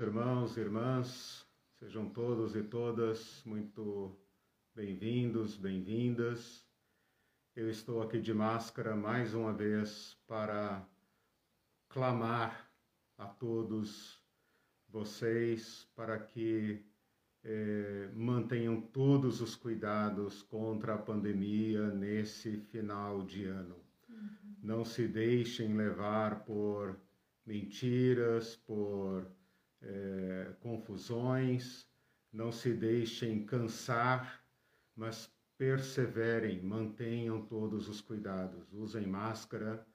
Irmãos 0.00 0.56
e 0.56 0.60
irmãs, 0.60 1.44
sejam 1.80 2.08
todos 2.08 2.54
e 2.54 2.62
todas 2.62 3.42
muito 3.44 4.16
bem-vindos, 4.72 5.56
bem-vindas. 5.56 6.64
Eu 7.56 7.68
estou 7.68 8.00
aqui 8.00 8.20
de 8.20 8.32
máscara 8.32 8.94
mais 8.94 9.34
uma 9.34 9.52
vez 9.52 10.16
para 10.24 10.88
clamar 11.88 12.70
a 13.18 13.26
todos 13.26 14.22
vocês 14.88 15.90
para 15.96 16.16
que 16.16 16.86
eh, 17.42 18.08
mantenham 18.14 18.80
todos 18.80 19.40
os 19.40 19.56
cuidados 19.56 20.42
contra 20.44 20.94
a 20.94 20.98
pandemia 20.98 21.90
nesse 21.90 22.56
final 22.56 23.24
de 23.24 23.46
ano. 23.46 23.74
Uhum. 24.08 24.56
Não 24.62 24.84
se 24.84 25.08
deixem 25.08 25.76
levar 25.76 26.44
por 26.44 26.96
mentiras, 27.44 28.54
por 28.54 29.36
é, 29.82 30.52
confusões, 30.60 31.86
não 32.32 32.52
se 32.52 32.72
deixem 32.72 33.44
cansar, 33.44 34.42
mas 34.94 35.32
perseverem, 35.56 36.62
mantenham 36.62 37.42
todos 37.42 37.88
os 37.88 38.00
cuidados. 38.00 38.72
Usem 38.72 39.06
máscara, 39.06 39.86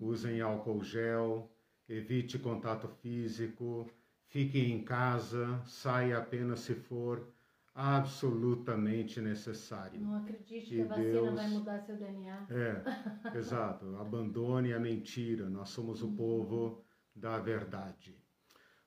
usem 0.00 0.40
álcool 0.40 0.82
gel, 0.82 1.50
evite 1.88 2.38
contato 2.38 2.88
físico, 2.88 3.90
fiquem 4.28 4.72
em 4.72 4.84
casa, 4.84 5.60
saia 5.66 6.18
apenas 6.18 6.60
se 6.60 6.74
for 6.74 7.26
absolutamente 7.74 9.20
necessário. 9.20 10.00
Não 10.00 10.16
acredite 10.16 10.66
que 10.66 10.82
a 10.82 10.86
vacina 10.86 11.10
Deus... 11.10 11.34
vai 11.34 11.48
mudar 11.48 11.80
seu 11.80 11.96
DNA. 11.96 12.46
É, 12.50 13.36
exato. 13.36 13.96
Abandone 13.96 14.72
a 14.72 14.80
mentira. 14.80 15.48
Nós 15.48 15.70
somos 15.70 16.02
o 16.02 16.12
povo 16.12 16.84
da 17.14 17.38
verdade. 17.38 18.19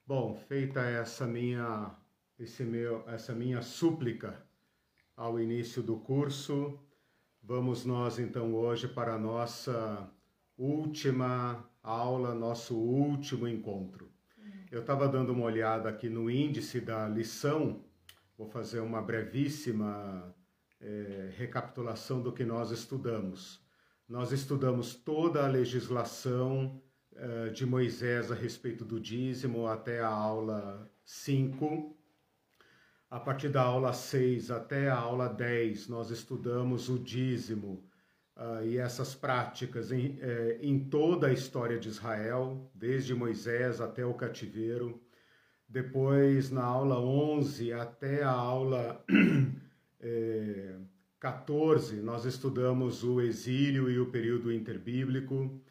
Bom, 0.06 0.36
feita 0.36 0.82
essa 0.82 1.26
minha, 1.26 1.96
esse 2.38 2.62
meu, 2.66 3.08
essa 3.08 3.34
minha 3.34 3.62
súplica 3.62 4.46
ao 5.16 5.40
início 5.40 5.82
do 5.82 5.96
curso, 5.96 6.78
vamos 7.42 7.86
nós 7.86 8.20
então 8.20 8.54
hoje 8.54 8.86
para 8.86 9.14
a 9.14 9.18
nossa 9.18 10.12
última 10.58 11.66
aula, 11.82 12.36
nosso 12.36 12.78
último 12.78 13.48
encontro. 13.48 14.12
Eu 14.70 14.82
estava 14.82 15.08
dando 15.08 15.32
uma 15.32 15.46
olhada 15.46 15.88
aqui 15.88 16.10
no 16.10 16.30
índice 16.30 16.82
da 16.82 17.08
lição, 17.08 17.86
vou 18.38 18.50
fazer 18.50 18.82
uma 18.82 19.02
brevíssima 19.02 20.36
é, 20.82 21.30
recapitulação 21.38 22.22
do 22.22 22.34
que 22.34 22.44
nós 22.44 22.72
estudamos. 22.72 23.66
Nós 24.10 24.34
estudamos 24.34 24.96
toda 24.96 25.46
a 25.46 25.48
legislação 25.48 26.84
de 27.54 27.66
Moisés 27.66 28.32
a 28.32 28.36
respeito 28.36 28.84
do 28.84 29.00
dízimo 29.00 29.68
até 29.68 30.02
a 30.02 30.08
aula 30.08 30.90
5. 31.06 31.96
A 33.10 33.20
partir 33.20 33.50
da 33.50 33.62
aula 33.62 33.94
6 33.94 34.50
até 34.50 34.90
a 34.90 34.96
aula 34.96 35.30
10, 35.30 35.88
nós 35.88 36.10
estudamos 36.10 36.90
o 36.90 36.98
dízimo 36.98 37.88
uh, 38.36 38.66
e 38.66 38.78
essas 38.78 39.14
práticas 39.14 39.92
em, 39.92 40.18
eh, 40.20 40.58
em 40.62 40.80
toda 40.80 41.28
a 41.28 41.32
história 41.32 41.80
de 41.80 41.90
Israel, 41.90 42.72
desde 42.74 43.14
Moisés 43.14 43.80
até 43.80 44.06
o 44.06 44.16
cativeiro. 44.16 45.00
Depois, 45.68 46.50
na 46.52 46.64
aula 46.64 47.00
11 47.00 47.72
até 47.74 48.24
a 48.24 48.32
aula 48.32 49.04
eh, 50.02 50.76
14, 51.20 51.98
nós 51.98 52.26
estudamos 52.26 53.04
o 53.04 53.22
exílio 53.22 53.90
e 53.90 54.00
o 54.00 54.12
período 54.12 54.52
interbíblico. 54.52 55.63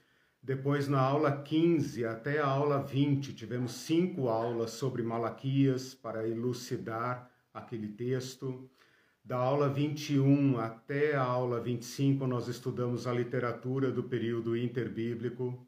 Depois, 0.45 0.89
na 0.89 1.01
aula 1.01 1.41
15 1.41 2.05
até 2.05 2.41
a 2.41 2.47
aula 2.49 2.83
20, 2.83 3.33
tivemos 3.33 3.75
cinco 3.75 4.29
aulas 4.29 4.73
sobre 4.73 5.01
Malaquias 5.01 5.95
para 5.95 6.27
elucidar 6.27 7.31
aquele 7.55 7.87
texto. 7.87 8.69
Da 9.25 9.37
aula 9.37 9.69
21 9.69 10.59
até 10.59 11.15
a 11.15 11.23
aula 11.23 11.61
25, 11.61 12.27
nós 12.27 12.49
estudamos 12.49 13.07
a 13.07 13.13
literatura 13.13 13.93
do 13.93 14.03
período 14.03 14.57
interbíblico. 14.57 15.65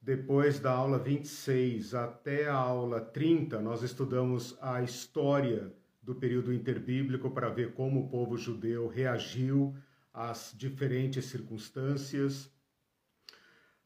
Depois 0.00 0.60
da 0.60 0.70
aula 0.70 1.00
26 1.00 1.92
até 1.92 2.46
a 2.48 2.54
aula 2.54 3.00
30, 3.00 3.60
nós 3.60 3.82
estudamos 3.82 4.56
a 4.62 4.80
história 4.80 5.74
do 6.00 6.14
período 6.14 6.52
interbíblico 6.52 7.32
para 7.32 7.48
ver 7.48 7.72
como 7.72 8.02
o 8.02 8.08
povo 8.08 8.36
judeu 8.36 8.86
reagiu 8.86 9.74
às 10.12 10.54
diferentes 10.56 11.24
circunstâncias 11.24 12.53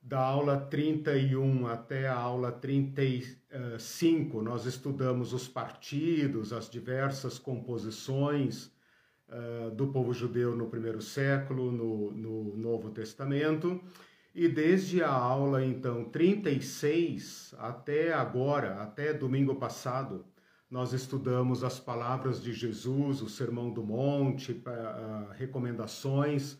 da 0.09 0.21
aula 0.21 0.57
31 0.57 1.67
até 1.67 2.09
a 2.09 2.15
aula 2.15 2.51
35, 2.51 4.41
nós 4.41 4.65
estudamos 4.65 5.35
os 5.35 5.47
partidos, 5.47 6.51
as 6.51 6.71
diversas 6.71 7.39
composições 7.39 8.73
uh, 9.29 9.71
do 9.73 9.89
povo 9.89 10.15
judeu 10.15 10.57
no 10.57 10.71
primeiro 10.71 11.03
século, 11.03 11.71
no, 11.71 12.11
no 12.13 12.57
Novo 12.57 12.89
Testamento. 12.89 13.79
E 14.35 14.49
desde 14.49 15.03
a 15.03 15.11
aula, 15.11 15.63
então, 15.63 16.05
36 16.05 17.55
até 17.59 18.15
agora, 18.15 18.81
até 18.81 19.13
domingo 19.13 19.57
passado, 19.57 20.25
nós 20.71 20.95
estudamos 20.95 21.63
as 21.63 21.79
palavras 21.79 22.43
de 22.43 22.55
Jesus, 22.55 23.21
o 23.21 23.29
Sermão 23.29 23.71
do 23.71 23.83
Monte, 23.83 24.53
uh, 24.53 25.33
recomendações 25.35 26.57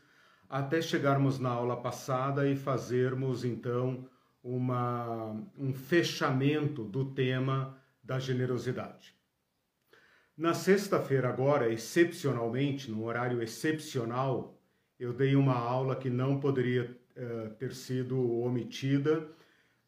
até 0.49 0.81
chegarmos 0.81 1.39
na 1.39 1.51
aula 1.51 1.77
passada 1.77 2.49
e 2.49 2.57
fazermos 2.57 3.45
então 3.45 4.07
uma, 4.43 5.37
um 5.59 5.73
fechamento 5.75 6.85
do 6.85 7.13
tema 7.13 7.77
da 8.03 8.19
generosidade. 8.19 9.15
Na 10.37 10.55
sexta-feira, 10.55 11.29
agora, 11.29 11.71
excepcionalmente, 11.71 12.91
num 12.91 13.05
horário 13.05 13.43
excepcional, 13.43 14.57
eu 14.99 15.13
dei 15.13 15.35
uma 15.35 15.55
aula 15.55 15.97
que 15.97 16.09
não 16.09 16.39
poderia 16.39 16.97
uh, 17.17 17.51
ter 17.57 17.75
sido 17.75 18.41
omitida, 18.41 19.29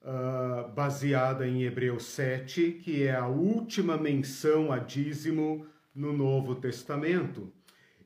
uh, 0.02 0.70
baseada 0.72 1.46
em 1.46 1.62
Hebreus 1.62 2.04
7, 2.04 2.72
que 2.82 3.04
é 3.04 3.14
a 3.14 3.28
última 3.28 3.96
menção 3.96 4.72
a 4.72 4.78
dízimo 4.78 5.66
no 5.94 6.12
Novo 6.12 6.56
Testamento 6.56 7.52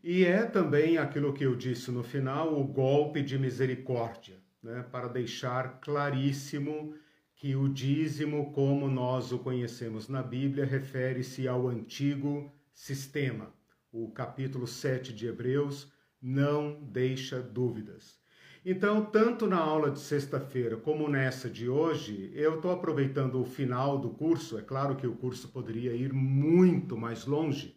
e 0.07 0.23
é 0.23 0.45
também 0.45 0.99
aquilo 0.99 1.33
que 1.33 1.45
eu 1.45 1.57
disse 1.57 1.91
no 1.91 2.03
final, 2.03 2.61
o 2.61 2.63
golpe 2.63 3.23
de 3.23 3.39
misericórdia, 3.39 4.37
né? 4.63 4.85
para 4.93 5.09
deixar 5.09 5.81
claríssimo 5.81 6.95
que 7.35 7.57
o 7.57 7.71
dízimo, 7.71 8.53
como 8.53 8.87
nós 8.87 9.33
o 9.33 9.39
conhecemos 9.39 10.07
na 10.07 10.23
Bíblia, 10.23 10.67
refere-se 10.67 11.49
ao 11.49 11.69
antigo 11.69 12.53
sistema. 12.71 13.51
O 13.91 14.11
capítulo 14.11 14.67
7 14.67 15.11
de 15.11 15.27
Hebreus 15.27 15.91
não 16.21 16.83
deixa 16.83 17.41
dúvidas. 17.41 18.21
Então, 18.63 19.07
tanto 19.07 19.47
na 19.47 19.59
aula 19.59 19.91
de 19.91 20.01
sexta-feira 20.01 20.77
como 20.77 21.09
nessa 21.09 21.49
de 21.49 21.67
hoje, 21.67 22.31
eu 22.35 22.57
estou 22.57 22.73
aproveitando 22.73 23.41
o 23.41 23.45
final 23.47 23.99
do 23.99 24.11
curso. 24.11 24.59
É 24.59 24.63
claro 24.63 24.97
que 24.97 25.07
o 25.07 25.17
curso 25.17 25.49
poderia 25.49 25.95
ir 25.95 26.13
muito 26.13 26.95
mais 26.95 27.25
longe, 27.25 27.75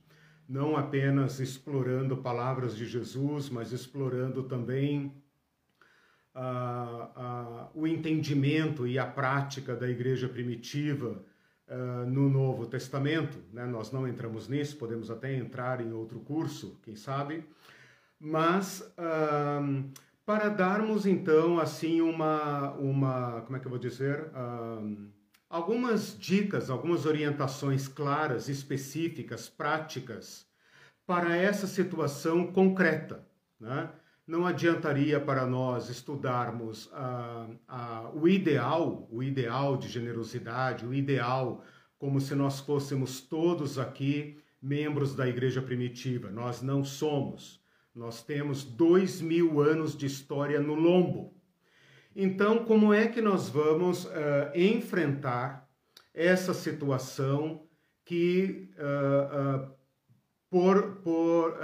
não 0.47 0.77
apenas 0.77 1.39
explorando 1.39 2.17
palavras 2.17 2.75
de 2.75 2.85
Jesus, 2.85 3.49
mas 3.49 3.73
explorando 3.73 4.43
também 4.43 5.11
uh, 6.33 6.39
uh, 6.39 7.69
o 7.73 7.85
entendimento 7.85 8.87
e 8.87 8.97
a 8.97 9.05
prática 9.05 9.75
da 9.75 9.89
igreja 9.89 10.29
primitiva 10.29 11.21
uh, 11.67 12.09
no 12.09 12.29
Novo 12.29 12.65
Testamento. 12.65 13.37
Né? 13.51 13.65
Nós 13.65 13.91
não 13.91 14.07
entramos 14.07 14.47
nisso, 14.47 14.77
podemos 14.77 15.11
até 15.11 15.35
entrar 15.35 15.81
em 15.81 15.91
outro 15.91 16.19
curso, 16.21 16.79
quem 16.83 16.95
sabe, 16.95 17.43
mas 18.19 18.95
para 20.25 20.49
darmos 20.49 21.05
então 21.05 21.59
assim 21.59 22.01
uma, 22.01 22.71
uma 22.73 23.41
como 23.41 23.57
é 23.57 23.59
que 23.59 23.67
eu 23.67 23.69
vou 23.69 23.79
dizer? 23.79 24.31
algumas 25.47 26.17
dicas, 26.17 26.71
algumas 26.71 27.05
orientações 27.05 27.87
claras, 27.87 28.49
específicas, 28.49 29.47
práticas 29.47 30.46
para 31.07 31.37
essa 31.37 31.65
situação 31.65 32.45
concreta. 32.45 33.25
Né? 33.59 33.89
Não 34.27 34.45
adiantaria 34.45 35.19
para 35.19 35.47
nós 35.47 35.89
estudarmos 35.89 36.89
ah, 36.93 37.47
ah, 37.67 38.11
o 38.13 38.27
ideal, 38.27 39.07
o 39.09 39.23
ideal 39.23 39.77
de 39.77 39.87
generosidade, 39.87 40.85
o 40.85 40.93
ideal 40.93 41.63
como 41.97 42.19
se 42.19 42.35
nós 42.35 42.59
fôssemos 42.59 43.21
todos 43.21 43.79
aqui 43.79 44.37
membros 44.61 45.15
da 45.15 45.27
igreja 45.27 45.61
primitiva. 45.61 46.29
Nós 46.29 46.61
não 46.61 46.83
somos. 46.83 47.63
Nós 47.95 48.21
temos 48.21 48.63
dois 48.63 49.21
mil 49.21 49.61
anos 49.61 49.97
de 49.97 50.05
história 50.05 50.59
no 50.59 50.75
lombo. 50.75 51.33
Então, 52.15 52.65
como 52.65 52.93
é 52.93 53.07
que 53.07 53.21
nós 53.21 53.49
vamos 53.49 54.05
uh, 54.05 54.09
enfrentar 54.53 55.67
essa 56.13 56.53
situação 56.53 57.65
que, 58.03 58.71
uh, 58.77 59.67
uh, 59.67 59.76
por, 60.49 60.97
por 61.03 61.57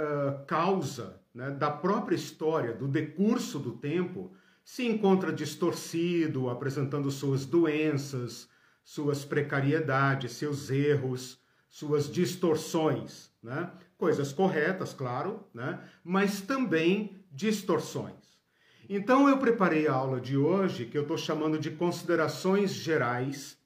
causa 0.46 1.20
né, 1.34 1.50
da 1.50 1.70
própria 1.70 2.14
história, 2.14 2.72
do 2.72 2.86
decurso 2.86 3.58
do 3.58 3.72
tempo, 3.72 4.32
se 4.64 4.86
encontra 4.86 5.32
distorcido, 5.32 6.48
apresentando 6.48 7.10
suas 7.10 7.44
doenças, 7.44 8.48
suas 8.82 9.24
precariedades, 9.24 10.32
seus 10.32 10.70
erros, 10.70 11.38
suas 11.68 12.10
distorções, 12.10 13.30
né? 13.42 13.70
Coisas 13.98 14.32
corretas, 14.32 14.94
claro, 14.94 15.44
né? 15.52 15.80
Mas 16.04 16.40
também 16.40 17.24
distorções. 17.30 18.14
Então 18.88 19.28
eu 19.28 19.38
preparei 19.38 19.88
a 19.88 19.92
aula 19.92 20.20
de 20.20 20.36
hoje 20.36 20.86
que 20.86 20.96
eu 20.96 21.02
estou 21.02 21.18
chamando 21.18 21.58
de 21.58 21.70
considerações 21.70 22.72
gerais 22.72 23.58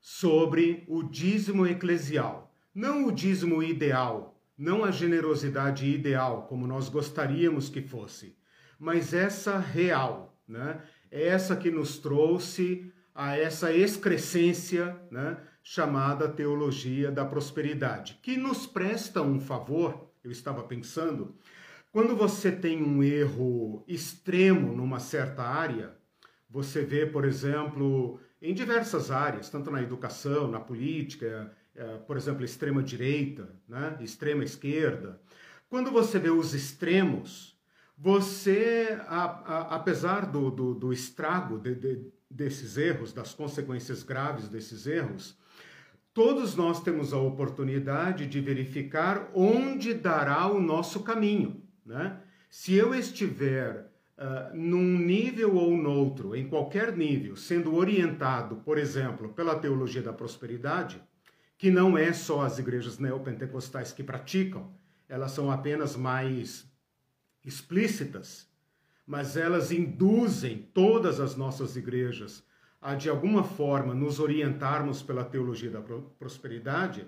sobre 0.00 0.84
o 0.88 1.02
dízimo 1.02 1.66
eclesial. 1.66 2.49
Não 2.74 3.06
o 3.06 3.12
dízimo 3.12 3.62
ideal, 3.62 4.40
não 4.56 4.84
a 4.84 4.90
generosidade 4.90 5.86
ideal, 5.86 6.46
como 6.48 6.66
nós 6.66 6.88
gostaríamos 6.88 7.68
que 7.68 7.82
fosse, 7.82 8.36
mas 8.78 9.12
essa 9.12 9.58
real, 9.58 10.38
né? 10.46 10.80
É 11.10 11.26
essa 11.26 11.56
que 11.56 11.70
nos 11.70 11.98
trouxe 11.98 12.92
a 13.14 13.36
essa 13.36 13.72
excrescência, 13.72 14.96
né? 15.10 15.36
chamada 15.62 16.28
teologia 16.28 17.10
da 17.10 17.24
prosperidade, 17.24 18.18
que 18.22 18.36
nos 18.36 18.66
presta 18.66 19.20
um 19.20 19.38
favor, 19.38 20.10
eu 20.22 20.30
estava 20.30 20.62
pensando, 20.62 21.36
quando 21.92 22.16
você 22.16 22.50
tem 22.50 22.82
um 22.82 23.02
erro 23.02 23.84
extremo 23.86 24.72
numa 24.74 24.98
certa 24.98 25.42
área, 25.42 25.96
você 26.48 26.82
vê, 26.82 27.04
por 27.04 27.24
exemplo, 27.24 28.20
em 28.40 28.54
diversas 28.54 29.10
áreas, 29.10 29.50
tanto 29.50 29.70
na 29.70 29.82
educação, 29.82 30.48
na 30.48 30.60
política, 30.60 31.52
por 32.06 32.16
exemplo, 32.16 32.44
extrema 32.44 32.82
direita, 32.82 33.48
né? 33.68 33.96
extrema 34.00 34.44
esquerda. 34.44 35.20
Quando 35.68 35.90
você 35.90 36.18
vê 36.18 36.30
os 36.30 36.52
extremos, 36.52 37.56
você, 37.96 38.98
a, 39.06 39.24
a, 39.24 39.76
apesar 39.76 40.26
do, 40.26 40.50
do, 40.50 40.74
do 40.74 40.92
estrago 40.92 41.58
de, 41.58 41.74
de, 41.74 42.12
desses 42.30 42.76
erros, 42.76 43.12
das 43.12 43.34
consequências 43.34 44.02
graves 44.02 44.48
desses 44.48 44.86
erros, 44.86 45.38
todos 46.14 46.56
nós 46.56 46.82
temos 46.82 47.12
a 47.12 47.18
oportunidade 47.18 48.26
de 48.26 48.40
verificar 48.40 49.30
onde 49.34 49.94
dará 49.94 50.46
o 50.46 50.60
nosso 50.60 51.00
caminho. 51.00 51.62
Né? 51.84 52.18
Se 52.48 52.74
eu 52.74 52.94
estiver 52.94 53.92
uh, 54.18 54.56
num 54.56 54.98
nível 54.98 55.54
ou 55.54 55.76
noutro, 55.76 56.34
em 56.34 56.48
qualquer 56.48 56.96
nível, 56.96 57.36
sendo 57.36 57.74
orientado, 57.74 58.56
por 58.56 58.78
exemplo, 58.78 59.28
pela 59.34 59.58
teologia 59.58 60.02
da 60.02 60.12
prosperidade, 60.12 61.00
que 61.60 61.70
não 61.70 61.98
é 61.98 62.10
só 62.10 62.40
as 62.40 62.58
igrejas 62.58 62.98
neopentecostais 62.98 63.92
que 63.92 64.02
praticam, 64.02 64.72
elas 65.06 65.32
são 65.32 65.50
apenas 65.50 65.94
mais 65.94 66.66
explícitas, 67.44 68.48
mas 69.06 69.36
elas 69.36 69.70
induzem 69.70 70.70
todas 70.72 71.20
as 71.20 71.36
nossas 71.36 71.76
igrejas 71.76 72.42
a, 72.80 72.94
de 72.94 73.10
alguma 73.10 73.44
forma, 73.44 73.92
nos 73.92 74.20
orientarmos 74.20 75.02
pela 75.02 75.22
teologia 75.22 75.70
da 75.70 75.82
prosperidade, 76.18 77.06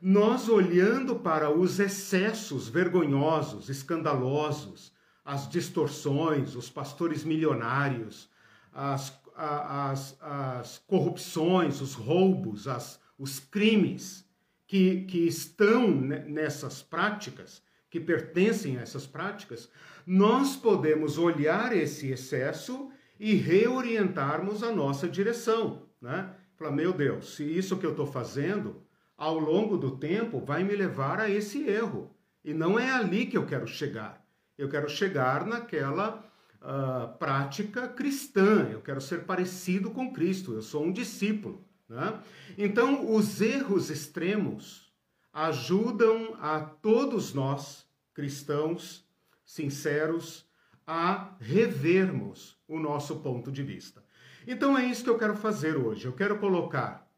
nós 0.00 0.48
olhando 0.48 1.16
para 1.16 1.50
os 1.50 1.80
excessos 1.80 2.68
vergonhosos, 2.68 3.68
escandalosos, 3.68 4.92
as 5.24 5.48
distorções, 5.48 6.54
os 6.54 6.70
pastores 6.70 7.24
milionários, 7.24 8.30
as, 8.72 9.20
as, 9.34 10.16
as 10.20 10.78
corrupções, 10.86 11.80
os 11.80 11.94
roubos, 11.94 12.68
as, 12.68 13.00
os 13.20 13.38
crimes 13.38 14.26
que, 14.66 15.02
que 15.02 15.26
estão 15.26 15.90
nessas 15.90 16.80
práticas, 16.80 17.62
que 17.90 18.00
pertencem 18.00 18.78
a 18.78 18.80
essas 18.80 19.06
práticas, 19.06 19.70
nós 20.06 20.56
podemos 20.56 21.18
olhar 21.18 21.76
esse 21.76 22.10
excesso 22.10 22.90
e 23.18 23.34
reorientarmos 23.34 24.62
a 24.62 24.72
nossa 24.72 25.06
direção. 25.06 25.82
Né? 26.00 26.30
Falar, 26.56 26.70
meu 26.70 26.94
Deus, 26.94 27.36
se 27.36 27.44
isso 27.44 27.76
que 27.76 27.84
eu 27.84 27.90
estou 27.90 28.06
fazendo 28.06 28.82
ao 29.18 29.38
longo 29.38 29.76
do 29.76 29.98
tempo 29.98 30.40
vai 30.40 30.64
me 30.64 30.74
levar 30.74 31.20
a 31.20 31.28
esse 31.28 31.68
erro. 31.68 32.16
E 32.42 32.54
não 32.54 32.78
é 32.78 32.90
ali 32.90 33.26
que 33.26 33.36
eu 33.36 33.44
quero 33.44 33.66
chegar. 33.66 34.24
Eu 34.56 34.70
quero 34.70 34.88
chegar 34.88 35.44
naquela 35.44 36.24
uh, 36.62 37.18
prática 37.18 37.86
cristã, 37.86 38.66
eu 38.72 38.80
quero 38.80 39.00
ser 39.00 39.24
parecido 39.24 39.90
com 39.90 40.10
Cristo, 40.10 40.54
eu 40.54 40.62
sou 40.62 40.84
um 40.84 40.92
discípulo. 40.92 41.62
Né? 41.90 42.20
Então, 42.56 43.12
os 43.12 43.40
erros 43.40 43.90
extremos 43.90 44.92
ajudam 45.32 46.36
a 46.40 46.60
todos 46.60 47.34
nós, 47.34 47.84
cristãos 48.14 49.04
sinceros, 49.44 50.48
a 50.86 51.34
revermos 51.40 52.56
o 52.68 52.78
nosso 52.78 53.16
ponto 53.16 53.50
de 53.50 53.64
vista. 53.64 54.04
Então, 54.46 54.78
é 54.78 54.84
isso 54.86 55.02
que 55.02 55.10
eu 55.10 55.18
quero 55.18 55.34
fazer 55.34 55.76
hoje. 55.76 56.06
Eu 56.06 56.12
quero 56.12 56.38
colocar 56.38 57.10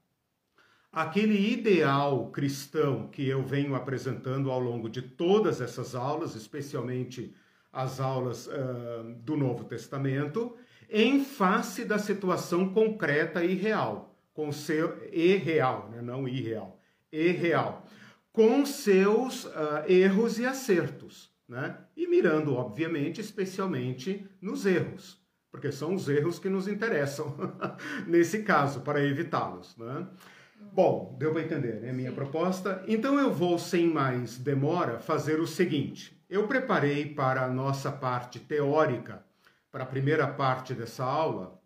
aquele 0.90 1.52
ideal 1.52 2.30
cristão 2.30 3.08
que 3.08 3.28
eu 3.28 3.42
venho 3.42 3.74
apresentando 3.74 4.50
ao 4.50 4.58
longo 4.58 4.88
de 4.88 5.02
todas 5.02 5.60
essas 5.60 5.94
aulas, 5.94 6.34
especialmente 6.34 7.34
as 7.70 8.00
aulas 8.00 8.46
uh, 8.46 9.14
do 9.20 9.36
Novo 9.36 9.64
Testamento, 9.64 10.56
em 10.90 11.24
face 11.24 11.84
da 11.84 11.98
situação 11.98 12.72
concreta 12.72 13.42
e 13.44 13.54
real, 13.54 14.11
com 14.32 14.52
seu 14.52 15.08
e 15.12 15.36
real, 15.36 15.88
né? 15.90 16.00
não 16.00 16.26
irreal, 16.26 16.80
e 17.10 17.28
real, 17.28 17.86
com 18.32 18.64
seus 18.64 19.44
uh, 19.44 19.84
erros 19.86 20.38
e 20.38 20.46
acertos, 20.46 21.30
né? 21.46 21.76
E 21.94 22.06
mirando, 22.06 22.54
obviamente, 22.54 23.20
especialmente 23.20 24.26
nos 24.40 24.64
erros, 24.64 25.22
porque 25.50 25.70
são 25.70 25.94
os 25.94 26.08
erros 26.08 26.38
que 26.38 26.48
nos 26.48 26.66
interessam 26.66 27.36
nesse 28.08 28.42
caso, 28.42 28.80
para 28.80 29.04
evitá-los, 29.04 29.76
né? 29.76 30.06
Bom, 30.72 31.14
deu 31.18 31.32
para 31.32 31.42
entender, 31.42 31.80
né? 31.80 31.92
Minha 31.92 32.10
Sim. 32.10 32.16
proposta. 32.16 32.82
Então 32.88 33.18
eu 33.18 33.30
vou, 33.30 33.58
sem 33.58 33.86
mais 33.86 34.38
demora, 34.38 34.98
fazer 34.98 35.38
o 35.38 35.46
seguinte. 35.46 36.18
Eu 36.30 36.48
preparei 36.48 37.12
para 37.14 37.44
a 37.44 37.48
nossa 37.48 37.92
parte 37.92 38.40
teórica, 38.40 39.22
para 39.70 39.84
a 39.84 39.86
primeira 39.86 40.26
parte 40.26 40.72
dessa 40.72 41.04
aula, 41.04 41.61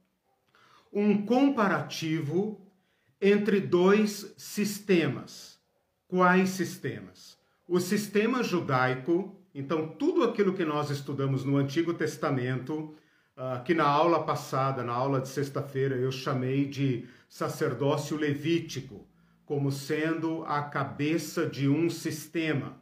um 0.98 1.26
comparativo 1.26 2.58
entre 3.20 3.60
dois 3.60 4.32
sistemas. 4.38 5.60
Quais 6.08 6.48
sistemas? 6.48 7.36
O 7.68 7.78
sistema 7.78 8.42
judaico, 8.42 9.38
então 9.54 9.88
tudo 9.88 10.24
aquilo 10.24 10.54
que 10.54 10.64
nós 10.64 10.88
estudamos 10.88 11.44
no 11.44 11.58
Antigo 11.58 11.92
Testamento, 11.92 12.94
uh, 13.36 13.62
que 13.62 13.74
na 13.74 13.84
aula 13.84 14.24
passada, 14.24 14.82
na 14.82 14.94
aula 14.94 15.20
de 15.20 15.28
sexta-feira, 15.28 15.96
eu 15.96 16.10
chamei 16.10 16.64
de 16.64 17.06
sacerdócio 17.28 18.16
levítico, 18.16 19.06
como 19.44 19.70
sendo 19.70 20.44
a 20.46 20.62
cabeça 20.62 21.44
de 21.46 21.68
um 21.68 21.90
sistema, 21.90 22.80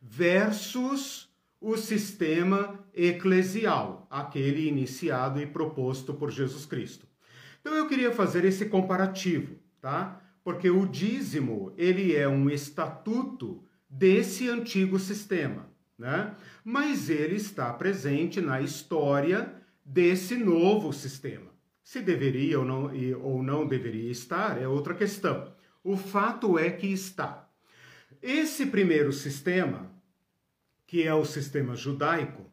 versus 0.00 1.28
o 1.60 1.76
sistema 1.76 2.82
eclesial, 2.94 4.06
aquele 4.08 4.66
iniciado 4.66 5.42
e 5.42 5.46
proposto 5.46 6.14
por 6.14 6.30
Jesus 6.30 6.64
Cristo. 6.64 7.09
Então 7.60 7.74
eu 7.74 7.86
queria 7.86 8.12
fazer 8.12 8.44
esse 8.44 8.66
comparativo, 8.66 9.56
tá? 9.80 10.20
Porque 10.42 10.70
o 10.70 10.86
dízimo, 10.86 11.72
ele 11.76 12.16
é 12.16 12.26
um 12.26 12.48
estatuto 12.48 13.62
desse 13.88 14.48
antigo 14.48 14.98
sistema, 14.98 15.68
né? 15.98 16.34
Mas 16.64 17.10
ele 17.10 17.36
está 17.36 17.72
presente 17.72 18.40
na 18.40 18.60
história 18.60 19.54
desse 19.84 20.36
novo 20.36 20.92
sistema. 20.92 21.50
Se 21.82 22.00
deveria 22.00 22.58
ou 22.58 22.64
não, 22.64 22.90
ou 23.22 23.42
não 23.42 23.66
deveria 23.66 24.10
estar 24.10 24.60
é 24.60 24.66
outra 24.66 24.94
questão. 24.94 25.52
O 25.82 25.96
fato 25.96 26.58
é 26.58 26.70
que 26.70 26.86
está. 26.86 27.48
Esse 28.22 28.66
primeiro 28.66 29.12
sistema, 29.12 29.90
que 30.86 31.02
é 31.02 31.14
o 31.14 31.24
sistema 31.24 31.74
judaico, 31.74 32.49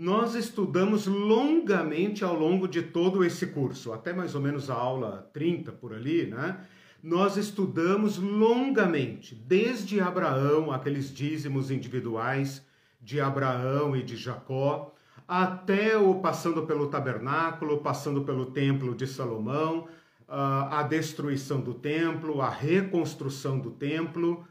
nós 0.00 0.34
estudamos 0.34 1.06
longamente 1.06 2.24
ao 2.24 2.34
longo 2.34 2.66
de 2.66 2.80
todo 2.80 3.22
esse 3.22 3.48
curso, 3.48 3.92
até 3.92 4.14
mais 4.14 4.34
ou 4.34 4.40
menos 4.40 4.70
a 4.70 4.74
aula 4.74 5.28
30 5.34 5.72
por 5.72 5.92
ali, 5.92 6.24
né? 6.24 6.58
Nós 7.02 7.36
estudamos 7.36 8.16
longamente, 8.16 9.34
desde 9.34 10.00
Abraão, 10.00 10.72
aqueles 10.72 11.12
dízimos 11.12 11.70
individuais 11.70 12.64
de 12.98 13.20
Abraão 13.20 13.94
e 13.94 14.02
de 14.02 14.16
Jacó, 14.16 14.94
até 15.28 15.98
o 15.98 16.14
passando 16.14 16.62
pelo 16.62 16.86
tabernáculo, 16.86 17.82
passando 17.82 18.22
pelo 18.22 18.46
templo 18.46 18.94
de 18.94 19.06
Salomão, 19.06 19.86
a 20.26 20.82
destruição 20.82 21.60
do 21.60 21.74
templo, 21.74 22.40
a 22.40 22.48
reconstrução 22.48 23.58
do 23.58 23.70
templo 23.72 24.46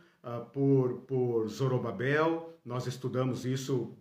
por, 0.54 1.00
por 1.08 1.48
Zorobabel. 1.48 2.56
Nós 2.64 2.86
estudamos 2.86 3.46
isso 3.46 3.98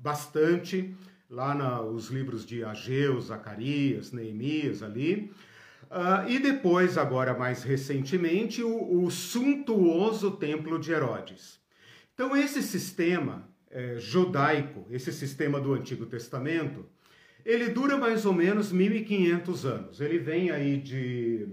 bastante 0.00 0.94
lá 1.28 1.54
nos 1.54 2.08
livros 2.08 2.44
de 2.44 2.64
Ageu, 2.64 3.20
Zacarias, 3.20 4.10
Neemias 4.10 4.82
ali. 4.82 5.32
Uh, 5.90 6.28
e 6.28 6.38
depois, 6.38 6.96
agora 6.96 7.36
mais 7.36 7.62
recentemente, 7.62 8.62
o, 8.62 9.04
o 9.04 9.10
suntuoso 9.10 10.32
templo 10.32 10.78
de 10.78 10.92
Herodes. 10.92 11.60
Então, 12.14 12.36
esse 12.36 12.62
sistema 12.62 13.48
é, 13.70 13.96
judaico, 13.98 14.86
esse 14.90 15.12
sistema 15.12 15.60
do 15.60 15.72
Antigo 15.72 16.04
Testamento, 16.06 16.84
ele 17.44 17.68
dura 17.68 17.96
mais 17.96 18.26
ou 18.26 18.34
menos 18.34 18.72
1500 18.72 19.64
anos. 19.64 20.00
Ele 20.00 20.18
vem 20.18 20.50
aí 20.50 20.76
de 20.76 21.48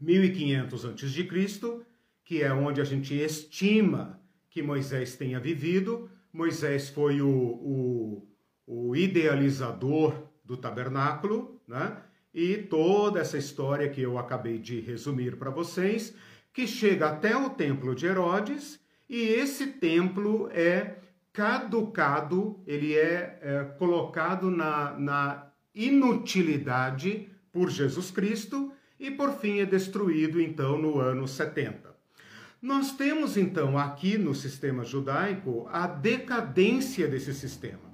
1500 0.00 0.84
antes 0.84 1.12
de 1.12 1.24
Cristo, 1.24 1.84
que 2.24 2.42
é 2.42 2.52
onde 2.52 2.80
a 2.80 2.84
gente 2.84 3.14
estima 3.14 4.20
que 4.48 4.62
Moisés 4.62 5.16
tenha 5.16 5.38
vivido. 5.38 6.10
Moisés 6.32 6.88
foi 6.88 7.20
o, 7.20 7.28
o, 7.28 8.28
o 8.66 8.96
idealizador 8.96 10.14
do 10.44 10.56
tabernáculo, 10.56 11.60
né? 11.68 11.96
E 12.34 12.56
toda 12.56 13.20
essa 13.20 13.36
história 13.36 13.88
que 13.90 14.00
eu 14.00 14.18
acabei 14.18 14.58
de 14.58 14.80
resumir 14.80 15.36
para 15.36 15.50
vocês, 15.50 16.14
que 16.52 16.66
chega 16.66 17.08
até 17.10 17.36
o 17.36 17.50
templo 17.50 17.94
de 17.94 18.06
Herodes, 18.06 18.80
e 19.08 19.20
esse 19.20 19.66
templo 19.66 20.48
é 20.50 20.96
caducado, 21.32 22.62
ele 22.66 22.94
é, 22.94 23.38
é 23.42 23.64
colocado 23.78 24.50
na, 24.50 24.98
na 24.98 25.52
inutilidade 25.74 27.28
por 27.52 27.70
Jesus 27.70 28.10
Cristo 28.10 28.72
e 28.98 29.10
por 29.10 29.32
fim 29.32 29.60
é 29.60 29.66
destruído 29.66 30.40
então 30.40 30.78
no 30.78 30.98
ano 30.98 31.28
70. 31.28 31.91
Nós 32.62 32.92
temos 32.92 33.36
então 33.36 33.76
aqui 33.76 34.16
no 34.16 34.36
sistema 34.36 34.84
judaico 34.84 35.66
a 35.72 35.84
decadência 35.88 37.08
desse 37.08 37.34
sistema. 37.34 37.90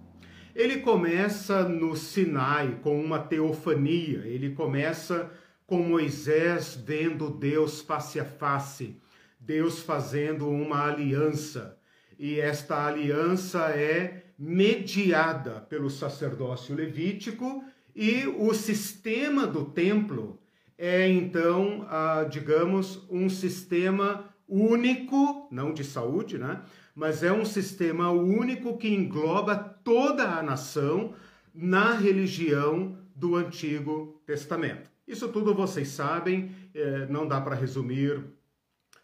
Ele 0.55 0.81
começa 0.81 1.67
no 1.67 1.97
Sinai 1.97 2.79
com 2.83 3.03
uma 3.03 3.19
teofania, 3.19 4.27
ele 4.27 4.51
começa 4.51 5.33
com 5.67 5.79
Moisés 5.79 6.79
vendo 6.85 7.31
Deus 7.31 7.81
face 7.81 8.21
a 8.21 8.27
face, 8.27 9.01
Deus 9.41 9.81
fazendo 9.81 10.51
uma 10.51 10.85
aliança 10.85 11.79
e 12.19 12.39
esta 12.39 12.85
aliança 12.85 13.71
é 13.71 14.25
mediada 14.39 15.63
pelo 15.63 15.89
sacerdócio 15.89 16.75
levítico 16.75 17.65
e 17.97 18.27
o 18.27 18.53
sistema 18.53 19.47
do 19.47 19.65
templo 19.65 20.39
é 20.77 21.09
então, 21.09 21.87
ah, 21.89 22.27
digamos, 22.31 23.03
um 23.11 23.31
sistema 23.31 24.29
único, 24.49 25.49
não 25.51 25.73
de 25.73 25.85
saúde, 25.85 26.39
né? 26.39 26.63
Mas 26.95 27.23
é 27.23 27.33
um 27.33 27.45
sistema 27.45 28.11
único 28.11 28.77
que 28.79 28.89
engloba 28.89 29.57
toda 29.57 30.25
a 30.25 30.43
nação 30.43 31.15
na 31.55 31.93
religião 31.93 32.97
do 33.15 33.37
Antigo 33.37 34.21
Testamento. 34.25 34.91
Isso 35.07 35.29
tudo 35.29 35.55
vocês 35.55 35.89
sabem, 35.89 36.51
eh, 36.75 37.07
não 37.09 37.27
dá 37.27 37.41
para 37.41 37.55
resumir, 37.55 38.23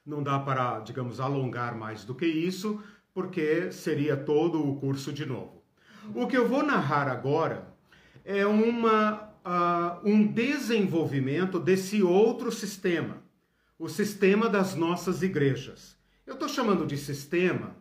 não 0.04 0.22
dá 0.22 0.38
para, 0.38 0.80
digamos, 0.80 1.18
alongar 1.18 1.76
mais 1.76 2.04
do 2.04 2.14
que 2.14 2.26
isso, 2.26 2.82
porque 3.12 3.72
seria 3.72 4.16
todo 4.16 4.62
o 4.62 4.76
curso 4.76 5.12
de 5.12 5.24
novo. 5.24 5.62
O 6.14 6.26
que 6.26 6.36
eu 6.36 6.46
vou 6.46 6.62
narrar 6.62 7.08
agora 7.08 7.72
é 8.24 8.44
uma, 8.46 9.30
uh, 9.44 10.08
um 10.08 10.26
desenvolvimento 10.26 11.58
desse 11.58 12.02
outro 12.02 12.52
sistema, 12.52 13.22
o 13.78 13.88
sistema 13.88 14.48
das 14.48 14.74
nossas 14.74 15.22
igrejas. 15.22 15.96
Eu 16.26 16.34
estou 16.34 16.48
chamando 16.48 16.86
de 16.86 16.96
sistema 16.96 17.76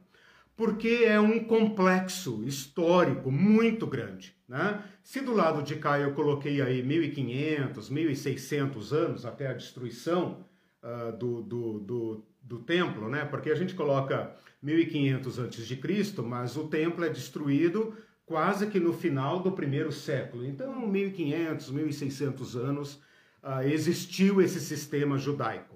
porque 0.55 1.03
é 1.05 1.19
um 1.19 1.43
complexo 1.43 2.43
histórico 2.43 3.31
muito 3.31 3.87
grande. 3.87 4.35
Né? 4.47 4.83
Se 5.03 5.21
do 5.21 5.33
lado 5.33 5.63
de 5.63 5.75
cá 5.75 5.99
eu 5.99 6.13
coloquei 6.13 6.61
aí 6.61 6.83
1500, 6.83 7.89
1600 7.89 8.93
anos 8.93 9.25
até 9.25 9.47
a 9.47 9.53
destruição 9.53 10.45
uh, 10.83 11.15
do, 11.17 11.41
do, 11.41 11.79
do, 11.79 12.25
do 12.41 12.59
templo, 12.59 13.09
né? 13.09 13.25
porque 13.25 13.49
a 13.49 13.55
gente 13.55 13.73
coloca 13.73 14.35
1500 14.61 15.39
a.C., 15.39 16.21
mas 16.21 16.55
o 16.55 16.67
templo 16.67 17.03
é 17.03 17.09
destruído 17.09 17.95
quase 18.25 18.67
que 18.67 18.79
no 18.79 18.93
final 18.93 19.39
do 19.39 19.51
primeiro 19.51 19.91
século. 19.91 20.45
Então, 20.45 20.87
1500, 20.87 21.71
1600 21.71 22.55
anos 22.55 23.01
uh, 23.43 23.61
existiu 23.63 24.41
esse 24.41 24.59
sistema 24.59 25.17
judaico. 25.17 25.72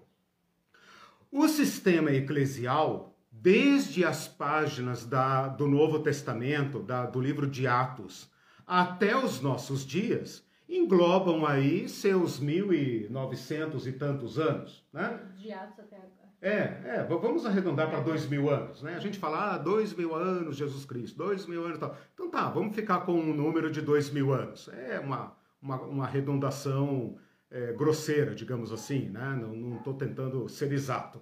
O 1.37 1.47
sistema 1.47 2.11
eclesial, 2.11 3.15
desde 3.31 4.03
as 4.03 4.27
páginas 4.27 5.05
da, 5.05 5.47
do 5.47 5.67
Novo 5.67 5.99
Testamento, 5.99 6.79
da, 6.79 7.05
do 7.05 7.21
livro 7.21 7.45
de 7.45 7.67
Atos, 7.67 8.27
até 8.65 9.15
os 9.15 9.39
nossos 9.39 9.85
dias, 9.85 10.43
englobam 10.67 11.45
aí 11.45 11.87
seus 11.87 12.39
1900 12.39 13.85
e 13.85 13.91
tantos 13.91 14.39
anos. 14.39 14.83
Né? 14.91 15.21
De 15.37 15.51
Atos 15.51 15.77
até 15.77 15.97
agora. 15.97 16.27
É, 16.41 16.95
é, 16.97 17.03
vamos 17.07 17.45
arredondar 17.45 17.87
para 17.87 17.99
dois 17.99 18.27
mil 18.27 18.49
anos, 18.49 18.81
né? 18.81 18.95
A 18.95 18.99
gente 18.99 19.19
fala, 19.19 19.53
ah, 19.53 19.57
dois 19.59 19.93
mil 19.93 20.15
anos 20.15 20.57
Jesus 20.57 20.85
Cristo, 20.85 21.19
dois 21.19 21.45
mil 21.45 21.63
anos 21.63 21.77
e 21.77 21.79
tal. 21.79 21.95
Então 22.15 22.31
tá, 22.31 22.49
vamos 22.49 22.75
ficar 22.75 23.01
com 23.01 23.13
um 23.13 23.31
número 23.31 23.69
de 23.69 23.83
dois 23.83 24.09
mil 24.09 24.33
anos. 24.33 24.69
É 24.69 24.99
uma, 24.99 25.37
uma, 25.61 25.81
uma 25.81 26.03
arredondação 26.05 27.15
é, 27.49 27.73
grosseira, 27.73 28.35
digamos 28.35 28.71
assim, 28.71 29.09
né? 29.09 29.37
Não 29.39 29.77
estou 29.77 29.93
tentando 29.93 30.47
ser 30.49 30.71
exato. 30.71 31.21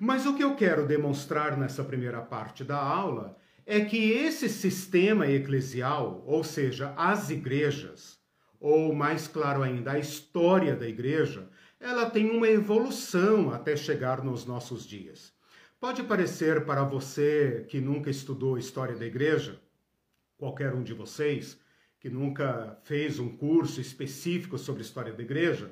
Mas 0.00 0.26
o 0.26 0.34
que 0.34 0.42
eu 0.42 0.56
quero 0.56 0.86
demonstrar 0.86 1.56
nessa 1.56 1.84
primeira 1.84 2.20
parte 2.20 2.64
da 2.64 2.78
aula 2.78 3.36
é 3.64 3.80
que 3.80 4.10
esse 4.10 4.48
sistema 4.48 5.26
eclesial, 5.26 6.22
ou 6.26 6.42
seja, 6.44 6.92
as 6.96 7.30
igrejas, 7.30 8.18
ou 8.60 8.94
mais 8.94 9.28
claro 9.28 9.62
ainda, 9.62 9.92
a 9.92 9.98
história 9.98 10.74
da 10.74 10.88
igreja, 10.88 11.48
ela 11.80 12.10
tem 12.10 12.30
uma 12.30 12.48
evolução 12.48 13.52
até 13.52 13.76
chegar 13.76 14.24
nos 14.24 14.44
nossos 14.44 14.86
dias. 14.86 15.32
Pode 15.78 16.02
parecer 16.02 16.64
para 16.64 16.82
você 16.82 17.66
que 17.68 17.80
nunca 17.80 18.10
estudou 18.10 18.58
história 18.58 18.96
da 18.96 19.06
igreja, 19.06 19.60
qualquer 20.36 20.74
um 20.74 20.82
de 20.82 20.94
vocês 20.94 21.58
que 22.04 22.10
nunca 22.10 22.76
fez 22.84 23.18
um 23.18 23.30
curso 23.30 23.80
específico 23.80 24.58
sobre 24.58 24.82
história 24.82 25.10
da 25.10 25.22
igreja, 25.22 25.70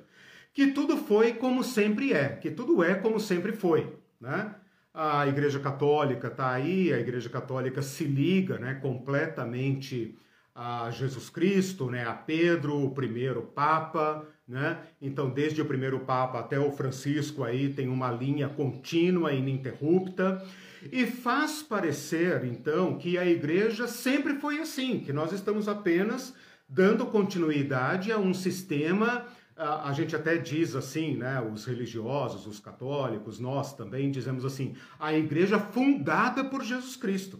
que 0.55 0.69
tudo 0.69 0.97
foi 0.97 1.35
como 1.35 1.63
sempre 1.63 2.15
é, 2.15 2.31
que 2.31 2.51
tudo 2.51 2.83
é 2.83 2.95
como 2.95 3.21
sempre 3.21 3.53
foi, 3.53 3.95
né? 4.19 4.55
A 4.95 5.27
Igreja 5.27 5.61
Católica 5.61 6.29
está 6.29 6.51
aí, 6.51 6.91
a 6.91 6.99
Igreja 6.99 7.29
Católica 7.29 7.83
se 7.83 8.05
liga, 8.05 8.59
né, 8.59 8.73
completamente 8.77 10.17
a 10.55 10.91
Jesus 10.91 11.29
Cristo, 11.29 11.91
né, 11.91 12.07
a 12.07 12.15
Pedro, 12.15 12.83
o 12.83 12.93
primeiro 12.93 13.43
Papa, 13.43 14.27
né? 14.49 14.79
Então, 15.03 15.29
desde 15.29 15.61
o 15.61 15.67
primeiro 15.67 16.01
Papa 16.01 16.41
até 16.41 16.59
o 16.59 16.73
Francisco 16.73 17.45
aí 17.45 17.75
tem 17.75 17.89
uma 17.91 18.11
linha 18.11 18.49
contínua 18.49 19.35
e 19.35 19.39
ininterrupta 19.39 20.43
e 20.91 21.07
faz 21.07 21.63
parecer, 21.63 22.45
então, 22.45 22.99
que 22.99 23.17
a 23.17 23.27
igreja 23.27 23.87
sempre 23.87 24.35
foi 24.35 24.59
assim, 24.61 25.01
que 25.01 25.13
nós 25.13 25.33
estamos 25.33 25.69
apenas 25.69 26.35
dando 26.69 27.07
continuidade 27.07 28.11
a 28.11 28.19
um 28.19 28.33
sistema, 28.33 29.27
a, 29.55 29.93
gente 29.93 30.17
até 30.17 30.39
diz 30.39 30.75
assim, 30.75 31.17
né, 31.17 31.41
os 31.41 31.65
religiosos, 31.67 32.47
os 32.47 32.59
católicos, 32.59 33.39
nós 33.39 33.75
também 33.75 34.11
dizemos 34.11 34.45
assim, 34.45 34.75
a 34.99 35.13
igreja 35.13 35.59
fundada 35.59 36.45
por 36.45 36.65
Jesus 36.65 36.97
Cristo. 36.97 37.39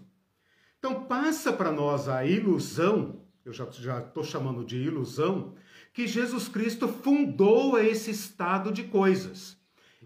Então 0.79 1.05
passa 1.05 1.53
para 1.53 1.73
nós 1.73 2.09
a 2.09 2.25
ilusão, 2.25 3.23
eu 3.45 3.53
já 3.53 3.65
estou 3.65 4.23
chamando 4.23 4.65
de 4.65 4.77
ilusão, 4.77 5.55
que 5.93 6.07
Jesus 6.07 6.49
Cristo 6.49 6.89
fundou 6.89 7.79
esse 7.79 8.11
estado 8.11 8.71
de 8.71 8.85
coisas. 8.85 9.57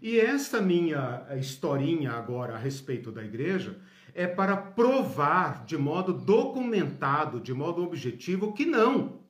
E 0.01 0.19
essa 0.19 0.61
minha 0.61 1.25
historinha 1.39 2.11
agora 2.11 2.55
a 2.55 2.57
respeito 2.57 3.11
da 3.11 3.23
igreja 3.23 3.79
é 4.13 4.27
para 4.27 4.55
provar 4.55 5.65
de 5.65 5.77
modo 5.77 6.13
documentado, 6.13 7.39
de 7.39 7.53
modo 7.53 7.83
objetivo, 7.83 8.53
que 8.53 8.65
não. 8.65 9.21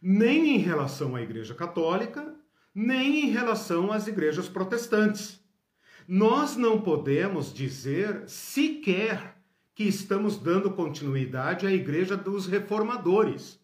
Nem 0.00 0.56
em 0.56 0.58
relação 0.58 1.16
à 1.16 1.22
Igreja 1.22 1.54
Católica, 1.54 2.34
nem 2.74 3.26
em 3.26 3.30
relação 3.30 3.90
às 3.90 4.06
igrejas 4.06 4.48
protestantes. 4.48 5.40
Nós 6.06 6.56
não 6.56 6.80
podemos 6.80 7.52
dizer 7.52 8.28
sequer 8.28 9.36
que 9.74 9.84
estamos 9.84 10.36
dando 10.36 10.70
continuidade 10.70 11.66
à 11.66 11.72
Igreja 11.72 12.16
dos 12.16 12.46
Reformadores. 12.46 13.60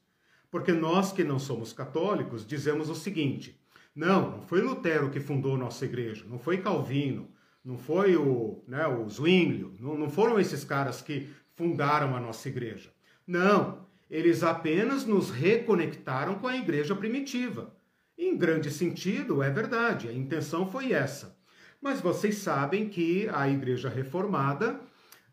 Porque 0.50 0.72
nós 0.72 1.12
que 1.12 1.24
não 1.24 1.38
somos 1.38 1.72
católicos 1.72 2.46
dizemos 2.46 2.90
o 2.90 2.94
seguinte: 2.94 3.58
não, 3.94 4.30
não 4.30 4.42
foi 4.42 4.60
Lutero 4.60 5.10
que 5.10 5.20
fundou 5.20 5.56
nossa 5.56 5.84
igreja, 5.84 6.24
não 6.28 6.38
foi 6.38 6.58
Calvino, 6.58 7.28
não 7.64 7.76
foi 7.78 8.16
o, 8.16 8.62
né, 8.66 8.86
o 8.86 9.08
Zwinglio, 9.08 9.76
não, 9.78 9.96
não 9.96 10.10
foram 10.10 10.40
esses 10.40 10.64
caras 10.64 11.00
que 11.02 11.28
fundaram 11.54 12.16
a 12.16 12.20
nossa 12.20 12.48
igreja. 12.48 12.92
Não, 13.26 13.86
eles 14.10 14.42
apenas 14.42 15.06
nos 15.06 15.30
reconectaram 15.30 16.34
com 16.36 16.46
a 16.46 16.56
igreja 16.56 16.94
primitiva. 16.94 17.74
Em 18.16 18.36
grande 18.36 18.70
sentido, 18.70 19.42
é 19.42 19.50
verdade, 19.50 20.08
a 20.08 20.12
intenção 20.12 20.66
foi 20.66 20.92
essa. 20.92 21.36
Mas 21.80 22.00
vocês 22.00 22.36
sabem 22.36 22.88
que 22.88 23.28
a 23.32 23.48
igreja 23.48 23.88
reformada 23.88 24.80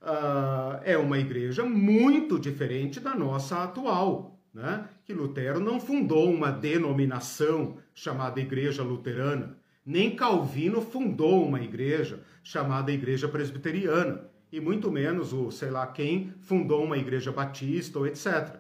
uh, 0.01 0.81
é 0.83 0.97
uma 0.97 1.19
igreja 1.19 1.63
muito 1.63 2.39
diferente 2.39 2.99
da 2.99 3.15
nossa 3.15 3.63
atual, 3.63 4.38
né? 4.53 4.87
que 5.05 5.13
Lutero 5.13 5.59
não 5.59 5.79
fundou 5.79 6.31
uma 6.31 6.51
denominação 6.51 7.77
chamada 7.93 8.39
Igreja 8.39 8.83
Luterana, 8.83 9.57
nem 9.85 10.15
Calvino 10.15 10.81
fundou 10.81 11.45
uma 11.47 11.61
igreja 11.61 12.23
chamada 12.43 12.91
Igreja 12.91 13.27
Presbiteriana, 13.27 14.29
e 14.51 14.59
muito 14.59 14.91
menos 14.91 15.33
o 15.33 15.51
sei 15.51 15.69
lá 15.69 15.85
quem 15.87 16.33
fundou 16.41 16.83
uma 16.83 16.97
igreja 16.97 17.31
batista 17.31 17.99
ou 17.99 18.07
etc. 18.07 18.59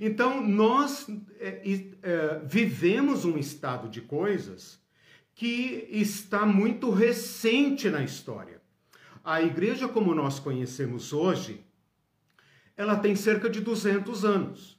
Então, 0.00 0.46
nós 0.46 1.06
é, 1.38 1.90
é, 2.02 2.40
vivemos 2.44 3.24
um 3.24 3.36
estado 3.36 3.88
de 3.88 4.00
coisas 4.00 4.80
que 5.34 5.88
está 5.90 6.46
muito 6.46 6.90
recente 6.90 7.88
na 7.88 8.02
história. 8.02 8.60
A 9.24 9.42
igreja, 9.42 9.88
como 9.88 10.14
nós 10.14 10.38
conhecemos 10.38 11.12
hoje, 11.12 11.64
ela 12.76 12.96
tem 12.96 13.14
cerca 13.14 13.48
de 13.48 13.60
200 13.60 14.24
anos. 14.24 14.71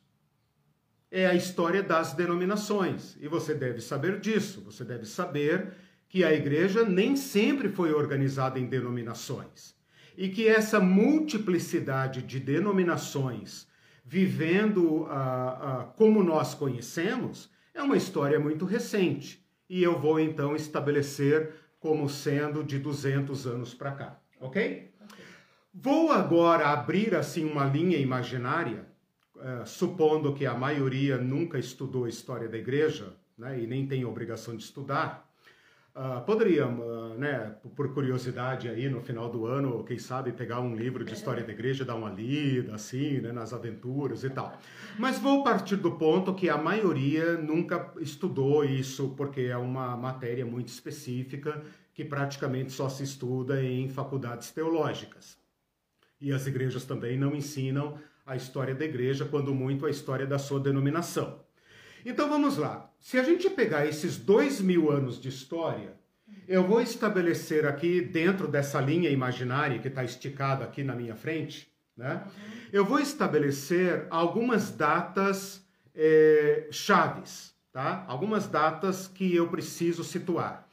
É 1.15 1.27
a 1.27 1.35
história 1.35 1.83
das 1.83 2.13
denominações. 2.13 3.15
E 3.21 3.27
você 3.27 3.53
deve 3.53 3.79
saber 3.81 4.19
disso. 4.19 4.61
Você 4.65 4.83
deve 4.83 5.05
saber 5.05 5.73
que 6.09 6.23
a 6.23 6.33
igreja 6.33 6.83
nem 6.83 7.15
sempre 7.15 7.69
foi 7.69 7.93
organizada 7.93 8.59
em 8.59 8.65
denominações. 8.65 9.75
E 10.17 10.29
que 10.29 10.47
essa 10.47 10.79
multiplicidade 10.79 12.23
de 12.23 12.39
denominações 12.39 13.67
vivendo 14.03 15.03
uh, 15.03 15.05
uh, 15.05 15.93
como 15.95 16.23
nós 16.23 16.55
conhecemos 16.55 17.49
é 17.73 17.83
uma 17.83 17.97
história 17.97 18.39
muito 18.39 18.65
recente. 18.65 19.45
E 19.69 19.83
eu 19.83 19.99
vou 19.99 20.19
então 20.19 20.55
estabelecer 20.55 21.53
como 21.79 22.09
sendo 22.09 22.63
de 22.63 22.79
200 22.79 23.45
anos 23.45 23.73
para 23.75 23.91
cá 23.91 24.23
ok? 24.43 24.91
Vou 25.73 26.11
agora 26.11 26.67
abrir 26.67 27.15
assim 27.15 27.45
uma 27.49 27.65
linha 27.65 27.97
imaginária, 27.97 28.85
uh, 29.43 29.67
supondo 29.67 30.33
que 30.33 30.45
a 30.45 30.53
maioria 30.53 31.17
nunca 31.17 31.59
estudou 31.59 32.07
história 32.07 32.47
da 32.47 32.57
igreja, 32.57 33.13
né, 33.37 33.59
e 33.59 33.67
nem 33.67 33.85
tem 33.85 34.05
obrigação 34.05 34.55
de 34.55 34.63
estudar. 34.63 35.29
Uh, 35.95 36.25
poderia, 36.25 36.67
uh, 36.67 37.13
né, 37.19 37.55
por 37.75 37.93
curiosidade 37.93 38.67
aí 38.67 38.89
no 38.89 38.99
final 38.99 39.29
do 39.29 39.45
ano, 39.45 39.83
quem 39.83 39.99
sabe 39.99 40.31
pegar 40.31 40.59
um 40.59 40.75
livro 40.75 41.05
de 41.05 41.13
história 41.13 41.43
da 41.43 41.51
igreja, 41.51 41.85
dar 41.85 41.93
uma 41.93 42.09
lida 42.09 42.73
assim, 42.73 43.19
né, 43.19 43.31
nas 43.31 43.53
aventuras 43.53 44.23
e 44.23 44.29
tal. 44.31 44.57
Mas 44.97 45.19
vou 45.19 45.43
partir 45.43 45.75
do 45.75 45.91
ponto 45.91 46.33
que 46.33 46.49
a 46.49 46.57
maioria 46.57 47.37
nunca 47.37 47.93
estudou 47.99 48.65
isso 48.65 49.13
porque 49.15 49.41
é 49.41 49.57
uma 49.57 49.95
matéria 49.95 50.45
muito 50.45 50.69
específica 50.69 51.61
que 51.93 52.03
praticamente 52.03 52.71
só 52.71 52.89
se 52.89 53.03
estuda 53.03 53.63
em 53.63 53.87
faculdades 53.87 54.49
teológicas. 54.49 55.37
E 56.19 56.31
as 56.31 56.47
igrejas 56.47 56.85
também 56.85 57.19
não 57.19 57.35
ensinam 57.35 57.99
a 58.25 58.35
história 58.35 58.73
da 58.73 58.85
igreja, 58.85 59.25
quando 59.25 59.53
muito 59.53 59.85
a 59.85 59.89
história 59.89 60.25
da 60.25 60.39
sua 60.39 60.59
denominação. 60.59 61.41
Então 62.05 62.29
vamos 62.29 62.57
lá. 62.57 62.91
Se 62.99 63.17
a 63.17 63.23
gente 63.23 63.49
pegar 63.49 63.85
esses 63.85 64.17
dois 64.17 64.61
mil 64.61 64.91
anos 64.91 65.19
de 65.19 65.29
história, 65.29 65.93
eu 66.47 66.63
vou 66.65 66.81
estabelecer 66.81 67.65
aqui, 67.65 68.01
dentro 68.01 68.47
dessa 68.47 68.79
linha 68.79 69.09
imaginária 69.09 69.79
que 69.79 69.87
está 69.87 70.03
esticada 70.03 70.63
aqui 70.63 70.83
na 70.83 70.95
minha 70.95 71.15
frente, 71.15 71.71
né? 71.95 72.23
Eu 72.71 72.83
vou 72.83 72.99
estabelecer 72.99 74.07
algumas 74.09 74.71
datas 74.71 75.65
é, 75.93 76.67
chaves, 76.71 77.53
tá? 77.71 78.03
Algumas 78.07 78.47
datas 78.47 79.07
que 79.07 79.35
eu 79.35 79.47
preciso 79.47 80.03
situar. 80.03 80.67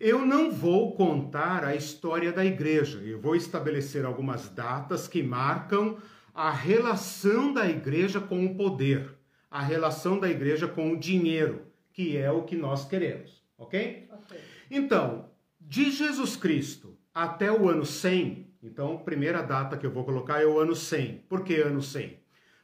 Eu 0.00 0.26
não 0.26 0.50
vou 0.50 0.96
contar 0.96 1.64
a 1.64 1.76
história 1.76 2.32
da 2.32 2.44
igreja, 2.44 2.98
eu 2.98 3.20
vou 3.20 3.36
estabelecer 3.36 4.04
algumas 4.04 4.48
datas 4.48 5.06
que 5.06 5.22
marcam 5.22 5.96
a 6.36 6.50
relação 6.50 7.50
da 7.50 7.66
igreja 7.66 8.20
com 8.20 8.44
o 8.44 8.54
poder, 8.54 9.14
a 9.50 9.62
relação 9.62 10.20
da 10.20 10.28
igreja 10.28 10.68
com 10.68 10.92
o 10.92 11.00
dinheiro, 11.00 11.62
que 11.94 12.14
é 12.14 12.30
o 12.30 12.42
que 12.42 12.54
nós 12.54 12.84
queremos, 12.84 13.42
ok? 13.56 14.06
okay. 14.12 14.38
Então, 14.70 15.30
de 15.58 15.90
Jesus 15.90 16.36
Cristo 16.36 16.98
até 17.14 17.50
o 17.50 17.70
ano 17.70 17.86
100, 17.86 18.46
então, 18.62 18.96
a 18.96 18.98
primeira 18.98 19.42
data 19.42 19.78
que 19.78 19.86
eu 19.86 19.90
vou 19.90 20.04
colocar 20.04 20.42
é 20.42 20.46
o 20.46 20.58
ano 20.58 20.74
100. 20.74 21.24
Por 21.26 21.42
que 21.42 21.54
ano 21.54 21.80
100? 21.80 22.18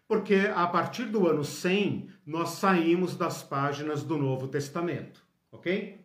Porque 0.07 0.51
a 0.55 0.67
partir 0.67 1.05
do 1.05 1.27
ano 1.27 1.43
100 1.43 2.11
nós 2.27 2.51
saímos 2.51 3.17
das 3.17 3.43
páginas 3.43 4.03
do 4.03 4.19
Novo 4.19 4.49
Testamento, 4.49 5.25
ok? 5.51 5.99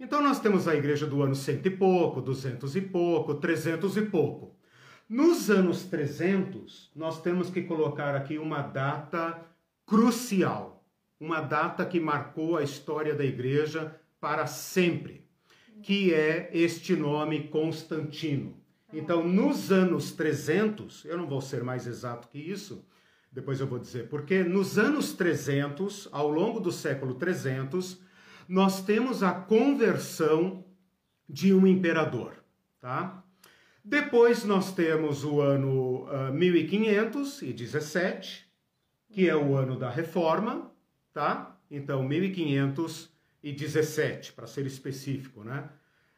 Então 0.00 0.20
nós 0.20 0.40
temos 0.40 0.66
a 0.66 0.74
igreja 0.74 1.06
do 1.06 1.22
ano 1.22 1.36
cento 1.36 1.66
e 1.66 1.70
pouco, 1.70 2.20
duzentos 2.20 2.74
e 2.74 2.80
pouco, 2.80 3.36
trezentos 3.36 3.96
e 3.96 4.02
pouco. 4.02 4.56
Nos 5.12 5.50
anos 5.50 5.82
300, 5.82 6.90
nós 6.96 7.20
temos 7.20 7.50
que 7.50 7.60
colocar 7.60 8.14
aqui 8.14 8.38
uma 8.38 8.62
data 8.62 9.44
crucial, 9.84 10.82
uma 11.20 11.42
data 11.42 11.84
que 11.84 12.00
marcou 12.00 12.56
a 12.56 12.62
história 12.62 13.14
da 13.14 13.22
igreja 13.22 13.94
para 14.18 14.46
sempre, 14.46 15.28
que 15.82 16.14
é 16.14 16.48
este 16.54 16.96
nome 16.96 17.48
Constantino. 17.48 18.56
Então, 18.90 19.22
nos 19.22 19.70
anos 19.70 20.12
300, 20.12 21.04
eu 21.04 21.18
não 21.18 21.26
vou 21.26 21.42
ser 21.42 21.62
mais 21.62 21.86
exato 21.86 22.28
que 22.28 22.38
isso, 22.38 22.82
depois 23.30 23.60
eu 23.60 23.66
vou 23.66 23.78
dizer 23.78 24.08
porque, 24.08 24.42
nos 24.42 24.78
anos 24.78 25.12
300, 25.12 26.08
ao 26.10 26.30
longo 26.30 26.58
do 26.58 26.72
século 26.72 27.16
300, 27.16 28.00
nós 28.48 28.82
temos 28.82 29.22
a 29.22 29.34
conversão 29.34 30.64
de 31.28 31.52
um 31.52 31.66
imperador, 31.66 32.32
tá? 32.80 33.21
Depois 33.84 34.44
nós 34.44 34.72
temos 34.72 35.24
o 35.24 35.40
ano 35.40 36.04
uh, 36.04 36.28
ah, 36.28 36.30
1517, 36.30 38.46
que 39.10 39.28
é 39.28 39.34
o 39.34 39.56
ano 39.56 39.76
da 39.76 39.90
reforma, 39.90 40.70
tá? 41.12 41.58
Então, 41.68 42.04
1517, 42.04 44.34
para 44.34 44.46
ser 44.46 44.66
específico, 44.66 45.42
né? 45.42 45.68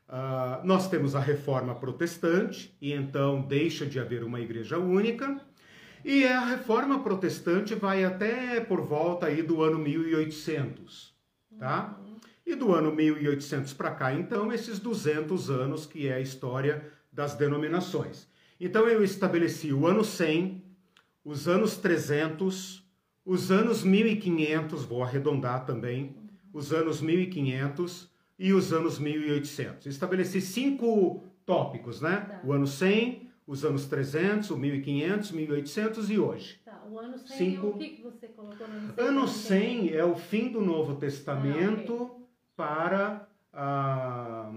Uh, 0.06 0.60
nós 0.66 0.90
temos 0.90 1.16
a 1.16 1.20
reforma 1.20 1.74
protestante, 1.74 2.76
e 2.80 2.92
então 2.92 3.40
deixa 3.40 3.86
de 3.86 3.98
haver 3.98 4.22
uma 4.22 4.40
igreja 4.40 4.78
única, 4.78 5.40
e 6.04 6.26
a 6.26 6.44
reforma 6.44 7.02
protestante 7.02 7.74
vai 7.74 8.04
até 8.04 8.60
por 8.60 8.82
volta 8.82 9.24
aí 9.26 9.42
do 9.42 9.62
ano 9.62 9.78
1800, 9.78 11.14
tá? 11.58 11.98
E 12.44 12.54
do 12.54 12.74
ano 12.74 12.94
1800 12.94 13.72
para 13.72 13.92
cá, 13.92 14.12
então, 14.12 14.52
esses 14.52 14.78
200 14.78 15.48
anos 15.48 15.86
que 15.86 16.06
é 16.06 16.16
a 16.16 16.20
história 16.20 16.92
das 17.14 17.34
denominações. 17.34 18.28
Então 18.60 18.86
eu 18.88 19.02
estabeleci 19.02 19.72
o 19.72 19.86
ano 19.86 20.04
100, 20.04 20.62
os 21.24 21.48
anos 21.48 21.76
300, 21.76 22.84
os 23.24 23.50
anos 23.50 23.82
1500, 23.82 24.84
vou 24.84 25.02
arredondar 25.02 25.64
também, 25.64 26.16
os 26.52 26.72
anos 26.72 27.00
1500 27.00 28.10
e 28.38 28.52
os 28.52 28.72
anos 28.72 28.98
1800. 28.98 29.86
Estabeleci 29.86 30.40
cinco 30.40 31.24
tópicos, 31.46 32.00
né? 32.00 32.16
Tá. 32.28 32.40
O 32.44 32.52
ano 32.52 32.66
100, 32.66 33.30
os 33.46 33.64
anos 33.64 33.86
300, 33.86 34.50
o 34.50 34.56
1500, 34.56 35.30
1800 35.32 36.10
e 36.10 36.18
hoje. 36.18 36.60
Tá, 36.64 36.84
o 36.90 36.98
ano 36.98 37.18
100, 37.18 37.36
cinco... 37.36 37.68
o 37.68 37.78
que 37.78 38.02
você 38.02 38.28
colocou 38.28 38.66
no 38.68 38.74
ano 38.74 38.94
100? 38.94 39.06
Ano 39.06 39.28
100 39.28 39.90
é 39.90 40.04
o 40.04 40.16
fim 40.16 40.50
do 40.50 40.60
Novo 40.60 40.96
Testamento. 40.96 41.92
Ah, 41.92 42.02
okay 42.02 42.24
para, 42.56 43.28
ah, 43.52 44.52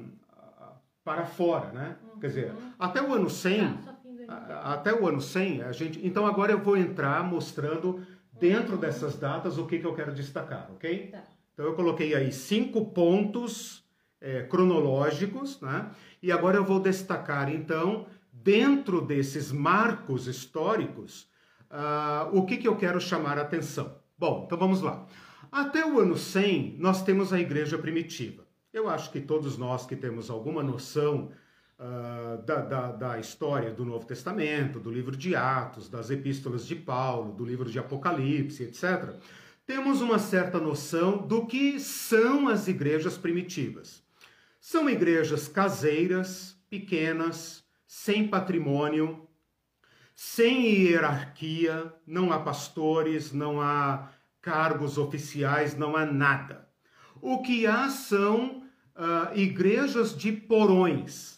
para 1.04 1.26
fora, 1.26 1.72
né? 1.72 1.98
Uhum. 2.18 2.22
Quer 2.22 2.28
dizer, 2.28 2.54
até 2.78 3.02
o 3.02 3.14
ano 3.14 3.30
100, 3.30 3.80
ah, 4.28 4.74
até 4.74 4.94
o 4.94 5.08
ano 5.08 5.22
100, 5.22 5.62
a 5.62 5.72
gente... 5.72 6.06
Então 6.06 6.26
agora 6.26 6.52
eu 6.52 6.60
vou 6.60 6.76
entrar 6.76 7.24
mostrando 7.24 8.02
dentro 8.40 8.74
uhum. 8.74 8.80
dessas 8.80 9.18
datas 9.18 9.58
o 9.58 9.66
que, 9.66 9.80
que 9.80 9.86
eu 9.86 9.94
quero 9.94 10.14
destacar, 10.14 10.70
ok? 10.72 11.08
Tá. 11.08 11.24
Então 11.54 11.66
eu 11.66 11.74
coloquei 11.74 12.14
aí 12.14 12.32
cinco 12.32 12.86
pontos 12.92 13.84
é, 14.22 14.44
cronológicos, 14.44 15.62
né? 15.62 15.90
E 16.22 16.32
agora 16.32 16.58
eu 16.58 16.66
vou 16.66 16.80
destacar, 16.80 17.52
então, 17.52 18.08
dentro 18.32 19.02
desses 19.02 19.52
marcos 19.52 20.28
históricos, 20.28 21.30
uh, 21.72 22.38
o 22.38 22.46
que, 22.46 22.58
que 22.58 22.68
eu 22.68 22.76
quero 22.76 23.00
chamar 23.00 23.38
a 23.38 23.42
atenção. 23.42 23.96
Bom, 24.18 24.44
então 24.46 24.58
vamos 24.58 24.82
lá. 24.82 25.06
Até 25.52 25.86
o 25.86 26.00
ano 26.00 26.18
100, 26.18 26.78
nós 26.80 27.04
temos 27.04 27.32
a 27.32 27.40
igreja 27.40 27.78
primitiva. 27.78 28.46
Eu 28.74 28.90
acho 28.90 29.12
que 29.12 29.20
todos 29.20 29.58
nós 29.58 29.86
que 29.86 29.96
temos 29.96 30.30
alguma 30.30 30.62
noção 30.62 31.32
uh, 31.80 32.42
da, 32.44 32.62
da, 32.62 32.92
da, 32.92 33.20
história 33.20 33.72
do 33.72 33.86
Novo 33.86 34.06
Testamento, 34.06 34.80
do 34.80 34.92
livro 34.92 35.16
de 35.16 35.36
Atos, 35.36 35.90
das 35.90 36.10
epístolas 36.10 36.66
de 36.66 36.76
Paulo, 36.76 37.34
do 37.34 37.46
livro 37.46 37.70
de 37.70 37.80
Apocalipse, 37.80 38.63
etc., 38.63 39.16
temos 39.66 40.02
uma 40.02 40.18
certa 40.18 40.60
noção 40.60 41.18
do 41.18 41.46
que 41.46 41.80
são 41.80 42.48
as 42.48 42.68
igrejas 42.68 43.18
primitivas. 43.18 44.02
São 44.62 44.90
igrejas 44.90 45.48
caseiras, 45.48 46.58
pequenas, 46.70 47.63
sem 47.86 48.28
patrimônio, 48.28 49.28
sem 50.16 50.66
hierarquia, 50.66 51.94
não 52.06 52.32
há 52.32 52.40
pastores, 52.40 53.32
não 53.32 53.62
há 53.62 54.10
cargos 54.42 54.98
oficiais, 54.98 55.78
não 55.78 55.96
há 55.96 56.06
nada. 56.06 56.68
O 57.22 57.42
que 57.42 57.68
há 57.68 57.90
são 57.90 58.63
uh, 58.96 59.36
igrejas 59.36 60.16
de 60.18 60.32
porões. 60.32 61.37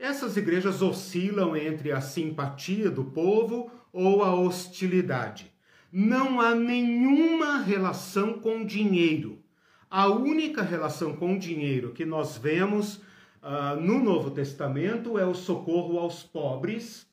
Essas 0.00 0.38
igrejas 0.38 0.80
oscilam 0.80 1.54
entre 1.54 1.92
a 1.92 2.00
simpatia 2.00 2.90
do 2.90 3.04
povo 3.04 3.70
ou 3.92 4.22
a 4.24 4.34
hostilidade. 4.34 5.52
Não 5.92 6.40
há 6.40 6.54
nenhuma 6.54 7.58
relação 7.58 8.38
com 8.38 8.64
dinheiro. 8.64 9.42
A 9.90 10.08
única 10.08 10.62
relação 10.62 11.14
com 11.14 11.36
dinheiro 11.36 11.92
que 11.92 12.06
nós 12.06 12.38
vemos 12.38 12.94
uh, 13.42 13.78
no 13.78 14.02
Novo 14.02 14.30
Testamento 14.30 15.18
é 15.18 15.26
o 15.26 15.34
socorro 15.34 15.98
aos 15.98 16.22
pobres 16.22 17.06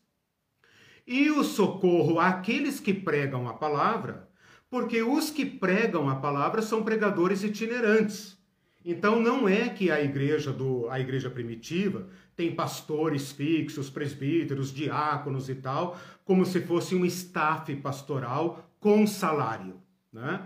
e 1.05 1.29
o 1.29 1.43
socorro 1.43 2.21
àqueles 2.21 2.79
que 2.79 2.93
pregam 2.93 3.49
a 3.49 3.53
palavra 3.53 4.29
Porque 4.69 5.01
os 5.01 5.29
que 5.29 5.45
pregam 5.45 6.09
a 6.09 6.15
palavra 6.15 6.61
são 6.61 6.83
pregadores 6.83 7.43
itinerantes. 7.43 8.37
Então 8.83 9.19
não 9.19 9.47
é 9.47 9.67
que 9.67 9.91
a 9.91 10.01
igreja 10.01 10.53
do 10.53 10.89
a 10.89 10.99
igreja 11.01 11.29
primitiva 11.29 12.07
tem 12.37 12.53
pastores 12.53 13.31
fixos, 13.31 13.89
presbíteros, 13.89 14.71
diáconos 14.71 15.49
e 15.49 15.55
tal, 15.55 15.99
como 16.23 16.45
se 16.45 16.61
fosse 16.61 16.95
um 16.95 17.03
staff 17.03 17.75
pastoral 17.77 18.69
com 18.79 19.07
salário, 19.07 19.73
né? 20.13 20.45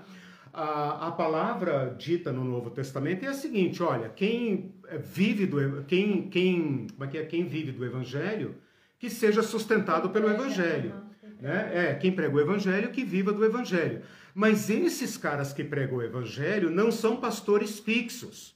A, 0.53 1.07
a 1.07 1.11
palavra 1.11 1.95
dita 1.97 2.31
no 2.31 2.43
Novo 2.43 2.69
Testamento 2.69 3.25
é 3.25 3.27
a 3.27 3.33
seguinte: 3.33 3.83
olha, 3.83 4.09
quem 4.09 4.73
vive 4.99 5.45
do 5.45 5.83
quem 5.83 6.29
quem 6.29 6.87
como 6.87 7.03
é 7.03 7.07
que 7.07 7.17
é 7.17 7.25
quem 7.25 7.45
vive 7.45 7.71
do 7.73 7.85
Evangelho 7.85 8.55
que 8.97 9.09
seja 9.09 9.41
sustentado 9.43 10.09
pelo 10.09 10.29
Evangelho, 10.29 10.93
né? 11.41 11.71
É 11.73 11.95
quem 11.95 12.11
prega 12.11 12.35
o 12.35 12.39
Evangelho 12.39 12.91
que 12.91 13.03
viva 13.03 13.33
do 13.33 13.43
Evangelho. 13.43 14.01
Mas 14.33 14.69
esses 14.69 15.17
caras 15.17 15.51
que 15.51 15.63
pregam 15.63 15.97
o 15.97 16.01
Evangelho 16.01 16.69
não 16.69 16.89
são 16.89 17.17
pastores 17.17 17.79
fixos. 17.79 18.55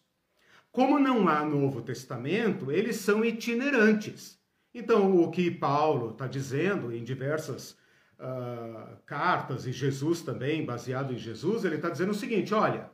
Como 0.76 1.00
não 1.00 1.30
há 1.30 1.46
Novo 1.46 1.82
Testamento, 1.82 2.70
eles 2.70 2.98
são 2.98 3.24
itinerantes. 3.24 4.38
Então, 4.74 5.16
o 5.16 5.32
que 5.32 5.50
Paulo 5.50 6.12
está 6.12 6.28
dizendo 6.28 6.94
em 6.94 7.02
diversas 7.02 7.78
uh, 8.20 8.98
cartas, 9.06 9.66
e 9.66 9.72
Jesus 9.72 10.22
também, 10.22 10.66
baseado 10.66 11.14
em 11.14 11.18
Jesus, 11.18 11.64
ele 11.64 11.78
está 11.78 11.90
dizendo 11.90 12.12
o 12.12 12.14
seguinte: 12.14 12.54
olha, 12.54 12.90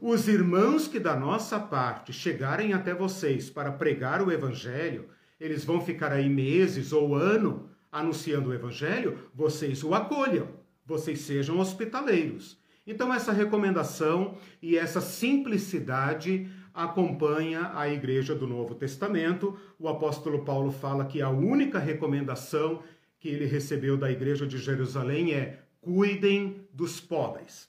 os 0.00 0.26
irmãos 0.28 0.88
que 0.88 0.98
da 0.98 1.14
nossa 1.14 1.60
parte 1.60 2.10
chegarem 2.10 2.72
até 2.72 2.94
vocês 2.94 3.50
para 3.50 3.70
pregar 3.70 4.22
o 4.22 4.32
Evangelho, 4.32 5.10
eles 5.38 5.62
vão 5.62 5.78
ficar 5.78 6.12
aí 6.12 6.30
meses 6.30 6.90
ou 6.90 7.14
ano 7.14 7.68
anunciando 7.92 8.48
o 8.48 8.54
Evangelho, 8.54 9.28
vocês 9.34 9.84
o 9.84 9.94
acolham, 9.94 10.48
vocês 10.86 11.20
sejam 11.20 11.58
hospitaleiros. 11.58 12.58
Então, 12.86 13.12
essa 13.12 13.32
recomendação 13.32 14.38
e 14.62 14.78
essa 14.78 15.02
simplicidade 15.02 16.48
acompanha 16.76 17.72
a 17.74 17.88
igreja 17.88 18.34
do 18.34 18.46
Novo 18.46 18.74
Testamento. 18.74 19.58
O 19.78 19.88
apóstolo 19.88 20.44
Paulo 20.44 20.70
fala 20.70 21.06
que 21.06 21.22
a 21.22 21.30
única 21.30 21.78
recomendação 21.78 22.82
que 23.18 23.28
ele 23.30 23.46
recebeu 23.46 23.96
da 23.96 24.10
igreja 24.12 24.46
de 24.46 24.58
Jerusalém 24.58 25.32
é: 25.32 25.62
cuidem 25.80 26.68
dos 26.72 27.00
pobres. 27.00 27.68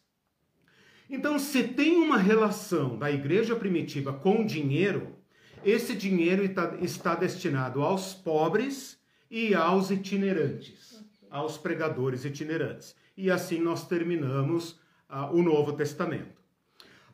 Então, 1.09 1.39
se 1.39 1.63
tem 1.63 1.95
uma 1.95 2.17
relação 2.17 2.97
da 2.97 3.09
igreja 3.09 3.55
primitiva 3.55 4.11
com 4.11 4.45
dinheiro, 4.45 5.15
esse 5.63 5.95
dinheiro 5.95 6.43
está 6.81 7.15
destinado 7.15 7.81
aos 7.81 8.13
pobres 8.13 8.99
e 9.31 9.55
aos 9.55 9.89
itinerantes, 9.89 11.01
aos 11.29 11.57
pregadores 11.57 12.25
itinerantes. 12.25 12.93
E 13.15 13.31
assim 13.31 13.59
nós 13.59 13.87
terminamos 13.87 14.71
uh, 15.09 15.33
o 15.33 15.41
Novo 15.41 15.73
Testamento. 15.73 16.41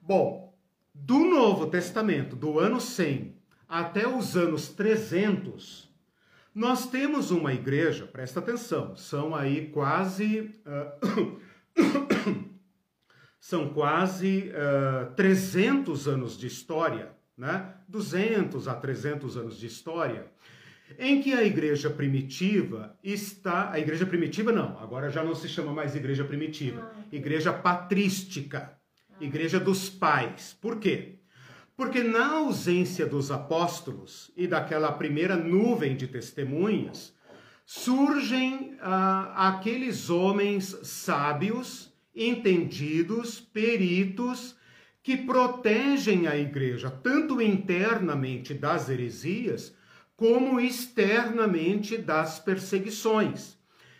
Bom, 0.01 0.52
do 0.93 1.19
Novo 1.19 1.67
Testamento, 1.67 2.35
do 2.35 2.59
ano 2.59 2.79
100 2.79 3.35
até 3.67 4.07
os 4.07 4.37
anos 4.37 4.69
300, 4.69 5.91
nós 6.53 6.87
temos 6.87 7.31
uma 7.31 7.51
igreja, 7.51 8.05
presta 8.05 8.39
atenção, 8.39 8.95
são 8.95 9.33
aí 9.33 9.69
quase. 9.69 10.51
Uh, 10.65 11.41
são 13.39 13.73
quase 13.73 14.51
uh, 14.51 15.09
ah, 15.09 15.13
300 15.15 16.07
anos 16.07 16.37
de 16.37 16.47
história, 16.47 17.11
né? 17.35 17.73
200 17.89 18.67
a 18.67 18.75
300 18.75 19.35
anos 19.35 19.57
de 19.57 19.65
história, 19.65 20.27
em 20.99 21.21
que 21.21 21.33
a 21.33 21.43
igreja 21.43 21.89
primitiva 21.89 22.95
está. 23.03 23.71
A 23.71 23.79
igreja 23.79 24.05
primitiva 24.05 24.51
não, 24.51 24.77
agora 24.79 25.09
já 25.09 25.23
não 25.23 25.33
se 25.33 25.49
chama 25.49 25.73
mais 25.73 25.95
igreja 25.95 26.23
primitiva, 26.23 26.93
ah, 26.95 27.03
igreja 27.11 27.51
patrística 27.51 28.77
igreja 29.19 29.59
dos 29.59 29.89
pais. 29.89 30.57
Por 30.59 30.79
quê? 30.79 31.15
Porque 31.75 32.03
na 32.03 32.33
ausência 32.33 33.05
dos 33.05 33.31
apóstolos 33.31 34.31
e 34.37 34.47
daquela 34.47 34.91
primeira 34.91 35.35
nuvem 35.35 35.95
de 35.95 36.07
testemunhas, 36.07 37.13
surgem 37.65 38.77
ah, 38.81 39.49
aqueles 39.49 40.09
homens 40.09 40.77
sábios, 40.83 41.91
entendidos, 42.15 43.39
peritos, 43.39 44.55
que 45.01 45.17
protegem 45.17 46.27
a 46.27 46.37
igreja, 46.37 46.89
tanto 46.89 47.41
internamente 47.41 48.53
das 48.53 48.87
heresias, 48.89 49.75
como 50.15 50.59
externamente 50.59 51.97
das 51.97 52.39
perseguições. 52.39 53.57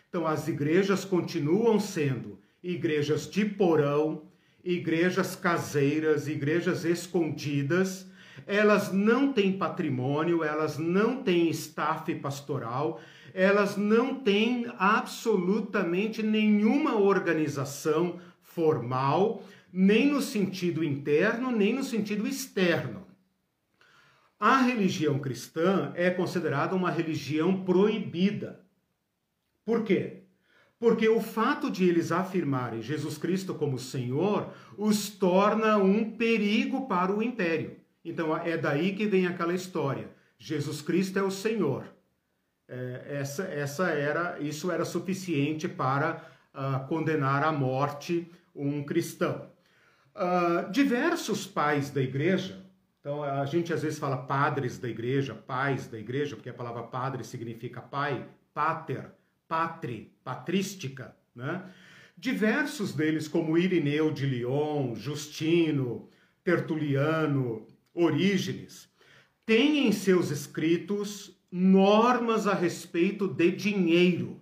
Então, 0.08 0.26
as 0.26 0.48
igrejas 0.48 1.04
continuam 1.04 1.78
sendo 1.80 2.38
igrejas 2.62 3.28
de 3.28 3.44
porão, 3.44 4.22
igrejas 4.64 5.36
caseiras, 5.36 6.26
igrejas 6.26 6.84
escondidas, 6.84 8.06
elas 8.46 8.92
não 8.92 9.32
têm 9.32 9.58
patrimônio, 9.58 10.42
elas 10.42 10.78
não 10.78 11.22
têm 11.22 11.50
staff 11.50 12.12
pastoral, 12.16 13.00
elas 13.32 13.76
não 13.76 14.14
têm 14.14 14.66
absolutamente 14.78 16.22
nenhuma 16.22 16.96
organização 16.96 18.18
formal, 18.42 19.44
nem 19.72 20.10
no 20.10 20.22
sentido 20.22 20.82
interno, 20.82 21.50
nem 21.50 21.74
no 21.74 21.82
sentido 21.82 22.26
externo. 22.26 23.04
A 24.38 24.58
religião 24.58 25.18
cristã 25.18 25.92
é 25.94 26.10
considerada 26.10 26.74
uma 26.74 26.90
religião 26.90 27.64
proibida. 27.64 28.60
Por 29.64 29.82
quê? 29.84 30.23
Porque 30.84 31.08
o 31.08 31.18
fato 31.18 31.70
de 31.70 31.82
eles 31.82 32.12
afirmarem 32.12 32.82
Jesus 32.82 33.16
Cristo 33.16 33.54
como 33.54 33.78
Senhor 33.78 34.52
os 34.76 35.08
torna 35.08 35.78
um 35.78 36.10
perigo 36.10 36.86
para 36.86 37.10
o 37.10 37.22
império. 37.22 37.78
Então 38.04 38.36
é 38.36 38.58
daí 38.58 38.94
que 38.94 39.06
vem 39.06 39.26
aquela 39.26 39.54
história. 39.54 40.10
Jesus 40.36 40.82
Cristo 40.82 41.18
é 41.18 41.22
o 41.22 41.30
Senhor. 41.30 41.86
É, 42.68 43.16
essa, 43.18 43.44
essa 43.44 43.88
era, 43.88 44.38
isso 44.40 44.70
era 44.70 44.84
suficiente 44.84 45.66
para 45.66 46.22
uh, 46.52 46.86
condenar 46.86 47.42
à 47.42 47.50
morte 47.50 48.30
um 48.54 48.84
cristão. 48.84 49.50
Uh, 50.14 50.70
diversos 50.70 51.46
pais 51.46 51.88
da 51.88 52.02
igreja, 52.02 52.62
então 53.00 53.22
a 53.22 53.46
gente 53.46 53.72
às 53.72 53.80
vezes 53.80 53.98
fala 53.98 54.18
padres 54.18 54.78
da 54.78 54.86
igreja, 54.86 55.34
pais 55.34 55.86
da 55.86 55.98
igreja, 55.98 56.36
porque 56.36 56.50
a 56.50 56.54
palavra 56.54 56.82
padre 56.82 57.24
significa 57.24 57.80
pai, 57.80 58.28
pater 58.52 59.10
patri, 59.54 60.12
patrística, 60.24 61.14
né? 61.32 61.62
Diversos 62.18 62.92
deles, 62.92 63.28
como 63.28 63.56
Irineu 63.56 64.10
de 64.10 64.26
Lyon, 64.26 64.96
Justino, 64.96 66.08
Tertuliano, 66.42 67.64
Orígenes, 67.94 68.88
têm 69.46 69.86
em 69.86 69.92
seus 69.92 70.30
escritos 70.30 71.40
normas 71.52 72.48
a 72.48 72.54
respeito 72.54 73.28
de 73.28 73.52
dinheiro. 73.52 74.40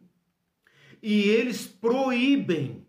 E 1.02 1.28
eles 1.28 1.66
proíbem 1.66 2.86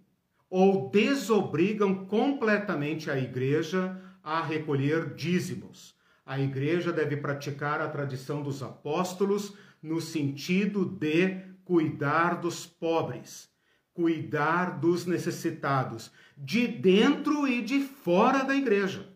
ou 0.50 0.90
desobrigam 0.90 2.06
completamente 2.06 3.12
a 3.12 3.18
igreja 3.18 4.02
a 4.24 4.42
recolher 4.42 5.14
dízimos. 5.14 5.94
A 6.26 6.40
igreja 6.40 6.94
deve 6.94 7.18
praticar 7.18 7.82
a 7.82 7.90
tradição 7.90 8.42
dos 8.42 8.64
apóstolos 8.64 9.54
no 9.82 10.00
sentido 10.00 10.86
de 10.86 11.53
cuidar 11.66 12.42
dos 12.42 12.66
pobres, 12.66 13.50
cuidar 13.94 14.80
dos 14.80 15.06
necessitados, 15.06 16.12
de 16.38 16.68
dentro 16.68 17.48
e 17.48 17.62
de 17.62 17.82
fora 17.82 18.44
da 18.44 18.56
igreja. 18.56 19.14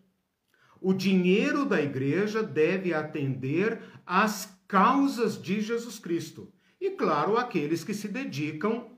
O 0.80 0.94
dinheiro 0.94 1.66
da 1.66 1.82
igreja 1.82 2.44
deve 2.44 2.94
atender 2.94 3.82
às 4.06 4.58
causas 4.68 5.42
de 5.42 5.62
Jesus 5.62 5.98
Cristo. 5.98 6.54
E, 6.80 6.92
claro, 6.92 7.38
aqueles 7.38 7.84
que 7.84 7.94
se 7.94 8.08
dedicam 8.08 8.92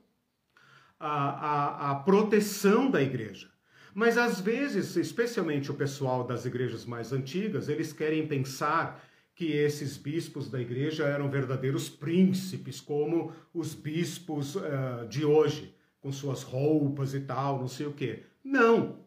à, 0.99 1.09
à, 1.09 1.91
à 1.91 1.95
proteção 1.95 2.91
da 2.91 3.01
igreja. 3.01 3.49
Mas 3.93 4.17
às 4.17 4.39
vezes, 4.39 4.95
especialmente 4.95 5.71
o 5.71 5.75
pessoal 5.75 6.25
das 6.25 6.45
igrejas 6.45 6.85
mais 6.85 7.11
antigas, 7.11 7.69
eles 7.69 7.93
querem 7.93 8.27
pensar 8.27 9.03
que 9.39 9.53
esses 9.53 9.95
bispos 9.95 10.49
da 10.49 10.59
igreja 10.59 11.05
eram 11.05 11.29
verdadeiros 11.29 11.87
príncipes, 11.87 12.81
como 12.81 13.31
os 13.53 13.73
bispos 13.73 14.57
uh, 14.57 15.07
de 15.07 15.23
hoje, 15.23 15.73
com 16.01 16.11
suas 16.11 16.43
roupas 16.43 17.13
e 17.13 17.21
tal, 17.21 17.57
não 17.57 17.69
sei 17.69 17.85
o 17.85 17.93
quê. 17.93 18.23
Não! 18.43 18.97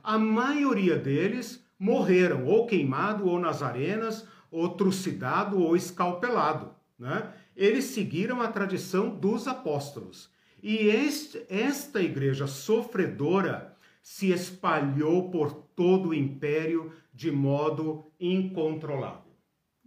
A 0.00 0.16
maioria 0.16 0.96
deles 0.96 1.66
morreram 1.76 2.46
ou 2.46 2.68
queimado 2.68 3.26
ou 3.26 3.40
nas 3.40 3.62
arenas, 3.64 4.28
ou 4.48 4.68
trucidado 4.68 5.60
ou 5.60 5.74
escalpelado. 5.74 6.72
Né? 6.96 7.28
Eles 7.56 7.86
seguiram 7.86 8.40
a 8.40 8.46
tradição 8.46 9.10
dos 9.10 9.48
apóstolos. 9.48 10.30
E 10.62 10.76
este, 10.86 11.44
esta 11.48 12.00
igreja 12.00 12.46
sofredora 12.46 13.76
se 14.00 14.30
espalhou 14.30 15.32
por 15.32 15.52
todo 15.74 16.10
o 16.10 16.14
império 16.14 16.92
de 17.12 17.32
modo 17.32 18.04
incontrolável. 18.20 19.29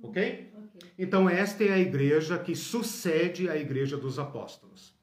Ok? 0.04 0.52
Então, 1.00 1.30
esta 1.30 1.64
é 1.64 1.72
a 1.72 1.80
igreja 1.80 2.38
que 2.38 2.56
sucede 2.56 3.50
à 3.50 3.58
igreja 3.58 3.98
dos 3.98 4.20
apóstolos. 4.20 4.94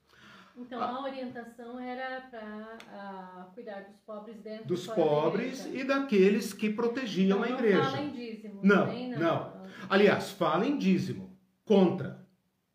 Então 0.60 0.82
a 0.82 1.02
orientação 1.02 1.80
era 1.80 2.20
para 2.30 3.50
cuidar 3.54 3.80
dos 3.80 3.96
pobres 4.04 4.36
dentro 4.40 4.66
dos 4.66 4.86
pobres 4.86 5.66
e 5.72 5.82
daqueles 5.84 6.52
que 6.52 6.68
protegiam 6.68 7.38
então, 7.38 7.56
a 7.56 7.58
igreja. 7.58 7.82
Não 7.82 7.90
fala 7.90 8.02
em 8.02 8.12
dízimo. 8.12 8.60
Não, 8.62 8.86
não, 8.86 9.18
não. 9.18 9.66
Aliás, 9.88 10.30
fala 10.32 10.66
em 10.66 10.76
dízimo. 10.76 11.34
Contra. 11.64 12.26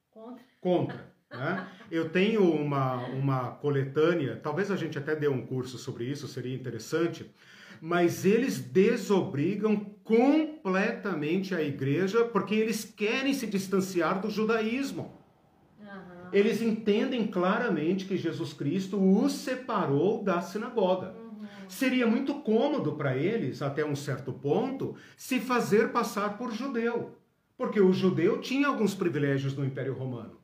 Contra. 0.09 0.43
Contra. 0.59 1.15
né? 1.29 1.67
Eu 1.91 2.09
tenho 2.09 2.49
uma, 2.51 2.95
uma 3.07 3.51
coletânea, 3.51 4.39
talvez 4.41 4.71
a 4.71 4.75
gente 4.75 4.97
até 4.97 5.15
dê 5.15 5.27
um 5.27 5.45
curso 5.45 5.77
sobre 5.77 6.05
isso, 6.05 6.27
seria 6.27 6.55
interessante, 6.55 7.31
mas 7.81 8.25
eles 8.25 8.59
desobrigam 8.59 9.77
completamente 10.03 11.55
a 11.55 11.61
igreja 11.61 12.25
porque 12.25 12.53
eles 12.55 12.85
querem 12.85 13.33
se 13.33 13.47
distanciar 13.47 14.21
do 14.21 14.29
judaísmo. 14.29 15.11
Uhum. 15.79 16.29
Eles 16.31 16.61
entendem 16.61 17.25
claramente 17.25 18.05
que 18.05 18.15
Jesus 18.15 18.53
Cristo 18.53 18.97
os 18.97 19.33
separou 19.33 20.23
da 20.23 20.41
sinagoga. 20.41 21.15
Uhum. 21.17 21.47
Seria 21.67 22.05
muito 22.05 22.35
cômodo 22.35 22.93
para 22.93 23.17
eles, 23.17 23.61
até 23.61 23.83
um 23.83 23.95
certo 23.95 24.31
ponto, 24.31 24.95
se 25.17 25.39
fazer 25.39 25.91
passar 25.91 26.38
por 26.38 26.51
judeu. 26.51 27.17
Porque 27.57 27.79
o 27.79 27.93
judeu 27.93 28.41
tinha 28.41 28.67
alguns 28.67 28.93
privilégios 28.93 29.55
no 29.55 29.65
Império 29.65 29.93
Romano. 29.93 30.39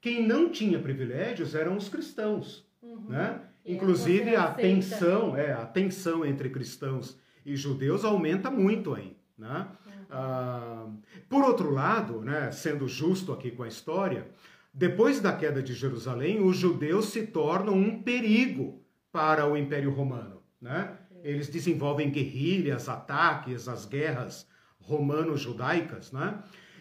Quem 0.00 0.26
não 0.26 0.50
tinha 0.50 0.78
privilégios 0.78 1.54
eram 1.54 1.76
os 1.76 1.88
cristãos. 1.88 2.66
Uhum. 2.82 3.08
Né? 3.08 3.40
Inclusive 3.66 4.36
a 4.36 4.48
tensão, 4.52 5.36
é, 5.36 5.52
a 5.52 5.66
tensão 5.66 6.24
entre 6.24 6.48
cristãos 6.48 7.18
e 7.44 7.56
judeus 7.56 8.04
aumenta 8.04 8.50
muito 8.50 8.94
aí. 8.94 9.16
Né? 9.36 9.68
Uhum. 9.86 9.92
Ah, 10.10 10.86
por 11.28 11.44
outro 11.44 11.70
lado, 11.70 12.20
né, 12.20 12.50
sendo 12.52 12.88
justo 12.88 13.32
aqui 13.32 13.50
com 13.50 13.64
a 13.64 13.68
história, 13.68 14.28
depois 14.72 15.20
da 15.20 15.32
queda 15.32 15.62
de 15.62 15.72
Jerusalém, 15.72 16.40
os 16.40 16.56
judeus 16.56 17.06
se 17.06 17.26
tornam 17.26 17.74
um 17.74 18.02
perigo 18.02 18.82
para 19.10 19.50
o 19.50 19.56
Império 19.56 19.90
Romano. 19.90 20.42
Né? 20.60 20.92
Eles 21.22 21.48
desenvolvem 21.48 22.10
guerrilhas, 22.10 22.88
ataques, 22.88 23.68
as 23.68 23.84
guerras 23.84 24.46
romano-judaicas. 24.78 26.12
Né? 26.12 26.38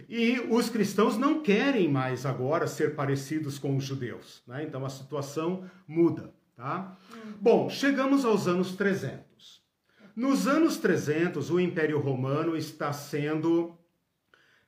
E 0.07 0.39
os 0.49 0.69
cristãos 0.69 1.17
não 1.17 1.41
querem 1.41 1.89
mais 1.89 2.25
agora 2.25 2.67
ser 2.67 2.95
parecidos 2.95 3.57
com 3.57 3.75
os 3.75 3.83
judeus. 3.83 4.43
Né? 4.45 4.63
Então 4.63 4.85
a 4.85 4.89
situação 4.89 5.63
muda. 5.87 6.33
Tá? 6.55 6.97
Bom, 7.41 7.69
chegamos 7.69 8.23
aos 8.23 8.47
anos 8.47 8.75
300. 8.75 9.61
Nos 10.15 10.47
anos 10.47 10.77
300, 10.77 11.51
o 11.51 11.59
Império 11.59 11.99
Romano 11.99 12.55
está 12.55 12.93
sendo 12.93 13.77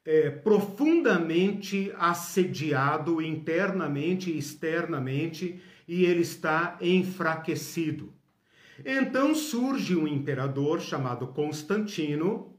é, 0.03 0.29
profundamente 0.29 1.93
assediado 1.97 3.21
internamente 3.21 4.31
e 4.31 4.37
externamente 4.37 5.61
e 5.87 6.03
ele 6.03 6.21
está 6.21 6.77
enfraquecido. 6.81 8.13
Então 8.85 9.33
surge 9.33 9.95
um 9.95 10.07
imperador 10.07 10.81
chamado 10.81 11.27
Constantino 11.27 12.53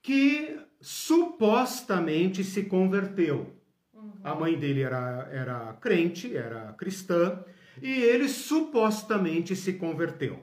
que 0.00 0.56
supostamente 0.80 2.42
se 2.44 2.64
converteu. 2.64 3.54
Uhum. 3.92 4.12
A 4.22 4.34
mãe 4.34 4.56
dele 4.56 4.82
era, 4.82 5.28
era 5.32 5.72
crente, 5.80 6.36
era 6.36 6.72
cristã, 6.74 7.44
e 7.80 7.90
ele 7.90 8.28
supostamente 8.28 9.54
se 9.56 9.74
converteu. 9.74 10.40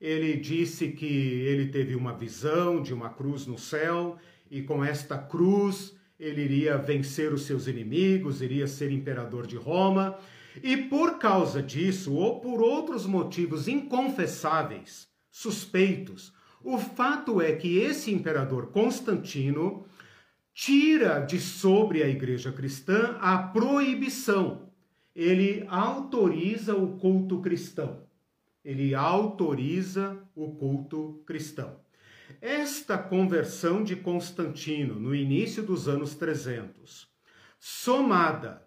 Ele 0.00 0.36
disse 0.36 0.88
que 0.88 1.06
ele 1.06 1.68
teve 1.68 1.94
uma 1.94 2.12
visão 2.12 2.82
de 2.82 2.92
uma 2.92 3.08
cruz 3.08 3.46
no 3.46 3.58
céu, 3.58 4.18
e 4.50 4.62
com 4.62 4.84
esta 4.84 5.16
cruz 5.16 5.96
ele 6.18 6.42
iria 6.42 6.76
vencer 6.76 7.32
os 7.32 7.42
seus 7.42 7.66
inimigos, 7.66 8.42
iria 8.42 8.66
ser 8.66 8.90
imperador 8.90 9.46
de 9.46 9.56
Roma. 9.56 10.18
E 10.62 10.76
por 10.76 11.18
causa 11.18 11.62
disso, 11.62 12.14
ou 12.14 12.40
por 12.40 12.60
outros 12.60 13.06
motivos 13.06 13.68
inconfessáveis, 13.68 15.08
suspeitos, 15.30 16.32
o 16.62 16.78
fato 16.78 17.40
é 17.40 17.52
que 17.52 17.78
esse 17.78 18.10
imperador 18.10 18.68
Constantino 18.68 19.84
tira 20.54 21.20
de 21.20 21.38
sobre 21.38 22.02
a 22.02 22.08
igreja 22.08 22.50
cristã 22.50 23.16
a 23.20 23.36
proibição. 23.38 24.65
Ele 25.16 25.64
autoriza 25.66 26.76
o 26.76 26.98
culto 26.98 27.40
cristão. 27.40 28.02
Ele 28.62 28.94
autoriza 28.94 30.22
o 30.34 30.54
culto 30.56 31.22
cristão. 31.26 31.80
Esta 32.38 32.98
conversão 32.98 33.82
de 33.82 33.96
Constantino 33.96 34.96
no 34.96 35.14
início 35.14 35.62
dos 35.62 35.88
anos 35.88 36.14
300, 36.16 37.08
somada 37.58 38.62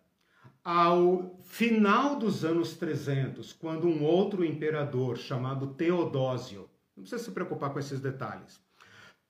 ao 0.63 1.39
final 1.43 2.17
dos 2.17 2.43
anos 2.43 2.75
300, 2.77 3.53
quando 3.53 3.87
um 3.87 4.03
outro 4.03 4.43
imperador 4.43 5.17
chamado 5.17 5.75
Teodósio 5.75 6.67
não 6.97 7.03
precisa 7.03 7.23
se 7.23 7.31
preocupar 7.31 7.71
com 7.71 7.77
esses 7.77 7.99
detalhes. 7.99 8.59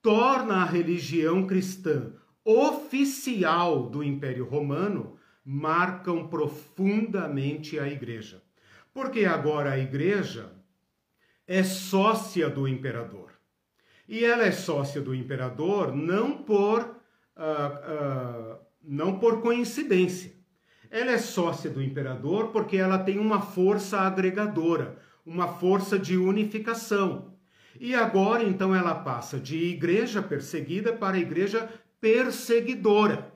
Torna 0.01 0.61
a 0.61 0.65
religião 0.65 1.45
cristã 1.45 2.13
oficial 2.45 3.89
do 3.89 4.01
Império 4.01 4.45
Romano, 4.45 5.18
marcam 5.43 6.27
profundamente 6.27 7.79
a 7.79 7.87
igreja. 7.87 8.41
Porque 8.93 9.25
agora 9.25 9.71
a 9.71 9.79
igreja 9.79 10.51
é 11.47 11.63
sócia 11.63 12.49
do 12.49 12.67
imperador. 12.67 13.31
E 14.07 14.25
ela 14.25 14.45
é 14.45 14.51
sócia 14.51 15.01
do 15.01 15.13
imperador 15.13 15.95
não 15.95 16.43
por, 16.43 16.81
uh, 16.81 18.55
uh, 18.55 18.59
não 18.83 19.19
por 19.19 19.41
coincidência. 19.41 20.33
Ela 20.89 21.11
é 21.11 21.17
sócia 21.19 21.69
do 21.69 21.81
imperador 21.81 22.47
porque 22.47 22.77
ela 22.77 22.97
tem 22.97 23.19
uma 23.19 23.41
força 23.41 23.99
agregadora, 23.99 24.97
uma 25.25 25.47
força 25.47 25.99
de 25.99 26.17
unificação. 26.17 27.37
E 27.79 27.93
agora 27.93 28.43
então 28.43 28.73
ela 28.73 28.95
passa 28.95 29.39
de 29.39 29.57
igreja 29.57 30.21
perseguida 30.21 30.91
para 30.91 31.19
igreja 31.19 31.69
perseguidora. 32.01 33.28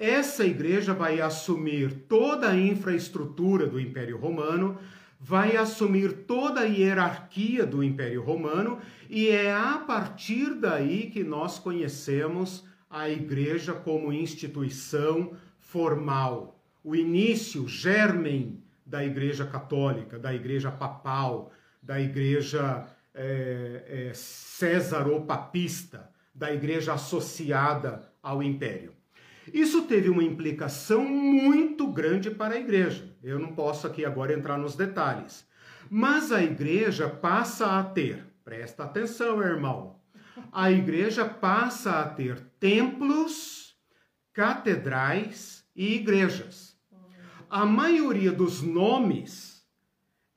Essa 0.00 0.46
igreja 0.46 0.94
vai 0.94 1.20
assumir 1.20 1.92
toda 2.08 2.48
a 2.48 2.56
infraestrutura 2.56 3.66
do 3.66 3.78
Império 3.78 4.16
Romano, 4.16 4.78
vai 5.20 5.58
assumir 5.58 6.24
toda 6.26 6.60
a 6.60 6.64
hierarquia 6.64 7.66
do 7.66 7.84
Império 7.84 8.22
Romano, 8.22 8.78
e 9.10 9.28
é 9.28 9.52
a 9.52 9.76
partir 9.76 10.54
daí 10.54 11.10
que 11.10 11.22
nós 11.22 11.58
conhecemos 11.58 12.64
a 12.88 13.10
igreja 13.10 13.74
como 13.74 14.10
instituição 14.10 15.34
formal. 15.58 16.58
O 16.82 16.96
início, 16.96 17.68
germen 17.68 18.58
da 18.86 19.04
igreja 19.04 19.44
católica, 19.44 20.18
da 20.18 20.34
igreja 20.34 20.70
papal, 20.70 21.52
da 21.82 22.00
igreja 22.00 22.86
é, 23.12 24.08
é, 24.08 24.14
César 24.14 25.06
ou 25.06 25.26
papista, 25.26 26.10
da 26.34 26.50
igreja 26.50 26.94
associada 26.94 28.10
ao 28.22 28.42
império. 28.42 28.98
Isso 29.52 29.82
teve 29.82 30.08
uma 30.08 30.22
implicação 30.22 31.04
muito 31.04 31.86
grande 31.86 32.30
para 32.30 32.54
a 32.54 32.58
igreja. 32.58 33.16
Eu 33.22 33.38
não 33.38 33.52
posso 33.54 33.86
aqui 33.86 34.04
agora 34.04 34.32
entrar 34.32 34.58
nos 34.58 34.76
detalhes. 34.76 35.46
Mas 35.88 36.30
a 36.30 36.42
igreja 36.42 37.08
passa 37.08 37.78
a 37.78 37.82
ter, 37.82 38.24
presta 38.44 38.84
atenção, 38.84 39.42
irmão, 39.42 39.98
a 40.52 40.70
igreja 40.70 41.24
passa 41.24 42.00
a 42.00 42.08
ter 42.08 42.40
templos, 42.58 43.76
catedrais 44.32 45.64
e 45.74 45.96
igrejas. 45.96 46.76
A 47.48 47.66
maioria 47.66 48.30
dos 48.30 48.62
nomes 48.62 49.66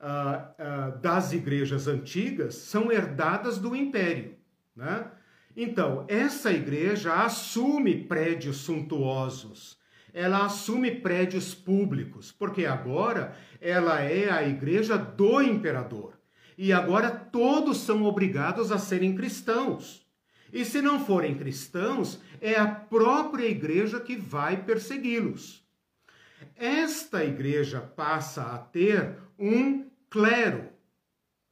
uh, 0.00 0.96
uh, 0.96 0.98
das 1.00 1.32
igrejas 1.32 1.86
antigas 1.86 2.56
são 2.56 2.90
herdadas 2.90 3.58
do 3.58 3.76
império. 3.76 4.36
Né? 4.74 5.08
Então, 5.56 6.04
essa 6.08 6.52
igreja 6.52 7.14
assume 7.14 8.04
prédios 8.04 8.56
suntuosos, 8.58 9.78
ela 10.12 10.44
assume 10.44 10.90
prédios 10.90 11.54
públicos, 11.54 12.32
porque 12.32 12.66
agora 12.66 13.36
ela 13.60 14.00
é 14.00 14.30
a 14.30 14.46
igreja 14.46 14.96
do 14.96 15.42
imperador. 15.42 16.18
E 16.56 16.72
agora 16.72 17.10
todos 17.10 17.78
são 17.78 18.04
obrigados 18.04 18.70
a 18.70 18.78
serem 18.78 19.14
cristãos. 19.14 20.06
E 20.52 20.64
se 20.64 20.80
não 20.80 21.04
forem 21.04 21.36
cristãos, 21.36 22.20
é 22.40 22.54
a 22.54 22.66
própria 22.66 23.46
igreja 23.46 23.98
que 23.98 24.14
vai 24.14 24.62
persegui-los. 24.62 25.66
Esta 26.56 27.24
igreja 27.24 27.80
passa 27.80 28.42
a 28.42 28.58
ter 28.58 29.18
um 29.36 29.90
clero. 30.08 30.68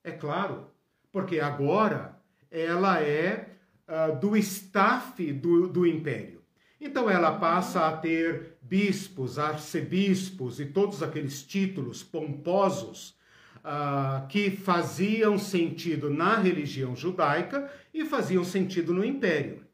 É 0.04 0.12
claro, 0.12 0.70
porque 1.10 1.40
agora 1.40 2.16
ela 2.48 3.00
é 3.00 3.51
uh, 3.88 4.18
do 4.18 4.36
staff 4.36 5.32
do, 5.32 5.68
do 5.68 5.86
império. 5.86 6.42
Então 6.80 7.08
ela 7.08 7.38
passa 7.38 7.86
a 7.86 7.96
ter 7.96 8.56
bispos, 8.60 9.38
arcebispos 9.38 10.58
e 10.58 10.66
todos 10.66 11.02
aqueles 11.02 11.42
títulos 11.42 12.02
pomposos 12.02 13.16
uh, 13.58 14.26
que 14.28 14.50
faziam 14.50 15.38
sentido 15.38 16.10
na 16.10 16.36
religião 16.36 16.96
judaica 16.96 17.70
e 17.94 18.04
faziam 18.04 18.42
sentido 18.42 18.92
no 18.92 19.04
império. 19.04 19.64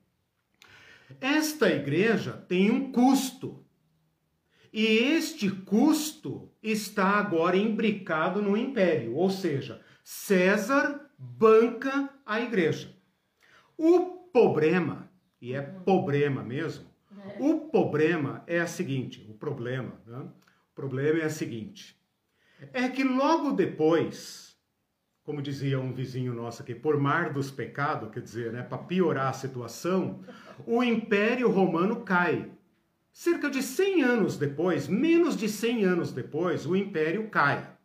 Esta 1.21 1.71
igreja 1.71 2.33
tem 2.33 2.71
um 2.71 2.93
custo. 2.93 3.65
E 4.71 4.85
este 4.85 5.51
custo 5.51 6.53
está 6.63 7.13
agora 7.19 7.57
imbricado 7.57 8.43
no 8.43 8.55
império, 8.55 9.15
ou 9.15 9.31
seja, 9.31 9.81
César 10.05 11.11
banca 11.19 12.11
a 12.27 12.41
igreja. 12.41 12.95
O 13.79 14.29
problema, 14.33 15.09
e 15.41 15.55
é 15.55 15.63
problema 15.63 16.43
mesmo, 16.43 16.85
o 17.39 17.71
problema 17.71 18.43
é 18.47 18.63
o 18.63 18.69
seguinte, 18.69 19.25
o 19.31 19.35
problema, 19.35 20.01
né? 20.05 20.19
o 20.19 20.75
problema 20.75 21.21
é 21.21 21.27
o 21.27 21.31
seguinte, 21.31 21.97
é 22.73 22.89
que 22.89 23.05
logo 23.05 23.53
depois, 23.53 24.57
como 25.23 25.41
dizia 25.41 25.79
um 25.79 25.93
vizinho 25.93 26.35
nosso 26.35 26.63
aqui, 26.63 26.75
por 26.75 26.99
mar 26.99 27.33
dos 27.33 27.53
pecados, 27.53 28.11
quer 28.11 28.21
dizer, 28.21 28.53
né, 28.53 28.63
para 28.63 28.79
piorar 28.79 29.29
a 29.29 29.33
situação, 29.33 30.25
o 30.67 30.83
Império 30.83 31.49
Romano 31.49 32.03
cai. 32.03 32.51
Cerca 33.13 33.49
de 33.49 33.63
100 33.63 34.03
anos 34.03 34.37
depois, 34.37 34.89
menos 34.89 35.37
de 35.37 35.49
100 35.49 35.85
anos 35.85 36.13
depois, 36.13 36.67
o 36.67 36.75
Império 36.75 37.29
cai. 37.29 37.77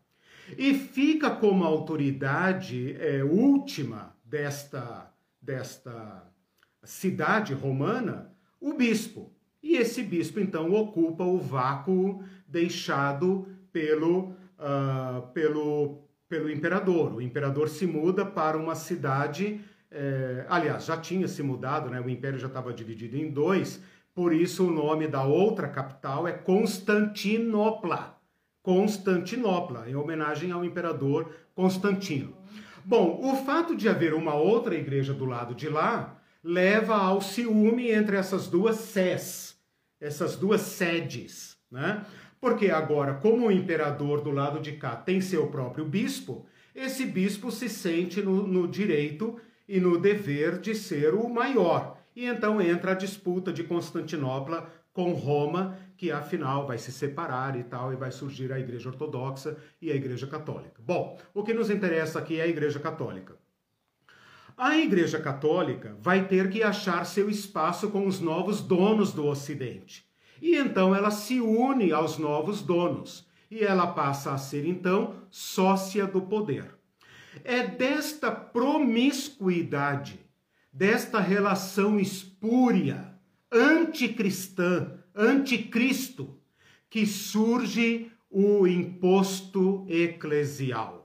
E 0.57 0.73
fica 0.73 1.29
como 1.29 1.63
autoridade 1.63 2.95
é, 2.99 3.23
última 3.23 4.15
desta, 4.23 5.12
desta 5.43 6.31
cidade 6.83 7.53
romana 7.53 8.33
o 8.59 8.73
bispo. 8.73 9.31
E 9.61 9.75
esse 9.75 10.01
bispo, 10.01 10.39
então, 10.39 10.73
ocupa 10.73 11.23
o 11.23 11.37
vácuo 11.37 12.23
deixado 12.47 13.47
pelo, 13.71 14.35
uh, 14.57 15.27
pelo, 15.33 16.07
pelo 16.29 16.49
imperador. 16.49 17.15
O 17.15 17.21
imperador 17.21 17.69
se 17.69 17.85
muda 17.85 18.25
para 18.25 18.57
uma 18.57 18.75
cidade. 18.75 19.61
Eh, 19.91 20.45
aliás, 20.49 20.85
já 20.85 20.97
tinha 20.97 21.27
se 21.27 21.43
mudado, 21.43 21.89
né? 21.89 22.01
o 22.01 22.09
império 22.09 22.39
já 22.39 22.47
estava 22.47 22.73
dividido 22.73 23.15
em 23.15 23.29
dois, 23.29 23.79
por 24.13 24.33
isso 24.33 24.67
o 24.67 24.71
nome 24.71 25.07
da 25.07 25.23
outra 25.23 25.67
capital 25.67 26.27
é 26.27 26.31
Constantinopla. 26.31 28.17
Constantinopla, 28.63 29.87
em 29.87 29.95
homenagem 29.95 30.51
ao 30.51 30.65
imperador 30.65 31.31
Constantino. 31.53 32.35
Bom, 32.85 33.19
o 33.23 33.35
fato 33.45 33.75
de 33.75 33.87
haver 33.87 34.13
uma 34.13 34.35
outra 34.35 34.75
igreja 34.75 35.13
do 35.13 35.25
lado 35.25 35.55
de 35.55 35.69
lá 35.69 36.21
leva 36.43 36.95
ao 36.95 37.21
ciúme 37.21 37.89
entre 37.89 38.17
essas 38.17 38.47
duas 38.47 38.75
sés, 38.75 39.57
essas 40.01 40.35
duas 40.35 40.61
sedes, 40.61 41.55
né? 41.71 42.05
Porque 42.41 42.69
agora, 42.69 43.13
como 43.13 43.47
o 43.47 43.51
imperador 43.51 44.21
do 44.21 44.31
lado 44.31 44.59
de 44.59 44.73
cá 44.73 44.97
tem 44.97 45.21
seu 45.21 45.47
próprio 45.47 45.85
bispo, 45.85 46.45
esse 46.75 47.05
bispo 47.05 47.49
se 47.49 47.69
sente 47.69 48.21
no, 48.21 48.45
no 48.45 48.67
direito 48.67 49.39
e 49.65 49.79
no 49.79 49.97
dever 49.97 50.59
de 50.59 50.75
ser 50.75 51.13
o 51.13 51.29
maior. 51.29 51.97
E 52.13 52.25
então 52.25 52.59
entra 52.59 52.91
a 52.91 52.95
disputa 52.95 53.53
de 53.53 53.63
Constantinopla 53.63 54.69
com 54.91 55.13
Roma, 55.13 55.77
que 55.97 56.11
afinal 56.11 56.65
vai 56.67 56.77
se 56.77 56.91
separar 56.91 57.57
e 57.57 57.63
tal, 57.63 57.93
e 57.93 57.95
vai 57.95 58.11
surgir 58.11 58.51
a 58.51 58.59
Igreja 58.59 58.89
Ortodoxa 58.89 59.57
e 59.81 59.91
a 59.91 59.95
Igreja 59.95 60.27
Católica. 60.27 60.81
Bom, 60.85 61.19
o 61.33 61.43
que 61.43 61.53
nos 61.53 61.69
interessa 61.69 62.19
aqui 62.19 62.39
é 62.39 62.43
a 62.43 62.47
Igreja 62.47 62.79
Católica. 62.79 63.35
A 64.57 64.77
Igreja 64.77 65.19
Católica 65.19 65.95
vai 65.99 66.27
ter 66.27 66.49
que 66.49 66.61
achar 66.61 67.05
seu 67.05 67.29
espaço 67.29 67.89
com 67.89 68.05
os 68.05 68.19
novos 68.19 68.61
donos 68.61 69.11
do 69.11 69.25
Ocidente. 69.25 70.05
E 70.41 70.55
então 70.55 70.93
ela 70.93 71.09
se 71.09 71.39
une 71.39 71.91
aos 71.91 72.17
novos 72.17 72.61
donos 72.61 73.25
e 73.49 73.63
ela 73.63 73.87
passa 73.87 74.33
a 74.33 74.37
ser 74.37 74.67
então 74.67 75.15
sócia 75.29 76.05
do 76.05 76.21
poder. 76.21 76.75
É 77.43 77.65
desta 77.65 78.31
promiscuidade, 78.31 80.19
desta 80.71 81.19
relação 81.19 81.99
espúria, 81.99 83.13
anticristã, 83.51 85.02
anticristo, 85.15 86.37
que 86.89 87.05
surge 87.05 88.11
o 88.29 88.67
imposto 88.67 89.85
eclesial 89.89 91.03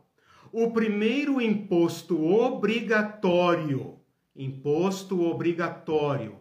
o 0.53 0.71
primeiro 0.71 1.41
imposto 1.41 2.23
obrigatório, 2.25 3.97
imposto 4.35 5.23
obrigatório, 5.23 6.41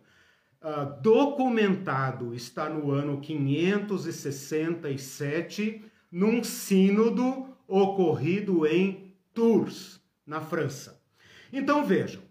uh, 0.61 0.99
documentado 1.01 2.33
está 2.33 2.67
no 2.69 2.91
ano 2.91 3.19
567, 3.19 5.83
num 6.11 6.43
sínodo 6.43 7.47
ocorrido 7.67 8.65
em 8.65 9.13
Tours, 9.33 10.01
na 10.25 10.41
França. 10.41 10.99
Então 11.51 11.85
vejam, 11.85 12.21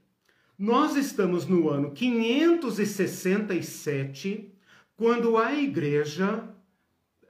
nós 0.58 0.96
estamos 0.96 1.46
no 1.46 1.68
ano 1.68 1.92
567, 1.92 4.50
quando 4.96 5.36
a 5.36 5.54
igreja 5.54 6.42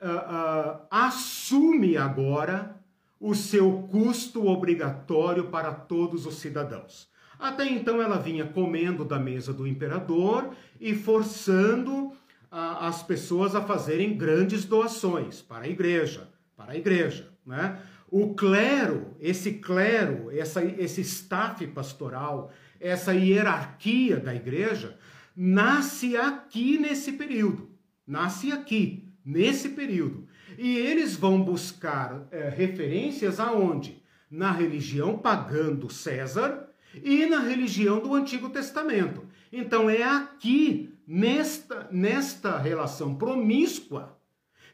uh, 0.00 0.06
uh, 0.06 0.86
assume 0.90 1.96
agora 1.96 2.76
o 3.20 3.34
seu 3.34 3.88
custo 3.90 4.46
obrigatório 4.46 5.48
para 5.48 5.72
todos 5.72 6.26
os 6.26 6.36
cidadãos. 6.36 7.08
Até 7.38 7.66
então 7.66 8.00
ela 8.00 8.18
vinha 8.18 8.46
comendo 8.46 9.04
da 9.04 9.18
mesa 9.18 9.52
do 9.52 9.66
imperador 9.66 10.54
e 10.80 10.94
forçando 10.94 12.12
a, 12.50 12.86
as 12.88 13.02
pessoas 13.02 13.54
a 13.54 13.62
fazerem 13.62 14.16
grandes 14.16 14.64
doações 14.64 15.42
para 15.42 15.64
a 15.64 15.68
igreja, 15.68 16.28
para 16.56 16.72
a 16.72 16.76
igreja, 16.76 17.30
né? 17.44 17.78
O 18.08 18.34
clero, 18.34 19.16
esse 19.20 19.54
clero, 19.54 20.30
essa, 20.30 20.64
esse 20.64 21.00
staff 21.00 21.66
pastoral, 21.66 22.52
essa 22.80 23.12
hierarquia 23.12 24.16
da 24.16 24.32
igreja, 24.32 24.96
nasce 25.36 26.16
aqui 26.16 26.78
nesse 26.78 27.12
período. 27.12 27.68
Nasce 28.06 28.50
aqui, 28.50 29.12
nesse 29.24 29.70
período. 29.70 30.26
E 30.56 30.78
eles 30.78 31.14
vão 31.14 31.42
buscar 31.42 32.26
é, 32.30 32.48
referências 32.48 33.38
aonde? 33.38 34.02
Na 34.30 34.50
religião 34.50 35.18
pagã 35.18 35.74
do 35.74 35.92
César 35.92 36.70
e 37.02 37.26
na 37.26 37.40
religião 37.40 38.00
do 38.00 38.14
Antigo 38.14 38.48
Testamento. 38.48 39.26
Então 39.52 39.90
é 39.90 40.02
aqui, 40.02 40.94
nesta, 41.06 41.86
nesta 41.90 42.56
relação 42.58 43.14
promíscua, 43.14 44.18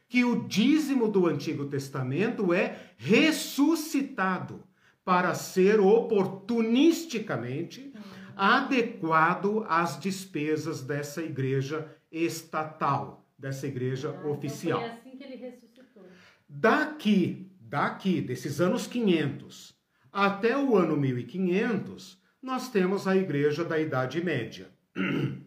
que 0.07 0.23
o 0.23 0.47
dízimo 0.47 1.07
do 1.07 1.27
Antigo 1.27 1.65
Testamento 1.65 2.53
é 2.53 2.91
ressuscitado 2.97 4.63
para 5.03 5.33
ser 5.33 5.79
oportunisticamente 5.79 7.91
adequado 8.35 9.65
às 9.67 9.99
despesas 9.99 10.81
dessa 10.81 11.21
igreja 11.21 11.87
estatal, 12.11 13.27
dessa 13.37 13.67
igreja 13.67 14.09
ah, 14.09 14.27
oficial. 14.27 14.79
Então 14.79 14.91
foi 14.91 14.99
assim 14.99 15.17
que 15.17 15.23
ele 15.23 15.35
ressuscitou. 15.35 16.03
Daqui, 16.47 17.51
daqui, 17.59 18.21
desses 18.21 18.61
anos 18.61 18.87
500 18.87 19.75
até 20.11 20.55
o 20.55 20.75
ano 20.77 20.95
1500, 20.95 22.21
nós 22.41 22.69
temos 22.69 23.07
a 23.07 23.15
igreja 23.15 23.65
da 23.65 23.79
Idade 23.79 24.23
Média. 24.23 24.69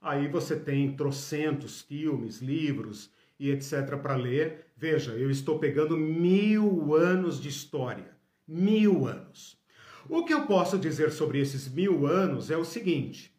Aí 0.00 0.28
você 0.28 0.58
tem 0.58 0.94
trocentos 0.94 1.80
filmes, 1.80 2.42
livros 2.42 3.10
e 3.38 3.50
etc. 3.50 3.96
para 3.96 4.16
ler. 4.16 4.66
Veja, 4.76 5.12
eu 5.12 5.30
estou 5.30 5.58
pegando 5.58 5.96
mil 5.96 6.94
anos 6.94 7.40
de 7.40 7.48
história. 7.48 8.16
Mil 8.46 9.06
anos. 9.06 9.61
O 10.08 10.24
que 10.24 10.34
eu 10.34 10.46
posso 10.46 10.76
dizer 10.78 11.12
sobre 11.12 11.40
esses 11.40 11.68
mil 11.68 12.06
anos 12.06 12.50
é 12.50 12.56
o 12.56 12.64
seguinte: 12.64 13.32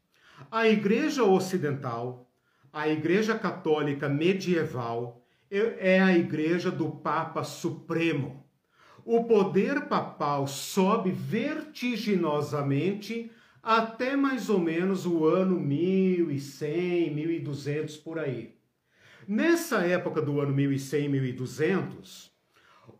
a 0.51 0.67
Igreja 0.67 1.23
Ocidental, 1.23 2.29
a 2.71 2.87
Igreja 2.87 3.35
Católica 3.37 4.07
Medieval, 4.07 5.25
é 5.49 5.99
a 6.01 6.15
igreja 6.17 6.71
do 6.71 6.89
Papa 6.89 7.43
Supremo. 7.43 8.43
O 9.05 9.25
poder 9.25 9.81
papal 9.81 10.47
sobe 10.47 11.11
vertiginosamente 11.11 13.29
até 13.61 14.15
mais 14.15 14.49
ou 14.49 14.59
menos 14.59 15.05
o 15.05 15.25
ano 15.25 15.59
1100, 15.59 17.13
1200 17.13 17.97
por 17.97 18.17
aí. 18.17 18.55
Nessa 19.27 19.85
época 19.85 20.21
do 20.21 20.39
ano 20.41 20.53
1100, 20.53 21.09
1200, 21.09 22.32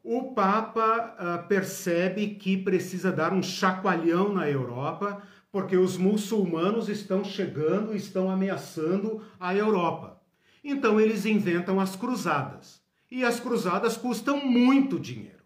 o 0.04 0.34
Papa 0.34 1.16
uh, 1.18 1.48
percebe 1.48 2.36
que 2.36 2.58
precisa 2.58 3.10
dar 3.10 3.32
um 3.32 3.42
chacoalhão 3.42 4.34
na 4.34 4.50
Europa, 4.50 5.24
porque 5.50 5.78
os 5.78 5.98
muçulmanos 5.98 6.90
estão 6.90 7.24
chegando, 7.24 7.96
estão 7.96 8.30
ameaçando 8.30 9.24
a 9.40 9.56
Europa. 9.56 10.22
Então 10.62 11.00
eles 11.00 11.26
inventam 11.26 11.80
as 11.80 11.96
cruzadas. 11.96 12.82
E 13.10 13.24
as 13.24 13.40
cruzadas 13.40 13.96
custam 13.96 14.46
muito 14.46 15.00
dinheiro. 15.00 15.44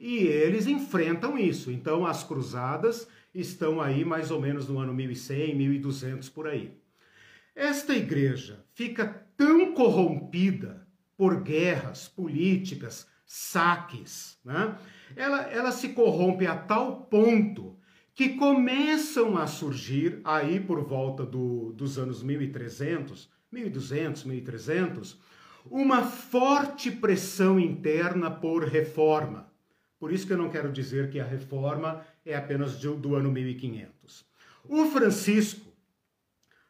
E 0.00 0.18
eles 0.18 0.66
enfrentam 0.66 1.36
isso. 1.36 1.70
Então 1.70 2.06
as 2.06 2.24
cruzadas 2.24 3.08
estão 3.34 3.80
aí 3.80 4.04
mais 4.04 4.30
ou 4.30 4.40
menos 4.40 4.68
no 4.68 4.78
ano 4.78 4.94
1100, 4.94 5.54
1200 5.54 6.28
por 6.28 6.46
aí. 6.46 6.72
Esta 7.54 7.94
igreja 7.94 8.64
fica 8.72 9.26
tão 9.36 9.74
corrompida 9.74 10.86
por 11.16 11.42
guerras 11.42 12.06
políticas, 12.06 13.08
saques, 13.28 14.38
né? 14.44 14.76
ela, 15.14 15.42
ela 15.42 15.70
se 15.70 15.90
corrompe 15.90 16.46
a 16.46 16.56
tal 16.56 17.02
ponto 17.02 17.78
que 18.12 18.30
começam 18.30 19.38
a 19.38 19.46
surgir 19.46 20.20
aí 20.24 20.58
por 20.58 20.82
volta 20.82 21.24
do, 21.24 21.72
dos 21.74 21.98
anos 21.98 22.22
1300 22.24 23.30
1200, 23.50 24.24
1300, 24.24 25.18
uma 25.70 26.02
forte 26.04 26.90
pressão 26.90 27.58
interna 27.58 28.30
por 28.30 28.64
reforma. 28.64 29.50
Por 29.98 30.12
isso 30.12 30.26
que 30.26 30.32
eu 30.32 30.38
não 30.38 30.50
quero 30.50 30.70
dizer 30.70 31.10
que 31.10 31.18
a 31.18 31.24
reforma 31.24 32.04
é 32.24 32.36
apenas 32.36 32.76
do, 32.76 32.94
do 32.94 33.14
ano 33.14 33.30
1500. 33.32 34.24
O 34.68 34.86
Francisco, 34.86 35.72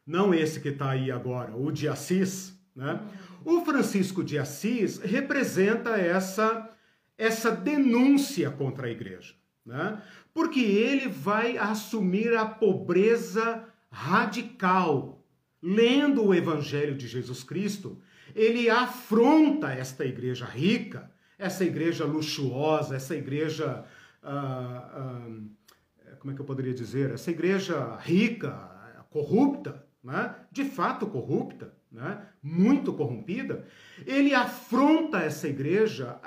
não 0.05 0.33
esse 0.33 0.59
que 0.59 0.69
está 0.69 0.91
aí 0.91 1.11
agora, 1.11 1.55
o 1.55 1.71
de 1.71 1.87
Assis, 1.87 2.57
né? 2.75 2.99
O 3.43 3.61
Francisco 3.63 4.23
de 4.23 4.37
Assis 4.37 4.97
representa 4.99 5.91
essa, 5.91 6.69
essa 7.17 7.51
denúncia 7.51 8.49
contra 8.49 8.87
a 8.87 8.91
igreja, 8.91 9.33
né? 9.65 10.01
Porque 10.33 10.59
ele 10.59 11.07
vai 11.07 11.57
assumir 11.57 12.35
a 12.35 12.45
pobreza 12.45 13.65
radical. 13.91 15.25
Lendo 15.61 16.23
o 16.23 16.33
Evangelho 16.33 16.95
de 16.95 17.07
Jesus 17.07 17.43
Cristo, 17.43 18.01
ele 18.33 18.69
afronta 18.69 19.71
esta 19.71 20.05
igreja 20.05 20.45
rica, 20.45 21.11
essa 21.37 21.65
igreja 21.65 22.05
luxuosa, 22.05 22.95
essa 22.95 23.15
igreja. 23.15 23.83
Ah, 24.23 24.89
ah, 24.93 26.15
como 26.19 26.31
é 26.31 26.35
que 26.35 26.41
eu 26.41 26.45
poderia 26.45 26.73
dizer? 26.73 27.11
Essa 27.11 27.31
igreja 27.31 27.97
rica, 27.97 28.69
corrupta, 29.09 29.85
né? 30.03 30.35
de 30.51 30.65
fato 30.65 31.07
corrupta, 31.07 31.73
né? 31.91 32.21
muito 32.41 32.93
corrompida, 32.93 33.65
ele 34.05 34.33
afronta 34.33 35.19
essa 35.19 35.47
igreja 35.47 36.19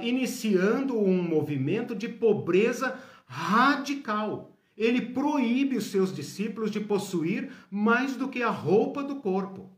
iniciando 0.00 0.98
um 0.98 1.22
movimento 1.22 1.94
de 1.94 2.08
pobreza 2.08 2.98
radical. 3.26 4.52
Ele 4.76 5.00
proíbe 5.00 5.76
os 5.76 5.86
seus 5.86 6.14
discípulos 6.14 6.70
de 6.70 6.80
possuir 6.80 7.50
mais 7.70 8.14
do 8.14 8.28
que 8.28 8.42
a 8.42 8.50
roupa 8.50 9.02
do 9.02 9.16
corpo. 9.16 9.70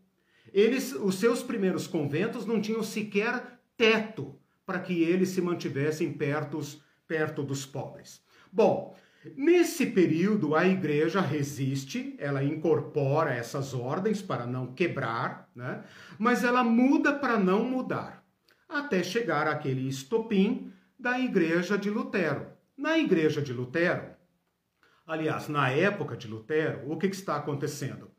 Eles, 0.52 0.92
os 0.92 1.16
seus 1.16 1.42
primeiros 1.42 1.86
conventos 1.86 2.44
não 2.44 2.60
tinham 2.60 2.82
sequer 2.82 3.60
teto 3.76 4.34
para 4.66 4.80
que 4.80 5.02
eles 5.02 5.28
se 5.30 5.40
mantivessem 5.40 6.12
perto, 6.12 6.60
perto 7.06 7.42
dos 7.42 7.64
pobres. 7.64 8.20
Bom, 8.52 8.96
nesse 9.36 9.86
período 9.86 10.54
a 10.54 10.66
igreja 10.66 11.20
resiste, 11.20 12.14
ela 12.18 12.42
incorpora 12.42 13.34
essas 13.34 13.74
ordens 13.74 14.22
para 14.22 14.46
não 14.46 14.72
quebrar, 14.72 15.48
né? 15.54 15.84
mas 16.18 16.44
ela 16.44 16.62
muda 16.62 17.12
para 17.12 17.38
não 17.38 17.64
mudar, 17.64 18.24
até 18.68 19.02
chegar 19.02 19.46
àquele 19.46 19.88
estopim 19.88 20.72
da 20.98 21.18
igreja 21.18 21.76
de 21.78 21.90
Lutero. 21.90 22.46
Na 22.76 22.98
igreja 22.98 23.42
de 23.42 23.52
Lutero, 23.52 24.04
aliás, 25.06 25.48
na 25.48 25.70
época 25.70 26.16
de 26.16 26.28
Lutero, 26.28 26.90
o 26.90 26.96
que, 26.96 27.08
que 27.08 27.16
está 27.16 27.36
acontecendo? 27.36 28.10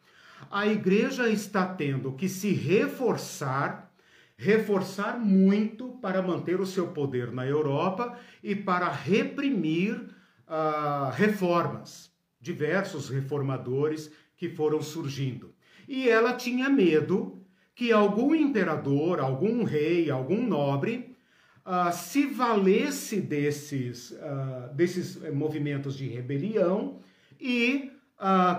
A 0.50 0.68
igreja 0.68 1.30
está 1.30 1.66
tendo 1.66 2.14
que 2.14 2.28
se 2.28 2.52
reforçar 2.52 3.90
reforçar 4.40 5.20
muito 5.20 5.90
para 6.02 6.22
manter 6.22 6.62
o 6.62 6.66
seu 6.66 6.88
poder 6.88 7.30
na 7.30 7.46
Europa 7.46 8.18
e 8.42 8.56
para 8.56 8.90
reprimir 8.90 10.16
uh, 10.50 11.12
reformas, 11.12 12.12
diversos 12.42 13.10
reformadores 13.10 14.12
que 14.36 14.50
foram 14.50 14.82
surgindo. 14.82 15.54
E 15.88 16.10
ela 16.10 16.34
tinha 16.34 16.70
medo 16.70 17.42
que 17.76 17.92
algum 17.92 18.34
imperador, 18.34 19.20
algum 19.20 19.64
rei, 19.64 20.10
algum 20.10 20.46
nobre 20.46 21.16
uh, 21.66 21.94
se 21.94 22.26
valesse 22.26 23.22
desses, 23.22 24.12
uh, 24.12 24.74
desses 24.74 25.16
movimentos 25.34 25.96
de 25.96 26.08
rebelião 26.08 27.00
e 27.40 27.92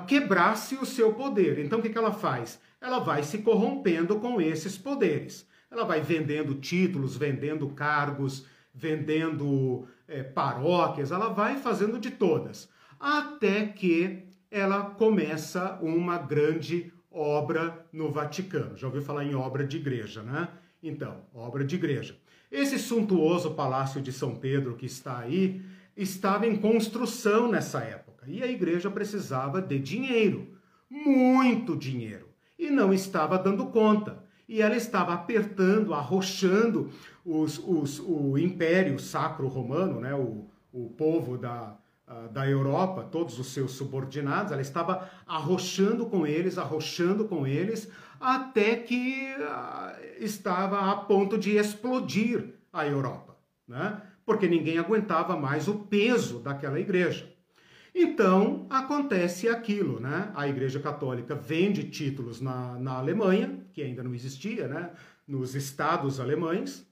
quebrasse 0.06 0.76
o 0.76 0.86
seu 0.86 1.12
poder. 1.12 1.58
Então 1.58 1.80
o 1.80 1.82
que, 1.82 1.90
que 1.90 1.98
ela 1.98 2.14
faz? 2.14 2.58
Ela 2.80 2.98
vai 2.98 3.22
se 3.22 3.38
corrompendo 3.42 4.18
com 4.18 4.40
esses 4.40 4.78
poderes. 4.78 5.46
Ela 5.70 5.84
vai 5.84 6.00
vendendo 6.00 6.54
títulos, 6.54 7.14
vendendo 7.14 7.68
cargos, 7.68 8.46
vendendo 8.74 9.86
é, 10.06 10.22
paróquias, 10.22 11.10
ela 11.12 11.28
vai 11.28 11.56
fazendo 11.56 11.98
de 11.98 12.10
todas, 12.10 12.68
até 12.98 13.66
que 13.66 14.24
ela 14.50 14.82
começa 14.82 15.78
uma 15.80 16.18
grande 16.18 16.92
obra 17.10 17.86
no 17.92 18.10
Vaticano. 18.10 18.76
Já 18.76 18.86
ouviu 18.86 19.02
falar 19.02 19.24
em 19.24 19.34
obra 19.34 19.64
de 19.64 19.76
igreja, 19.76 20.22
né? 20.22 20.48
Então, 20.82 21.22
obra 21.34 21.64
de 21.64 21.76
igreja. 21.76 22.16
Esse 22.50 22.78
suntuoso 22.78 23.52
palácio 23.52 24.00
de 24.00 24.12
São 24.12 24.34
Pedro 24.34 24.76
que 24.76 24.86
está 24.86 25.18
aí 25.18 25.62
estava 25.96 26.46
em 26.46 26.56
construção 26.56 27.48
nessa 27.50 27.80
época 27.80 28.24
e 28.26 28.42
a 28.42 28.46
igreja 28.46 28.90
precisava 28.90 29.60
de 29.60 29.78
dinheiro, 29.78 30.56
muito 30.90 31.76
dinheiro, 31.76 32.28
e 32.58 32.70
não 32.70 32.92
estava 32.92 33.38
dando 33.38 33.66
conta 33.66 34.19
e 34.50 34.60
ela 34.60 34.74
estava 34.74 35.14
apertando, 35.14 35.94
arrochando 35.94 36.90
os, 37.24 37.56
os, 37.58 38.00
o 38.00 38.36
Império 38.36 38.98
Sacro 38.98 39.46
Romano, 39.46 40.00
né, 40.00 40.12
o, 40.12 40.44
o 40.72 40.88
povo 40.90 41.38
da, 41.38 41.76
da 42.32 42.48
Europa, 42.48 43.04
todos 43.04 43.38
os 43.38 43.46
seus 43.52 43.70
subordinados, 43.70 44.50
ela 44.50 44.60
estava 44.60 45.08
arrochando 45.24 46.06
com 46.06 46.26
eles, 46.26 46.58
arrochando 46.58 47.26
com 47.26 47.46
eles, 47.46 47.88
até 48.18 48.74
que 48.74 49.28
estava 50.18 50.90
a 50.90 50.96
ponto 50.96 51.38
de 51.38 51.56
explodir 51.56 52.54
a 52.72 52.84
Europa, 52.84 53.36
né? 53.68 54.02
porque 54.26 54.48
ninguém 54.48 54.78
aguentava 54.78 55.36
mais 55.36 55.68
o 55.68 55.74
peso 55.74 56.40
daquela 56.40 56.80
igreja. 56.80 57.29
Então 57.94 58.66
acontece 58.70 59.48
aquilo, 59.48 59.98
né? 59.98 60.30
A 60.34 60.48
Igreja 60.48 60.78
Católica 60.80 61.34
vende 61.34 61.84
títulos 61.84 62.40
na, 62.40 62.78
na 62.78 62.92
Alemanha, 62.92 63.60
que 63.72 63.82
ainda 63.82 64.02
não 64.02 64.14
existia, 64.14 64.68
né? 64.68 64.90
Nos 65.26 65.54
estados 65.54 66.20
alemães. 66.20 66.86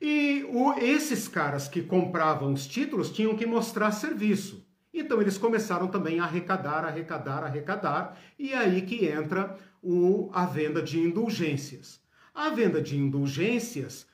E 0.00 0.44
o, 0.50 0.74
esses 0.74 1.28
caras 1.28 1.68
que 1.68 1.82
compravam 1.82 2.52
os 2.52 2.66
títulos 2.66 3.10
tinham 3.10 3.36
que 3.36 3.46
mostrar 3.46 3.92
serviço. 3.92 4.66
Então 4.92 5.20
eles 5.20 5.38
começaram 5.38 5.88
também 5.88 6.20
a 6.20 6.24
arrecadar, 6.24 6.84
arrecadar, 6.84 7.44
arrecadar, 7.44 8.18
e 8.38 8.52
é 8.52 8.58
aí 8.58 8.82
que 8.82 9.06
entra 9.06 9.56
o, 9.82 10.30
a 10.32 10.46
venda 10.46 10.82
de 10.82 10.98
indulgências. 10.98 12.00
A 12.34 12.50
venda 12.50 12.80
de 12.80 12.96
indulgências 12.96 14.06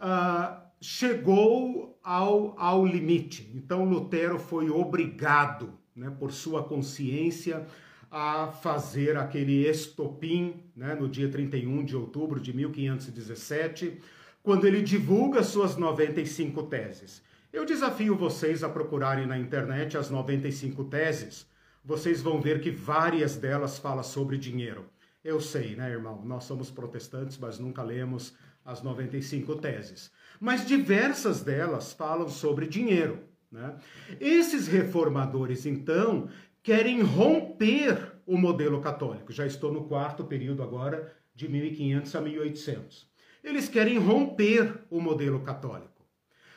uh, 0.00 0.69
chegou 0.80 1.98
ao, 2.02 2.58
ao 2.58 2.86
limite. 2.86 3.50
Então 3.54 3.84
Lutero 3.84 4.38
foi 4.38 4.70
obrigado, 4.70 5.74
né, 5.94 6.10
por 6.18 6.32
sua 6.32 6.64
consciência, 6.64 7.66
a 8.10 8.48
fazer 8.48 9.16
aquele 9.16 9.68
estopim 9.68 10.64
né, 10.74 10.94
no 10.94 11.08
dia 11.08 11.28
31 11.28 11.84
de 11.84 11.94
outubro 11.94 12.40
de 12.40 12.52
1517, 12.56 14.00
quando 14.42 14.66
ele 14.66 14.82
divulga 14.82 15.42
suas 15.42 15.76
95 15.76 16.62
teses. 16.64 17.22
Eu 17.52 17.64
desafio 17.64 18.16
vocês 18.16 18.64
a 18.64 18.68
procurarem 18.68 19.26
na 19.26 19.38
internet 19.38 19.96
as 19.98 20.08
95 20.08 20.84
teses. 20.84 21.46
Vocês 21.84 22.22
vão 22.22 22.40
ver 22.40 22.60
que 22.60 22.70
várias 22.70 23.36
delas 23.36 23.78
falam 23.78 24.02
sobre 24.02 24.38
dinheiro. 24.38 24.86
Eu 25.22 25.40
sei, 25.40 25.76
né, 25.76 25.90
irmão? 25.90 26.22
Nós 26.24 26.44
somos 26.44 26.70
protestantes, 26.70 27.36
mas 27.36 27.58
nunca 27.58 27.82
lemos 27.82 28.34
as 28.64 28.82
95 28.82 29.56
teses 29.56 30.10
mas 30.40 30.66
diversas 30.66 31.42
delas 31.42 31.92
falam 31.92 32.28
sobre 32.28 32.66
dinheiro. 32.66 33.20
Né? 33.52 33.76
Esses 34.18 34.66
reformadores, 34.66 35.66
então, 35.66 36.30
querem 36.62 37.02
romper 37.02 38.14
o 38.26 38.38
modelo 38.38 38.80
católico. 38.80 39.32
Já 39.32 39.46
estou 39.46 39.70
no 39.70 39.84
quarto 39.84 40.24
período 40.24 40.62
agora, 40.62 41.14
de 41.34 41.46
1500 41.46 42.14
a 42.16 42.20
1800. 42.22 43.10
Eles 43.44 43.68
querem 43.68 43.98
romper 43.98 44.84
o 44.90 45.00
modelo 45.00 45.40
católico, 45.40 46.06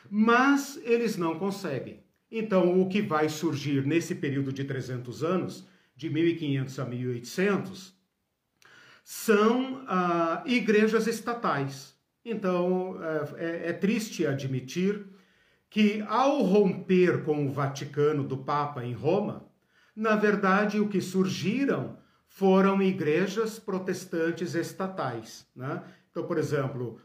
mas 0.10 0.80
eles 0.84 1.18
não 1.18 1.38
conseguem. 1.38 2.04
Então, 2.32 2.82
o 2.82 2.90
que 2.90 3.02
vai 3.02 3.30
surgir 3.30 3.86
nesse 3.86 4.16
período 4.16 4.52
de 4.52 4.64
300 4.64 5.24
anos, 5.24 5.68
de 5.96 6.10
1500 6.10 6.80
a 6.80 6.86
1800, 6.86 7.94
são 9.04 9.84
ah, 9.88 10.44
igrejas 10.46 11.08
estatais 11.08 11.93
então, 12.26 12.98
é, 13.04 13.46
é, 13.46 13.70
é 13.70 13.74
triste 13.74 14.26
admitir 14.26 15.06
que, 15.70 16.04
ao 16.08 16.42
romper 16.44 17.24
com 17.24 17.46
o 17.46 17.52
Vaticano 17.52 18.24
do 18.24 18.38
Papa 18.38 18.84
em 18.84 18.94
Roma, 18.94 19.46
na 19.96 20.16
verdade 20.16 20.80
o 20.80 20.88
que 20.88 21.02
surgiram 21.02 21.98
foram 22.28 22.82
igrejas 22.82 23.60
protestantes 23.60 24.56
estatais. 24.56 25.48
Né? 25.56 25.84
Então, 26.10 26.26
por 26.26 26.38
exemplo, 26.38 27.00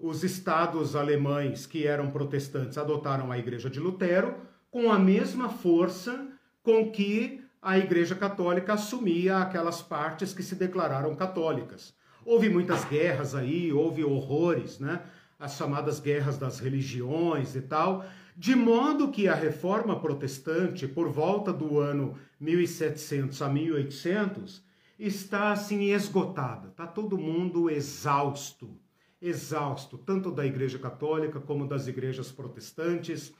os 0.00 0.24
estados 0.24 0.96
alemães 0.96 1.66
que 1.66 1.86
eram 1.86 2.10
protestantes 2.10 2.78
adotaram 2.78 3.30
a 3.30 3.38
Igreja 3.38 3.70
de 3.70 3.78
Lutero 3.78 4.34
com 4.70 4.90
a 4.90 4.98
mesma 4.98 5.48
força 5.48 6.26
com 6.62 6.90
que 6.90 7.44
a 7.62 7.78
Igreja 7.78 8.14
Católica 8.14 8.74
assumia 8.74 9.38
aquelas 9.38 9.80
partes 9.80 10.34
que 10.34 10.42
se 10.42 10.54
declararam 10.54 11.14
católicas. 11.14 11.94
Houve 12.24 12.48
muitas 12.48 12.84
guerras 12.84 13.34
aí, 13.34 13.72
houve 13.72 14.04
horrores, 14.04 14.78
né? 14.78 15.02
As 15.38 15.56
chamadas 15.56 16.00
guerras 16.00 16.38
das 16.38 16.58
religiões 16.58 17.54
e 17.54 17.60
tal, 17.60 18.04
de 18.36 18.56
modo 18.56 19.10
que 19.10 19.28
a 19.28 19.34
reforma 19.34 20.00
protestante, 20.00 20.88
por 20.88 21.08
volta 21.08 21.52
do 21.52 21.78
ano 21.78 22.16
1700 22.40 23.40
a 23.42 23.48
1800, 23.48 24.62
está 24.98 25.52
assim 25.52 25.92
esgotada, 25.92 26.68
está 26.68 26.86
todo 26.86 27.18
mundo 27.18 27.70
exausto, 27.70 28.76
exausto, 29.20 29.98
tanto 29.98 30.30
da 30.30 30.46
Igreja 30.46 30.78
Católica 30.78 31.40
como 31.40 31.66
das 31.66 31.86
igrejas 31.86 32.32
protestantes. 32.32 33.32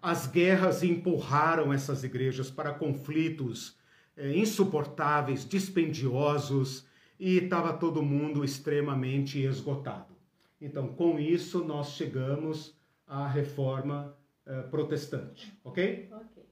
As 0.00 0.26
guerras 0.26 0.82
empurraram 0.82 1.72
essas 1.72 2.04
igrejas 2.04 2.50
para 2.50 2.72
conflitos 2.72 3.76
é, 4.16 4.36
insuportáveis, 4.36 5.46
dispendiosos, 5.46 6.86
e 7.18 7.38
estava 7.38 7.72
todo 7.72 8.02
mundo 8.02 8.44
extremamente 8.44 9.42
esgotado. 9.42 10.14
Então, 10.60 10.88
com 10.88 11.18
isso, 11.18 11.64
nós 11.64 11.92
chegamos 11.92 12.76
à 13.06 13.26
reforma 13.26 14.16
é, 14.44 14.62
protestante, 14.62 15.52
ok? 15.64 16.08
Ok. 16.12 16.42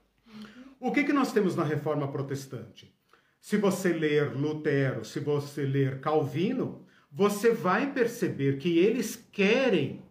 O 0.81 0.93
que, 0.93 1.05
que 1.05 1.12
nós 1.12 1.33
temos 1.33 1.57
na 1.57 1.65
reforma 1.65 2.11
protestante? 2.11 2.95
Se 3.41 3.57
você 3.57 3.93
ler 3.93 4.35
Lutero, 4.37 5.05
se 5.05 5.21
você 5.21 5.65
ler 5.65 6.01
Calvino, 6.01 6.87
você 7.11 7.53
vai 7.53 7.93
perceber 7.93 8.59
que 8.59 8.79
eles 8.79 9.17
querem 9.31 10.03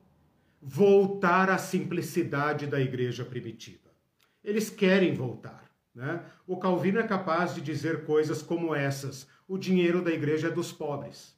voltar 0.61 1.49
à 1.49 1.57
simplicidade 1.57 2.65
da 2.65 2.79
igreja 2.79 3.25
primitiva. 3.25 3.91
Eles 4.43 4.69
querem 4.69 5.13
voltar. 5.13 5.62
Né? 5.93 6.23
O 6.47 6.57
Calvino 6.57 6.99
é 6.99 7.03
capaz 7.03 7.53
de 7.53 7.61
dizer 7.61 8.05
coisas 8.05 8.41
como 8.41 8.73
essas: 8.73 9.27
o 9.47 9.57
dinheiro 9.57 10.01
da 10.01 10.11
igreja 10.11 10.47
é 10.47 10.51
dos 10.51 10.71
pobres. 10.71 11.35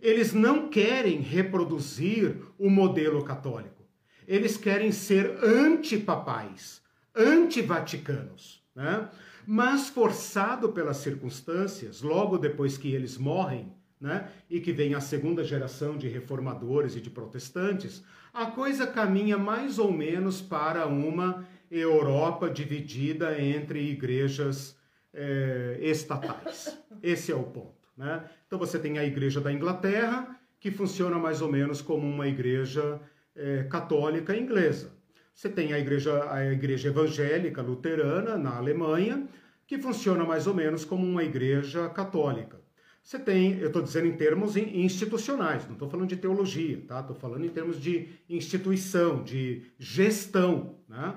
Eles 0.00 0.32
não 0.32 0.68
querem 0.68 1.20
reproduzir 1.20 2.36
o 2.58 2.70
modelo 2.70 3.24
católico. 3.24 3.82
Eles 4.26 4.56
querem 4.56 4.92
ser 4.92 5.42
antipapais, 5.42 6.82
antivaticanos. 7.14 8.62
Né? 8.74 9.08
Mas, 9.46 9.88
forçado 9.88 10.68
pelas 10.68 10.98
circunstâncias, 10.98 12.02
logo 12.02 12.36
depois 12.36 12.76
que 12.76 12.92
eles 12.92 13.16
morrem, 13.16 13.72
né, 14.00 14.30
e 14.48 14.60
que 14.60 14.72
vem 14.72 14.94
a 14.94 15.00
segunda 15.00 15.42
geração 15.42 15.96
de 15.96 16.06
reformadores 16.06 16.94
e 16.94 17.00
de 17.00 17.10
protestantes, 17.10 18.04
a 18.32 18.46
coisa 18.46 18.86
caminha 18.86 19.36
mais 19.36 19.78
ou 19.78 19.90
menos 19.90 20.40
para 20.40 20.86
uma 20.86 21.44
Europa 21.70 22.48
dividida 22.48 23.40
entre 23.40 23.90
igrejas 23.90 24.76
é, 25.12 25.78
estatais. 25.80 26.78
Esse 27.02 27.32
é 27.32 27.34
o 27.34 27.42
ponto. 27.42 27.88
Né? 27.96 28.24
Então 28.46 28.58
você 28.58 28.78
tem 28.78 28.98
a 28.98 29.04
Igreja 29.04 29.40
da 29.40 29.52
Inglaterra, 29.52 30.38
que 30.60 30.70
funciona 30.70 31.18
mais 31.18 31.42
ou 31.42 31.50
menos 31.50 31.80
como 31.80 32.06
uma 32.06 32.26
igreja 32.26 33.00
é, 33.34 33.64
católica 33.64 34.36
inglesa. 34.36 34.92
Você 35.34 35.48
tem 35.48 35.72
a 35.72 35.78
igreja, 35.78 36.32
a 36.32 36.44
igreja 36.52 36.88
evangélica 36.88 37.62
luterana 37.62 38.36
na 38.36 38.56
Alemanha, 38.56 39.28
que 39.66 39.78
funciona 39.78 40.24
mais 40.24 40.48
ou 40.48 40.54
menos 40.54 40.84
como 40.84 41.06
uma 41.06 41.22
igreja 41.22 41.88
católica. 41.90 42.60
Você 43.02 43.18
tem, 43.18 43.58
eu 43.58 43.68
estou 43.68 43.80
dizendo 43.80 44.06
em 44.06 44.16
termos 44.16 44.56
institucionais, 44.56 45.64
não 45.66 45.74
estou 45.74 45.88
falando 45.88 46.08
de 46.08 46.16
teologia, 46.16 46.82
tá? 46.86 47.00
Estou 47.00 47.14
falando 47.14 47.44
em 47.44 47.48
termos 47.48 47.80
de 47.80 48.08
instituição, 48.28 49.22
de 49.22 49.62
gestão, 49.78 50.80
né? 50.88 51.14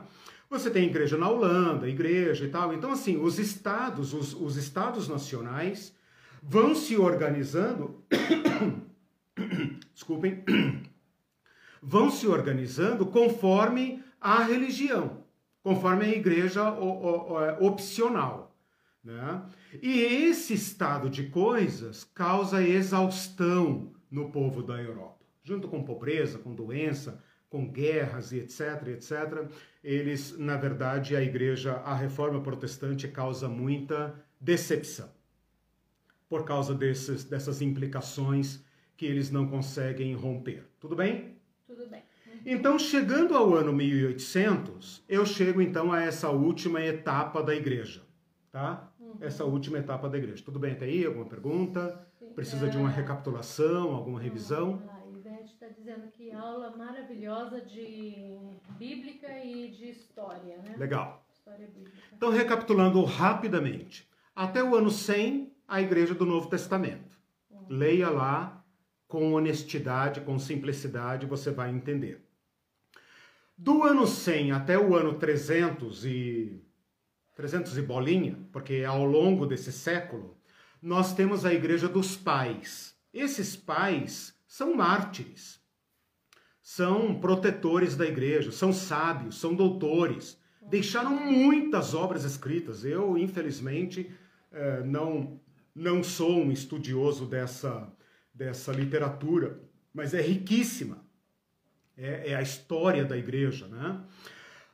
Você 0.51 0.69
tem 0.69 0.83
igreja 0.83 1.17
na 1.17 1.29
Holanda, 1.29 1.87
igreja 1.87 2.43
e 2.43 2.49
tal. 2.49 2.73
Então, 2.73 2.91
assim, 2.91 3.15
os 3.15 3.39
estados, 3.39 4.13
os, 4.13 4.33
os 4.33 4.57
estados 4.57 5.07
nacionais 5.07 5.95
vão 6.43 6.75
se 6.75 6.97
organizando. 6.97 8.03
desculpem. 9.93 10.43
vão 11.81 12.11
se 12.11 12.27
organizando 12.27 13.05
conforme 13.05 14.03
a 14.19 14.43
religião, 14.43 15.23
conforme 15.63 16.03
a 16.03 16.09
igreja 16.09 16.61
é, 16.61 17.65
opcional. 17.65 18.53
Né? 19.01 19.41
E 19.81 20.01
esse 20.01 20.53
estado 20.53 21.09
de 21.09 21.27
coisas 21.29 22.03
causa 22.03 22.61
exaustão 22.61 23.93
no 24.11 24.29
povo 24.29 24.61
da 24.61 24.81
Europa. 24.81 25.25
Junto 25.45 25.69
com 25.69 25.81
pobreza, 25.81 26.39
com 26.39 26.53
doença, 26.53 27.23
com 27.49 27.71
guerras 27.71 28.33
e 28.33 28.39
etc, 28.39 28.87
etc, 28.89 29.49
eles, 29.83 30.37
na 30.37 30.57
verdade, 30.57 31.15
a 31.15 31.21
igreja, 31.21 31.73
a 31.83 31.95
reforma 31.95 32.41
protestante 32.41 33.07
causa 33.07 33.47
muita 33.47 34.13
decepção 34.39 35.09
por 36.29 36.45
causa 36.45 36.73
desses, 36.73 37.23
dessas 37.25 37.61
implicações 37.61 38.63
que 38.95 39.05
eles 39.05 39.29
não 39.31 39.47
conseguem 39.47 40.13
romper. 40.13 40.65
Tudo 40.79 40.95
bem? 40.95 41.35
Tudo 41.67 41.87
bem. 41.87 42.03
Então, 42.45 42.79
chegando 42.79 43.35
ao 43.35 43.53
ano 43.53 43.73
1800, 43.73 45.03
eu 45.09 45.25
chego 45.25 45.61
então 45.61 45.91
a 45.91 46.01
essa 46.01 46.29
última 46.29 46.81
etapa 46.81 47.43
da 47.43 47.53
igreja, 47.53 48.01
tá? 48.51 48.91
Uhum. 48.99 49.17
Essa 49.19 49.43
última 49.43 49.77
etapa 49.77 50.09
da 50.09 50.17
igreja. 50.17 50.43
Tudo 50.43 50.57
bem 50.57 50.71
até 50.71 50.85
aí? 50.85 51.05
Alguma 51.05 51.25
pergunta? 51.25 52.07
Precisa 52.33 52.69
de 52.69 52.77
uma 52.77 52.89
é. 52.89 52.95
recapitulação, 52.95 53.93
alguma 53.93 54.19
revisão? 54.19 54.81
Dizendo 55.77 56.07
que 56.11 56.31
aula 56.31 56.75
maravilhosa 56.75 57.61
de 57.61 58.37
bíblica 58.77 59.43
e 59.43 59.69
de 59.71 59.89
história, 59.89 60.57
né? 60.57 60.75
Legal. 60.77 61.25
História 61.33 61.67
bíblica. 61.67 61.97
Então, 62.13 62.29
recapitulando 62.29 63.03
rapidamente. 63.03 64.09
Até 64.35 64.63
o 64.63 64.75
ano 64.75 64.91
100, 64.91 65.53
a 65.67 65.81
igreja 65.81 66.13
do 66.13 66.25
Novo 66.25 66.49
Testamento. 66.49 67.19
Leia 67.69 68.09
lá 68.09 68.63
com 69.07 69.33
honestidade, 69.33 70.21
com 70.21 70.37
simplicidade, 70.39 71.25
você 71.25 71.51
vai 71.51 71.69
entender. 71.69 72.25
Do 73.57 73.83
ano 73.83 74.07
100 74.07 74.53
até 74.53 74.77
o 74.77 74.95
ano 74.95 75.19
300 75.19 76.05
e 76.05 76.61
300 77.35 77.77
e 77.77 77.81
bolinha, 77.81 78.39
porque 78.51 78.83
ao 78.83 79.05
longo 79.05 79.45
desse 79.45 79.71
século, 79.71 80.37
nós 80.81 81.13
temos 81.13 81.45
a 81.45 81.53
igreja 81.53 81.87
dos 81.87 82.17
pais. 82.17 82.97
Esses 83.13 83.55
pais 83.55 84.35
são 84.47 84.75
mártires, 84.75 85.60
são 86.75 87.19
protetores 87.19 87.97
da 87.97 88.05
igreja, 88.05 88.49
são 88.49 88.71
sábios, 88.71 89.37
são 89.37 89.53
doutores, 89.53 90.39
deixaram 90.69 91.13
muitas 91.13 91.93
obras 91.93 92.23
escritas. 92.23 92.85
Eu, 92.85 93.17
infelizmente, 93.17 94.09
eh, 94.53 94.81
não, 94.85 95.41
não 95.75 96.01
sou 96.01 96.31
um 96.31 96.49
estudioso 96.49 97.25
dessa, 97.25 97.91
dessa 98.33 98.71
literatura, 98.71 99.59
mas 99.93 100.13
é 100.13 100.21
riquíssima 100.21 101.03
é, 101.97 102.31
é 102.31 102.35
a 102.35 102.41
história 102.41 103.03
da 103.03 103.17
igreja, 103.17 103.67
né? 103.67 104.01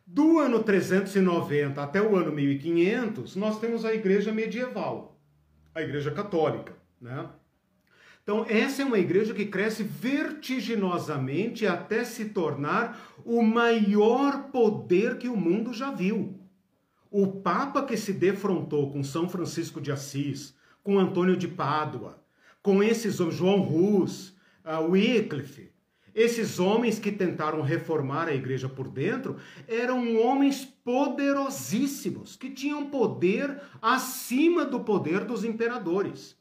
Do 0.06 0.38
ano 0.38 0.64
390 0.64 1.82
até 1.82 2.00
o 2.00 2.16
ano 2.16 2.32
1500, 2.32 3.36
nós 3.36 3.60
temos 3.60 3.84
a 3.84 3.92
igreja 3.92 4.32
medieval, 4.32 5.20
a 5.74 5.82
igreja 5.82 6.12
católica, 6.12 6.76
né? 7.02 7.28
Então, 8.28 8.46
essa 8.50 8.82
é 8.82 8.86
uma 8.86 9.00
igreja 9.00 9.34
que 9.34 9.46
cresce 9.46 9.84
vertiginosamente 9.84 11.66
até 11.66 12.04
se 12.04 12.26
tornar 12.26 13.16
o 13.24 13.42
maior 13.42 14.50
poder 14.52 15.18
que 15.18 15.30
o 15.30 15.38
mundo 15.38 15.72
já 15.72 15.92
viu. 15.92 16.38
O 17.10 17.26
Papa 17.26 17.84
que 17.84 17.96
se 17.96 18.12
defrontou 18.12 18.92
com 18.92 19.02
São 19.02 19.30
Francisco 19.30 19.80
de 19.80 19.94
Assis, 19.94 20.54
com 20.84 21.00
Antônio 21.00 21.38
de 21.38 21.48
Pádua, 21.48 22.22
com 22.62 22.84
esses 22.84 23.16
João 23.16 23.62
Rus, 23.62 24.36
uh, 24.66 24.84
Wycliffe, 24.90 25.72
esses 26.14 26.60
homens 26.60 27.00
que 27.00 27.14
tentaram 27.14 27.62
reformar 27.62 28.28
a 28.28 28.36
igreja 28.36 28.68
por 28.68 28.90
dentro 28.90 29.38
eram 29.70 30.18
homens 30.18 30.66
poderosíssimos, 30.66 32.36
que 32.36 32.50
tinham 32.50 32.88
poder 32.88 33.62
acima 33.82 34.66
do 34.66 34.82
poder 34.82 35.24
dos 35.24 35.46
imperadores. 35.46 36.38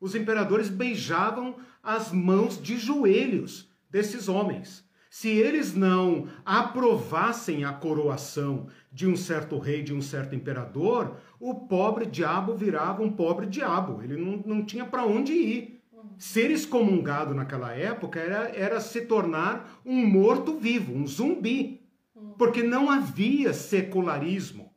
Os 0.00 0.14
imperadores 0.14 0.68
beijavam 0.68 1.56
as 1.82 2.12
mãos 2.12 2.60
de 2.60 2.78
joelhos 2.78 3.70
desses 3.90 4.28
homens. 4.28 4.88
Se 5.10 5.28
eles 5.28 5.74
não 5.74 6.28
aprovassem 6.44 7.64
a 7.64 7.72
coroação 7.72 8.68
de 8.92 9.08
um 9.08 9.16
certo 9.16 9.58
rei, 9.58 9.82
de 9.82 9.92
um 9.92 10.00
certo 10.00 10.34
imperador, 10.34 11.16
o 11.38 11.66
pobre 11.66 12.06
diabo 12.06 12.54
virava 12.54 13.02
um 13.02 13.10
pobre 13.10 13.46
diabo. 13.46 14.02
Ele 14.02 14.16
não, 14.16 14.42
não 14.46 14.64
tinha 14.64 14.84
para 14.84 15.04
onde 15.04 15.32
ir 15.32 15.80
ser 16.16 16.50
excomungado 16.50 17.34
naquela 17.34 17.72
época 17.72 18.20
era, 18.20 18.50
era 18.54 18.80
se 18.80 19.02
tornar 19.02 19.80
um 19.84 20.06
morto-vivo, 20.06 20.94
um 20.94 21.06
zumbi. 21.06 21.80
Porque 22.36 22.62
não 22.62 22.90
havia 22.90 23.52
secularismo, 23.52 24.69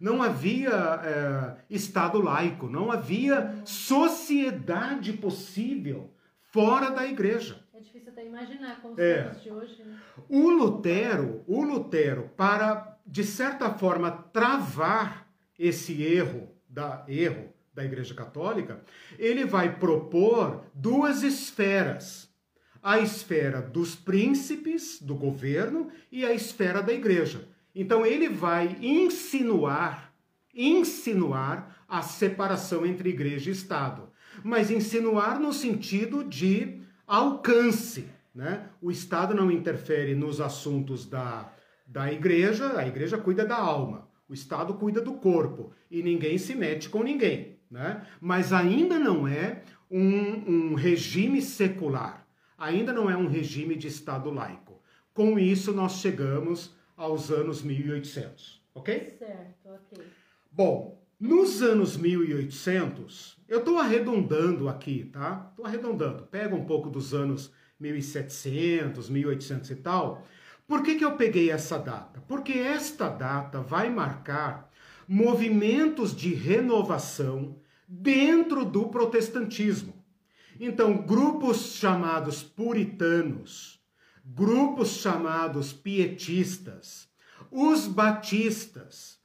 não 0.00 0.22
havia 0.22 0.70
é, 0.70 1.56
Estado 1.68 2.20
laico, 2.20 2.68
não 2.68 2.90
havia 2.90 3.62
sociedade 3.66 5.12
possível 5.12 6.10
fora 6.40 6.90
da 6.90 7.06
igreja. 7.06 7.62
É 7.74 7.80
difícil 7.80 8.10
até 8.10 8.26
imaginar 8.26 8.80
como 8.80 8.98
é. 8.98 9.28
de 9.28 9.50
hoje. 9.50 9.82
Né? 9.84 9.98
O 10.28 10.48
Lutero, 10.48 11.44
o 11.46 11.62
Lutero, 11.62 12.30
para 12.36 12.98
de 13.06 13.24
certa 13.24 13.70
forma 13.70 14.10
travar 14.10 15.28
esse 15.58 16.02
erro 16.02 16.48
da 16.68 17.04
erro 17.06 17.52
da 17.74 17.84
Igreja 17.84 18.14
Católica, 18.14 18.82
ele 19.18 19.44
vai 19.44 19.76
propor 19.76 20.64
duas 20.74 21.22
esferas. 21.22 22.28
A 22.82 22.98
esfera 22.98 23.60
dos 23.60 23.94
príncipes, 23.94 25.00
do 25.00 25.14
governo, 25.14 25.90
e 26.10 26.24
a 26.24 26.32
esfera 26.32 26.82
da 26.82 26.92
igreja. 26.94 27.46
Então 27.74 28.04
ele 28.04 28.28
vai 28.28 28.76
insinuar, 28.80 30.12
insinuar 30.54 31.84
a 31.88 32.02
separação 32.02 32.84
entre 32.86 33.10
igreja 33.10 33.50
e 33.50 33.52
Estado, 33.52 34.08
mas 34.44 34.70
insinuar 34.70 35.38
no 35.38 35.52
sentido 35.52 36.24
de 36.24 36.80
alcance. 37.06 38.08
Né? 38.34 38.68
O 38.80 38.90
Estado 38.90 39.34
não 39.34 39.50
interfere 39.50 40.14
nos 40.14 40.40
assuntos 40.40 41.04
da, 41.04 41.52
da 41.86 42.12
igreja, 42.12 42.78
a 42.78 42.86
igreja 42.86 43.18
cuida 43.18 43.44
da 43.44 43.56
alma, 43.56 44.08
o 44.28 44.34
Estado 44.34 44.74
cuida 44.74 45.00
do 45.00 45.14
corpo 45.14 45.72
e 45.90 46.02
ninguém 46.02 46.38
se 46.38 46.54
mete 46.54 46.88
com 46.88 47.02
ninguém. 47.02 47.58
Né? 47.70 48.04
Mas 48.20 48.52
ainda 48.52 48.98
não 48.98 49.26
é 49.26 49.62
um, 49.90 50.70
um 50.70 50.74
regime 50.74 51.42
secular, 51.42 52.26
ainda 52.56 52.92
não 52.92 53.10
é 53.10 53.16
um 53.16 53.26
regime 53.26 53.76
de 53.76 53.88
Estado 53.88 54.30
laico. 54.30 54.80
Com 55.12 55.38
isso, 55.38 55.72
nós 55.72 55.94
chegamos 55.94 56.74
aos 57.00 57.30
anos 57.30 57.62
1800, 57.62 58.62
ok? 58.74 59.16
Certo, 59.18 59.70
ok. 59.70 60.04
Bom, 60.52 61.02
nos 61.18 61.62
anos 61.62 61.96
1800, 61.96 63.38
eu 63.48 63.60
estou 63.60 63.78
arredondando 63.78 64.68
aqui, 64.68 65.08
tá? 65.10 65.46
Estou 65.50 65.64
arredondando. 65.64 66.24
Pega 66.24 66.54
um 66.54 66.66
pouco 66.66 66.90
dos 66.90 67.14
anos 67.14 67.50
1700, 67.80 69.08
1800 69.08 69.70
e 69.70 69.76
tal. 69.76 70.26
Por 70.68 70.82
que, 70.82 70.96
que 70.96 71.04
eu 71.04 71.16
peguei 71.16 71.50
essa 71.50 71.78
data? 71.78 72.22
Porque 72.28 72.52
esta 72.52 73.08
data 73.08 73.62
vai 73.62 73.88
marcar 73.88 74.70
movimentos 75.08 76.14
de 76.14 76.34
renovação 76.34 77.56
dentro 77.88 78.62
do 78.62 78.88
protestantismo. 78.88 79.94
Então, 80.60 80.98
grupos 80.98 81.76
chamados 81.76 82.42
puritanos, 82.42 83.79
grupos 84.24 84.96
chamados 84.96 85.72
pietistas, 85.72 87.08
os 87.50 87.86
batistas, 87.86 89.18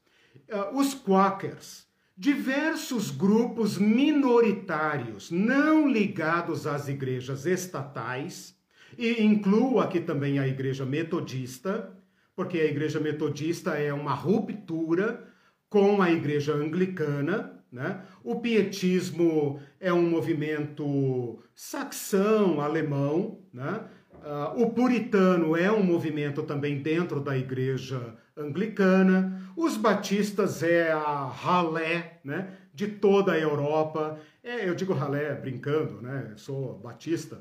eh, 0.47 0.69
os 0.73 0.93
quakers, 0.93 1.85
diversos 2.17 3.11
grupos 3.11 3.77
minoritários 3.77 5.29
não 5.29 5.87
ligados 5.87 6.65
às 6.65 6.87
igrejas 6.87 7.45
estatais, 7.45 8.55
e 8.97 9.21
incluo 9.21 9.79
aqui 9.79 9.99
também 9.99 10.39
a 10.39 10.47
igreja 10.47 10.85
metodista, 10.85 11.93
porque 12.35 12.59
a 12.59 12.65
igreja 12.65 12.99
metodista 12.99 13.71
é 13.71 13.93
uma 13.93 14.13
ruptura 14.13 15.27
com 15.69 16.01
a 16.01 16.09
igreja 16.11 16.53
anglicana, 16.53 17.63
né? 17.71 18.01
O 18.23 18.39
pietismo 18.39 19.59
é 19.79 19.91
um 19.91 20.09
movimento 20.09 21.43
saxão, 21.53 22.61
alemão, 22.61 23.41
né? 23.51 23.83
Uh, 24.25 24.63
o 24.63 24.71
puritano 24.71 25.55
é 25.55 25.71
um 25.71 25.83
movimento 25.83 26.41
também 26.41 26.81
dentro 26.81 27.19
da 27.19 27.37
igreja 27.37 28.15
anglicana. 28.35 29.39
Os 29.55 29.77
batistas 29.77 30.63
é 30.63 30.91
a 30.91 31.25
ralé 31.27 32.19
né, 32.23 32.49
de 32.73 32.87
toda 32.87 33.33
a 33.33 33.39
Europa. 33.39 34.19
É, 34.43 34.67
eu 34.67 34.73
digo 34.73 34.93
ralé 34.93 35.35
brincando, 35.35 36.01
né? 36.01 36.33
sou 36.37 36.79
batista. 36.79 37.39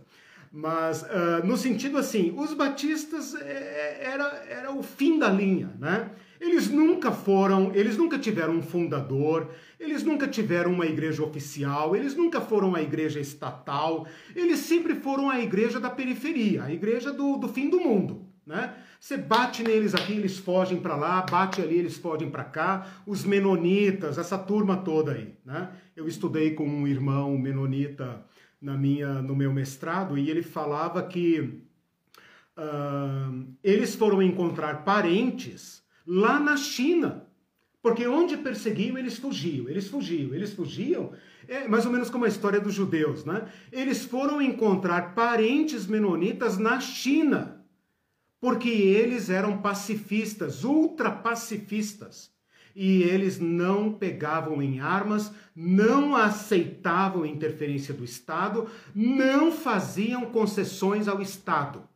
Mas 0.52 1.02
uh, 1.04 1.44
no 1.44 1.56
sentido 1.56 1.96
assim, 1.96 2.34
os 2.36 2.52
batistas 2.52 3.34
é, 3.34 3.40
é, 3.40 4.04
era, 4.04 4.44
era 4.46 4.72
o 4.72 4.82
fim 4.82 5.18
da 5.18 5.30
linha, 5.30 5.70
né? 5.80 6.10
Eles 6.40 6.68
nunca 6.68 7.12
foram, 7.12 7.72
eles 7.74 7.96
nunca 7.96 8.18
tiveram 8.18 8.54
um 8.54 8.62
fundador, 8.62 9.50
eles 9.78 10.02
nunca 10.02 10.26
tiveram 10.26 10.72
uma 10.72 10.86
igreja 10.86 11.22
oficial, 11.22 11.94
eles 11.94 12.14
nunca 12.16 12.40
foram 12.40 12.74
a 12.74 12.82
igreja 12.82 13.20
estatal, 13.20 14.06
eles 14.34 14.60
sempre 14.60 14.94
foram 14.94 15.30
a 15.30 15.40
igreja 15.40 15.78
da 15.78 15.90
periferia, 15.90 16.64
a 16.64 16.72
igreja 16.72 17.12
do, 17.12 17.36
do 17.36 17.48
fim 17.48 17.70
do 17.70 17.80
mundo, 17.80 18.26
né? 18.46 18.74
Você 18.98 19.18
bate 19.18 19.62
neles 19.62 19.94
aqui, 19.94 20.14
eles 20.14 20.38
fogem 20.38 20.80
para 20.80 20.96
lá, 20.96 21.20
bate 21.20 21.60
ali, 21.60 21.76
eles 21.76 21.98
fogem 21.98 22.30
para 22.30 22.42
cá. 22.42 22.86
Os 23.06 23.22
menonitas, 23.22 24.16
essa 24.16 24.38
turma 24.38 24.78
toda 24.78 25.12
aí, 25.12 25.34
né? 25.44 25.68
Eu 25.94 26.08
estudei 26.08 26.54
com 26.54 26.66
um 26.66 26.86
irmão 26.86 27.36
menonita 27.36 28.24
na 28.64 28.78
minha, 28.78 29.20
no 29.20 29.36
meu 29.36 29.52
mestrado 29.52 30.16
e 30.16 30.30
ele 30.30 30.42
falava 30.42 31.02
que 31.02 31.62
uh, 32.56 33.46
eles 33.62 33.94
foram 33.94 34.22
encontrar 34.22 34.84
parentes 34.84 35.83
lá 36.06 36.38
na 36.38 36.56
China. 36.56 37.26
Porque 37.82 38.06
onde 38.06 38.38
perseguiam, 38.38 38.96
eles 38.96 39.18
fugiam, 39.18 39.68
eles 39.68 39.88
fugiam, 39.88 40.34
eles 40.34 40.54
fugiam. 40.54 41.12
É 41.46 41.68
mais 41.68 41.84
ou 41.84 41.92
menos 41.92 42.08
como 42.08 42.24
a 42.24 42.28
história 42.28 42.58
dos 42.58 42.72
judeus, 42.72 43.26
né? 43.26 43.46
Eles 43.70 44.04
foram 44.04 44.40
encontrar 44.40 45.14
parentes 45.14 45.86
menonitas 45.86 46.56
na 46.56 46.80
China, 46.80 47.62
porque 48.40 48.70
eles 48.70 49.28
eram 49.28 49.58
pacifistas, 49.58 50.64
ultra 50.64 51.10
pacifistas. 51.10 52.32
E 52.74 53.02
eles 53.02 53.38
não 53.38 53.92
pegavam 53.92 54.62
em 54.62 54.80
armas, 54.80 55.30
não 55.54 56.16
aceitavam 56.16 57.26
interferência 57.26 57.94
do 57.94 58.02
Estado, 58.02 58.66
não 58.94 59.52
faziam 59.52 60.24
concessões 60.26 61.06
ao 61.06 61.20
Estado. 61.20 61.86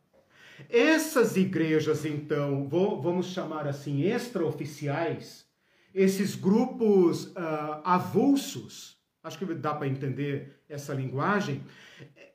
Essas 0.69 1.37
igrejas, 1.37 2.05
então, 2.05 2.69
vou, 2.69 3.01
vamos 3.01 3.27
chamar 3.27 3.67
assim, 3.67 4.03
extraoficiais, 4.03 5.47
esses 5.95 6.35
grupos 6.35 7.27
uh, 7.27 7.81
avulsos, 7.85 8.99
acho 9.23 9.39
que 9.39 9.45
dá 9.55 9.75
para 9.75 9.89
entender 9.89 10.63
essa 10.69 10.93
linguagem, 10.93 11.63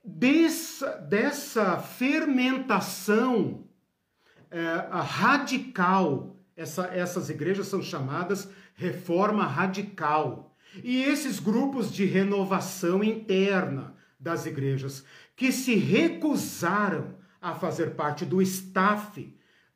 dessa, 0.04 0.98
dessa 0.98 1.78
fermentação 1.78 3.68
uh, 4.52 4.98
radical, 5.02 6.38
essa, 6.56 6.86
essas 6.88 7.30
igrejas 7.30 7.68
são 7.68 7.82
chamadas 7.82 8.50
reforma 8.76 9.46
radical. 9.46 10.56
E 10.84 11.04
esses 11.04 11.40
grupos 11.40 11.92
de 11.92 12.06
renovação 12.06 13.04
interna 13.04 13.96
das 14.20 14.46
igrejas 14.46 15.04
que 15.36 15.52
se 15.52 15.76
recusaram 15.76 17.16
a 17.44 17.54
fazer 17.54 17.92
parte 17.92 18.26
do 18.26 18.42
staff 18.42 19.20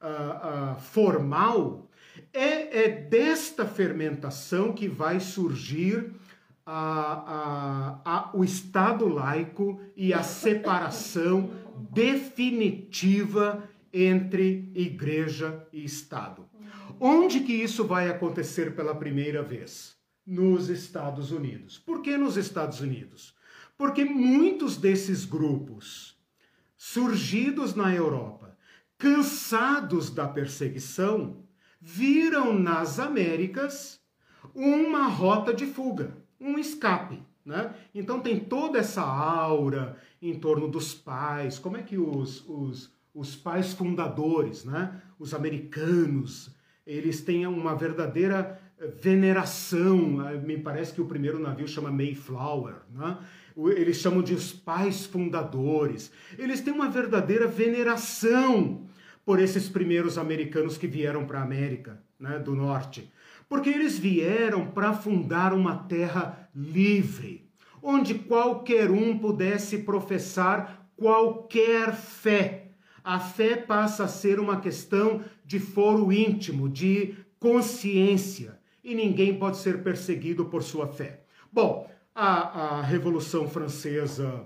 uh, 0.02 0.08
uh, 0.08 0.80
formal, 0.80 1.90
é, 2.34 2.86
é, 2.86 2.90
desta 2.90 3.66
fermentação 3.66 4.72
que 4.72 4.88
vai 4.88 5.20
surgir 5.20 6.14
a, 6.66 8.00
a, 8.06 8.32
o 8.34 8.44
Estado 8.44 9.06
laico 9.08 9.82
e 9.98 10.14
a 10.14 10.24
separação 10.24 11.52
definitiva 11.92 13.64
entre 13.92 14.72
igreja 14.74 15.68
e 15.74 15.84
Estado. 15.84 16.46
Onde 17.00 17.42
que 17.42 17.54
isso 17.54 17.86
vai 17.86 18.10
acontecer 18.10 18.76
pela 18.76 18.96
primeira 18.96 19.44
vez? 19.44 19.96
Nos 20.26 20.70
Estados 20.70 21.32
Unidos. 21.32 21.78
Por 21.78 22.02
que 22.02 22.18
nos 22.18 22.38
Estados 22.38 22.82
Unidos? 22.82 23.34
Porque 23.78 24.04
muitos 24.04 24.76
desses 24.76 25.24
grupos 25.24 26.17
surgidos 26.78 27.74
na 27.74 27.94
Europa, 27.94 28.56
cansados 28.98 30.10
da 30.10 30.28
perseguição, 30.28 31.44
viram 31.82 32.58
nas 32.58 33.00
Américas 33.00 34.00
uma 34.54 35.08
rota 35.08 35.54
de 35.54 35.66
fuga, 35.66 36.16
um 36.40 36.58
escape. 36.58 37.22
Né? 37.46 37.74
Então 37.96 38.20
tem 38.20 38.40
toda 38.40 38.78
essa 38.78 39.02
aura 39.02 39.98
em 40.22 40.38
torno 40.38 40.68
dos 40.68 40.94
pais, 40.94 41.58
como 41.58 41.78
é 41.78 41.82
que 41.82 41.98
os, 41.98 42.44
os, 42.48 42.94
os 43.14 43.36
pais 43.36 43.74
fundadores, 43.74 44.66
né? 44.66 45.02
os 45.18 45.34
americanos, 45.34 46.54
eles 46.86 47.22
têm 47.22 47.48
uma 47.48 47.76
verdadeira 47.76 48.60
veneração. 49.02 49.98
Me 50.44 50.58
parece 50.58 50.94
que 50.94 51.02
o 51.02 51.06
primeiro 51.06 51.40
navio 51.40 51.68
chama 51.68 51.92
Mayflower. 51.92 52.76
Né? 52.92 53.18
Eles 53.76 53.98
chamam 53.98 54.22
de 54.22 54.34
os 54.34 54.54
pais 54.54 55.06
fundadores. 55.06 56.12
Eles 56.38 56.62
têm 56.62 56.74
uma 56.74 56.90
verdadeira 56.90 57.48
veneração 57.48 58.86
por 59.26 59.40
esses 59.40 59.68
primeiros 59.68 60.18
americanos 60.18 60.78
que 60.78 60.88
vieram 60.88 61.26
para 61.26 61.40
a 61.40 61.44
América 61.44 62.02
né, 62.20 62.38
do 62.38 62.56
Norte. 62.56 63.12
Porque 63.50 63.70
eles 63.70 63.98
vieram 63.98 64.68
para 64.68 64.94
fundar 64.94 65.54
uma 65.54 65.76
terra 65.76 66.50
livre, 66.56 67.50
onde 67.82 68.14
qualquer 68.16 68.92
um 68.92 69.18
pudesse 69.18 69.80
professar 69.80 70.88
qualquer 70.96 71.96
fé. 71.96 72.68
A 73.04 73.20
fé 73.20 73.56
passa 73.56 74.04
a 74.04 74.08
ser 74.08 74.40
uma 74.40 74.60
questão 74.60 75.24
de 75.46 75.60
foro 75.60 76.12
íntimo, 76.12 76.68
de 76.68 77.16
consciência, 77.40 78.60
e 78.84 78.94
ninguém 78.94 79.38
pode 79.38 79.58
ser 79.58 79.82
perseguido 79.82 80.46
por 80.46 80.62
sua 80.62 80.88
fé. 80.88 81.22
Bom, 81.52 81.90
a, 82.20 82.78
a 82.78 82.82
Revolução 82.82 83.48
Francesa 83.48 84.44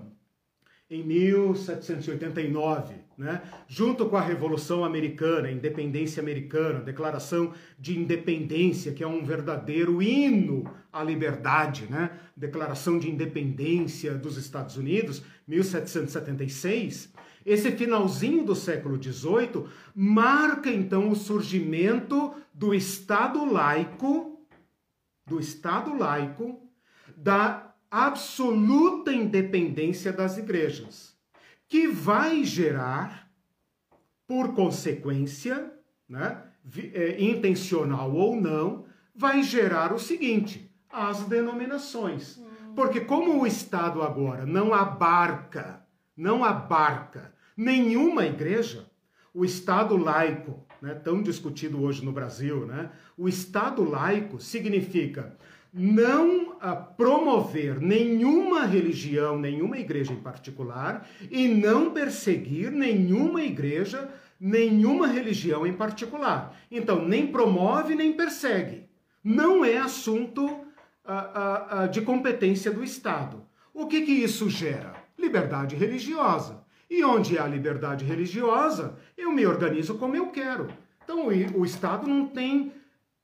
em 0.90 1.02
1789, 1.02 2.94
né? 3.16 3.40
junto 3.66 4.10
com 4.10 4.16
a 4.18 4.20
Revolução 4.20 4.84
Americana, 4.84 5.48
a 5.48 5.52
Independência 5.52 6.22
Americana, 6.22 6.80
a 6.80 6.82
Declaração 6.82 7.54
de 7.78 7.98
Independência, 7.98 8.92
que 8.92 9.02
é 9.02 9.06
um 9.06 9.24
verdadeiro 9.24 10.02
hino 10.02 10.70
à 10.92 11.02
liberdade, 11.02 11.86
né? 11.88 12.10
Declaração 12.36 12.98
de 12.98 13.10
Independência 13.10 14.12
dos 14.16 14.36
Estados 14.36 14.76
Unidos, 14.76 15.22
1776. 15.48 17.10
Esse 17.46 17.72
finalzinho 17.72 18.44
do 18.44 18.54
século 18.54 19.02
XVIII 19.02 19.64
marca 19.94 20.70
então 20.70 21.08
o 21.08 21.16
surgimento 21.16 22.34
do 22.52 22.74
Estado 22.74 23.50
laico 23.50 24.46
do 25.26 25.40
Estado 25.40 25.96
laico 25.96 26.60
da 27.22 27.72
absoluta 27.88 29.12
independência 29.12 30.12
das 30.12 30.36
igrejas, 30.38 31.16
que 31.68 31.86
vai 31.86 32.42
gerar, 32.42 33.30
por 34.26 34.54
consequência, 34.54 35.72
né, 36.08 36.42
é, 36.92 37.22
intencional 37.22 38.12
ou 38.12 38.34
não, 38.34 38.86
vai 39.14 39.42
gerar 39.42 39.92
o 39.92 39.98
seguinte: 39.98 40.68
as 40.90 41.22
denominações. 41.24 42.38
Hum. 42.38 42.74
Porque 42.74 43.00
como 43.00 43.40
o 43.40 43.46
Estado 43.46 44.02
agora 44.02 44.44
não 44.44 44.74
abarca, 44.74 45.86
não 46.16 46.42
abarca 46.42 47.32
nenhuma 47.56 48.26
igreja, 48.26 48.90
o 49.32 49.44
Estado 49.44 49.96
laico, 49.96 50.66
né, 50.80 50.94
tão 50.94 51.22
discutido 51.22 51.82
hoje 51.82 52.04
no 52.04 52.12
Brasil, 52.12 52.66
né, 52.66 52.90
o 53.16 53.28
Estado 53.28 53.88
laico 53.88 54.40
significa 54.40 55.36
não 55.72 56.56
ah, 56.60 56.76
promover 56.76 57.80
nenhuma 57.80 58.66
religião, 58.66 59.38
nenhuma 59.38 59.78
igreja 59.78 60.12
em 60.12 60.20
particular 60.20 61.08
e 61.30 61.48
não 61.48 61.92
perseguir 61.92 62.70
nenhuma 62.70 63.42
igreja, 63.42 64.12
nenhuma 64.38 65.06
religião 65.06 65.66
em 65.66 65.72
particular. 65.72 66.54
Então, 66.70 67.06
nem 67.06 67.26
promove 67.26 67.94
nem 67.94 68.12
persegue. 68.12 68.84
Não 69.24 69.64
é 69.64 69.78
assunto 69.78 70.66
ah, 71.04 71.66
ah, 71.70 71.86
de 71.86 72.02
competência 72.02 72.70
do 72.70 72.84
Estado. 72.84 73.42
O 73.72 73.86
que, 73.86 74.02
que 74.02 74.12
isso 74.12 74.50
gera? 74.50 74.94
Liberdade 75.18 75.74
religiosa. 75.74 76.62
E 76.90 77.02
onde 77.02 77.38
há 77.38 77.46
liberdade 77.46 78.04
religiosa, 78.04 78.98
eu 79.16 79.32
me 79.32 79.46
organizo 79.46 79.94
como 79.94 80.14
eu 80.14 80.26
quero. 80.28 80.68
Então, 81.02 81.28
o 81.28 81.64
Estado 81.64 82.06
não 82.06 82.26
tem. 82.26 82.72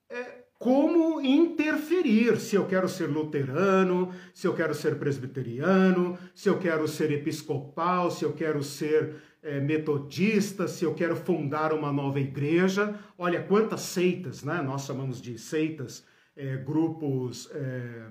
É, 0.08 0.37
como 0.58 1.20
interferir 1.20 2.38
se 2.38 2.56
eu 2.56 2.66
quero 2.66 2.88
ser 2.88 3.06
luterano, 3.06 4.12
se 4.34 4.46
eu 4.46 4.54
quero 4.54 4.74
ser 4.74 4.98
presbiteriano, 4.98 6.18
se 6.34 6.48
eu 6.48 6.58
quero 6.58 6.88
ser 6.88 7.12
episcopal, 7.12 8.10
se 8.10 8.24
eu 8.24 8.32
quero 8.32 8.60
ser 8.62 9.22
é, 9.40 9.60
metodista, 9.60 10.66
se 10.66 10.84
eu 10.84 10.94
quero 10.94 11.14
fundar 11.14 11.72
uma 11.72 11.92
nova 11.92 12.18
igreja. 12.18 12.98
Olha 13.16 13.40
quantas 13.40 13.82
seitas, 13.82 14.42
né? 14.42 14.60
Nós 14.60 14.84
chamamos 14.84 15.22
de 15.22 15.38
seitas, 15.38 16.04
é, 16.36 16.56
grupos. 16.56 17.48
É, 17.52 18.06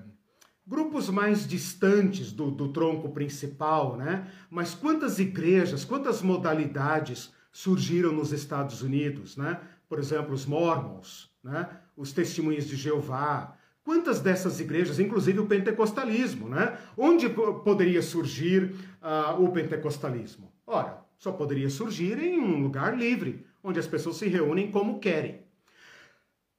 grupos 0.66 1.08
mais 1.08 1.46
distantes 1.48 2.30
do, 2.30 2.50
do 2.50 2.68
tronco 2.68 3.10
principal, 3.10 3.96
né? 3.96 4.30
Mas 4.50 4.74
quantas 4.74 5.18
igrejas, 5.18 5.84
quantas 5.84 6.20
modalidades 6.20 7.32
surgiram 7.50 8.12
nos 8.12 8.32
Estados 8.32 8.82
Unidos, 8.82 9.36
né? 9.36 9.60
Por 9.88 9.98
exemplo, 9.98 10.34
os 10.34 10.44
Mormons, 10.44 11.30
né? 11.42 11.68
Os 11.98 12.12
Testemunhas 12.12 12.66
de 12.66 12.76
Jeová. 12.76 13.56
Quantas 13.84 14.20
dessas 14.20 14.60
igrejas, 14.60 15.00
inclusive 15.00 15.40
o 15.40 15.46
pentecostalismo, 15.46 16.48
né? 16.48 16.78
Onde 16.96 17.28
poderia 17.28 18.00
surgir 18.00 18.74
uh, 19.02 19.42
o 19.42 19.50
pentecostalismo? 19.50 20.52
Ora, 20.66 21.02
só 21.18 21.32
poderia 21.32 21.68
surgir 21.68 22.18
em 22.18 22.38
um 22.38 22.62
lugar 22.62 22.96
livre, 22.96 23.44
onde 23.62 23.80
as 23.80 23.86
pessoas 23.86 24.16
se 24.16 24.28
reúnem 24.28 24.70
como 24.70 25.00
querem. 25.00 25.40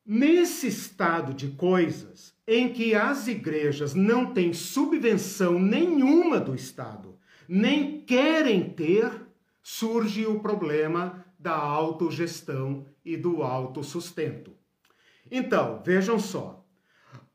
Nesse 0.05 0.67
estado 0.67 1.33
de 1.33 1.49
coisas, 1.49 2.33
em 2.47 2.73
que 2.73 2.95
as 2.95 3.27
igrejas 3.27 3.93
não 3.93 4.33
têm 4.33 4.51
subvenção 4.53 5.59
nenhuma 5.59 6.39
do 6.39 6.55
Estado, 6.55 7.15
nem 7.47 8.01
querem 8.01 8.71
ter, 8.71 9.11
surge 9.61 10.25
o 10.25 10.39
problema 10.39 11.23
da 11.37 11.55
autogestão 11.55 12.87
e 13.05 13.15
do 13.15 13.43
autossustento. 13.43 14.58
Então, 15.31 15.81
vejam 15.83 16.19
só. 16.19 16.65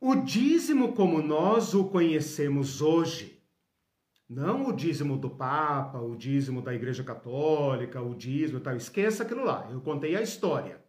O 0.01 0.16
dízimo 0.16 0.92
como 0.92 1.22
nós 1.22 1.74
o 1.74 1.84
conhecemos 1.84 2.82
hoje, 2.82 3.42
não 4.28 4.66
o 4.68 4.72
dízimo 4.72 5.16
do 5.16 5.30
Papa, 5.30 5.99
o 5.99 6.16
dízimo 6.16 6.61
da 6.61 6.74
Igreja 6.74 7.03
Católica, 7.05 8.03
o 8.03 8.14
dízimo 8.14 8.61
tal, 8.61 8.76
esqueça 8.76 9.22
aquilo 9.22 9.45
lá, 9.45 9.68
eu 9.70 9.80
contei 9.80 10.16
a 10.16 10.22
história. 10.22 10.82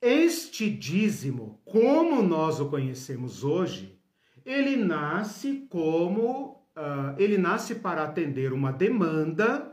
Este 0.00 0.70
dízimo, 0.70 1.60
como 1.64 2.22
nós 2.22 2.60
o 2.60 2.68
conhecemos 2.68 3.42
hoje, 3.42 3.98
ele 4.44 4.76
nasce 4.76 5.66
como 5.68 6.66
uh, 6.76 7.18
ele 7.18 7.38
nasce 7.38 7.76
para 7.76 8.04
atender 8.04 8.52
uma 8.52 8.72
demanda 8.72 9.72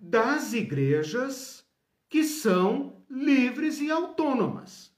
das 0.00 0.52
igrejas 0.52 1.64
que 2.08 2.24
são 2.24 3.04
livres 3.08 3.80
e 3.80 3.90
autônomas. 3.90 4.91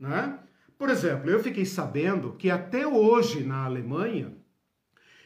Né? 0.00 0.38
Por 0.78 0.88
exemplo, 0.88 1.28
eu 1.30 1.42
fiquei 1.42 1.66
sabendo 1.66 2.32
que 2.32 2.50
até 2.50 2.86
hoje 2.86 3.44
na 3.44 3.66
Alemanha 3.66 4.34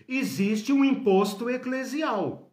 existe 0.08 0.72
um 0.72 0.84
imposto 0.84 1.48
eclesial. 1.48 2.50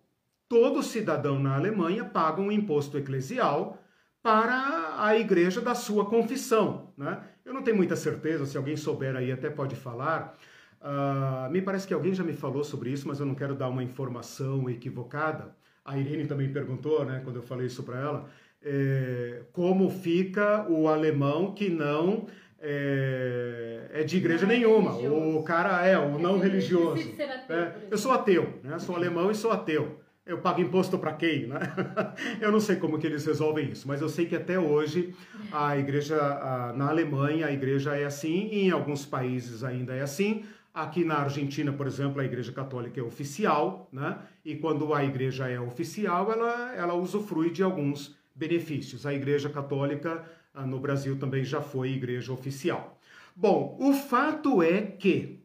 Todo 0.48 0.84
cidadão 0.84 1.40
na 1.40 1.56
Alemanha 1.56 2.06
paga 2.06 2.40
um 2.40 2.52
imposto 2.52 2.98
eclesial 3.00 3.82
para 4.22 4.98
a 5.00 5.18
igreja 5.18 5.62
da 5.62 5.74
sua 5.74 6.06
confissão. 6.06 6.94
Né? 6.96 7.24
Eu 7.44 7.54
não 7.56 7.64
tenho 7.64 7.78
muita 7.78 7.96
certeza, 7.96 8.46
se 8.46 8.56
alguém 8.56 8.78
souber 8.78 9.16
aí 9.16 9.32
até 9.32 9.50
pode 9.50 9.76
falar. 9.76 10.38
Uh, 10.80 11.50
me 11.52 11.62
parece 11.62 11.88
que 11.88 11.94
alguém 11.94 12.14
já 12.14 12.24
me 12.24 12.34
falou 12.34 12.64
sobre 12.64 12.92
isso, 12.92 13.08
mas 13.08 13.20
eu 13.20 13.26
não 13.26 13.34
quero 13.34 13.56
dar 13.56 13.70
uma 13.70 13.84
informação 13.84 14.70
equivocada. 14.70 15.56
A 15.84 15.98
Irene 15.98 16.28
também 16.28 16.54
perguntou, 16.54 17.04
né, 17.04 17.22
quando 17.24 17.38
eu 17.38 17.42
falei 17.42 17.66
isso 17.66 17.82
para 17.82 18.00
ela 18.00 18.30
é, 18.64 19.42
como 19.52 19.90
fica 19.90 20.68
o 20.70 20.88
alemão 20.88 21.54
que 21.54 21.70
não 21.70 22.28
é, 22.60 23.88
é 23.92 24.04
de 24.04 24.18
igreja 24.18 24.46
não 24.46 24.54
é 24.54 24.58
nenhuma. 24.58 24.96
o 24.96 25.42
cara 25.44 25.86
é 25.86 25.98
o 25.98 26.20
não 26.20 26.38
religioso. 26.38 27.12
É, 27.50 27.74
eu 27.90 27.98
sou 27.98 28.12
ateu, 28.12 28.60
né? 28.64 28.78
Sou 28.78 28.96
alemão 28.96 29.32
e 29.32 29.36
sou 29.36 29.52
ateu. 29.52 30.00
Eu 30.24 30.38
pago 30.38 30.62
imposto 30.62 31.00
para 31.00 31.14
quem, 31.14 31.48
né? 31.48 31.60
eu 32.40 32.52
não 32.52 32.60
sei 32.60 32.76
como 32.76 33.00
que 33.00 33.08
eles 33.08 33.26
resolvem 33.26 33.72
isso, 33.72 33.88
mas 33.88 34.02
eu 34.02 34.08
sei 34.08 34.28
que 34.28 34.36
até 34.36 34.60
hoje 34.60 35.16
a 35.52 35.76
igreja 35.76 36.16
a, 36.16 36.74
na 36.74 36.90
Alemanha 36.90 37.48
a 37.48 37.52
igreja 37.52 37.98
é 37.98 38.06
assim, 38.06 38.48
e 38.52 38.68
em 38.68 38.70
alguns 38.70 39.04
países 39.04 39.64
ainda 39.64 39.96
é 39.96 40.02
assim. 40.02 40.46
Aqui 40.74 41.04
na 41.04 41.16
Argentina, 41.16 41.74
por 41.74 41.86
exemplo, 41.86 42.22
a 42.22 42.24
Igreja 42.24 42.54
Católica 42.54 42.98
é 42.98 43.04
oficial, 43.04 43.90
né? 43.92 44.20
E 44.46 44.56
quando 44.56 44.94
a 44.94 45.04
igreja 45.04 45.50
é 45.50 45.60
oficial, 45.60 46.32
ela, 46.32 46.74
ela 46.74 46.94
usufrui 46.94 47.50
de 47.50 47.62
alguns 47.62 48.16
benefícios. 48.36 49.06
A 49.06 49.14
Igreja 49.14 49.50
Católica 49.50 50.26
ah, 50.54 50.66
no 50.66 50.80
Brasil 50.80 51.18
também 51.18 51.44
já 51.44 51.62
foi 51.62 51.92
igreja 51.92 52.34
oficial. 52.34 53.00
Bom, 53.36 53.78
o 53.80 53.94
fato 53.94 54.62
é 54.62 54.82
que 54.82 55.40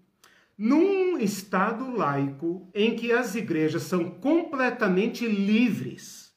num 0.59 1.19
estado 1.19 1.95
laico 1.95 2.69
em 2.75 2.97
que 2.97 3.13
as 3.13 3.35
igrejas 3.35 3.83
são 3.83 4.11
completamente 4.11 5.27
livres, 5.27 6.33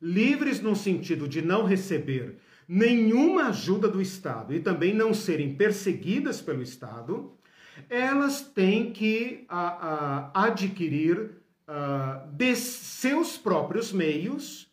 livres 0.00 0.60
no 0.60 0.76
sentido 0.76 1.28
de 1.28 1.42
não 1.42 1.64
receber 1.64 2.38
nenhuma 2.68 3.48
ajuda 3.48 3.88
do 3.88 4.00
Estado 4.00 4.54
e 4.54 4.60
também 4.60 4.94
não 4.94 5.12
serem 5.12 5.54
perseguidas 5.54 6.40
pelo 6.40 6.62
Estado, 6.62 7.32
elas 7.88 8.42
têm 8.42 8.92
que 8.92 9.44
a, 9.48 9.58
ah, 9.58 9.68
a, 9.70 10.30
ah, 10.34 10.44
adquirir 10.44 11.30
a, 11.66 12.26
de 12.32 12.54
seus 12.54 13.36
próprios 13.36 13.92
meios 13.92 14.67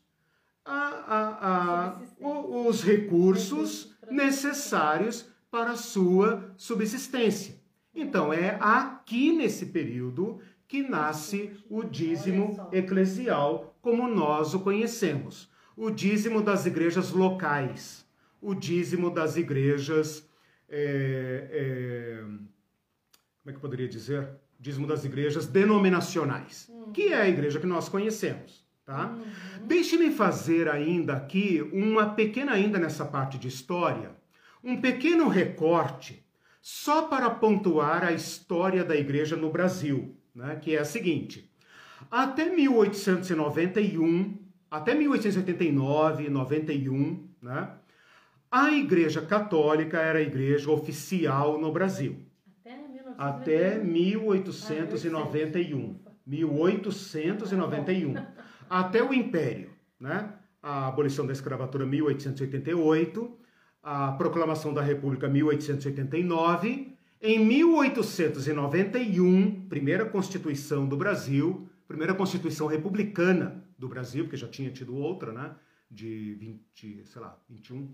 a, 0.65 1.47
a, 1.47 2.01
os 2.19 2.83
recursos 2.83 3.95
necessários 4.09 5.29
para 5.51 5.71
a 5.71 5.77
sua 5.77 6.53
subsistência. 6.57 7.55
Então, 7.93 8.33
é 8.33 8.57
aqui 8.59 9.31
nesse 9.31 9.67
período 9.67 10.39
que 10.67 10.83
nasce 10.83 11.51
o 11.69 11.83
dízimo 11.83 12.67
eclesial, 12.71 13.77
como 13.81 14.07
nós 14.07 14.53
o 14.53 14.59
conhecemos. 14.59 15.49
O 15.77 15.91
dízimo 15.91 16.41
das 16.41 16.65
igrejas 16.65 17.11
locais, 17.11 18.05
o 18.41 18.53
dízimo 18.55 19.09
das 19.09 19.37
igrejas. 19.37 20.27
É, 20.67 21.47
é, 21.51 22.21
como 22.21 23.47
é 23.47 23.51
que 23.51 23.57
eu 23.57 23.61
poderia 23.61 23.87
dizer? 23.87 24.27
Dízimo 24.59 24.87
das 24.87 25.05
igrejas 25.05 25.45
denominacionais, 25.45 26.71
que 26.93 27.13
é 27.13 27.21
a 27.21 27.29
igreja 27.29 27.59
que 27.59 27.67
nós 27.67 27.87
conhecemos. 27.87 28.64
Tá? 28.85 29.07
Uhum. 29.07 29.65
Deixe-me 29.65 30.11
fazer 30.11 30.69
ainda 30.69 31.13
aqui 31.13 31.67
uma 31.73 32.11
pequena 32.11 32.51
ainda 32.51 32.77
nessa 32.77 33.03
parte 33.03 33.39
de 33.39 33.47
história, 33.47 34.11
um 34.63 34.79
pequeno 34.79 35.27
recorte 35.27 36.23
só 36.61 37.01
para 37.03 37.31
pontuar 37.31 38.03
a 38.03 38.11
história 38.11 38.83
da 38.83 38.95
igreja 38.95 39.35
no 39.35 39.49
Brasil, 39.49 40.15
né? 40.35 40.59
Que 40.61 40.75
é 40.75 40.79
a 40.79 40.85
seguinte: 40.85 41.51
até 42.11 42.47
1891, 42.49 44.37
até 44.69 44.93
1889, 44.93 46.29
91, 46.29 47.27
né? 47.41 47.69
A 48.51 48.71
Igreja 48.71 49.21
Católica 49.21 49.99
era 49.99 50.19
a 50.19 50.21
igreja 50.21 50.69
oficial 50.71 51.59
no 51.59 51.71
Brasil. 51.71 52.23
Até 53.17 53.79
1891. 53.79 55.99
1891 56.25 58.15
até 58.69 59.03
o 59.03 59.13
Império, 59.13 59.69
né? 59.99 60.33
A 60.61 60.87
abolição 60.87 61.25
da 61.25 61.33
escravatura 61.33 61.85
1888, 61.85 63.37
a 63.83 64.13
proclamação 64.13 64.73
da 64.73 64.81
República 64.81 65.29
1889. 65.29 66.95
Em 67.21 67.45
1891, 67.45 69.67
primeira 69.67 70.05
Constituição 70.05 70.87
do 70.87 70.97
Brasil, 70.97 71.69
primeira 71.87 72.13
Constituição 72.13 72.67
republicana 72.67 73.63
do 73.77 73.87
Brasil, 73.87 74.25
porque 74.25 74.37
já 74.37 74.47
tinha 74.47 74.71
tido 74.71 74.95
outra, 74.95 75.31
né? 75.31 75.55
De 75.89 76.33
20, 76.35 77.05
sei 77.05 77.21
lá, 77.21 77.39
21, 77.49 77.93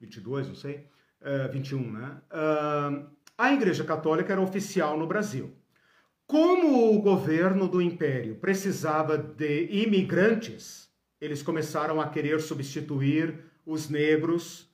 22, 0.00 0.48
não 0.48 0.54
sei, 0.54 0.86
uh, 1.22 1.52
21, 1.52 1.92
né? 1.92 2.20
Uh, 2.30 3.06
a 3.36 3.52
Igreja 3.52 3.84
Católica 3.84 4.32
era 4.32 4.40
oficial 4.40 4.98
no 4.98 5.06
Brasil. 5.06 5.52
Como 6.28 6.94
o 6.94 7.00
governo 7.00 7.66
do 7.66 7.80
Império 7.80 8.34
precisava 8.34 9.16
de 9.16 9.66
imigrantes, 9.70 10.86
eles 11.18 11.42
começaram 11.42 12.02
a 12.02 12.08
querer 12.10 12.38
substituir 12.42 13.46
os 13.64 13.88
negros 13.88 14.70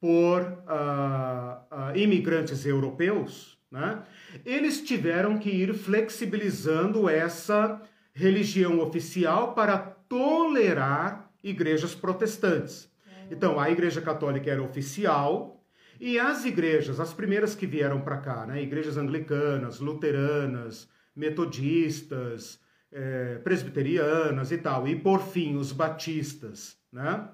por 0.00 0.42
uh, 0.42 1.92
uh, 1.92 1.96
imigrantes 1.96 2.66
europeus, 2.66 3.56
né? 3.70 4.02
eles 4.44 4.82
tiveram 4.82 5.38
que 5.38 5.48
ir 5.48 5.74
flexibilizando 5.74 7.08
essa 7.08 7.80
religião 8.12 8.80
oficial 8.80 9.54
para 9.54 9.78
tolerar 9.78 11.30
igrejas 11.40 11.94
protestantes. 11.94 12.90
Então, 13.30 13.60
a 13.60 13.70
Igreja 13.70 14.02
Católica 14.02 14.50
era 14.50 14.62
oficial 14.62 15.64
e 16.00 16.18
as 16.18 16.44
igrejas, 16.44 16.98
as 16.98 17.14
primeiras 17.14 17.54
que 17.54 17.64
vieram 17.64 18.00
para 18.00 18.18
cá, 18.18 18.44
né, 18.44 18.60
igrejas 18.60 18.96
anglicanas, 18.96 19.78
luteranas, 19.78 20.88
metodistas, 21.16 22.60
é, 22.92 23.38
presbiterianas 23.38 24.52
e 24.52 24.58
tal, 24.58 24.86
e 24.86 24.94
por 24.94 25.20
fim 25.20 25.56
os 25.56 25.72
batistas, 25.72 26.78
né, 26.92 27.28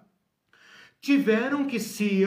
tiveram 1.01 1.66
que 1.66 1.80
se 1.80 2.24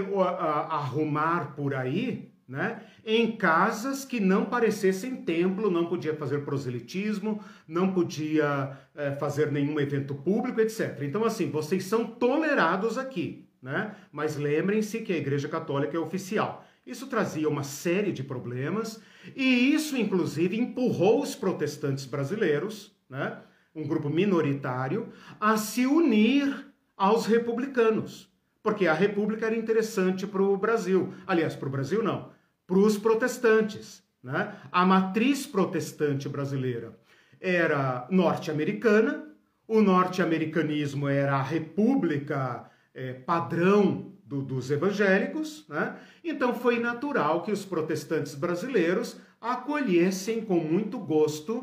arrumar 0.70 1.56
por 1.56 1.74
aí 1.74 2.36
né? 2.48 2.82
em 3.04 3.36
casas 3.36 4.06
que 4.06 4.20
não 4.20 4.46
parecessem 4.46 5.16
templo, 5.24 5.72
não 5.72 5.88
podia 5.88 6.16
fazer 6.16 6.40
proselitismo, 6.40 7.44
não 7.68 7.92
podia 7.92 8.78
é, 8.94 9.12
fazer 9.14 9.52
nenhum 9.52 9.80
evento 9.80 10.14
público, 10.14 10.62
etc. 10.62 11.02
Então, 11.02 11.24
assim, 11.24 11.50
vocês 11.50 11.86
são 11.86 12.06
tolerados 12.06 12.98
aqui, 12.98 13.48
né? 13.62 13.96
mas 14.12 14.36
lembrem-se 14.36 15.02
que 15.02 15.14
a 15.14 15.18
Igreja 15.18 15.50
Católica 15.50 15.98
é 15.98 16.00
oficial. 16.00 16.66
Isso 16.86 17.08
trazia 17.08 17.50
uma 17.50 17.64
série 17.64 18.12
de 18.12 18.24
problemas 18.24 19.02
e 19.36 19.74
isso, 19.74 19.96
inclusive, 19.96 20.58
empurrou 20.58 21.22
os 21.22 21.36
protestantes 21.36 22.06
brasileiros, 22.06 22.92
né? 23.10 23.38
um 23.74 23.88
grupo 23.88 24.10
minoritário, 24.10 25.10
a 25.40 25.58
se 25.58 25.86
unir 25.86 26.68
aos 26.98 27.26
republicanos 27.26 28.30
porque 28.66 28.88
a 28.88 28.96
República 28.96 29.46
era 29.46 29.56
interessante 29.56 30.26
para 30.26 30.42
o 30.42 30.58
Brasil. 30.58 31.14
Aliás, 31.28 31.56
para 31.56 31.68
o 31.68 31.72
Brasil 31.72 32.02
não, 32.02 32.32
para 32.66 32.80
os 32.80 32.98
protestantes. 32.98 34.02
Né? 34.24 34.56
A 34.72 34.84
matriz 34.84 35.46
protestante 35.46 36.28
brasileira 36.28 36.98
era 37.40 38.08
norte-americana, 38.10 39.28
o 39.68 39.82
norte-americanismo 39.82 41.08
era 41.08 41.36
a 41.36 41.44
república 41.44 42.68
é, 42.92 43.14
padrão 43.14 44.15
do, 44.26 44.42
dos 44.42 44.72
evangélicos, 44.72 45.66
né? 45.70 45.96
então 46.24 46.54
foi 46.54 46.80
natural 46.80 47.44
que 47.44 47.52
os 47.52 47.64
protestantes 47.64 48.34
brasileiros 48.34 49.18
acolhessem 49.40 50.42
com 50.42 50.56
muito 50.60 50.98
gosto 50.98 51.58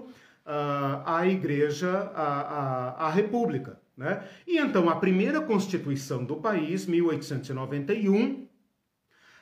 uh, 0.46 1.02
a 1.04 1.26
igreja, 1.26 1.90
a, 2.14 2.22
a, 2.24 3.06
a 3.06 3.10
república. 3.10 3.80
Né? 3.96 4.24
E 4.46 4.58
então 4.58 4.88
a 4.88 4.96
primeira 4.96 5.40
Constituição 5.40 6.24
do 6.24 6.36
país, 6.36 6.86
1891, 6.86 8.46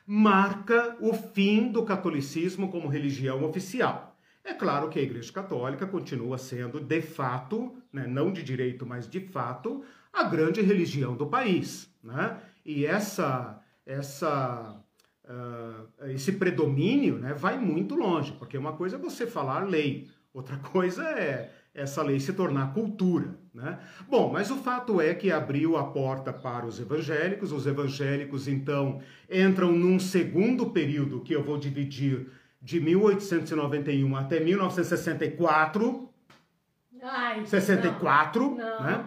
marca 0.07 0.97
o 0.99 1.13
fim 1.13 1.71
do 1.71 1.85
catolicismo 1.85 2.71
como 2.71 2.89
religião 2.89 3.45
oficial. 3.45 4.17
É 4.43 4.55
claro 4.55 4.89
que 4.89 4.99
a 4.99 5.03
Igreja 5.03 5.33
Católica 5.33 5.87
continua 5.87 6.39
sendo, 6.39 6.81
de 6.81 7.03
fato, 7.03 7.77
né, 7.93 8.07
não 8.07 8.33
de 8.33 8.43
direito, 8.43 8.87
mas 8.87 9.09
de 9.09 9.21
fato, 9.21 9.85
a 10.13 10.25
grande 10.25 10.63
religião 10.63 11.15
do 11.15 11.27
país. 11.27 11.95
Né? 12.03 12.41
E 12.65 12.85
essa, 12.85 13.61
essa, 13.87 14.83
uh, 15.25 16.07
esse 16.11 16.33
predomínio 16.33 17.19
né, 17.19 17.35
vai 17.35 17.59
muito 17.59 17.95
longe, 17.95 18.33
porque 18.33 18.59
uma 18.59 18.73
coisa 18.73 18.97
é 18.97 18.99
você 18.99 19.27
falar 19.27 19.69
lei, 19.69 20.09
outra 20.33 20.57
coisa 20.73 21.05
é 21.05 21.53
essa 21.75 22.03
lei 22.03 22.19
se 22.19 22.33
tornar 22.33 22.75
cultura. 22.75 23.39
Né? 23.55 23.79
Bom, 24.09 24.33
mas 24.33 24.51
o 24.51 24.57
fato 24.57 25.01
é 25.01 25.15
que 25.15 25.31
abriu 25.31 25.77
a 25.77 25.85
porta 25.85 26.33
para 26.33 26.67
os 26.67 26.81
evangélicos, 26.81 27.53
os 27.53 27.67
evangélicos 27.67 28.49
então 28.49 29.01
entram 29.31 29.73
num 29.73 29.99
segundo 29.99 30.71
período 30.71 31.21
que 31.21 31.35
eu 31.35 31.43
vou 31.43 31.59
dividir 31.59 32.29
de 32.61 32.81
1891 32.81 34.17
até 34.17 34.41
1964. 34.41 36.10
Ai, 37.03 37.47
64, 37.47 38.51
não, 38.51 38.57
não, 38.57 38.83
né? 38.83 39.05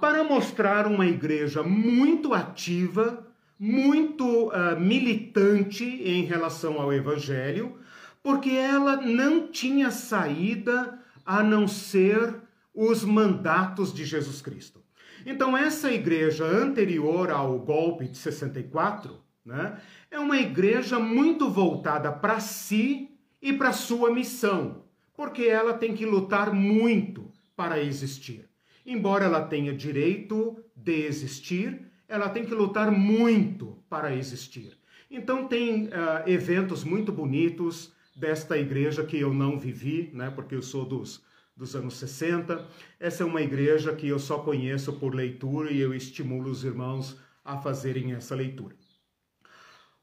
Para 0.00 0.24
mostrar 0.24 0.86
uma 0.86 1.06
igreja 1.06 1.62
muito 1.62 2.34
ativa, 2.34 3.26
muito 3.58 4.48
uh, 4.48 4.78
militante 4.78 5.84
em 5.84 6.24
relação 6.24 6.80
ao 6.80 6.92
evangelho, 6.92 7.78
porque 8.22 8.50
ela 8.50 8.96
não 8.96 9.46
tinha 9.46 9.90
saída 9.90 10.98
a 11.24 11.42
não 11.42 11.68
ser 11.68 12.34
os 12.74 13.04
mandatos 13.04 13.92
de 13.92 14.04
Jesus 14.04 14.42
Cristo. 14.42 14.82
Então, 15.24 15.56
essa 15.56 15.92
igreja 15.92 16.44
anterior 16.44 17.30
ao 17.30 17.58
golpe 17.58 18.06
de 18.06 18.16
64, 18.16 19.18
né, 19.44 19.80
é 20.10 20.18
uma 20.18 20.38
igreja 20.38 20.98
muito 20.98 21.48
voltada 21.50 22.10
para 22.10 22.40
si 22.40 23.10
e 23.40 23.52
para 23.52 23.72
sua 23.72 24.12
missão, 24.12 24.84
porque 25.16 25.44
ela 25.44 25.74
tem 25.74 25.94
que 25.94 26.06
lutar 26.06 26.52
muito 26.52 27.27
para 27.58 27.82
existir. 27.82 28.48
Embora 28.86 29.24
ela 29.24 29.42
tenha 29.42 29.74
direito 29.74 30.64
de 30.76 31.04
existir, 31.04 31.90
ela 32.08 32.28
tem 32.28 32.44
que 32.44 32.54
lutar 32.54 32.88
muito 32.92 33.82
para 33.90 34.14
existir. 34.14 34.78
Então, 35.10 35.48
tem 35.48 35.86
uh, 35.86 35.90
eventos 36.24 36.84
muito 36.84 37.10
bonitos, 37.10 37.92
desta 38.14 38.56
igreja 38.56 39.04
que 39.04 39.18
eu 39.18 39.34
não 39.34 39.58
vivi, 39.58 40.10
né, 40.12 40.30
porque 40.30 40.54
eu 40.54 40.62
sou 40.62 40.84
dos, 40.84 41.24
dos 41.56 41.74
anos 41.74 41.96
60. 41.96 42.64
Essa 43.00 43.24
é 43.24 43.26
uma 43.26 43.42
igreja 43.42 43.92
que 43.92 44.06
eu 44.06 44.20
só 44.20 44.38
conheço 44.38 44.92
por 44.94 45.14
leitura 45.14 45.72
e 45.72 45.80
eu 45.80 45.92
estimulo 45.92 46.50
os 46.50 46.64
irmãos 46.64 47.18
a 47.44 47.58
fazerem 47.58 48.12
essa 48.12 48.34
leitura. 48.34 48.76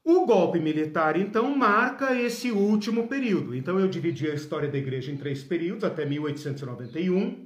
O 0.08 0.24
golpe 0.24 0.60
militar, 0.60 1.16
então, 1.16 1.56
marca 1.56 2.14
esse 2.14 2.52
último 2.52 3.08
período. 3.08 3.54
Então, 3.54 3.80
eu 3.80 3.88
dividi 3.88 4.30
a 4.30 4.34
história 4.34 4.68
da 4.68 4.78
igreja 4.78 5.10
em 5.10 5.16
três 5.16 5.42
períodos, 5.42 5.82
até 5.82 6.04
1891. 6.04 7.45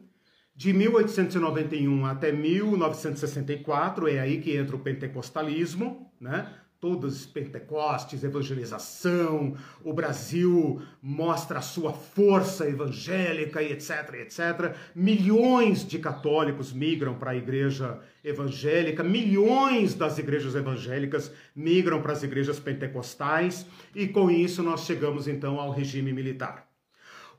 De 0.61 0.75
1891 0.75 2.05
até 2.05 2.31
1964, 2.31 4.07
é 4.07 4.21
aí 4.21 4.43
que 4.43 4.55
entra 4.55 4.77
o 4.77 4.79
pentecostalismo, 4.79 6.13
né? 6.21 6.53
todos 6.79 7.25
Pentecostes, 7.25 8.23
evangelização, 8.23 9.57
o 9.83 9.95
Brasil 9.95 10.83
mostra 11.01 11.61
a 11.61 11.63
sua 11.63 11.95
força 11.95 12.69
evangélica 12.69 13.63
e 13.63 13.73
etc, 13.73 14.17
etc. 14.17 14.77
Milhões 14.95 15.83
de 15.87 15.99
católicos 15.99 16.75
migram 16.75 17.15
para 17.15 17.31
a 17.31 17.37
igreja 17.37 17.99
evangélica, 18.23 19.03
milhões 19.03 19.95
das 19.95 20.19
igrejas 20.19 20.55
evangélicas 20.55 21.33
migram 21.57 22.03
para 22.03 22.13
as 22.13 22.23
igrejas 22.23 22.61
pentecostais 22.61 23.67
e 23.95 24.07
com 24.07 24.31
isso 24.31 24.63
nós 24.63 24.85
chegamos 24.85 25.27
então 25.27 25.59
ao 25.59 25.71
regime 25.71 26.13
militar. 26.13 26.70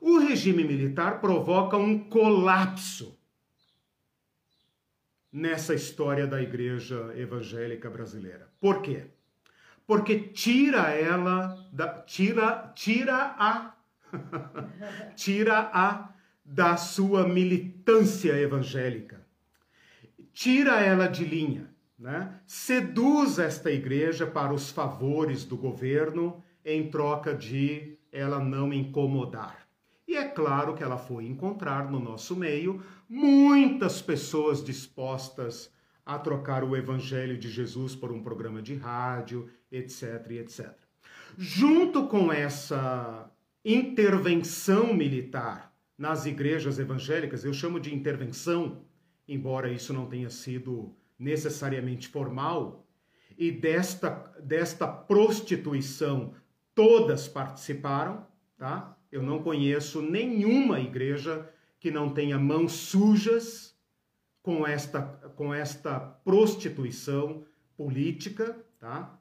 O 0.02 0.18
regime 0.18 0.64
militar 0.64 1.20
provoca 1.20 1.76
um 1.76 1.98
colapso 1.98 3.16
nessa 5.32 5.74
história 5.74 6.26
da 6.26 6.42
igreja 6.42 7.12
evangélica 7.16 7.88
brasileira. 7.88 8.52
Por 8.60 8.82
quê? 8.82 9.06
porque 9.86 10.18
tira 10.18 10.90
ela, 10.90 11.68
da, 11.72 11.88
tira, 11.88 12.72
tira 12.74 13.34
a, 13.38 13.74
tira 15.14 15.70
a 15.72 16.12
da 16.44 16.76
sua 16.76 17.26
militância 17.26 18.32
evangélica, 18.32 19.24
tira 20.32 20.80
ela 20.80 21.06
de 21.06 21.24
linha, 21.24 21.70
né? 21.98 22.40
seduz 22.46 23.38
esta 23.38 23.70
igreja 23.70 24.26
para 24.26 24.52
os 24.52 24.70
favores 24.70 25.44
do 25.44 25.56
governo 25.56 26.42
em 26.64 26.90
troca 26.90 27.34
de 27.34 27.98
ela 28.10 28.38
não 28.38 28.72
incomodar. 28.72 29.61
E 30.12 30.14
é 30.14 30.28
claro 30.28 30.74
que 30.74 30.82
ela 30.82 30.98
foi 30.98 31.24
encontrar 31.24 31.90
no 31.90 31.98
nosso 31.98 32.36
meio 32.36 32.84
muitas 33.08 34.02
pessoas 34.02 34.62
dispostas 34.62 35.72
a 36.04 36.18
trocar 36.18 36.62
o 36.62 36.76
evangelho 36.76 37.38
de 37.38 37.48
Jesus 37.48 37.96
por 37.96 38.12
um 38.12 38.22
programa 38.22 38.60
de 38.60 38.74
rádio, 38.74 39.48
etc, 39.70 40.30
etc. 40.32 40.70
Junto 41.38 42.08
com 42.08 42.30
essa 42.30 43.32
intervenção 43.64 44.92
militar 44.92 45.74
nas 45.96 46.26
igrejas 46.26 46.78
evangélicas, 46.78 47.42
eu 47.42 47.54
chamo 47.54 47.80
de 47.80 47.94
intervenção, 47.94 48.82
embora 49.26 49.72
isso 49.72 49.94
não 49.94 50.04
tenha 50.04 50.28
sido 50.28 50.94
necessariamente 51.18 52.08
formal, 52.08 52.86
e 53.38 53.50
desta, 53.50 54.10
desta 54.44 54.86
prostituição 54.86 56.34
todas 56.74 57.26
participaram, 57.28 58.26
tá? 58.58 58.94
Eu 59.12 59.22
não 59.22 59.42
conheço 59.42 60.00
nenhuma 60.00 60.80
igreja 60.80 61.46
que 61.78 61.90
não 61.90 62.08
tenha 62.08 62.38
mãos 62.38 62.72
sujas 62.72 63.76
com 64.42 64.66
esta, 64.66 65.02
com 65.36 65.52
esta 65.52 66.00
prostituição 66.00 67.44
política, 67.76 68.56
tá? 68.80 69.18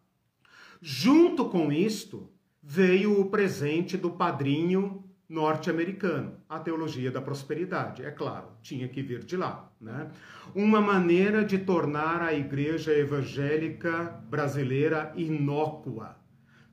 Junto 0.81 1.49
com 1.49 1.71
isto, 1.71 2.31
veio 2.63 3.19
o 3.19 3.29
presente 3.29 3.97
do 3.97 4.11
padrinho 4.11 5.03
norte-americano, 5.27 6.37
a 6.49 6.59
teologia 6.59 7.11
da 7.11 7.21
prosperidade. 7.21 8.03
É 8.03 8.11
claro, 8.11 8.47
tinha 8.61 8.87
que 8.87 9.01
vir 9.01 9.23
de 9.23 9.37
lá. 9.37 9.71
Né? 9.79 10.09
Uma 10.53 10.81
maneira 10.81 11.43
de 11.43 11.57
tornar 11.57 12.21
a 12.21 12.33
igreja 12.33 12.93
evangélica 12.93 14.21
brasileira 14.29 15.13
inócua, 15.15 16.17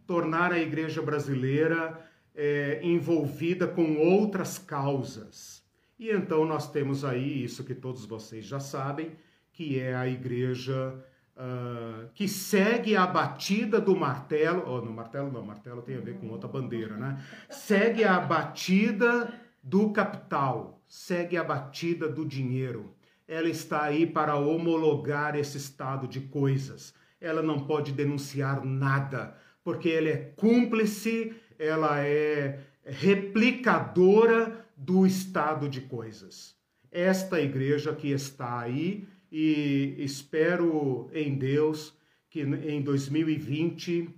tornar 0.07 0.53
a 0.53 0.59
igreja 0.59 1.01
brasileira 1.03 2.08
é, 2.39 2.79
envolvida 2.85 3.67
com 3.67 3.97
outras 3.97 4.59
causas. 4.59 5.61
E 5.99 6.09
então 6.09 6.47
nós 6.47 6.71
temos 6.71 7.05
aí 7.05 7.43
isso 7.43 7.65
que 7.65 7.75
todos 7.75 8.07
vocês 8.07 8.45
já 8.45 8.61
sabem, 8.61 9.11
que 9.53 9.81
é 9.81 9.97
a 9.97 10.07
igreja 10.07 11.05
uh, 11.35 12.09
que 12.15 12.29
segue 12.29 12.95
a 12.95 13.05
batida 13.05 13.81
do 13.81 13.97
martelo, 13.97 14.63
oh, 14.69 14.81
no 14.81 14.93
martelo 14.93 15.33
não, 15.33 15.43
martelo 15.43 15.83
tem 15.83 15.97
a 15.97 16.01
ver 16.01 16.17
com 16.19 16.29
outra 16.29 16.49
bandeira, 16.49 16.97
né? 16.97 17.21
Segue 17.51 18.05
a 18.05 18.21
batida 18.21 19.35
do 19.61 19.91
capital, 19.91 20.81
segue 20.87 21.37
a 21.37 21.43
batida 21.43 22.09
do 22.09 22.25
dinheiro. 22.25 22.95
Ela 23.27 23.49
está 23.49 23.83
aí 23.83 24.07
para 24.07 24.37
homologar 24.37 25.35
esse 25.35 25.57
estado 25.57 26.07
de 26.07 26.21
coisas. 26.21 26.95
Ela 27.21 27.43
não 27.43 27.67
pode 27.67 27.91
denunciar 27.91 28.65
nada, 28.65 29.37
porque 29.65 29.91
ela 29.91 30.09
é 30.09 30.17
cúmplice, 30.37 31.35
ela 31.59 32.01
é 32.01 32.61
replicadora 32.85 34.67
do 34.77 35.07
estado 35.07 35.69
de 35.69 35.81
coisas. 35.81 36.57
Esta 36.91 37.41
igreja 37.41 37.95
que 37.95 38.11
está 38.11 38.61
aí 38.61 39.07
e 39.31 39.97
espero 39.99 41.11
em 41.13 41.37
Deus 41.37 41.97
que 42.31 42.43
em 42.43 42.83
2020, 42.83 44.09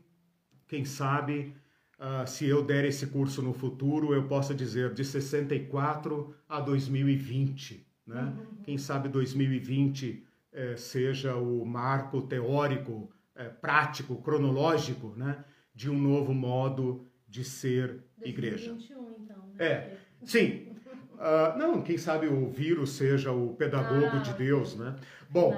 quem 0.66 0.84
sabe, 0.84 1.54
uh, 1.98 2.26
se 2.26 2.46
eu 2.46 2.62
der 2.62 2.84
esse 2.84 3.06
curso 3.06 3.40
no 3.40 3.52
futuro, 3.52 4.12
eu 4.12 4.26
possa 4.26 4.54
dizer 4.54 4.92
de 4.92 5.04
64 5.04 6.34
a 6.48 6.60
2020. 6.60 7.86
Né? 8.06 8.22
Uhum. 8.22 8.62
Quem 8.64 8.78
sabe 8.78 9.08
2020 9.08 10.26
eh, 10.52 10.76
seja 10.76 11.36
o 11.36 11.64
marco 11.64 12.22
teórico, 12.22 13.08
eh, 13.36 13.48
prático, 13.48 14.20
cronológico 14.20 15.14
né? 15.16 15.44
de 15.72 15.88
um 15.88 15.96
novo 15.96 16.34
modo 16.34 17.06
de 17.30 17.44
ser 17.44 18.04
2021, 18.18 18.28
igreja. 18.28 18.76
Então, 19.22 19.46
né? 19.54 19.64
É, 19.64 19.96
sim, 20.24 20.66
Uh, 21.20 21.58
não, 21.58 21.82
quem 21.82 21.98
sabe 21.98 22.28
o 22.28 22.48
vírus 22.48 22.92
seja 22.92 23.30
o 23.30 23.52
pedagogo 23.52 24.16
ah, 24.16 24.20
de 24.20 24.32
Deus, 24.32 24.74
né? 24.74 24.96
Bom, 25.28 25.54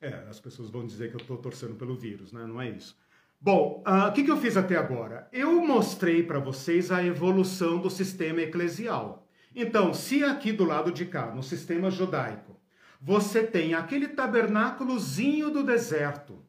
é, 0.00 0.24
as 0.30 0.40
pessoas 0.40 0.70
vão 0.70 0.86
dizer 0.86 1.10
que 1.10 1.16
eu 1.16 1.20
estou 1.20 1.36
torcendo 1.36 1.74
pelo 1.74 1.94
vírus, 1.94 2.32
né? 2.32 2.46
Não 2.46 2.58
é 2.58 2.70
isso. 2.70 2.96
Bom, 3.38 3.84
uh, 3.86 4.08
o 4.08 4.12
que, 4.12 4.24
que 4.24 4.30
eu 4.30 4.38
fiz 4.38 4.56
até 4.56 4.76
agora? 4.76 5.28
Eu 5.30 5.60
mostrei 5.60 6.22
para 6.22 6.38
vocês 6.38 6.90
a 6.90 7.04
evolução 7.04 7.82
do 7.82 7.90
sistema 7.90 8.40
eclesial. 8.40 9.28
Então, 9.54 9.92
se 9.92 10.24
aqui 10.24 10.52
do 10.52 10.64
lado 10.64 10.90
de 10.90 11.04
cá, 11.04 11.34
no 11.34 11.42
sistema 11.42 11.90
judaico, 11.90 12.58
você 12.98 13.42
tem 13.42 13.74
aquele 13.74 14.08
tabernáculozinho 14.08 15.50
do 15.50 15.62
deserto, 15.62 16.42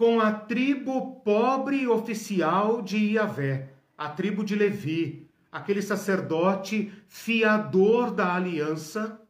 com 0.00 0.18
a 0.18 0.32
tribo 0.32 1.16
pobre 1.16 1.86
oficial 1.86 2.80
de 2.80 2.96
Iavé, 2.96 3.74
a 3.98 4.08
tribo 4.08 4.42
de 4.42 4.56
Levi, 4.56 5.28
aquele 5.52 5.82
sacerdote 5.82 6.90
fiador 7.06 8.10
da 8.10 8.34
aliança, 8.34 9.20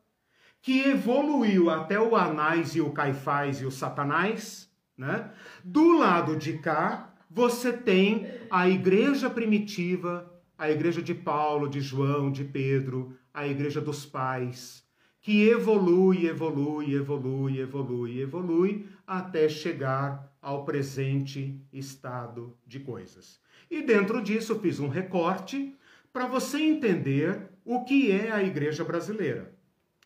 que 0.62 0.82
evoluiu 0.82 1.70
até 1.70 1.98
o 1.98 2.14
Anás 2.14 2.76
e 2.76 2.80
o 2.80 2.92
Caifás 2.92 3.60
e 3.60 3.66
o 3.66 3.70
Satanás, 3.72 4.70
né? 4.96 5.32
Do 5.64 5.98
lado 5.98 6.36
de 6.36 6.58
cá, 6.58 7.14
você 7.28 7.72
tem 7.72 8.28
a 8.48 8.68
igreja 8.68 9.28
primitiva, 9.28 10.32
a 10.56 10.70
igreja 10.70 11.02
de 11.02 11.14
Paulo, 11.14 11.68
de 11.68 11.80
João, 11.80 12.30
de 12.30 12.44
Pedro, 12.44 13.18
a 13.34 13.44
igreja 13.44 13.80
dos 13.80 14.06
pais, 14.06 14.84
que 15.20 15.48
evolui, 15.48 16.26
evolui, 16.26 16.94
evolui, 16.94 17.60
evolui, 17.60 18.20
evolui, 18.20 18.88
até 19.06 19.48
chegar 19.48 20.32
ao 20.40 20.64
presente 20.64 21.60
estado 21.72 22.56
de 22.66 22.80
coisas. 22.80 23.40
E 23.70 23.82
dentro 23.82 24.22
disso, 24.22 24.58
fiz 24.58 24.80
um 24.80 24.88
recorte 24.88 25.76
para 26.12 26.26
você 26.26 26.58
entender 26.58 27.50
o 27.64 27.84
que 27.84 28.10
é 28.10 28.32
a 28.32 28.42
igreja 28.42 28.82
brasileira. 28.82 29.54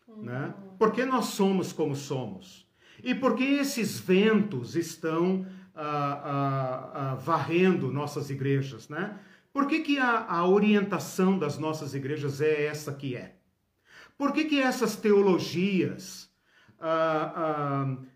Uhum. 0.07 0.23
Né? 0.23 0.53
Por 0.77 0.91
que 0.91 1.05
nós 1.05 1.25
somos 1.27 1.71
como 1.73 1.95
somos? 1.95 2.67
E 3.03 3.13
por 3.15 3.35
que 3.35 3.43
esses 3.43 3.99
ventos 3.99 4.75
estão 4.75 5.45
ah, 5.73 6.21
ah, 6.23 6.91
ah, 6.93 7.15
varrendo 7.15 7.91
nossas 7.91 8.29
igrejas? 8.29 8.89
Né? 8.89 9.17
Por 9.53 9.67
que, 9.67 9.79
que 9.79 9.97
a, 9.97 10.25
a, 10.25 10.47
orientação 10.47 11.39
das 11.39 11.57
nossas 11.57 11.93
igrejas 11.93 12.41
é 12.41 12.65
essa 12.65 12.93
que 12.93 13.15
é? 13.15 13.34
Por 14.17 14.31
que, 14.31 14.45
que 14.45 14.61
essas 14.61 14.95
teologias 14.95 16.29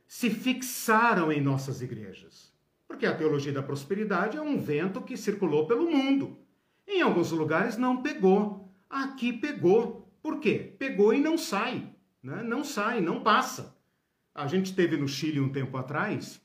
se 0.07 0.29
fixaram 0.29 1.31
em 1.31 1.41
nossas 1.41 1.81
igrejas? 1.81 2.53
Porque 2.87 3.05
a 3.05 3.15
teologia 3.15 3.53
da 3.53 3.61
prosperidade 3.61 4.37
é 4.37 4.41
um 4.41 4.59
vento 4.59 5.01
que 5.01 5.15
circulou 5.15 5.67
pelo 5.67 5.89
mundo. 5.89 6.37
Em 6.87 7.01
alguns 7.01 7.31
lugares 7.31 7.77
não 7.77 8.01
pegou. 8.01 8.73
Aqui 8.89 9.31
pegou. 9.31 10.11
Por 10.21 10.39
quê? 10.39 10.75
Pegou 10.79 11.13
e 11.13 11.19
não 11.19 11.37
sai. 11.37 11.93
Né? 12.21 12.41
Não 12.43 12.63
sai, 12.63 12.99
não 12.99 13.21
passa. 13.21 13.77
A 14.33 14.47
gente 14.47 14.73
teve 14.73 14.97
no 14.97 15.07
Chile 15.07 15.39
um 15.39 15.49
tempo 15.49 15.77
atrás 15.77 16.41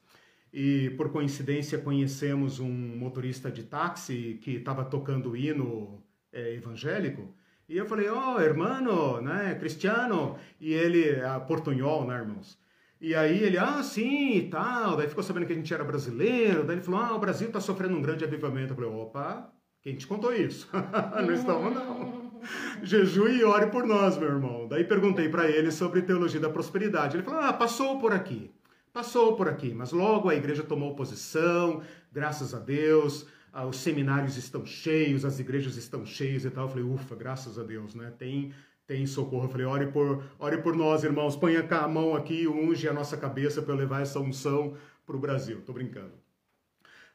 e 0.53 0.91
por 0.91 1.11
coincidência 1.11 1.79
conhecemos 1.79 2.61
um 2.61 2.71
motorista 2.71 3.51
de 3.51 3.65
táxi 3.65 4.39
que 4.43 4.53
estava 4.53 4.85
tocando 4.85 5.37
hino 5.37 6.03
é, 6.33 6.55
evangélico. 6.55 7.35
E 7.69 7.77
eu 7.77 7.87
falei, 7.87 8.09
ó, 8.09 8.35
oh, 8.35 8.41
hermano, 8.41 9.21
né, 9.21 9.55
cristiano. 9.59 10.37
E 10.61 10.73
ele, 10.73 11.21
a 11.21 11.41
portunhol, 11.41 12.07
né, 12.07 12.17
irmãos? 12.17 12.59
E 13.01 13.15
aí 13.15 13.43
ele, 13.43 13.59
ah, 13.59 13.83
sim, 13.83 14.37
e 14.37 14.49
tal. 14.49 14.97
Daí 14.97 15.09
ficou 15.09 15.25
sabendo 15.25 15.47
que 15.47 15.53
a 15.53 15.57
gente 15.57 15.73
era 15.73 15.85
brasileiro. 15.85 16.65
Daí 16.65 16.77
ele 16.77 16.85
falou, 16.85 17.01
ah, 17.01 17.15
o 17.15 17.19
Brasil 17.19 17.49
está 17.49 17.61
sofrendo 17.61 17.97
um 17.97 18.03
grande 18.03 18.25
avivamento. 18.25 18.73
Eu 18.73 18.77
falei, 18.77 18.91
opa, 18.91 19.53
quem 19.83 19.97
te 19.97 20.07
contou 20.07 20.35
isso? 20.35 20.69
não 21.27 21.33
estamos, 21.33 21.75
não. 21.75 22.25
Jejue 22.83 23.39
e 23.39 23.45
ore 23.45 23.67
por 23.67 23.87
nós, 23.87 24.17
meu 24.17 24.29
irmão. 24.29 24.69
Daí 24.69 24.85
perguntei 24.85 25.29
para 25.29 25.49
ele 25.51 25.71
sobre 25.71 26.03
teologia 26.03 26.41
da 26.41 26.51
prosperidade. 26.51 27.17
Ele 27.17 27.23
falou: 27.23 27.41
ah, 27.41 27.53
passou 27.53 27.99
por 27.99 28.13
aqui. 28.13 28.51
Passou 28.93 29.35
por 29.35 29.49
aqui, 29.49 29.75
mas 29.75 29.91
logo 29.91 30.29
a 30.29 30.37
igreja 30.37 30.63
tomou 30.63 30.95
posição, 30.95 31.83
graças 32.13 32.55
a 32.55 32.61
Deus. 32.61 33.27
Ah, 33.57 33.65
os 33.67 33.77
seminários 33.77 34.37
estão 34.37 34.67
cheios, 34.67 35.25
as 35.25 35.39
igrejas 35.39 35.77
estão 35.77 36.05
cheias 36.05 36.45
e 36.45 36.51
tal. 36.51 36.65
Eu 36.65 36.69
falei, 36.71 36.85
ufa, 36.85 37.15
graças 37.15 37.57
a 37.57 37.63
Deus, 37.63 37.95
né? 37.95 38.13
Tem, 38.19 38.53
tem 38.85 39.07
socorro. 39.07 39.45
Eu 39.45 39.49
falei, 39.49 39.65
ore 39.65 39.87
por, 39.87 40.25
ore 40.41 40.59
por 40.59 40.75
nós, 40.75 41.05
irmãos. 41.05 41.37
Ponha 41.37 41.65
a 41.65 41.87
mão 41.87 42.17
aqui, 42.17 42.49
unge 42.49 42.89
a 42.89 42.93
nossa 42.93 43.17
cabeça 43.17 43.63
para 43.63 43.73
levar 43.73 44.03
essa 44.03 44.19
unção 44.19 44.77
para 45.07 45.15
o 45.15 45.21
Brasil. 45.21 45.63
Tô 45.65 45.73
brincando. 45.73 46.11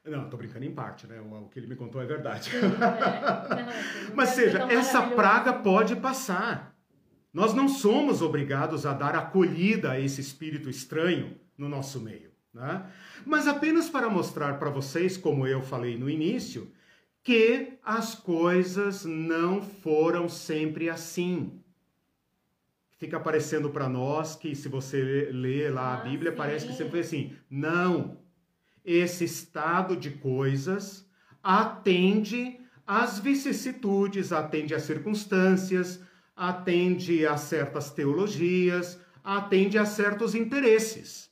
Não, 0.05 0.29
tô 0.29 0.37
brincando 0.37 0.63
em 0.63 0.71
parte, 0.71 1.05
né? 1.07 1.19
O, 1.19 1.43
o 1.43 1.49
que 1.49 1.59
ele 1.59 1.67
me 1.67 1.75
contou 1.75 2.01
é 2.01 2.05
verdade. 2.05 2.51
É. 2.55 2.61
Não, 2.61 4.15
Mas 4.15 4.29
seja, 4.29 4.59
essa 4.71 5.01
praga 5.07 5.51
pode 5.51 5.97
passar. 5.97 6.73
Nós 7.33 7.53
não 7.53 7.67
somos 7.67 8.21
obrigados 8.21 8.85
a 8.85 8.93
dar 8.93 9.13
acolhida 9.13 9.91
a 9.91 9.99
esse 9.99 10.21
espírito 10.21 10.69
estranho 10.69 11.35
no 11.57 11.67
nosso 11.67 11.99
meio. 11.99 12.28
Né? 12.53 12.85
Mas 13.25 13.47
apenas 13.47 13.89
para 13.89 14.09
mostrar 14.09 14.57
para 14.59 14.69
vocês, 14.69 15.17
como 15.17 15.45
eu 15.45 15.61
falei 15.61 15.97
no 15.97 16.09
início, 16.09 16.71
que 17.23 17.73
as 17.83 18.15
coisas 18.15 19.05
não 19.05 19.61
foram 19.61 20.27
sempre 20.27 20.89
assim. 20.89 21.61
Fica 22.97 23.19
parecendo 23.19 23.69
para 23.69 23.87
nós 23.87 24.35
que 24.35 24.55
se 24.55 24.67
você 24.67 25.29
lê 25.31 25.69
lá 25.69 25.93
a 25.93 26.01
ah, 26.01 26.03
Bíblia, 26.03 26.31
parece 26.31 26.67
que 26.67 26.73
sempre 26.73 26.91
foi 26.91 26.99
assim. 27.01 27.35
Não 27.49 28.19
esse 28.83 29.23
estado 29.25 29.95
de 29.95 30.09
coisas 30.09 31.07
atende 31.43 32.59
às 32.85 33.19
vicissitudes, 33.19 34.31
atende 34.31 34.73
às 34.73 34.83
circunstâncias, 34.83 36.01
atende 36.35 37.25
a 37.25 37.37
certas 37.37 37.91
teologias, 37.91 38.99
atende 39.23 39.77
a 39.77 39.85
certos 39.85 40.33
interesses. 40.33 41.28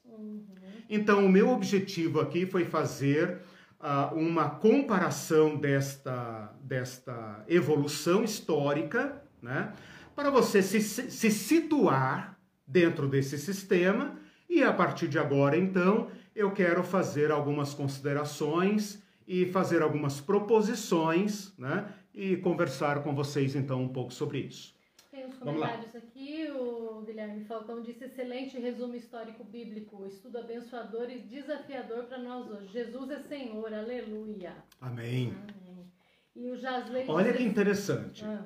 Então, 0.89 1.25
o 1.25 1.29
meu 1.29 1.49
objetivo 1.49 2.19
aqui 2.19 2.45
foi 2.45 2.65
fazer 2.65 3.41
uh, 3.79 4.15
uma 4.15 4.49
comparação 4.49 5.55
desta, 5.55 6.53
desta 6.61 7.43
evolução 7.47 8.23
histórica, 8.23 9.21
né, 9.41 9.73
para 10.15 10.29
você 10.29 10.61
se, 10.63 10.81
se 10.81 11.31
situar 11.31 12.37
dentro 12.65 13.07
desse 13.07 13.37
sistema 13.37 14.15
e, 14.49 14.63
a 14.63 14.73
partir 14.73 15.07
de 15.07 15.19
agora, 15.19 15.57
então, 15.57 16.07
eu 16.35 16.51
quero 16.51 16.83
fazer 16.83 17.31
algumas 17.31 17.73
considerações 17.73 19.01
e 19.27 19.45
fazer 19.47 19.81
algumas 19.81 20.21
proposições, 20.21 21.53
né? 21.57 21.91
E 22.13 22.37
conversar 22.37 23.03
com 23.03 23.13
vocês 23.13 23.55
então 23.55 23.83
um 23.83 23.89
pouco 23.89 24.13
sobre 24.13 24.39
isso. 24.39 24.73
Tem 25.11 25.25
uns 25.25 25.37
comentários 25.37 25.95
aqui, 25.95 26.47
o 26.51 26.86
Guilherme 27.03 27.43
Falcão 27.45 27.81
disse 27.81 28.05
excelente 28.05 28.57
resumo 28.57 28.95
histórico 28.95 29.43
bíblico, 29.43 30.05
estudo 30.05 30.37
abençoador 30.37 31.09
e 31.09 31.19
desafiador 31.19 32.05
para 32.05 32.17
nós 32.17 32.49
hoje. 32.49 32.67
Jesus 32.71 33.09
é 33.11 33.19
Senhor, 33.19 33.73
aleluia. 33.73 34.55
Amém. 34.79 35.33
Amém. 35.33 35.91
E 36.35 36.49
o 36.49 36.55
Jasley 36.55 37.05
Olha 37.07 37.33
que 37.33 37.43
interessante. 37.43 38.23
Ah, 38.23 38.45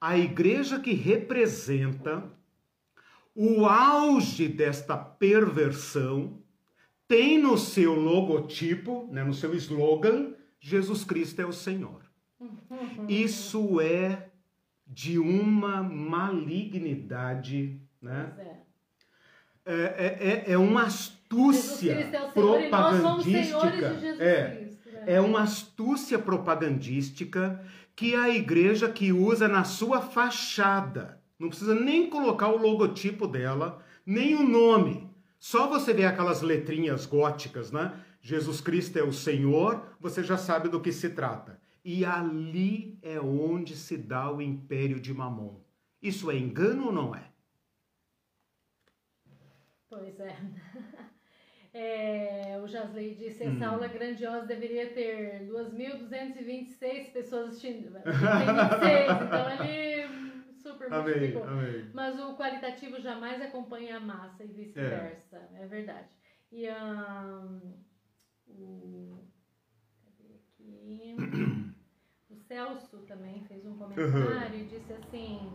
A 0.00 0.16
igreja 0.16 0.78
que 0.78 0.92
representa 0.92 2.30
o 3.34 3.66
auge 3.66 4.48
desta 4.48 4.96
perversão 4.96 6.42
tem 7.06 7.38
no 7.38 7.56
seu 7.56 7.94
logotipo, 7.94 9.08
né, 9.10 9.24
no 9.24 9.32
seu 9.32 9.54
slogan, 9.54 10.34
Jesus 10.60 11.04
Cristo 11.04 11.40
é 11.40 11.46
o 11.46 11.52
Senhor. 11.52 12.02
Isso 13.08 13.80
é 13.80 14.27
de 14.88 15.18
uma 15.18 15.82
malignidade, 15.82 17.80
né? 18.00 18.32
é. 18.38 18.58
É, 19.70 19.74
é, 19.74 20.06
é- 20.48 20.52
é 20.52 20.58
uma 20.58 20.84
astúcia 20.84 21.94
Jesus 21.94 22.10
Cristo 22.10 22.16
é 22.16 22.30
propagandística. 22.30 23.70
de 23.70 24.00
Jesus 24.00 24.20
É, 24.20 24.56
Cristo. 24.56 24.90
né? 24.90 25.02
é 25.06 25.20
uma 25.20 25.42
astúcia 25.42 26.18
propagandística 26.18 27.62
que 27.94 28.14
a 28.14 28.30
igreja 28.30 28.88
que 28.88 29.12
usa 29.12 29.46
na 29.46 29.64
sua 29.64 30.00
fachada. 30.00 31.20
Não 31.38 31.48
precisa 31.50 31.74
nem 31.74 32.08
colocar 32.08 32.48
o 32.48 32.56
logotipo 32.56 33.26
dela, 33.26 33.82
nem 34.06 34.34
o 34.34 34.42
nome. 34.42 35.06
Só 35.38 35.68
você 35.68 35.92
ver 35.92 36.06
aquelas 36.06 36.40
letrinhas 36.40 37.04
góticas, 37.04 37.70
né? 37.70 37.92
Jesus 38.22 38.60
Cristo 38.62 38.98
é 38.98 39.02
o 39.02 39.12
Senhor, 39.12 39.82
você 40.00 40.24
já 40.24 40.36
sabe 40.38 40.68
do 40.68 40.80
que 40.80 40.90
se 40.92 41.10
trata. 41.10 41.60
E 41.90 42.04
ali 42.04 42.98
é 43.00 43.18
onde 43.18 43.74
se 43.74 43.96
dá 43.96 44.30
o 44.30 44.42
império 44.42 45.00
de 45.00 45.14
Mamon. 45.14 45.58
Isso 46.02 46.30
é 46.30 46.36
engano 46.36 46.88
ou 46.88 46.92
não 46.92 47.14
é? 47.14 47.32
Pois 49.88 50.20
é. 50.20 50.36
É, 51.70 52.58
o 52.62 52.66
Jasley 52.66 53.14
disse: 53.14 53.44
Hum. 53.44 53.54
essa 53.54 53.66
aula 53.68 53.86
grandiosa 53.86 54.46
deveria 54.46 54.90
ter 54.92 55.46
2.226 55.46 57.12
pessoas 57.12 57.48
assistindo. 57.48 57.92
Tem 58.02 58.02
26, 58.08 59.10
então 59.22 59.50
ele 59.68 60.08
super 60.62 60.90
multiplicou. 60.90 61.44
amém. 61.44 61.90
Mas 61.92 62.18
o 62.18 62.36
qualitativo 62.36 62.98
jamais 62.98 63.40
acompanha 63.42 63.98
a 63.98 64.00
massa 64.00 64.44
e 64.44 64.48
vice-versa. 64.48 65.36
É. 65.54 65.66
verdade. 65.66 66.08
E 66.50 66.66
ahn, 66.66 67.60
o. 68.48 69.22
Cadê 70.02 70.34
aqui? 70.34 71.16
Celso 72.48 72.98
também 73.06 73.44
fez 73.44 73.64
um 73.66 73.76
comentário 73.76 74.58
e 74.58 74.64
disse 74.64 74.92
assim. 74.94 75.52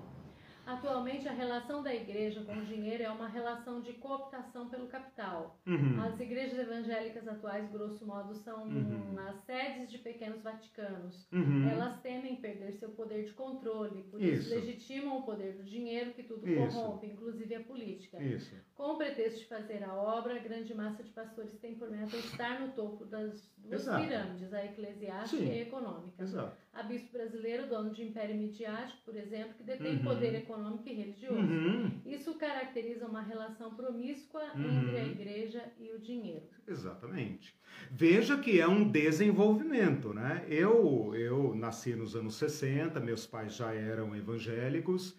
Atualmente, 0.65 1.27
a 1.27 1.33
relação 1.33 1.83
da 1.83 1.93
igreja 1.93 2.41
com 2.45 2.53
o 2.53 2.63
dinheiro 2.63 3.03
é 3.03 3.09
uma 3.09 3.27
relação 3.27 3.81
de 3.81 3.91
cooptação 3.95 4.69
pelo 4.69 4.87
capital. 4.87 5.59
Uhum. 5.67 6.01
As 6.01 6.17
igrejas 6.21 6.57
evangélicas 6.57 7.27
atuais, 7.27 7.69
grosso 7.69 8.05
modo, 8.07 8.33
são 8.33 8.63
Uhum. 8.63 9.13
as 9.27 9.35
sedes 9.43 9.91
de 9.91 9.97
pequenos 9.97 10.41
vaticanos. 10.41 11.27
Uhum. 11.33 11.67
Elas 11.69 11.99
temem 11.99 12.37
perder 12.37 12.71
seu 12.75 12.87
poder 12.91 13.25
de 13.25 13.33
controle, 13.33 14.03
por 14.03 14.21
isso, 14.21 14.53
Isso. 14.53 14.55
legitimam 14.55 15.17
o 15.17 15.23
poder 15.23 15.51
do 15.57 15.65
dinheiro 15.65 16.13
que 16.13 16.23
tudo 16.23 16.47
Isso. 16.49 16.77
corrompe, 16.77 17.07
inclusive 17.07 17.55
a 17.55 17.63
política. 17.65 18.23
Isso. 18.23 18.55
Com 18.73 18.93
o 18.93 18.97
pretexto 18.97 19.39
de 19.41 19.47
fazer 19.47 19.83
a 19.83 19.93
obra, 19.93 20.35
a 20.37 20.39
grande 20.39 20.73
massa 20.73 21.03
de 21.03 21.09
pastores 21.09 21.59
tem 21.59 21.75
por 21.75 21.91
meta 21.91 22.15
estar 22.15 22.61
no 22.61 22.71
topo 22.71 23.03
das 23.03 23.51
duas 23.57 23.81
Exato. 23.81 24.01
pirâmides, 24.01 24.53
a 24.53 24.63
eclesiástica 24.63 25.43
Sim. 25.43 25.49
e 25.49 25.59
a 25.59 25.61
econômica. 25.63 26.23
Exato. 26.23 26.62
Há 26.75 26.81
bispo 26.81 27.11
brasileiro, 27.13 27.67
dono 27.67 27.91
de 27.91 28.01
império 28.03 28.35
midiático, 28.35 28.97
por 29.05 29.15
exemplo, 29.15 29.53
que 29.55 29.63
detém 29.63 29.97
Uhum. 29.97 30.03
poder 30.03 30.33
econômico 30.33 30.89
e 30.89 30.93
religioso. 30.93 31.35
Uhum. 31.39 32.01
Isso 32.03 32.33
caracteriza 32.35 33.05
uma 33.05 33.21
relação 33.21 33.75
promíscua 33.75 34.41
Uhum. 34.55 34.79
entre 34.79 34.97
a 34.97 35.05
igreja 35.05 35.63
e 35.79 35.91
o 35.91 35.99
dinheiro. 35.99 36.47
Exatamente. 36.67 37.55
Veja 37.91 38.37
que 38.39 38.59
é 38.59 38.67
um 38.67 38.89
desenvolvimento, 38.89 40.13
né? 40.15 40.43
Eu, 40.49 41.13
eu 41.15 41.53
nasci 41.53 41.93
nos 41.95 42.15
anos 42.15 42.35
60, 42.35 42.99
meus 42.99 43.27
pais 43.27 43.53
já 43.55 43.71
eram 43.73 44.15
evangélicos. 44.15 45.15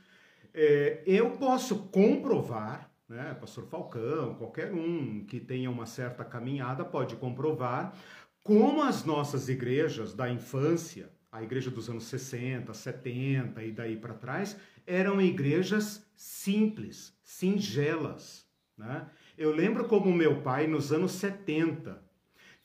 É, 0.52 1.02
eu 1.06 1.30
posso 1.32 1.88
comprovar, 1.88 2.90
né? 3.08 3.34
Pastor 3.40 3.64
Falcão, 3.66 4.34
qualquer 4.34 4.72
um 4.72 5.24
que 5.24 5.38
tenha 5.38 5.70
uma 5.70 5.86
certa 5.86 6.24
caminhada 6.24 6.84
pode 6.84 7.14
comprovar 7.16 7.94
como 8.42 8.82
as 8.82 9.04
nossas 9.04 9.48
igrejas 9.48 10.14
da 10.14 10.28
infância, 10.30 11.10
a 11.34 11.42
igreja 11.42 11.68
dos 11.68 11.90
anos 11.90 12.04
60, 12.04 12.72
70 12.72 13.64
e 13.64 13.72
daí 13.72 13.96
para 13.96 14.14
trás, 14.14 14.56
eram 14.86 15.20
igrejas 15.20 16.06
simples, 16.16 17.12
singelas, 17.24 18.46
né? 18.78 19.10
Eu 19.36 19.50
lembro 19.50 19.88
como 19.88 20.12
meu 20.12 20.42
pai, 20.42 20.68
nos 20.68 20.92
anos 20.92 21.10
70, 21.10 22.00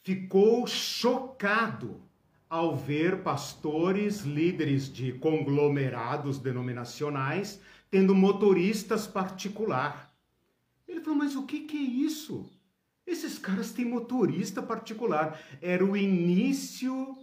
ficou 0.04 0.68
chocado 0.68 2.00
ao 2.48 2.78
ver 2.78 3.24
pastores, 3.24 4.22
líderes 4.22 4.94
de 4.94 5.14
conglomerados 5.14 6.38
denominacionais, 6.38 7.60
tendo 7.90 8.14
motoristas 8.14 9.08
particular. 9.08 10.14
Ele 10.88 11.02
falou, 11.02 11.18
mas 11.18 11.36
o 11.36 11.44
que, 11.48 11.62
que 11.62 11.76
é 11.76 11.82
isso? 12.06 12.48
Esses 13.06 13.40
caras 13.40 13.72
têm 13.72 13.86
motorista 13.86 14.62
particular. 14.62 15.42
Era 15.60 15.84
o 15.84 15.98
início 15.98 17.18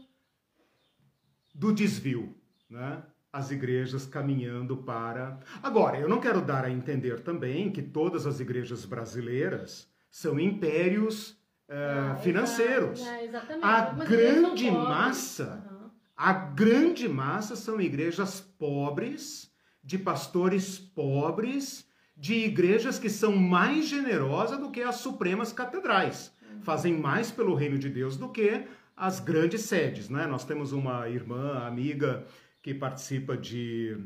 do 1.59 1.73
desvio, 1.73 2.35
né? 2.69 3.03
As 3.33 3.51
igrejas 3.51 4.07
caminhando 4.07 4.77
para. 4.79 5.39
Agora, 5.63 5.99
eu 5.99 6.09
não 6.09 6.21
quero 6.21 6.41
dar 6.41 6.65
a 6.65 6.71
entender 6.71 7.21
também 7.21 7.71
que 7.71 7.83
todas 7.83 8.27
as 8.27 8.41
igrejas 8.41 8.85
brasileiras 8.85 9.89
são 10.11 10.39
impérios 10.41 11.37
eh, 11.69 12.11
Ah, 12.13 12.17
financeiros. 12.17 13.03
ah, 13.07 13.23
exatamente. 13.25 13.65
A 13.65 13.81
grande 14.05 14.71
massa 14.71 15.65
Aham. 15.69 15.91
A 16.17 16.33
grande 16.33 17.07
massa 17.09 17.55
são 17.57 17.79
igrejas 17.79 18.41
pobres, 18.41 19.51
de 19.85 19.99
pastores 19.99 20.79
pobres, 20.79 21.87
de 22.17 22.35
igrejas 22.47 22.99
que 22.99 23.11
são 23.11 23.37
mais 23.37 23.87
generosas 23.87 24.59
do 24.59 24.71
que 24.71 24.81
as 24.83 24.97
supremas 24.97 25.53
catedrais. 25.53 26.33
Fazem 26.63 26.97
mais 26.99 27.31
pelo 27.31 27.55
reino 27.55 27.79
de 27.79 27.91
Deus 27.91 28.17
do 28.17 28.31
que 28.31 28.65
as 28.97 29.21
grandes 29.21 29.63
sedes, 29.63 30.09
né? 30.09 30.27
Nós 30.27 30.45
temos 30.45 30.73
uma 30.73 31.09
irmã, 31.09 31.67
amiga, 31.67 32.27
que 32.63 32.73
participa 32.73 33.37
de 33.37 33.97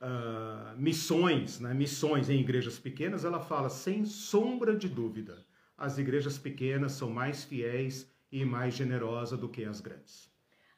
ah, 0.00 0.74
missões, 0.76 1.60
né? 1.60 1.72
Missões 1.72 2.28
em 2.28 2.40
igrejas 2.40 2.78
pequenas. 2.78 3.24
Ela 3.24 3.38
fala, 3.38 3.68
sem 3.68 4.04
sombra 4.04 4.74
de 4.74 4.88
dúvida, 4.88 5.46
as 5.78 5.98
igrejas 5.98 6.36
pequenas 6.36 6.92
são 6.92 7.08
mais 7.08 7.44
fiéis 7.44 8.10
e 8.30 8.44
mais 8.44 8.74
generosas 8.74 9.38
do 9.38 9.48
que 9.48 9.64
as 9.64 9.80
grandes. 9.80 10.31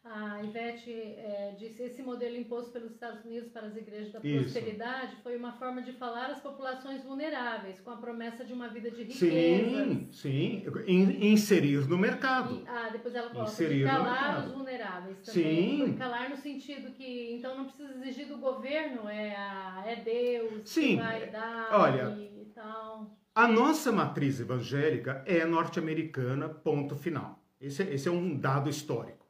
A 0.05 0.43
Ivete 0.45 0.91
eh, 0.93 1.55
disse 1.59 1.83
esse 1.85 2.03
modelo 2.03 2.37
imposto 2.37 2.71
pelos 2.73 2.93
Estados 2.93 3.25
Unidos 3.25 3.49
para 3.49 3.67
as 3.69 3.75
igrejas 3.75 4.13
da 4.13 4.21
Isso. 4.23 4.43
prosperidade 4.53 5.17
foi 5.23 5.35
uma 5.35 5.53
forma 5.53 5.81
de 5.81 5.93
falar 5.95 6.27
às 6.27 6.41
populações 6.41 7.03
vulneráveis, 7.03 7.81
com 7.81 7.91
a 7.91 7.97
promessa 7.97 8.45
de 8.45 8.53
uma 8.53 8.69
vida 8.69 8.91
de 8.91 9.03
riqueza. 9.05 9.15
Sim, 9.27 10.09
sim. 10.13 10.63
In- 10.87 11.33
inserir 11.33 11.89
no 11.89 11.97
mercado. 11.97 12.55
E, 12.63 12.69
ah, 12.69 12.91
depois 12.93 13.15
ela 13.15 13.31
coloca 13.31 13.51
Inserir 13.51 13.85
calar 13.87 14.47
os 14.47 14.53
vulneráveis 14.53 15.17
também. 15.23 15.87
Sim. 15.87 15.97
Calar 15.97 16.29
no 16.29 16.37
sentido 16.37 16.91
que 16.93 17.33
então 17.37 17.57
não 17.57 17.65
precisa 17.65 17.95
exigir 17.95 18.29
do 18.29 18.37
governo, 18.37 19.09
é, 19.09 19.35
a- 19.35 19.85
é 19.87 19.97
Deus 19.97 20.69
Sim. 20.69 20.97
que 20.99 21.03
vai 21.03 21.31
dar 21.31 21.69
Olha, 21.73 22.11
e 22.11 22.45
tal. 22.55 23.11
A 23.35 23.49
nossa 23.49 23.91
matriz 23.91 24.39
evangélica 24.39 25.25
é 25.27 25.47
norte-americana, 25.47 26.47
ponto 26.49 26.95
final. 26.95 27.43
Esse, 27.59 27.83
é- 27.83 27.95
esse 27.95 28.07
é 28.07 28.11
um 28.13 28.37
dado 28.39 28.69
histórico. 28.69 29.24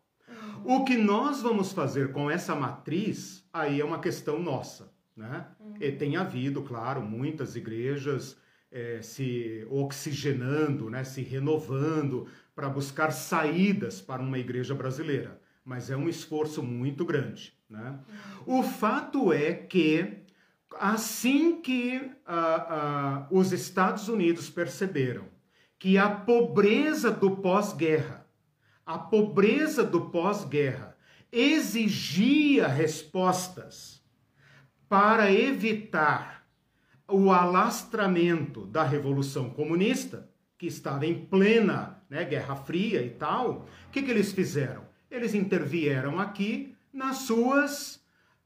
O 0.65 0.85
que 0.85 0.97
nós 0.97 1.43
vamos 1.43 1.73
fazer 1.73 2.11
com 2.13 2.31
essa 2.31 2.55
matriz, 2.55 3.47
aí 3.53 3.81
é 3.81 3.85
uma 3.85 4.01
questão 4.01 4.39
nossa. 4.41 4.93
Né? 5.17 5.47
E 5.81 5.93
tem 5.93 6.17
havido, 6.17 6.63
claro, 6.63 7.03
muitas 7.03 7.55
igrejas 7.55 8.37
eh, 8.73 9.01
se 9.03 9.65
oxigenando, 9.71 10.91
né, 10.91 11.05
se 11.05 11.23
renovando 11.23 12.27
para 12.55 12.69
buscar 12.69 13.13
saídas 13.13 14.01
para 14.01 14.23
uma 14.23 14.39
igreja 14.39 14.75
brasileira. 14.75 15.41
Mas 15.65 15.91
é 15.91 15.97
um 15.97 16.09
esforço 16.09 16.63
muito 16.63 17.05
grande. 17.05 17.53
Né? 17.71 17.99
O 18.45 18.63
fato 18.63 19.33
é 19.33 19.53
que, 19.53 20.19
assim 20.79 21.61
que 21.61 22.11
ah, 22.27 22.67
ah, 22.69 23.29
os 23.31 23.53
Estados 23.53 24.09
Unidos 24.09 24.51
perceberam 24.51 25.27
que 25.79 25.97
a 25.97 26.09
pobreza 26.09 27.11
do 27.11 27.37
pós-guerra, 27.37 28.24
a 28.87 28.99
pobreza 28.99 29.83
do 29.83 30.11
pós-guerra 30.11 30.97
exigia 31.33 32.69
respostas 32.69 34.03
para 34.89 35.33
evitar 35.33 36.47
o 37.09 37.33
alastramento 37.33 38.67
da 38.67 38.85
Revolução 38.85 39.51
Comunista, 39.51 40.31
que 40.57 40.67
estava 40.67 41.05
em 41.05 41.27
plena 41.27 42.03
né, 42.09 42.25
Guerra 42.25 42.57
Fria 42.57 43.03
e 43.03 43.11
tal, 43.11 43.67
o 43.89 43.91
que, 43.91 44.03
que 44.03 44.11
eles 44.11 44.33
fizeram? 44.33 44.85
Eles 45.11 45.35
intervieram 45.35 46.19
aqui 46.19 46.75
nas 46.93 47.19
suas, 47.19 47.97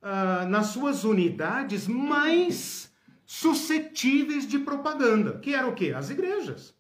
uh, 0.03 0.49
nas 0.49 0.69
suas 0.69 1.05
unidades 1.05 1.87
mais 1.87 2.93
suscetíveis 3.27 4.49
de 4.49 4.59
propaganda, 4.59 5.39
que 5.39 5.55
era 5.55 5.67
o 5.67 5.75
quê? 5.75 5.93
As 5.95 6.09
igrejas. 6.09 6.75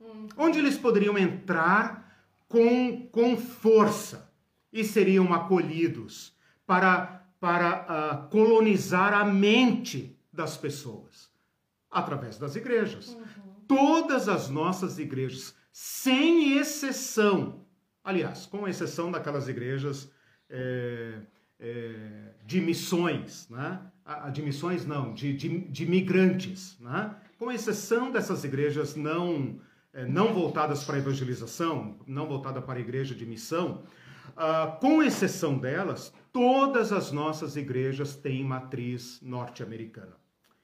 Hum. 0.00 0.26
Onde 0.36 0.58
eles 0.58 0.76
poderiam 0.76 1.16
entrar 1.16 2.01
com, 2.52 3.06
com 3.06 3.34
força 3.38 4.30
e 4.70 4.84
seriam 4.84 5.32
acolhidos 5.32 6.36
para, 6.66 7.26
para 7.40 8.26
uh, 8.26 8.28
colonizar 8.28 9.14
a 9.14 9.24
mente 9.24 10.20
das 10.30 10.54
pessoas 10.54 11.30
através 11.90 12.36
das 12.36 12.54
igrejas. 12.54 13.08
Uhum. 13.08 13.24
Todas 13.66 14.28
as 14.28 14.50
nossas 14.50 14.98
igrejas, 14.98 15.54
sem 15.72 16.58
exceção, 16.58 17.64
aliás, 18.04 18.44
com 18.44 18.68
exceção 18.68 19.10
daquelas 19.10 19.48
igrejas 19.48 20.10
é, 20.50 21.20
é, 21.58 22.34
de 22.44 22.60
missões, 22.60 23.48
né? 23.48 23.80
de 24.30 24.42
missões 24.42 24.84
não, 24.84 25.14
de, 25.14 25.32
de, 25.32 25.60
de 25.70 25.86
migrantes, 25.86 26.78
né? 26.80 27.16
com 27.38 27.50
exceção 27.50 28.10
dessas 28.10 28.44
igrejas 28.44 28.94
não, 28.94 29.58
não 30.08 30.32
voltadas 30.32 30.84
para 30.84 30.96
a 30.96 30.98
evangelização, 30.98 31.98
não 32.06 32.26
voltadas 32.26 32.64
para 32.64 32.78
a 32.78 32.82
igreja 32.82 33.14
de 33.14 33.26
missão, 33.26 33.82
uh, 34.30 34.78
com 34.80 35.02
exceção 35.02 35.58
delas, 35.58 36.12
todas 36.32 36.92
as 36.92 37.12
nossas 37.12 37.56
igrejas 37.56 38.16
têm 38.16 38.42
matriz 38.42 39.20
norte-americana. 39.22 40.16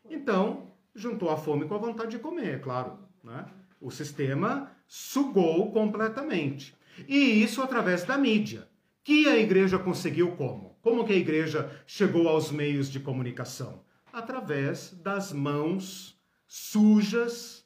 Então, 0.08 0.72
juntou 0.94 1.30
a 1.30 1.36
fome 1.36 1.66
com 1.66 1.74
a 1.74 1.78
vontade 1.78 2.12
de 2.12 2.18
comer, 2.18 2.54
é 2.54 2.58
claro. 2.58 2.98
Né? 3.22 3.44
O 3.80 3.90
sistema 3.90 4.70
sugou 4.86 5.70
completamente. 5.72 6.74
E 7.06 7.42
isso 7.42 7.62
através 7.62 8.04
da 8.04 8.16
mídia. 8.16 8.66
Que 9.04 9.28
a 9.28 9.38
igreja 9.38 9.78
conseguiu 9.78 10.32
como? 10.32 10.76
Como 10.82 11.04
que 11.04 11.12
a 11.12 11.16
igreja 11.16 11.70
chegou 11.86 12.28
aos 12.28 12.50
meios 12.50 12.90
de 12.90 13.00
comunicação? 13.00 13.82
Através 14.12 14.92
das 15.02 15.32
mãos 15.32 16.18
sujas 16.46 17.57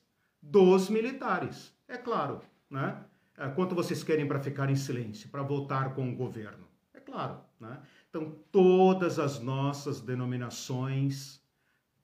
dos 0.42 0.90
militares. 0.90 1.72
É 1.86 1.96
claro, 1.96 2.42
né? 2.68 3.04
É, 3.38 3.48
quanto 3.48 3.74
vocês 3.74 4.02
querem 4.02 4.26
para 4.26 4.40
ficar 4.40 4.68
em 4.68 4.76
silêncio, 4.76 5.28
para 5.28 5.42
votar 5.42 5.94
com 5.94 6.10
o 6.10 6.16
governo? 6.16 6.66
É 6.92 7.00
claro, 7.00 7.40
né? 7.58 7.80
Então, 8.10 8.36
todas 8.50 9.18
as 9.18 9.38
nossas 9.40 10.00
denominações 10.00 11.40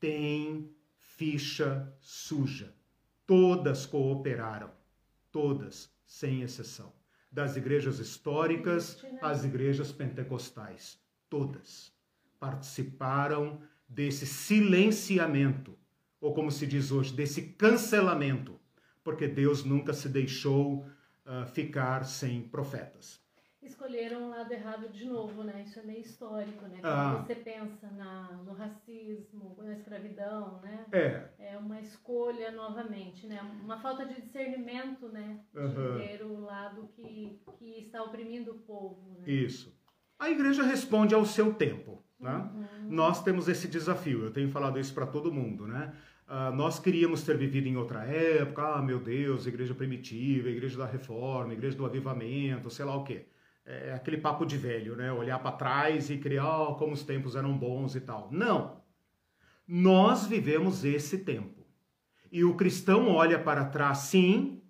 têm 0.01 0.71
ficha 0.99 1.93
suja. 2.01 2.75
Todas 3.27 3.85
cooperaram, 3.85 4.71
todas, 5.31 5.93
sem 6.07 6.43
exceção. 6.43 6.93
Das 7.31 7.57
igrejas 7.57 7.99
históricas 7.99 9.05
às 9.21 9.45
igrejas 9.45 9.93
pentecostais, 9.93 10.99
todas 11.29 11.93
participaram 12.41 13.61
desse 13.89 14.27
silenciamento, 14.27 15.78
ou 16.21 16.35
como 16.35 16.51
se 16.51 16.67
diz 16.67 16.91
hoje, 16.91 17.13
desse 17.13 17.43
cancelamento, 17.53 18.59
porque 19.05 19.27
Deus 19.27 19.65
nunca 19.65 19.93
se 19.93 20.09
deixou 20.09 20.85
uh, 21.25 21.47
ficar 21.47 22.05
sem 22.05 22.43
profetas 22.43 23.21
escolheram 23.69 24.27
o 24.27 24.31
lado 24.31 24.53
errado 24.53 24.89
de 24.89 25.05
novo, 25.05 25.43
né? 25.45 25.63
Isso 25.67 25.79
é 25.79 25.83
meio 25.83 26.01
histórico, 26.01 26.67
né? 26.67 26.79
Quando 26.81 26.87
ah. 26.87 27.25
você 27.27 27.35
pensa 27.35 27.91
na, 27.91 28.33
no 28.45 28.53
racismo, 28.53 29.57
na 29.59 29.73
escravidão, 29.73 30.61
né? 30.63 30.87
É. 30.93 31.29
É 31.39 31.59
uma 31.59 31.81
escolha 31.81 32.51
novamente, 32.51 33.27
né? 33.27 33.41
Uma 33.63 33.79
falta 33.79 34.05
de 34.05 34.21
discernimento, 34.21 35.09
né? 35.09 35.41
De 35.53 35.61
uhum. 35.61 35.99
ter 35.99 36.23
o 36.25 36.41
lado 36.41 36.89
que, 36.95 37.41
que 37.59 37.81
está 37.81 38.03
oprimindo 38.03 38.53
o 38.53 38.59
povo, 38.59 39.17
né? 39.19 39.31
Isso. 39.31 39.77
A 40.19 40.31
igreja 40.31 40.63
responde 40.63 41.15
ao 41.15 41.25
seu 41.25 41.55
tempo, 41.55 42.03
né? 42.19 42.37
Uhum. 42.37 42.91
Nós 42.91 43.23
temos 43.23 43.49
esse 43.49 43.69
desafio, 43.69 44.25
eu 44.25 44.33
tenho 44.33 44.49
falado 44.51 44.79
isso 44.79 44.95
para 44.95 45.07
todo 45.07 45.33
mundo, 45.33 45.67
né? 45.67 45.95
Uh, 46.29 46.55
nós 46.55 46.79
queríamos 46.79 47.23
ter 47.23 47.37
vivido 47.39 47.67
em 47.67 47.77
outra 47.77 48.05
época, 48.05 48.75
ah, 48.75 48.83
meu 48.83 49.01
Deus, 49.01 49.47
igreja 49.47 49.75
primitiva, 49.75 50.51
igreja 50.51 50.77
da 50.77 50.85
reforma, 50.87 51.55
igreja 51.55 51.77
do 51.77 51.87
avivamento, 51.87 52.69
sei 52.69 52.85
lá 52.85 52.95
o 52.95 53.03
quê 53.03 53.27
é, 53.69 53.93
aquele 53.93 54.17
papo 54.17 54.47
de 54.47 54.57
velho, 54.57 54.97
né? 54.97 55.13
Olhar 55.13 55.39
para 55.41 55.53
trás 55.53 56.09
e 56.09 56.17
criar 56.17 56.63
oh, 56.63 56.75
como 56.77 56.95
os 56.95 57.03
tempos 57.03 57.37
eram 57.37 57.57
bons 57.57 57.95
e 57.95 58.01
tal. 58.01 58.29
Não. 58.33 58.81
Nós 59.67 60.27
vivemos 60.27 60.85
esse 60.85 61.19
tempo. 61.19 61.67
E 62.33 62.43
o 62.45 62.57
cristão 62.57 63.11
olha 63.11 63.39
para 63.39 63.67
trás, 63.67 63.99
sim, 63.99 64.63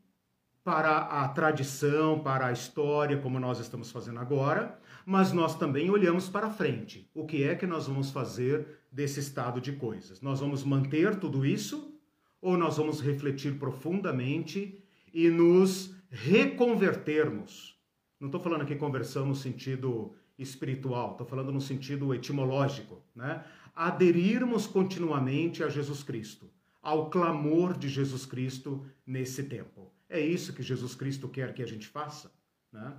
para 0.65 0.99
a 0.99 1.29
tradição, 1.29 2.19
para 2.19 2.47
a 2.47 2.53
história, 2.53 3.19
como 3.19 3.39
nós 3.39 3.61
estamos 3.61 3.93
fazendo 3.93 4.19
agora, 4.19 4.79
mas 5.07 5.33
nós 5.33 5.57
também 5.57 5.89
olhamos 5.89 6.29
para 6.29 6.51
frente. 6.51 7.09
O 7.15 7.25
que 7.25 7.45
é 7.45 7.55
que 7.55 7.67
nós 7.67 7.87
vamos 7.87 8.11
fazer 8.11 8.78
desse 8.91 9.21
estado 9.21 9.61
de 9.61 9.73
coisas? 9.73 10.21
Nós 10.21 10.41
vamos 10.41 10.65
manter 10.65 11.19
tudo 11.19 11.45
isso 11.45 11.95
ou 12.41 12.57
nós 12.57 12.77
vamos 12.77 13.01
refletir 13.01 13.59
profundamente 13.59 14.83
e 15.13 15.29
nos 15.29 15.95
reconvertermos? 16.11 17.77
Não 18.19 18.29
estou 18.29 18.41
falando 18.41 18.63
aqui 18.63 18.75
conversão 18.75 19.27
no 19.27 19.35
sentido 19.35 20.15
espiritual, 20.39 21.13
estou 21.13 21.27
falando 21.27 21.53
no 21.53 21.61
sentido 21.61 22.15
etimológico, 22.15 23.03
né? 23.15 23.45
Aderirmos 23.75 24.67
continuamente 24.67 25.63
a 25.63 25.69
Jesus 25.69 26.03
Cristo, 26.03 26.51
ao 26.83 27.11
clamor 27.11 27.77
de 27.77 27.89
Jesus 27.89 28.27
Cristo 28.27 28.85
nesse 29.07 29.45
tempo. 29.45 29.93
É 30.09 30.21
isso 30.21 30.53
que 30.53 30.63
Jesus 30.63 30.95
Cristo 30.95 31.29
quer 31.29 31.53
que 31.53 31.63
a 31.63 31.67
gente 31.67 31.87
faça, 31.87 32.33
né? 32.73 32.95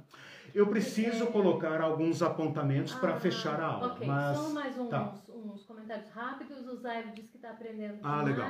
Eu 0.54 0.68
preciso 0.68 1.28
colocar 1.28 1.80
alguns 1.82 2.22
apontamentos 2.22 2.94
ah, 2.94 3.00
para 3.00 3.20
fechar 3.20 3.60
a 3.60 3.66
aula. 3.66 3.94
Ok, 3.94 4.08
mas... 4.08 4.38
só 4.38 4.50
mais 4.50 4.78
uns, 4.78 4.90
tá. 4.90 5.14
Uns 5.46 5.64
comentários 5.66 6.10
rápidos. 6.10 6.68
O 6.68 6.76
Zaire 6.76 7.12
disse 7.12 7.30
que 7.30 7.38
está 7.38 7.52
aprendendo 7.52 8.00
ah, 8.04 8.24
Legal. 8.24 8.50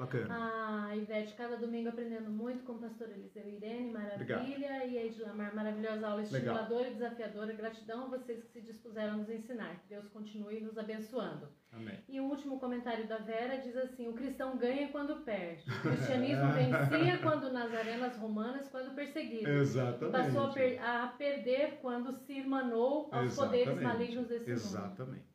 Bacana. 0.00 0.88
A 0.88 0.96
Ivete, 0.96 1.34
cada 1.34 1.58
domingo 1.58 1.90
aprendendo 1.90 2.30
muito 2.30 2.64
com 2.64 2.72
o 2.72 2.78
pastor 2.78 3.10
Eliseu 3.10 3.46
Irene, 3.46 3.92
maravilha. 3.92 4.14
Obrigado. 4.14 4.48
E 4.48 4.98
a 4.98 5.04
Edlamar, 5.04 5.54
maravilhosa 5.54 6.08
aula 6.08 6.22
estimuladora 6.22 6.88
e 6.88 6.94
desafiadora. 6.94 7.52
Gratidão 7.52 8.04
a 8.04 8.08
vocês 8.08 8.42
que 8.42 8.48
se 8.48 8.62
dispuseram 8.62 9.12
a 9.12 9.16
nos 9.18 9.28
ensinar. 9.28 9.78
Que 9.80 9.88
Deus 9.90 10.08
continue 10.08 10.62
nos 10.62 10.78
abençoando. 10.78 11.48
Amém. 11.70 11.98
E 12.08 12.18
o 12.18 12.24
último 12.24 12.58
comentário 12.58 13.06
da 13.06 13.18
Vera 13.18 13.58
diz 13.58 13.76
assim: 13.76 14.08
o 14.08 14.14
cristão 14.14 14.56
ganha 14.56 14.88
quando 14.88 15.22
perde. 15.22 15.70
O 15.70 15.82
cristianismo 15.82 16.50
vencia 16.50 17.18
quando 17.22 17.52
nas 17.52 17.70
arenas 17.72 18.16
romanas, 18.16 18.68
quando 18.68 18.94
perseguido. 18.94 19.50
Exatamente. 19.50 20.12
Passou 20.12 20.46
a, 20.46 20.52
per 20.52 20.82
a, 20.82 21.06
perder 21.08 21.78
quando 21.82 22.14
se 22.14 22.32
irmanou 22.32 23.10
aos 23.12 23.32
Exatamente. 23.32 23.64
poderes 23.64 23.82
malignos 23.82 24.28
desse 24.28 24.50
Exatamente. 24.50 24.80
mundo. 24.80 24.94
Exatamente. 24.94 25.29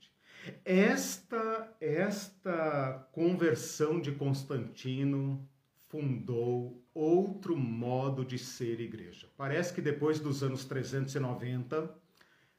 Esta, 0.64 1.76
esta 1.80 3.08
conversão 3.12 4.00
de 4.00 4.12
Constantino 4.12 5.48
fundou 5.88 6.84
outro 6.94 7.56
modo 7.56 8.24
de 8.24 8.38
ser 8.38 8.80
igreja. 8.80 9.28
Parece 9.38 9.74
que 9.74 9.82
depois 9.82 10.20
dos 10.20 10.44
anos 10.44 10.66
390, 10.66 11.90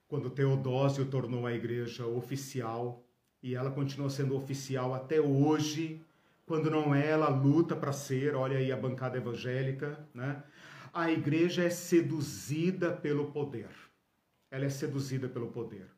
quando 0.08 0.30
Teodósio 0.30 1.06
tornou 1.06 1.46
a 1.46 1.52
igreja 1.52 2.06
oficial, 2.06 3.04
e 3.42 3.54
ela 3.54 3.70
continua 3.70 4.10
sendo 4.10 4.36
oficial 4.36 4.94
até 4.94 5.20
hoje, 5.20 6.00
quando 6.44 6.70
não 6.70 6.94
é, 6.94 7.06
ela 7.08 7.28
luta 7.28 7.76
para 7.76 7.92
ser, 7.92 8.34
olha 8.34 8.58
aí 8.58 8.72
a 8.72 8.76
bancada 8.76 9.18
evangélica, 9.18 10.06
né? 10.14 10.42
A 10.92 11.10
igreja 11.10 11.64
é 11.64 11.70
seduzida 11.70 12.92
pelo 12.92 13.30
poder. 13.30 13.68
Ela 14.50 14.64
é 14.64 14.70
seduzida 14.70 15.28
pelo 15.28 15.48
poder. 15.48 15.95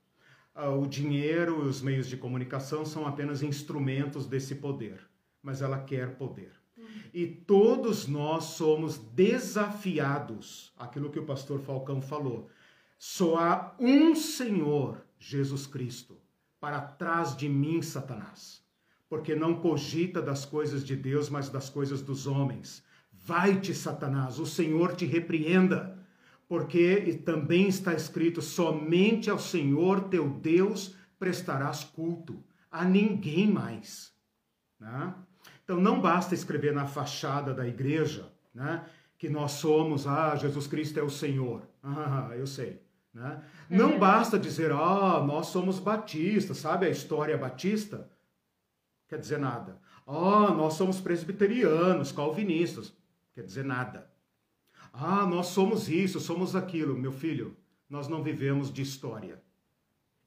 Ah, 0.61 0.71
o 0.71 0.89
dinheiro 0.89 1.65
e 1.65 1.69
os 1.69 1.81
meios 1.81 2.09
de 2.09 2.17
comunicação 2.17 2.85
são 2.85 3.07
apenas 3.07 3.45
instrumentos 3.45 4.27
desse 4.27 4.57
poder, 4.57 4.99
mas 5.41 5.63
ela 5.63 5.79
quer 5.79 6.17
poder. 6.17 6.51
E 7.15 7.29
todos 7.29 8.09
nós 8.09 8.43
somos 8.43 8.99
desafiados, 8.99 10.73
aquilo 10.77 11.11
que 11.11 11.19
o 11.21 11.25
pastor 11.25 11.61
Falcão 11.61 12.03
falou. 12.03 12.51
Só 12.99 13.37
há 13.39 13.77
um 13.79 14.17
Senhor, 14.17 15.01
Jesus 15.17 15.65
Cristo, 15.65 16.19
para 16.59 16.81
trás 16.81 17.37
de 17.37 17.49
mim, 17.49 17.81
Satanás, 17.81 18.61
porque 19.09 19.37
não 19.37 19.61
cogita 19.61 20.21
das 20.21 20.45
coisas 20.45 20.85
de 20.85 20.97
Deus, 20.97 21.31
mas 21.31 21.49
das 21.49 21.71
coisas 21.71 22.03
dos 22.03 22.27
homens. 22.27 22.83
Vai-te, 23.13 23.73
Satanás, 23.73 24.41
o 24.41 24.47
Senhor 24.47 24.97
te 24.97 25.07
repreenda 25.07 25.98
porque 26.49 27.21
também 27.25 27.69
está 27.69 27.93
escrito: 27.93 28.41
somente 28.41 29.29
ao 29.29 29.39
Senhor 29.39 30.09
teu 30.09 30.29
Deus 30.29 30.97
prestarás 31.19 31.85
culto, 31.85 32.43
a 32.71 32.85
ninguém 32.85 33.47
mais. 33.47 34.13
Né? 34.81 35.15
Então 35.63 35.79
não 35.79 36.01
basta 36.01 36.35
escrever 36.35 36.73
na 36.73 36.87
fachada 36.87 37.53
da 37.53 37.67
igreja 37.67 38.33
né, 38.55 38.85
que 39.19 39.29
nós 39.29 39.53
somos, 39.53 40.07
ah, 40.07 40.35
Jesus 40.37 40.67
Cristo 40.67 40.99
é 40.99 41.03
o 41.03 41.11
Senhor. 41.11 41.63
Ah, 41.81 42.33
eu 42.37 42.47
sei. 42.47 42.83
Né? 43.15 43.41
Não 43.71 43.93
é. 43.93 43.99
basta 43.99 44.39
dizer, 44.39 44.73
ah, 44.73 45.25
nós 45.25 45.47
somos 45.47 45.79
batistas, 45.79 46.59
sabe 46.59 46.87
a 46.87 46.91
história 46.91 47.39
batista? 47.39 48.11
Quer 49.09 49.19
dizer 49.19 49.39
nada. 49.39 49.81
Ah, 50.07 50.53
nós 50.55 50.75
somos 50.75 51.01
presbiterianos, 51.01 52.13
calvinistas. 52.13 52.93
quer 53.33 53.43
dizer 53.43 53.65
nada. 53.65 54.08
Ah, 55.01 55.25
nós 55.25 55.47
somos 55.47 55.89
isso, 55.89 56.19
somos 56.19 56.57
aquilo. 56.57 56.99
Meu 56.99 57.13
filho, 57.13 57.57
nós 57.89 58.09
não 58.09 58.21
vivemos 58.21 58.73
de 58.73 58.83
história. 58.83 59.41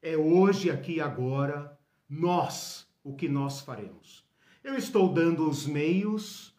É 0.02 0.16
hoje, 0.16 0.72
aqui 0.72 0.94
e 0.94 1.02
agora, 1.02 1.78
nós, 2.10 2.88
o 3.04 3.14
que 3.14 3.28
nós 3.28 3.60
faremos. 3.60 4.26
Eu 4.64 4.76
estou 4.76 5.12
dando 5.12 5.50
os 5.50 5.66
meios 5.66 6.56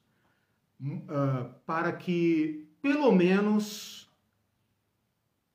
uh, 0.79 1.55
para 1.65 1.91
que, 1.91 2.69
pelo 2.83 3.11
menos, 3.13 4.11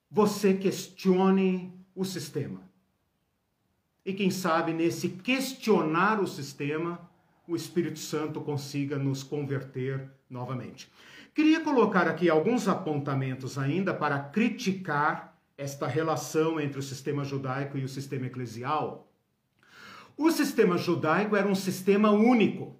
você 0.10 0.56
questione 0.56 1.72
o 1.94 2.04
sistema. 2.04 2.68
E 4.04 4.14
quem 4.14 4.32
sabe, 4.32 4.74
nesse 4.74 5.10
questionar 5.10 6.20
o 6.20 6.26
sistema, 6.26 7.08
o 7.48 7.56
Espírito 7.56 8.00
Santo 8.00 8.42
consiga 8.42 8.98
nos 8.98 9.22
converter 9.22 10.10
novamente. 10.28 10.92
Queria 11.38 11.60
colocar 11.60 12.08
aqui 12.08 12.32
alguns 12.32 12.68
apontamentos 12.68 13.60
ainda 13.60 13.94
para 13.94 14.18
criticar 14.18 15.40
esta 15.56 15.86
relação 15.86 16.60
entre 16.60 16.80
o 16.80 16.82
sistema 16.82 17.24
judaico 17.24 17.78
e 17.78 17.84
o 17.84 17.88
sistema 17.88 18.26
eclesial. 18.26 19.08
O 20.18 20.32
sistema 20.32 20.80
judaico 20.80 21.36
era 21.36 21.48
um 21.48 21.54
sistema 21.54 22.10
único, 22.10 22.76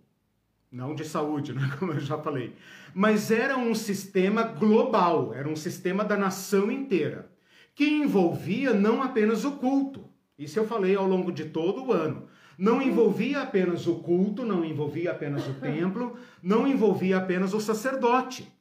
não 0.72 0.96
de 0.96 1.06
saúde, 1.06 1.54
né, 1.54 1.72
como 1.78 1.92
eu 1.92 2.00
já 2.00 2.18
falei, 2.18 2.56
mas 2.96 3.30
era 3.30 3.56
um 3.56 3.76
sistema 3.76 4.42
global, 4.42 5.36
era 5.36 5.48
um 5.48 5.56
sistema 5.56 6.04
da 6.04 6.18
nação 6.18 6.72
inteira, 6.72 7.32
que 7.76 7.88
envolvia 7.88 8.74
não 8.74 9.04
apenas 9.04 9.46
o 9.46 9.52
culto. 9.52 10.10
Isso 10.36 10.58
eu 10.58 10.66
falei 10.66 10.96
ao 10.96 11.06
longo 11.06 11.32
de 11.32 11.46
todo 11.46 11.86
o 11.86 11.94
ano. 11.94 12.28
Não 12.58 12.82
envolvia 12.82 13.42
apenas 13.42 13.86
o 13.86 13.96
culto, 13.96 14.44
não 14.44 14.66
envolvia 14.66 15.12
apenas 15.12 15.48
o 15.48 15.54
templo, 15.56 16.18
não 16.42 16.68
envolvia 16.68 17.18
apenas 17.18 17.54
o 17.54 17.60
sacerdote. 17.60 18.52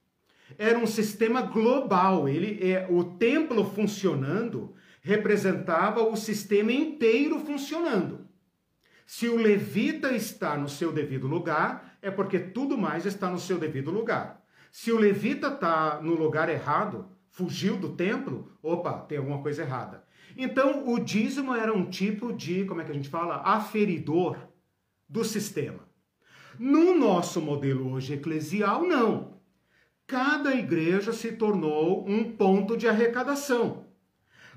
Era 0.58 0.78
um 0.78 0.86
sistema 0.86 1.42
global. 1.42 2.28
Ele 2.28 2.70
é 2.70 2.86
o 2.90 3.02
templo 3.04 3.64
funcionando 3.64 4.74
representava 5.06 6.02
o 6.02 6.16
sistema 6.16 6.72
inteiro 6.72 7.38
funcionando. 7.38 8.26
Se 9.06 9.28
o 9.28 9.36
levita 9.36 10.12
está 10.12 10.58
no 10.58 10.68
seu 10.68 10.90
devido 10.90 11.28
lugar, 11.28 11.96
é 12.02 12.10
porque 12.10 12.40
tudo 12.40 12.76
mais 12.76 13.06
está 13.06 13.30
no 13.30 13.38
seu 13.38 13.56
devido 13.56 13.92
lugar. 13.92 14.42
Se 14.72 14.90
o 14.90 14.98
levita 14.98 15.46
está 15.46 16.00
no 16.02 16.16
lugar 16.16 16.48
errado, 16.48 17.08
fugiu 17.30 17.76
do 17.76 17.90
templo, 17.90 18.50
opa, 18.60 18.94
tem 18.94 19.18
alguma 19.18 19.40
coisa 19.40 19.62
errada. 19.62 20.02
Então, 20.36 20.86
o 20.92 20.98
dízimo 20.98 21.54
era 21.54 21.72
um 21.72 21.88
tipo 21.88 22.32
de, 22.32 22.64
como 22.64 22.80
é 22.80 22.84
que 22.84 22.90
a 22.90 22.94
gente 22.94 23.08
fala, 23.08 23.36
aferidor 23.42 24.36
do 25.08 25.24
sistema. 25.24 25.80
No 26.58 26.94
nosso 26.94 27.40
modelo 27.40 27.92
hoje 27.92 28.14
eclesial, 28.14 28.82
não. 28.82 29.36
Cada 30.06 30.54
igreja 30.54 31.12
se 31.12 31.32
tornou 31.32 32.06
um 32.08 32.36
ponto 32.36 32.76
de 32.76 32.86
arrecadação. 32.86 33.86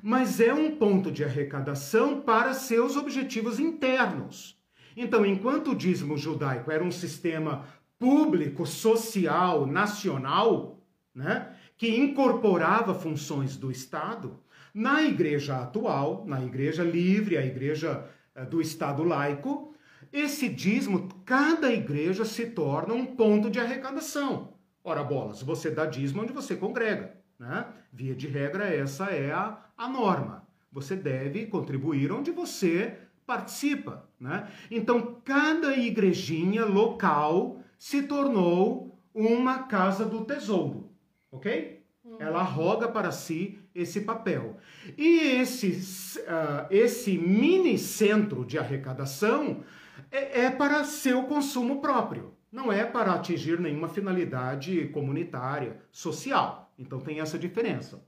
Mas 0.01 0.39
é 0.39 0.53
um 0.53 0.75
ponto 0.75 1.11
de 1.11 1.23
arrecadação 1.23 2.21
para 2.21 2.53
seus 2.53 2.95
objetivos 2.95 3.59
internos. 3.59 4.57
Então, 4.95 5.25
enquanto 5.25 5.71
o 5.71 5.75
dízimo 5.75 6.17
judaico 6.17 6.71
era 6.71 6.83
um 6.83 6.91
sistema 6.91 7.65
público, 7.97 8.65
social, 8.65 9.65
nacional, 9.65 10.81
né, 11.13 11.53
que 11.77 11.97
incorporava 11.97 12.93
funções 12.93 13.57
do 13.57 13.71
Estado, 13.71 14.39
na 14.73 15.01
igreja 15.03 15.57
atual, 15.57 16.25
na 16.25 16.43
igreja 16.43 16.83
livre, 16.83 17.37
a 17.37 17.45
igreja 17.45 18.05
eh, 18.35 18.45
do 18.45 18.61
Estado 18.61 19.03
laico, 19.03 19.73
esse 20.11 20.49
dízimo, 20.49 21.07
cada 21.23 21.71
igreja 21.71 22.25
se 22.25 22.47
torna 22.47 22.93
um 22.93 23.05
ponto 23.05 23.49
de 23.49 23.59
arrecadação. 23.59 24.53
Ora, 24.83 25.03
bolas, 25.03 25.41
você 25.41 25.69
dá 25.69 25.85
dízimo 25.85 26.23
onde 26.23 26.33
você 26.33 26.55
congrega. 26.55 27.15
Né? 27.37 27.65
Via 27.93 28.15
de 28.15 28.27
regra, 28.27 28.67
essa 28.67 29.05
é 29.05 29.31
a, 29.31 29.65
a 29.77 29.87
norma. 29.87 30.47
Você 30.71 30.95
deve 30.95 31.45
contribuir 31.45 32.11
onde 32.11 32.31
você 32.31 32.97
participa. 33.25 34.09
Né? 34.19 34.49
Então, 34.71 35.21
cada 35.23 35.75
igrejinha 35.75 36.65
local 36.65 37.59
se 37.77 38.03
tornou 38.03 38.99
uma 39.13 39.63
casa 39.63 40.05
do 40.05 40.25
tesouro, 40.25 40.91
ok? 41.31 41.78
Ela 42.17 42.41
roga 42.41 42.87
para 42.87 43.11
si 43.11 43.59
esse 43.75 44.01
papel. 44.01 44.57
E 44.97 45.19
esse, 45.39 46.19
uh, 46.21 46.67
esse 46.69 47.17
mini 47.17 47.77
centro 47.77 48.45
de 48.45 48.57
arrecadação 48.57 49.63
é, 50.11 50.45
é 50.45 50.51
para 50.51 50.83
seu 50.83 51.23
consumo 51.23 51.81
próprio, 51.81 52.33
não 52.51 52.71
é 52.71 52.85
para 52.85 53.13
atingir 53.13 53.59
nenhuma 53.59 53.87
finalidade 53.87 54.87
comunitária, 54.87 55.81
social. 55.91 56.73
Então 56.77 56.99
tem 56.99 57.19
essa 57.19 57.37
diferença. 57.37 58.03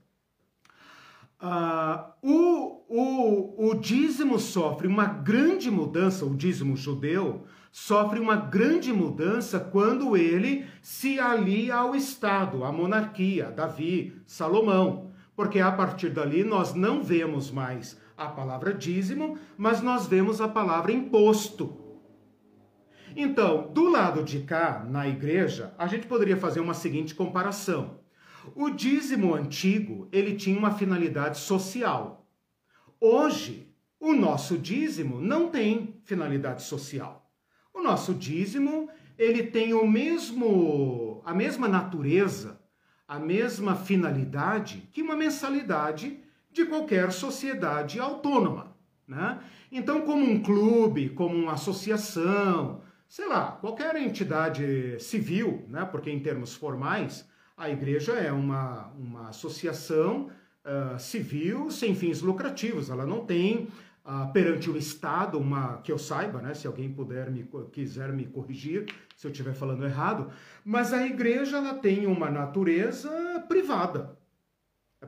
Uh, 1.40 2.12
o, 2.22 2.84
o, 2.88 3.70
o 3.70 3.74
dízimo 3.74 4.38
sofre 4.38 4.86
uma 4.86 5.06
grande 5.06 5.70
mudança, 5.70 6.24
o 6.24 6.36
dízimo 6.36 6.76
judeu 6.76 7.46
sofre 7.72 8.20
uma 8.20 8.36
grande 8.36 8.92
mudança 8.92 9.58
quando 9.58 10.14
ele 10.14 10.66
se 10.82 11.18
alia 11.18 11.76
ao 11.76 11.96
Estado, 11.96 12.64
à 12.64 12.70
monarquia, 12.70 13.50
Davi, 13.50 14.14
Salomão. 14.26 15.10
Porque 15.34 15.58
a 15.58 15.72
partir 15.72 16.10
dali 16.10 16.44
nós 16.44 16.74
não 16.74 17.02
vemos 17.02 17.50
mais 17.50 17.98
a 18.14 18.26
palavra 18.26 18.74
dízimo, 18.74 19.38
mas 19.56 19.80
nós 19.80 20.06
vemos 20.06 20.42
a 20.42 20.46
palavra 20.46 20.92
imposto. 20.92 21.78
Então, 23.16 23.72
do 23.72 23.88
lado 23.88 24.22
de 24.22 24.40
cá, 24.40 24.86
na 24.88 25.08
igreja, 25.08 25.74
a 25.78 25.86
gente 25.86 26.06
poderia 26.06 26.36
fazer 26.36 26.60
uma 26.60 26.74
seguinte 26.74 27.14
comparação. 27.14 28.00
O 28.54 28.68
dízimo 28.70 29.34
antigo, 29.34 30.08
ele 30.12 30.34
tinha 30.34 30.58
uma 30.58 30.72
finalidade 30.72 31.38
social. 31.38 32.26
Hoje, 33.00 33.74
o 33.98 34.12
nosso 34.12 34.58
dízimo 34.58 35.20
não 35.20 35.48
tem 35.48 36.00
finalidade 36.04 36.62
social. 36.62 37.21
O 37.74 37.82
nosso 37.82 38.14
dízimo, 38.14 38.88
ele 39.18 39.44
tem 39.44 39.72
o 39.74 39.86
mesmo 39.86 41.22
a 41.24 41.32
mesma 41.32 41.68
natureza, 41.68 42.60
a 43.06 43.18
mesma 43.18 43.76
finalidade 43.76 44.88
que 44.92 45.02
uma 45.02 45.16
mensalidade 45.16 46.18
de 46.50 46.64
qualquer 46.64 47.12
sociedade 47.12 47.98
autônoma, 47.98 48.76
né? 49.06 49.40
Então, 49.70 50.02
como 50.02 50.22
um 50.22 50.42
clube, 50.42 51.10
como 51.10 51.34
uma 51.34 51.52
associação, 51.52 52.82
sei 53.08 53.26
lá, 53.26 53.52
qualquer 53.52 53.96
entidade 53.96 54.98
civil, 55.00 55.64
né? 55.68 55.84
Porque 55.84 56.10
em 56.10 56.20
termos 56.20 56.54
formais, 56.54 57.26
a 57.56 57.70
igreja 57.70 58.12
é 58.12 58.32
uma, 58.32 58.88
uma 58.98 59.28
associação 59.28 60.30
uh, 60.64 60.98
civil 60.98 61.70
sem 61.70 61.94
fins 61.94 62.20
lucrativos, 62.20 62.90
ela 62.90 63.06
não 63.06 63.24
tem 63.24 63.68
uh, 64.04 64.32
perante 64.32 64.70
o 64.70 64.76
Estado 64.76 65.38
uma 65.38 65.78
que 65.78 65.92
eu 65.92 65.98
saiba, 65.98 66.40
né, 66.40 66.54
se 66.54 66.66
alguém 66.66 66.92
puder 66.92 67.30
me 67.30 67.48
quiser 67.70 68.12
me 68.12 68.26
corrigir 68.26 68.86
se 69.16 69.26
eu 69.26 69.30
estiver 69.30 69.54
falando 69.54 69.84
errado, 69.84 70.30
mas 70.64 70.92
a 70.92 71.06
igreja 71.06 71.58
ela 71.58 71.74
tem 71.74 72.06
uma 72.06 72.30
natureza 72.30 73.10
privada. 73.48 74.18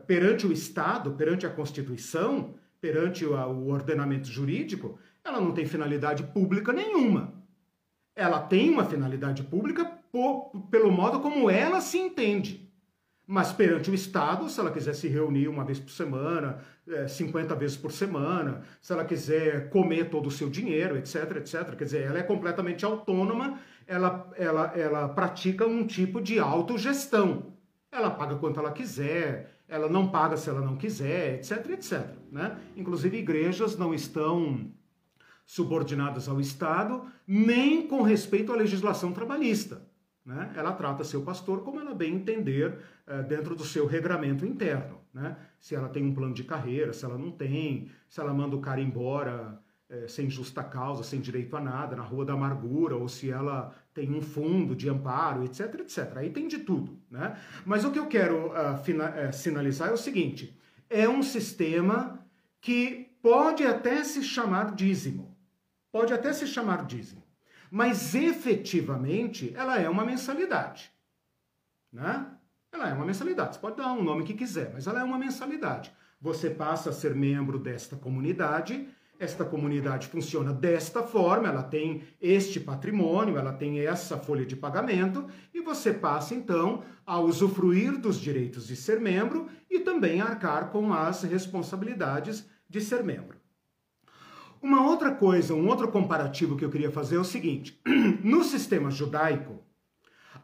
Perante 0.06 0.46
o 0.46 0.52
Estado, 0.52 1.12
perante 1.12 1.46
a 1.46 1.50
Constituição, 1.50 2.54
perante 2.80 3.24
o, 3.24 3.32
o 3.34 3.68
ordenamento 3.68 4.28
jurídico, 4.28 4.98
ela 5.24 5.40
não 5.40 5.52
tem 5.52 5.66
finalidade 5.66 6.22
pública 6.22 6.72
nenhuma. 6.72 7.32
Ela 8.14 8.40
tem 8.40 8.70
uma 8.70 8.84
finalidade 8.84 9.42
pública 9.42 9.84
por, 10.12 10.50
pelo 10.70 10.92
modo 10.92 11.20
como 11.20 11.50
ela 11.50 11.80
se 11.80 11.98
entende. 11.98 12.63
Mas 13.26 13.52
perante 13.52 13.90
o 13.90 13.94
Estado, 13.94 14.48
se 14.50 14.60
ela 14.60 14.70
quiser 14.70 14.94
se 14.94 15.08
reunir 15.08 15.48
uma 15.48 15.64
vez 15.64 15.80
por 15.80 15.90
semana, 15.90 16.58
é, 16.86 17.08
50 17.08 17.54
vezes 17.54 17.76
por 17.76 17.90
semana, 17.90 18.62
se 18.82 18.92
ela 18.92 19.04
quiser 19.04 19.70
comer 19.70 20.10
todo 20.10 20.26
o 20.26 20.30
seu 20.30 20.50
dinheiro, 20.50 20.96
etc, 20.98 21.36
etc, 21.36 21.74
quer 21.74 21.84
dizer, 21.84 22.02
ela 22.02 22.18
é 22.18 22.22
completamente 22.22 22.84
autônoma, 22.84 23.58
ela, 23.86 24.30
ela, 24.36 24.72
ela 24.76 25.08
pratica 25.08 25.66
um 25.66 25.86
tipo 25.86 26.20
de 26.20 26.38
autogestão. 26.38 27.54
Ela 27.90 28.10
paga 28.10 28.36
quanto 28.36 28.60
ela 28.60 28.72
quiser, 28.72 29.54
ela 29.66 29.88
não 29.88 30.08
paga 30.08 30.36
se 30.36 30.50
ela 30.50 30.60
não 30.60 30.76
quiser, 30.76 31.36
etc, 31.36 31.70
etc. 31.70 32.06
Né? 32.30 32.58
Inclusive, 32.76 33.16
igrejas 33.16 33.78
não 33.78 33.94
estão 33.94 34.70
subordinadas 35.46 36.28
ao 36.28 36.40
Estado, 36.40 37.06
nem 37.26 37.86
com 37.86 38.02
respeito 38.02 38.52
à 38.52 38.56
legislação 38.56 39.12
trabalhista. 39.12 39.82
Né? 40.24 40.52
Ela 40.56 40.72
trata 40.72 41.04
seu 41.04 41.22
pastor 41.22 41.62
como 41.62 41.80
ela 41.80 41.94
bem 41.94 42.14
entender 42.14 42.78
eh, 43.06 43.22
dentro 43.22 43.54
do 43.54 43.64
seu 43.64 43.86
regramento 43.86 44.46
interno. 44.46 45.00
Né? 45.12 45.36
Se 45.60 45.74
ela 45.74 45.88
tem 45.88 46.02
um 46.02 46.14
plano 46.14 46.32
de 46.32 46.44
carreira, 46.44 46.92
se 46.92 47.04
ela 47.04 47.18
não 47.18 47.30
tem, 47.30 47.90
se 48.08 48.20
ela 48.20 48.32
manda 48.32 48.56
o 48.56 48.60
cara 48.60 48.80
embora 48.80 49.60
eh, 49.90 50.08
sem 50.08 50.30
justa 50.30 50.64
causa, 50.64 51.04
sem 51.04 51.20
direito 51.20 51.54
a 51.56 51.60
nada, 51.60 51.94
na 51.94 52.02
rua 52.02 52.24
da 52.24 52.32
amargura, 52.32 52.96
ou 52.96 53.06
se 53.06 53.30
ela 53.30 53.74
tem 53.92 54.14
um 54.14 54.22
fundo 54.22 54.74
de 54.74 54.88
amparo, 54.88 55.44
etc, 55.44 55.74
etc. 55.80 56.16
Aí 56.16 56.30
tem 56.30 56.48
de 56.48 56.60
tudo. 56.60 56.98
Né? 57.10 57.38
Mas 57.66 57.84
o 57.84 57.90
que 57.90 57.98
eu 57.98 58.06
quero 58.06 58.48
uh, 58.48 59.32
sinalizar 59.32 59.90
é 59.90 59.92
o 59.92 59.98
seguinte: 59.98 60.58
é 60.88 61.06
um 61.06 61.22
sistema 61.22 62.26
que 62.62 63.10
pode 63.22 63.62
até 63.62 64.02
se 64.02 64.22
chamar 64.22 64.74
dízimo. 64.74 65.36
Pode 65.92 66.14
até 66.14 66.32
se 66.32 66.46
chamar 66.46 66.86
dízimo 66.86 67.23
mas 67.74 68.14
efetivamente 68.14 69.52
ela 69.56 69.80
é 69.80 69.88
uma 69.88 70.04
mensalidade. 70.04 70.92
né? 71.92 72.24
Ela 72.70 72.90
é 72.90 72.92
uma 72.92 73.04
mensalidade. 73.04 73.54
Você 73.54 73.60
pode 73.60 73.78
dar 73.78 73.92
um 73.92 74.04
nome 74.04 74.22
que 74.22 74.32
quiser, 74.32 74.70
mas 74.72 74.86
ela 74.86 75.00
é 75.00 75.02
uma 75.02 75.18
mensalidade. 75.18 75.92
Você 76.20 76.50
passa 76.50 76.90
a 76.90 76.92
ser 76.92 77.16
membro 77.16 77.58
desta 77.58 77.96
comunidade. 77.96 78.88
Esta 79.18 79.44
comunidade 79.44 80.06
funciona 80.06 80.52
desta 80.52 81.02
forma, 81.02 81.48
ela 81.48 81.64
tem 81.64 82.04
este 82.20 82.60
patrimônio, 82.60 83.36
ela 83.36 83.52
tem 83.52 83.80
essa 83.80 84.18
folha 84.18 84.46
de 84.46 84.54
pagamento, 84.54 85.26
e 85.52 85.60
você 85.60 85.92
passa 85.92 86.32
então 86.32 86.84
a 87.04 87.18
usufruir 87.18 87.98
dos 87.98 88.20
direitos 88.20 88.68
de 88.68 88.76
ser 88.76 89.00
membro 89.00 89.48
e 89.68 89.80
também 89.80 90.20
arcar 90.20 90.70
com 90.70 90.92
as 90.92 91.24
responsabilidades 91.24 92.48
de 92.68 92.80
ser 92.80 93.02
membro. 93.02 93.43
Uma 94.64 94.80
outra 94.80 95.14
coisa, 95.14 95.52
um 95.52 95.68
outro 95.68 95.88
comparativo 95.88 96.56
que 96.56 96.64
eu 96.64 96.70
queria 96.70 96.90
fazer 96.90 97.16
é 97.16 97.20
o 97.20 97.24
seguinte: 97.24 97.78
no 98.24 98.42
sistema 98.42 98.90
judaico, 98.90 99.62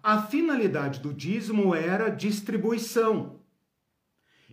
a 0.02 0.20
finalidade 0.20 1.00
do 1.00 1.14
dízimo 1.14 1.74
era 1.74 2.10
distribuição. 2.10 3.40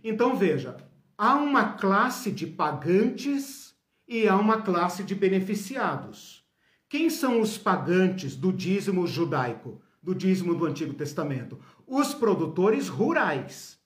Então 0.02 0.34
veja, 0.34 0.78
há 1.18 1.34
uma 1.34 1.74
classe 1.74 2.30
de 2.30 2.46
pagantes 2.46 3.76
e 4.08 4.26
há 4.26 4.38
uma 4.38 4.62
classe 4.62 5.04
de 5.04 5.14
beneficiados. 5.14 6.42
Quem 6.88 7.10
são 7.10 7.38
os 7.38 7.58
pagantes 7.58 8.34
do 8.34 8.50
dízimo 8.50 9.06
judaico, 9.06 9.82
do 10.02 10.14
dízimo 10.14 10.54
do 10.54 10.64
Antigo 10.64 10.94
Testamento? 10.94 11.60
Os 11.86 12.14
produtores 12.14 12.88
rurais. 12.88 13.78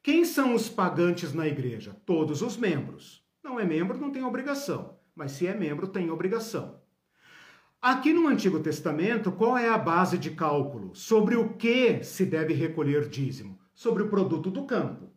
Quem 0.00 0.24
são 0.24 0.54
os 0.54 0.68
pagantes 0.68 1.32
na 1.34 1.48
igreja? 1.48 2.00
Todos 2.06 2.42
os 2.42 2.56
membros. 2.56 3.21
Não 3.42 3.58
é 3.58 3.64
membro, 3.64 3.98
não 3.98 4.12
tem 4.12 4.22
obrigação, 4.24 4.96
mas 5.16 5.32
se 5.32 5.46
é 5.46 5.54
membro, 5.54 5.88
tem 5.88 6.10
obrigação. 6.10 6.80
Aqui 7.80 8.12
no 8.12 8.28
Antigo 8.28 8.60
Testamento, 8.60 9.32
qual 9.32 9.58
é 9.58 9.68
a 9.68 9.76
base 9.76 10.16
de 10.16 10.30
cálculo? 10.30 10.94
Sobre 10.94 11.34
o 11.34 11.54
que 11.54 12.04
se 12.04 12.24
deve 12.24 12.54
recolher 12.54 13.08
dízimo? 13.08 13.58
Sobre 13.74 14.04
o 14.04 14.08
produto 14.08 14.48
do 14.48 14.64
campo. 14.64 15.10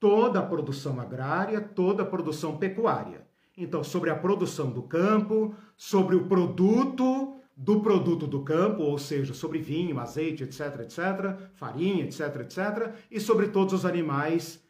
Toda 0.00 0.40
a 0.40 0.42
produção 0.42 1.00
agrária, 1.00 1.60
toda 1.60 2.02
a 2.02 2.06
produção 2.06 2.58
pecuária. 2.58 3.24
Então, 3.56 3.84
sobre 3.84 4.10
a 4.10 4.16
produção 4.16 4.72
do 4.72 4.82
campo, 4.82 5.54
sobre 5.76 6.16
o 6.16 6.26
produto 6.26 7.36
do 7.56 7.80
produto 7.80 8.26
do 8.26 8.42
campo, 8.42 8.82
ou 8.82 8.98
seja, 8.98 9.32
sobre 9.32 9.60
vinho, 9.60 9.98
azeite, 10.00 10.42
etc, 10.42 10.80
etc, 10.80 10.98
farinha, 11.54 12.04
etc, 12.04 12.40
etc, 12.40 12.92
e 13.10 13.18
sobre 13.18 13.48
todos 13.48 13.72
os 13.72 13.86
animais 13.86 14.65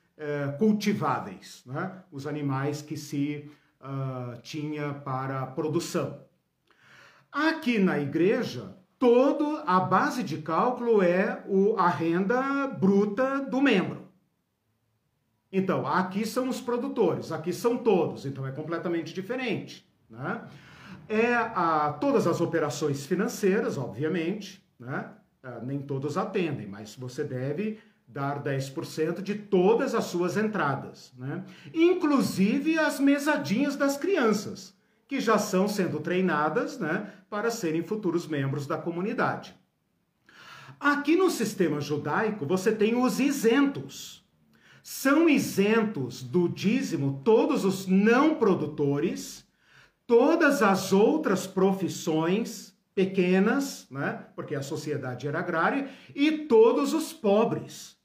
cultiváveis, 0.59 1.63
né? 1.67 2.03
os 2.11 2.27
animais 2.27 2.81
que 2.81 2.97
se 2.97 3.51
uh, 3.81 4.41
tinha 4.41 4.95
para 4.95 5.47
produção. 5.47 6.21
Aqui 7.31 7.79
na 7.79 7.99
igreja, 7.99 8.77
todo 8.99 9.63
a 9.67 9.79
base 9.79 10.23
de 10.23 10.39
cálculo 10.39 11.03
é 11.03 11.45
o, 11.47 11.77
a 11.77 11.89
renda 11.89 12.67
bruta 12.67 13.41
do 13.41 13.61
membro. 13.61 14.07
Então, 15.53 15.87
aqui 15.87 16.27
são 16.27 16.49
os 16.49 16.61
produtores, 16.61 17.31
aqui 17.31 17.53
são 17.53 17.79
todos, 17.79 18.27
então 18.27 18.47
é 18.47 18.53
completamente 18.53 19.15
diferente. 19.15 19.87
Né? 20.09 20.43
É 21.09 21.35
a, 21.35 21.97
todas 22.01 22.27
as 22.27 22.41
operações 22.41 23.07
financeiras, 23.07 23.79
obviamente, 23.79 24.65
né? 24.79 25.11
É, 25.43 25.65
nem 25.65 25.81
todos 25.81 26.19
atendem, 26.19 26.67
mas 26.67 26.97
você 26.97 27.23
deve 27.23 27.79
dar 28.07 28.43
10% 28.43 29.21
de 29.21 29.35
todas 29.35 29.95
as 29.95 30.05
suas 30.05 30.37
entradas, 30.37 31.13
né? 31.19 31.45
inclusive 31.75 32.79
as 32.79 33.01
mesadinhas 33.01 33.77
das 33.77 33.97
crianças 33.97 34.77
que 35.09 35.21
já 35.21 35.39
são 35.39 35.69
sendo 35.69 36.01
treinadas 36.01 36.79
né, 36.79 37.13
para 37.31 37.51
serem 37.51 37.83
futuros 37.83 38.27
membros 38.27 38.67
da 38.67 38.77
comunidade. 38.77 39.55
Aqui 40.79 41.17
no 41.17 41.31
sistema 41.31 41.81
judaico 41.81 42.45
você 42.45 42.73
tem 42.73 42.97
os 42.97 43.21
isentos. 43.21 44.25
São 44.83 45.29
isentos 45.29 46.23
do 46.23 46.49
dízimo 46.49 47.21
todos 47.25 47.65
os 47.65 47.87
não 47.87 48.35
produtores, 48.35 49.45
todas 50.07 50.63
as 50.63 50.93
outras 50.93 51.47
profissões 51.47 52.77
pequenas, 52.95 53.87
né? 53.91 54.27
Porque 54.35 54.55
a 54.55 54.63
sociedade 54.63 55.27
era 55.27 55.41
agrária, 55.41 55.91
e 56.15 56.47
todos 56.47 56.95
os 56.95 57.13
pobres. 57.13 57.96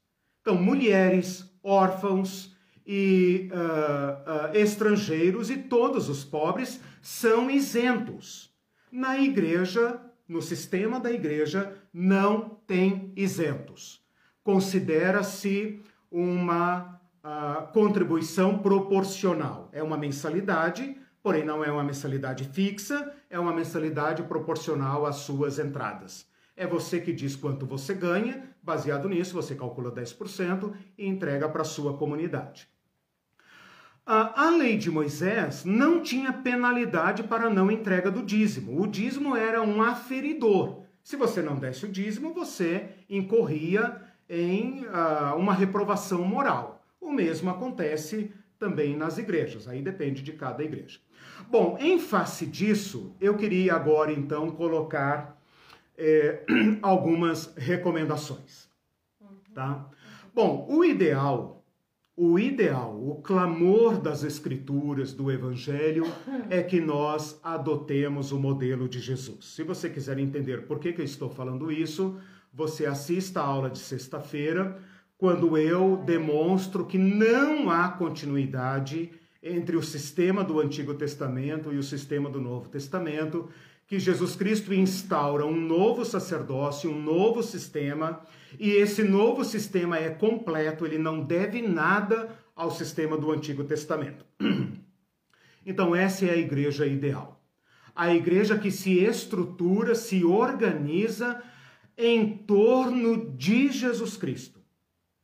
Então, 0.42 0.56
mulheres, 0.56 1.48
órfãos 1.62 2.52
e 2.84 3.48
uh, 3.52 4.50
uh, 4.52 4.56
estrangeiros 4.56 5.50
e 5.50 5.56
todos 5.56 6.08
os 6.08 6.24
pobres 6.24 6.80
são 7.00 7.48
isentos. 7.48 8.52
Na 8.90 9.16
igreja, 9.16 10.00
no 10.26 10.42
sistema 10.42 10.98
da 10.98 11.12
igreja, 11.12 11.76
não 11.94 12.60
tem 12.66 13.12
isentos. 13.14 14.04
Considera-se 14.42 15.80
uma 16.10 17.00
uh, 17.22 17.72
contribuição 17.72 18.58
proporcional. 18.58 19.70
É 19.72 19.80
uma 19.80 19.96
mensalidade, 19.96 20.96
porém 21.22 21.44
não 21.44 21.64
é 21.64 21.70
uma 21.70 21.84
mensalidade 21.84 22.48
fixa, 22.52 23.14
é 23.30 23.38
uma 23.38 23.52
mensalidade 23.52 24.24
proporcional 24.24 25.06
às 25.06 25.16
suas 25.16 25.60
entradas. 25.60 26.26
É 26.56 26.66
você 26.66 27.00
que 27.00 27.12
diz 27.12 27.34
quanto 27.34 27.66
você 27.66 27.94
ganha, 27.94 28.48
baseado 28.62 29.08
nisso, 29.08 29.34
você 29.34 29.54
calcula 29.54 29.90
10% 29.90 30.72
e 30.98 31.06
entrega 31.06 31.48
para 31.48 31.62
a 31.62 31.64
sua 31.64 31.96
comunidade. 31.96 32.68
A 34.04 34.50
lei 34.50 34.76
de 34.76 34.90
Moisés 34.90 35.64
não 35.64 36.02
tinha 36.02 36.32
penalidade 36.32 37.22
para 37.22 37.48
não 37.48 37.70
entrega 37.70 38.10
do 38.10 38.20
dízimo. 38.20 38.82
O 38.82 38.86
dízimo 38.86 39.36
era 39.36 39.62
um 39.62 39.80
aferidor. 39.80 40.82
Se 41.04 41.16
você 41.16 41.40
não 41.40 41.54
desse 41.54 41.86
o 41.86 41.88
dízimo, 41.88 42.34
você 42.34 42.88
incorria 43.08 44.02
em 44.28 44.84
uh, 44.86 45.36
uma 45.36 45.54
reprovação 45.54 46.24
moral. 46.24 46.84
O 47.00 47.12
mesmo 47.12 47.48
acontece 47.48 48.32
também 48.58 48.96
nas 48.96 49.18
igrejas, 49.18 49.68
aí 49.68 49.82
depende 49.82 50.22
de 50.22 50.32
cada 50.32 50.62
igreja. 50.62 50.98
Bom, 51.48 51.76
em 51.80 51.98
face 51.98 52.46
disso, 52.46 53.14
eu 53.20 53.36
queria 53.36 53.74
agora 53.74 54.12
então 54.12 54.50
colocar 54.50 55.41
eh, 55.96 56.44
algumas 56.82 57.54
recomendações. 57.56 58.68
Tá? 59.54 59.88
Bom, 60.34 60.66
o 60.68 60.84
ideal 60.84 61.62
o 62.14 62.38
ideal, 62.38 62.94
o 63.02 63.22
clamor 63.22 63.98
das 63.98 64.22
Escrituras, 64.22 65.14
do 65.14 65.32
Evangelho, 65.32 66.04
é 66.50 66.62
que 66.62 66.78
nós 66.78 67.40
adotemos 67.42 68.32
o 68.32 68.38
modelo 68.38 68.86
de 68.86 69.00
Jesus. 69.00 69.46
Se 69.46 69.62
você 69.62 69.88
quiser 69.88 70.18
entender 70.18 70.66
por 70.66 70.78
que, 70.78 70.92
que 70.92 71.00
eu 71.00 71.06
estou 71.06 71.30
falando 71.30 71.72
isso, 71.72 72.18
você 72.52 72.84
assista 72.84 73.40
a 73.40 73.46
aula 73.46 73.70
de 73.70 73.78
sexta-feira, 73.78 74.78
quando 75.16 75.56
eu 75.56 76.02
demonstro 76.04 76.84
que 76.84 76.98
não 76.98 77.70
há 77.70 77.88
continuidade 77.88 79.10
entre 79.42 79.74
o 79.76 79.82
sistema 79.82 80.44
do 80.44 80.60
Antigo 80.60 80.92
Testamento 80.92 81.72
e 81.72 81.78
o 81.78 81.82
sistema 81.82 82.28
do 82.28 82.42
Novo 82.42 82.68
Testamento, 82.68 83.48
que 83.92 84.00
Jesus 84.00 84.34
Cristo 84.34 84.72
instaura 84.72 85.44
um 85.44 85.54
novo 85.54 86.02
sacerdócio, 86.02 86.90
um 86.90 86.98
novo 86.98 87.42
sistema, 87.42 88.24
e 88.58 88.70
esse 88.70 89.04
novo 89.04 89.44
sistema 89.44 89.98
é 89.98 90.08
completo, 90.08 90.86
ele 90.86 90.96
não 90.96 91.22
deve 91.22 91.60
nada 91.60 92.34
ao 92.56 92.70
sistema 92.70 93.18
do 93.18 93.30
Antigo 93.30 93.64
Testamento. 93.64 94.24
Então, 95.64 95.94
essa 95.94 96.24
é 96.24 96.30
a 96.30 96.36
igreja 96.36 96.86
ideal. 96.86 97.40
A 97.94 98.12
igreja 98.12 98.58
que 98.58 98.70
se 98.70 98.98
estrutura, 98.98 99.94
se 99.94 100.24
organiza 100.24 101.40
em 101.96 102.36
torno 102.38 103.30
de 103.36 103.70
Jesus 103.70 104.16
Cristo. 104.16 104.58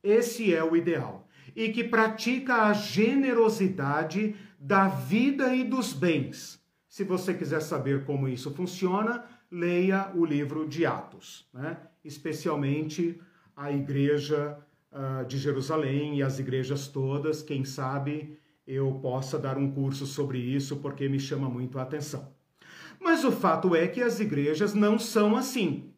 Esse 0.01 0.53
é 0.53 0.63
o 0.63 0.77
ideal. 0.77 1.27
E 1.53 1.69
que 1.69 1.83
pratica 1.83 2.67
a 2.67 2.73
generosidade 2.73 4.33
da 4.57 4.87
vida 4.87 5.53
e 5.53 5.65
dos 5.65 5.91
bens 5.91 6.58
se 6.89 7.03
você 7.03 7.35
quiser 7.35 7.61
saber 7.61 8.03
como 8.03 8.27
isso 8.27 8.49
funciona, 8.51 9.23
leia 9.51 10.11
o 10.15 10.25
livro 10.25 10.67
de 10.67 10.87
Atos, 10.87 11.47
né? 11.53 11.77
especialmente 12.03 13.21
a 13.55 13.71
igreja 13.71 14.57
uh, 14.91 15.23
de 15.25 15.37
Jerusalém 15.37 16.17
e 16.17 16.23
as 16.23 16.39
igrejas 16.39 16.87
todas. 16.87 17.43
Quem 17.43 17.63
sabe 17.63 18.39
eu 18.65 18.91
possa 18.95 19.37
dar 19.37 19.55
um 19.55 19.71
curso 19.71 20.07
sobre 20.07 20.39
isso 20.39 20.77
porque 20.77 21.07
me 21.07 21.19
chama 21.19 21.47
muito 21.47 21.77
a 21.77 21.83
atenção. 21.83 22.33
Mas 22.99 23.23
o 23.23 23.31
fato 23.31 23.75
é 23.75 23.87
que 23.87 24.01
as 24.01 24.19
igrejas 24.19 24.73
não 24.73 24.97
são 24.97 25.37
assim. 25.37 25.93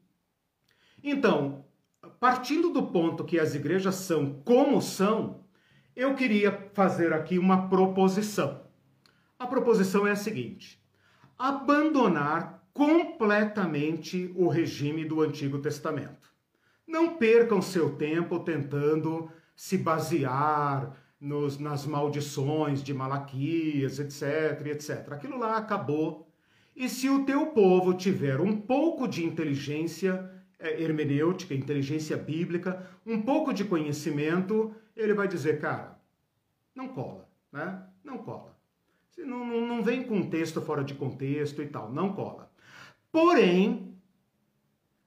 Então, 1.02 1.66
partindo 2.20 2.70
do 2.70 2.84
ponto 2.88 3.24
que 3.24 3.40
as 3.40 3.56
igrejas 3.56 3.96
são 3.96 4.42
como 4.44 4.82
são, 4.82 5.46
eu 5.96 6.16
queria 6.16 6.70
fazer 6.74 7.14
aqui 7.14 7.40
uma 7.40 7.70
proposição. 7.70 8.62
A 9.40 9.48
proposição 9.48 10.06
é 10.06 10.12
a 10.12 10.16
seguinte: 10.16 10.81
abandonar 11.42 12.64
completamente 12.72 14.32
o 14.36 14.48
regime 14.48 15.04
do 15.04 15.22
Antigo 15.22 15.58
Testamento. 15.58 16.32
Não 16.88 17.18
percam 17.18 17.64
seu 17.64 17.96
tempo 17.96 18.40
tentando 18.42 19.28
se 19.56 19.76
basear 19.76 20.96
nos, 21.20 21.58
nas 21.58 21.84
maldições 21.84 22.84
de 22.84 22.94
Malaquias, 22.94 23.98
etc, 23.98 24.68
etc. 24.68 25.14
Aquilo 25.14 25.40
lá 25.40 25.58
acabou. 25.58 26.28
E 26.76 26.88
se 26.88 27.10
o 27.10 27.26
teu 27.26 27.48
povo 27.48 27.96
tiver 27.96 28.40
um 28.40 28.56
pouco 28.56 29.08
de 29.08 29.26
inteligência, 29.26 30.32
é, 30.60 30.80
hermenêutica, 30.80 31.56
inteligência 31.56 32.16
bíblica, 32.16 32.88
um 33.04 33.20
pouco 33.20 33.52
de 33.52 33.66
conhecimento, 33.66 34.76
ele 34.96 35.16
vai 35.16 35.28
dizer, 35.28 35.60
cara, 35.60 36.00
não 36.76 36.90
cola, 36.90 37.28
né? 37.52 37.84
Não 38.04 38.20
cola. 38.20 38.61
Não, 39.18 39.46
não, 39.46 39.68
não 39.68 39.84
vem 39.84 40.04
com 40.04 40.30
texto 40.30 40.62
fora 40.62 40.84
de 40.84 40.94
contexto 40.94 41.62
e 41.62 41.68
tal, 41.68 41.92
não 41.92 42.14
cola. 42.14 42.52
Porém, 43.12 43.96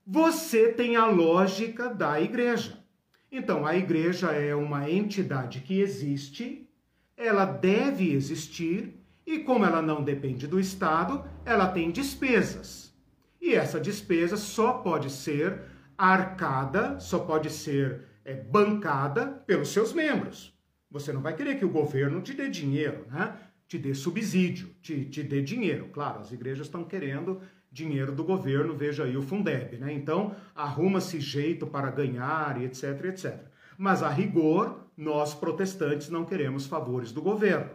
você 0.06 0.72
tem 0.72 0.96
a 0.96 1.06
lógica 1.06 1.88
da 1.88 2.20
igreja. 2.20 2.84
Então, 3.32 3.66
a 3.66 3.74
igreja 3.74 4.32
é 4.32 4.54
uma 4.54 4.88
entidade 4.90 5.60
que 5.60 5.80
existe, 5.80 6.68
ela 7.16 7.44
deve 7.44 8.12
existir, 8.12 8.94
e 9.26 9.38
como 9.40 9.64
ela 9.64 9.80
não 9.80 10.04
depende 10.04 10.46
do 10.46 10.60
Estado, 10.60 11.24
ela 11.44 11.66
tem 11.68 11.90
despesas. 11.90 12.94
E 13.40 13.54
essa 13.54 13.80
despesa 13.80 14.36
só 14.36 14.74
pode 14.74 15.10
ser 15.10 15.62
arcada, 15.96 16.98
só 17.00 17.18
pode 17.18 17.50
ser 17.50 18.02
é, 18.24 18.34
bancada 18.34 19.26
pelos 19.46 19.68
seus 19.68 19.92
membros. 19.92 20.54
Você 20.90 21.12
não 21.12 21.20
vai 21.20 21.34
querer 21.34 21.58
que 21.58 21.64
o 21.64 21.70
governo 21.70 22.20
te 22.20 22.34
dê 22.34 22.48
dinheiro, 22.48 23.06
né? 23.10 23.36
Te 23.66 23.78
dê 23.78 23.94
subsídio, 23.94 24.68
te, 24.82 25.04
te 25.06 25.22
dê 25.22 25.42
dinheiro. 25.42 25.88
Claro, 25.92 26.20
as 26.20 26.32
igrejas 26.32 26.66
estão 26.66 26.84
querendo 26.84 27.40
dinheiro 27.70 28.12
do 28.12 28.22
governo, 28.22 28.76
veja 28.76 29.04
aí 29.04 29.16
o 29.16 29.22
Fundeb, 29.22 29.78
né? 29.78 29.92
Então, 29.92 30.34
arruma-se 30.54 31.18
jeito 31.18 31.66
para 31.66 31.90
ganhar 31.90 32.60
e 32.60 32.64
etc, 32.64 33.04
etc. 33.06 33.40
Mas 33.76 34.02
a 34.02 34.08
rigor, 34.08 34.78
nós 34.96 35.34
protestantes 35.34 36.08
não 36.08 36.24
queremos 36.24 36.66
favores 36.66 37.10
do 37.10 37.20
governo. 37.20 37.70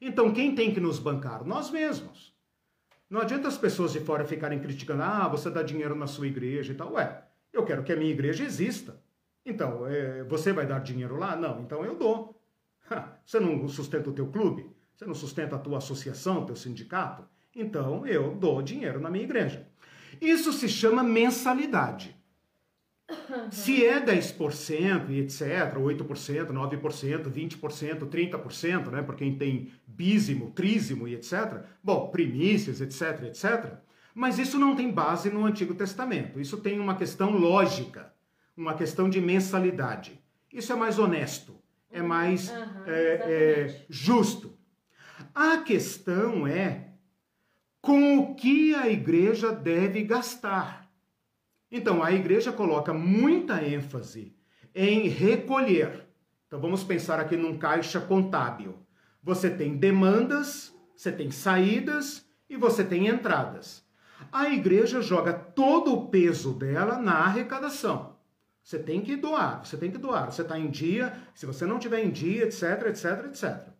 Então, 0.00 0.32
quem 0.32 0.54
tem 0.54 0.74
que 0.74 0.80
nos 0.80 0.98
bancar? 0.98 1.44
Nós 1.44 1.70
mesmos. 1.70 2.34
Não 3.08 3.20
adianta 3.20 3.46
as 3.46 3.56
pessoas 3.56 3.92
de 3.92 4.00
fora 4.00 4.24
ficarem 4.24 4.58
criticando, 4.58 5.02
ah, 5.02 5.28
você 5.28 5.48
dá 5.48 5.62
dinheiro 5.62 5.94
na 5.94 6.06
sua 6.06 6.26
igreja 6.26 6.72
e 6.72 6.74
tal. 6.74 6.94
Ué, 6.94 7.22
eu 7.52 7.64
quero 7.64 7.84
que 7.84 7.92
a 7.92 7.96
minha 7.96 8.10
igreja 8.10 8.44
exista. 8.44 9.00
Então, 9.46 9.86
é, 9.86 10.24
você 10.24 10.52
vai 10.52 10.66
dar 10.66 10.80
dinheiro 10.80 11.16
lá? 11.16 11.36
Não, 11.36 11.60
então 11.60 11.84
eu 11.84 11.94
dou. 11.96 12.40
Você 13.24 13.40
não 13.40 13.66
sustenta 13.68 14.10
o 14.10 14.12
teu 14.12 14.26
clube? 14.26 14.73
Você 14.94 15.04
não 15.04 15.14
sustenta 15.14 15.56
a 15.56 15.58
tua 15.58 15.78
associação, 15.78 16.46
teu 16.46 16.56
sindicato? 16.56 17.24
Então 17.54 18.06
eu 18.06 18.34
dou 18.34 18.62
dinheiro 18.62 19.00
na 19.00 19.10
minha 19.10 19.24
igreja. 19.24 19.66
Isso 20.20 20.52
se 20.52 20.68
chama 20.68 21.02
mensalidade. 21.02 22.16
Se 23.50 23.84
é 23.84 24.00
10% 24.00 25.10
e 25.10 25.20
etc, 25.20 25.76
8%, 25.76 26.52
9%, 26.52 27.30
20%, 27.30 28.08
30%, 28.08 28.90
né, 28.90 29.02
para 29.02 29.14
quem 29.14 29.36
tem 29.36 29.72
bízimo, 29.86 30.50
trízimo 30.52 31.06
e 31.06 31.14
etc, 31.14 31.64
bom, 31.82 32.08
primícias, 32.08 32.80
etc, 32.80 33.24
etc, 33.24 33.74
mas 34.14 34.38
isso 34.38 34.58
não 34.58 34.74
tem 34.74 34.90
base 34.90 35.28
no 35.28 35.44
Antigo 35.44 35.74
Testamento. 35.74 36.40
Isso 36.40 36.56
tem 36.58 36.78
uma 36.78 36.94
questão 36.94 37.30
lógica, 37.32 38.12
uma 38.56 38.74
questão 38.74 39.10
de 39.10 39.20
mensalidade. 39.20 40.18
Isso 40.52 40.72
é 40.72 40.76
mais 40.76 40.98
honesto, 40.98 41.56
é 41.90 42.00
mais 42.00 42.48
uhum, 42.48 42.84
é, 42.86 42.92
é, 42.92 43.86
justo. 43.90 44.53
A 45.34 45.58
questão 45.58 46.46
é 46.46 46.90
com 47.80 48.18
o 48.18 48.36
que 48.36 48.72
a 48.72 48.88
igreja 48.88 49.50
deve 49.50 50.04
gastar. 50.04 50.88
Então, 51.68 52.04
a 52.04 52.12
igreja 52.12 52.52
coloca 52.52 52.94
muita 52.94 53.60
ênfase 53.60 54.36
em 54.72 55.08
recolher. 55.08 56.06
Então, 56.46 56.60
vamos 56.60 56.84
pensar 56.84 57.18
aqui 57.18 57.36
num 57.36 57.58
caixa 57.58 58.00
contábil. 58.00 58.78
Você 59.24 59.50
tem 59.50 59.76
demandas, 59.76 60.72
você 60.96 61.10
tem 61.10 61.32
saídas 61.32 62.24
e 62.48 62.56
você 62.56 62.84
tem 62.84 63.08
entradas. 63.08 63.84
A 64.30 64.50
igreja 64.50 65.02
joga 65.02 65.32
todo 65.32 65.92
o 65.92 66.08
peso 66.10 66.54
dela 66.54 66.96
na 66.96 67.14
arrecadação. 67.14 68.14
Você 68.62 68.78
tem 68.78 69.00
que 69.00 69.16
doar, 69.16 69.66
você 69.66 69.76
tem 69.76 69.90
que 69.90 69.98
doar. 69.98 70.30
Você 70.30 70.42
está 70.42 70.56
em 70.56 70.70
dia, 70.70 71.12
se 71.34 71.44
você 71.44 71.66
não 71.66 71.80
tiver 71.80 72.04
em 72.04 72.10
dia, 72.10 72.44
etc, 72.44 72.86
etc, 72.86 73.24
etc 73.26 73.73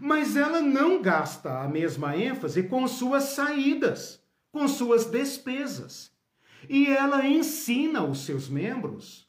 mas 0.00 0.36
ela 0.36 0.60
não 0.60 1.02
gasta 1.02 1.60
a 1.60 1.68
mesma 1.68 2.16
ênfase 2.16 2.62
com 2.64 2.86
suas 2.86 3.24
saídas, 3.24 4.22
com 4.52 4.66
suas 4.68 5.06
despesas. 5.06 6.12
E 6.68 6.86
ela 6.86 7.26
ensina 7.26 8.02
os 8.04 8.24
seus 8.24 8.48
membros 8.48 9.28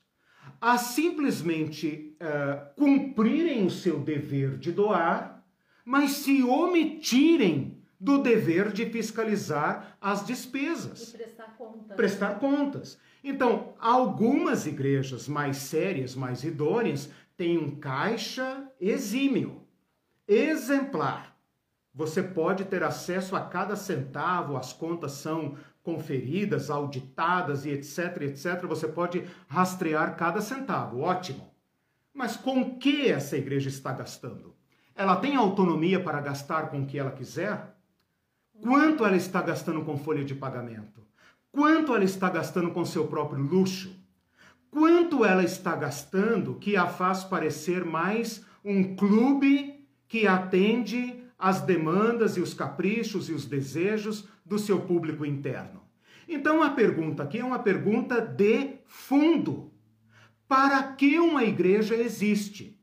a 0.62 0.78
simplesmente 0.78 2.18
uh, 2.22 2.74
cumprirem 2.76 3.66
o 3.66 3.70
seu 3.70 4.00
dever 4.00 4.58
de 4.58 4.72
doar, 4.72 5.44
mas 5.86 6.12
se 6.12 6.44
omitirem 6.44 7.78
do 8.00 8.18
dever 8.18 8.72
de 8.72 8.86
fiscalizar 8.86 9.98
as 10.02 10.26
despesas. 10.26 11.14
E 11.14 11.18
prestar 11.18 11.58
contas. 11.58 11.96
Prestar 11.96 12.40
contas. 12.40 13.00
Então, 13.24 13.74
algumas 13.80 14.66
igrejas 14.66 15.28
mais 15.28 15.58
sérias, 15.58 16.16
mais 16.16 16.44
idôneas, 16.44 17.10
têm 17.36 17.58
um 17.58 17.76
caixa 17.76 18.70
exímio 18.80 19.62
exemplar. 20.30 21.36
Você 21.94 22.22
pode 22.22 22.66
ter 22.66 22.84
acesso 22.84 23.36
a 23.36 23.42
cada 23.42 23.76
centavo, 23.76 24.56
as 24.56 24.72
contas 24.72 25.14
são 25.14 25.58
conferidas, 25.82 26.70
auditadas 26.70 27.66
e 27.66 27.72
etc, 27.72 28.22
etc. 28.22 28.66
Você 28.68 28.88
pode 28.88 29.28
rastrear 29.48 30.16
cada 30.16 30.40
centavo, 30.40 31.00
ótimo. 31.00 31.52
Mas 32.14 32.38
com 32.38 32.78
que 32.78 33.10
essa 33.10 33.36
igreja 33.36 33.70
está 33.70 33.92
gastando? 33.92 34.56
Ela 34.96 35.16
tem 35.16 35.36
autonomia 35.36 36.00
para 36.00 36.22
gastar 36.22 36.70
com 36.70 36.82
o 36.82 36.86
que 36.86 37.00
ela 37.00 37.12
quiser? 37.12 37.76
Quanto 38.62 39.06
ela 39.06 39.16
está 39.16 39.42
gastando 39.42 39.84
com 39.84 39.98
folha 39.98 40.24
de 40.24 40.36
pagamento? 40.36 41.02
Quanto 41.52 41.96
ela 41.96 42.04
está 42.04 42.30
gastando 42.30 42.72
com 42.72 42.86
seu 42.86 43.08
próprio 43.08 43.42
luxo? 43.42 43.96
Quanto 44.70 45.26
ela 45.26 45.44
está 45.44 45.76
gastando 45.76 46.56
que 46.56 46.76
a 46.76 46.86
faz 46.86 47.24
parecer 47.24 47.84
mais 47.84 48.46
um 48.64 48.96
clube 48.96 49.79
que 50.10 50.26
atende 50.26 51.24
às 51.38 51.62
demandas 51.62 52.36
e 52.36 52.42
os 52.42 52.54
caprichos 52.54 53.30
e 53.30 53.34
os 53.34 53.46
desejos 53.46 54.28
do 54.44 54.58
seu 54.58 54.82
público 54.82 55.24
interno. 55.24 55.84
Então 56.28 56.62
a 56.62 56.72
pergunta 56.72 57.24
aqui 57.24 57.38
é 57.38 57.46
uma 57.46 57.60
pergunta 57.60 58.20
de 58.20 58.80
fundo. 58.86 59.72
Para 60.48 60.82
que 60.94 61.20
uma 61.20 61.44
igreja 61.44 61.96
existe? 61.96 62.78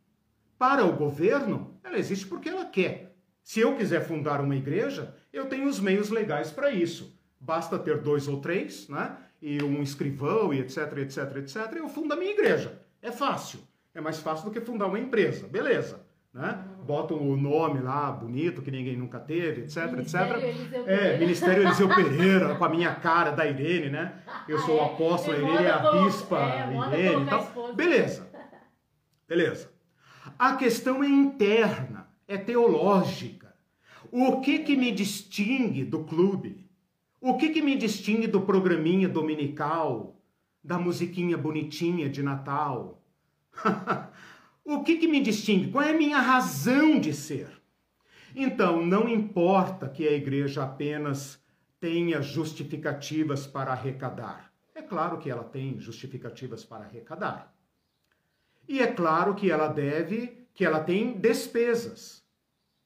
Para 0.56 0.86
o 0.86 0.92
governo, 0.92 1.78
ela 1.82 1.98
existe 1.98 2.26
porque 2.26 2.48
ela 2.48 2.64
quer. 2.64 3.16
Se 3.42 3.60
eu 3.60 3.76
quiser 3.76 4.06
fundar 4.06 4.40
uma 4.40 4.56
igreja, 4.56 5.14
eu 5.32 5.46
tenho 5.46 5.68
os 5.68 5.80
meios 5.80 6.10
legais 6.10 6.50
para 6.50 6.70
isso. 6.70 7.14
Basta 7.38 7.78
ter 7.78 8.00
dois 8.00 8.28
ou 8.28 8.40
três, 8.40 8.88
né? 8.88 9.16
E 9.42 9.62
um 9.62 9.82
escrivão 9.82 10.54
e 10.54 10.60
etc, 10.60 10.96
etc, 10.98 11.36
etc. 11.36 11.56
Eu 11.76 11.88
fundo 11.88 12.14
a 12.14 12.16
minha 12.16 12.32
igreja. 12.32 12.80
É 13.02 13.12
fácil. 13.12 13.60
É 13.92 14.00
mais 14.00 14.18
fácil 14.18 14.46
do 14.46 14.50
que 14.52 14.60
fundar 14.60 14.86
uma 14.86 14.98
empresa. 14.98 15.46
Beleza 15.46 16.06
né? 16.36 16.62
Botam 16.86 17.16
o 17.18 17.36
nome 17.36 17.80
lá, 17.80 18.12
bonito, 18.12 18.62
que 18.62 18.70
ninguém 18.70 18.96
nunca 18.96 19.18
teve, 19.18 19.62
etc, 19.62 19.90
Ministério 19.90 20.36
etc. 20.36 20.44
Eliseu 20.48 20.84
é. 20.88 21.18
Ministério 21.18 21.62
Eliseu 21.64 21.88
Pereira, 21.88 22.54
com 22.54 22.64
a 22.64 22.68
minha 22.68 22.94
cara 22.94 23.30
da 23.32 23.44
Irene, 23.46 23.90
né? 23.90 24.14
Eu 24.48 24.58
sou 24.60 24.76
o 24.76 24.80
Ah, 24.80 24.84
é? 24.84 24.86
apóstolo, 24.86 25.36
É, 25.36 25.40
Irene 25.40 25.64
é 25.64 25.70
a 25.70 25.90
bispa 25.90 26.38
é, 26.38 26.98
Irene 27.02 27.22
e 27.24 27.26
tal. 27.28 27.40
esposa. 27.42 27.72
Beleza. 27.74 28.28
Beleza. 29.28 29.70
A 30.38 30.54
questão 30.54 31.02
é 31.02 31.08
interna, 31.08 32.08
é 32.28 32.36
teológica. 32.38 33.52
O 34.12 34.40
que 34.40 34.60
que 34.60 34.76
me 34.76 34.92
distingue 34.92 35.84
do 35.84 36.04
clube? 36.04 36.64
O 37.20 37.36
que 37.36 37.48
que 37.48 37.60
me 37.62 37.76
distingue 37.76 38.28
do 38.28 38.40
programinha 38.42 39.08
dominical, 39.08 40.16
da 40.62 40.78
musiquinha 40.78 41.36
bonitinha 41.36 42.08
de 42.08 42.22
Natal? 42.22 43.02
O 44.68 44.82
que, 44.82 44.96
que 44.96 45.06
me 45.06 45.20
distingue? 45.20 45.70
Qual 45.70 45.84
é 45.84 45.92
a 45.92 45.96
minha 45.96 46.18
razão 46.18 46.98
de 46.98 47.14
ser? 47.14 47.48
Então, 48.34 48.84
não 48.84 49.08
importa 49.08 49.88
que 49.88 50.06
a 50.08 50.10
igreja 50.10 50.64
apenas 50.64 51.40
tenha 51.78 52.20
justificativas 52.20 53.46
para 53.46 53.70
arrecadar. 53.70 54.52
É 54.74 54.82
claro 54.82 55.18
que 55.18 55.30
ela 55.30 55.44
tem 55.44 55.78
justificativas 55.78 56.64
para 56.64 56.84
arrecadar. 56.84 57.54
E 58.68 58.80
é 58.80 58.88
claro 58.88 59.36
que 59.36 59.48
ela 59.48 59.68
deve, 59.68 60.36
que 60.52 60.64
ela 60.64 60.80
tem 60.80 61.12
despesas. 61.12 62.24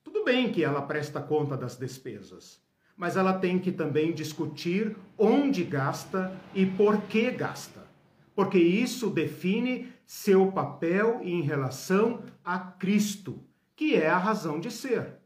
Tudo 0.04 0.22
bem 0.22 0.52
que 0.52 0.62
ela 0.62 0.82
presta 0.82 1.22
conta 1.22 1.56
das 1.56 1.76
despesas, 1.76 2.62
mas 2.94 3.16
ela 3.16 3.32
tem 3.32 3.58
que 3.58 3.72
também 3.72 4.12
discutir 4.12 4.94
onde 5.16 5.64
gasta 5.64 6.38
e 6.54 6.66
por 6.66 7.00
que 7.04 7.30
gasta. 7.30 7.88
Porque 8.34 8.58
isso 8.58 9.08
define 9.08 9.90
seu 10.10 10.50
papel 10.50 11.20
em 11.22 11.40
relação 11.40 12.24
a 12.44 12.58
Cristo, 12.58 13.46
que 13.76 13.94
é 13.94 14.08
a 14.08 14.18
razão 14.18 14.58
de 14.58 14.68
ser. 14.68 15.20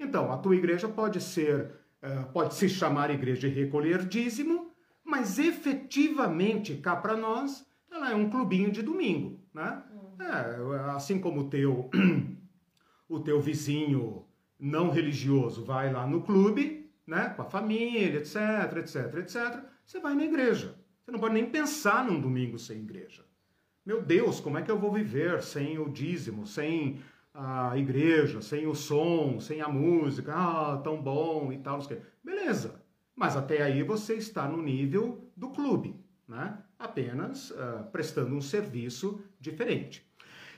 Então, 0.00 0.32
a 0.32 0.36
tua 0.36 0.56
igreja 0.56 0.88
pode 0.88 1.20
ser, 1.20 1.70
eh, 2.02 2.24
pode 2.32 2.56
se 2.56 2.68
chamar 2.68 3.08
igreja 3.12 3.48
de 3.48 3.54
recolher 3.54 4.04
dízimo, 4.04 4.72
mas 5.04 5.38
efetivamente, 5.38 6.74
cá 6.78 6.96
para 6.96 7.16
nós, 7.16 7.64
ela 7.88 8.10
é 8.10 8.16
um 8.16 8.28
clubinho 8.28 8.72
de 8.72 8.82
domingo, 8.82 9.40
né? 9.54 9.80
É, 10.18 10.90
assim 10.90 11.20
como 11.20 11.42
o 11.42 11.48
teu, 11.48 11.88
o 13.08 13.20
teu 13.20 13.40
vizinho 13.40 14.26
não 14.58 14.90
religioso 14.90 15.64
vai 15.64 15.92
lá 15.92 16.04
no 16.04 16.22
clube, 16.22 16.90
né, 17.06 17.28
com 17.36 17.42
a 17.42 17.44
família, 17.44 18.18
etc, 18.18 18.76
etc, 18.78 19.14
etc, 19.18 19.64
você 19.84 20.00
vai 20.00 20.16
na 20.16 20.24
igreja. 20.24 20.74
Você 21.04 21.12
não 21.12 21.20
pode 21.20 21.34
nem 21.34 21.48
pensar 21.48 22.04
num 22.04 22.20
domingo 22.20 22.58
sem 22.58 22.78
igreja. 22.78 23.24
Meu 23.86 24.02
Deus, 24.02 24.40
como 24.40 24.58
é 24.58 24.62
que 24.62 24.70
eu 24.70 24.80
vou 24.80 24.90
viver 24.90 25.40
sem 25.44 25.78
o 25.78 25.88
dízimo, 25.88 26.44
sem 26.44 27.00
a 27.32 27.78
igreja, 27.78 28.42
sem 28.42 28.66
o 28.66 28.74
som, 28.74 29.38
sem 29.38 29.60
a 29.60 29.68
música? 29.68 30.34
Ah, 30.34 30.80
tão 30.82 31.00
bom 31.00 31.52
e 31.52 31.58
tal. 31.58 31.78
Beleza, 32.20 32.82
mas 33.14 33.36
até 33.36 33.62
aí 33.62 33.84
você 33.84 34.14
está 34.14 34.48
no 34.48 34.60
nível 34.60 35.30
do 35.36 35.50
clube, 35.50 35.94
né? 36.26 36.58
apenas 36.76 37.52
uh, 37.52 37.84
prestando 37.92 38.34
um 38.34 38.40
serviço 38.40 39.20
diferente. 39.38 40.04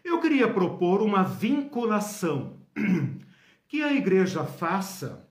Eu 0.02 0.22
queria 0.22 0.50
propor 0.50 1.02
uma 1.02 1.22
vinculação 1.22 2.56
que 3.68 3.82
a 3.82 3.92
igreja 3.92 4.42
faça, 4.46 5.28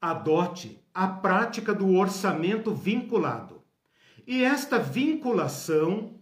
adote 0.00 0.82
a 0.94 1.06
prática 1.06 1.74
do 1.74 1.92
orçamento 1.96 2.74
vinculado. 2.74 3.62
E 4.26 4.42
esta 4.42 4.78
vinculação 4.78 6.13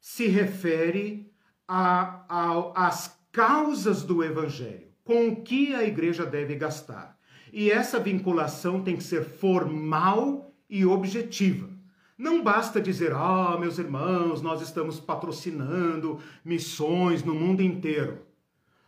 se 0.00 0.26
refere 0.26 1.30
às 1.68 3.20
causas 3.30 4.02
do 4.02 4.24
evangelho, 4.24 4.88
com 5.04 5.28
o 5.28 5.42
que 5.42 5.74
a 5.74 5.84
igreja 5.84 6.24
deve 6.24 6.56
gastar. 6.56 7.18
E 7.52 7.70
essa 7.70 8.00
vinculação 8.00 8.82
tem 8.82 8.96
que 8.96 9.02
ser 9.02 9.24
formal 9.24 10.54
e 10.68 10.86
objetiva. 10.86 11.68
Não 12.16 12.42
basta 12.42 12.80
dizer, 12.80 13.12
ah, 13.12 13.56
meus 13.58 13.78
irmãos, 13.78 14.42
nós 14.42 14.60
estamos 14.60 15.00
patrocinando 15.00 16.20
missões 16.44 17.22
no 17.22 17.34
mundo 17.34 17.62
inteiro. 17.62 18.26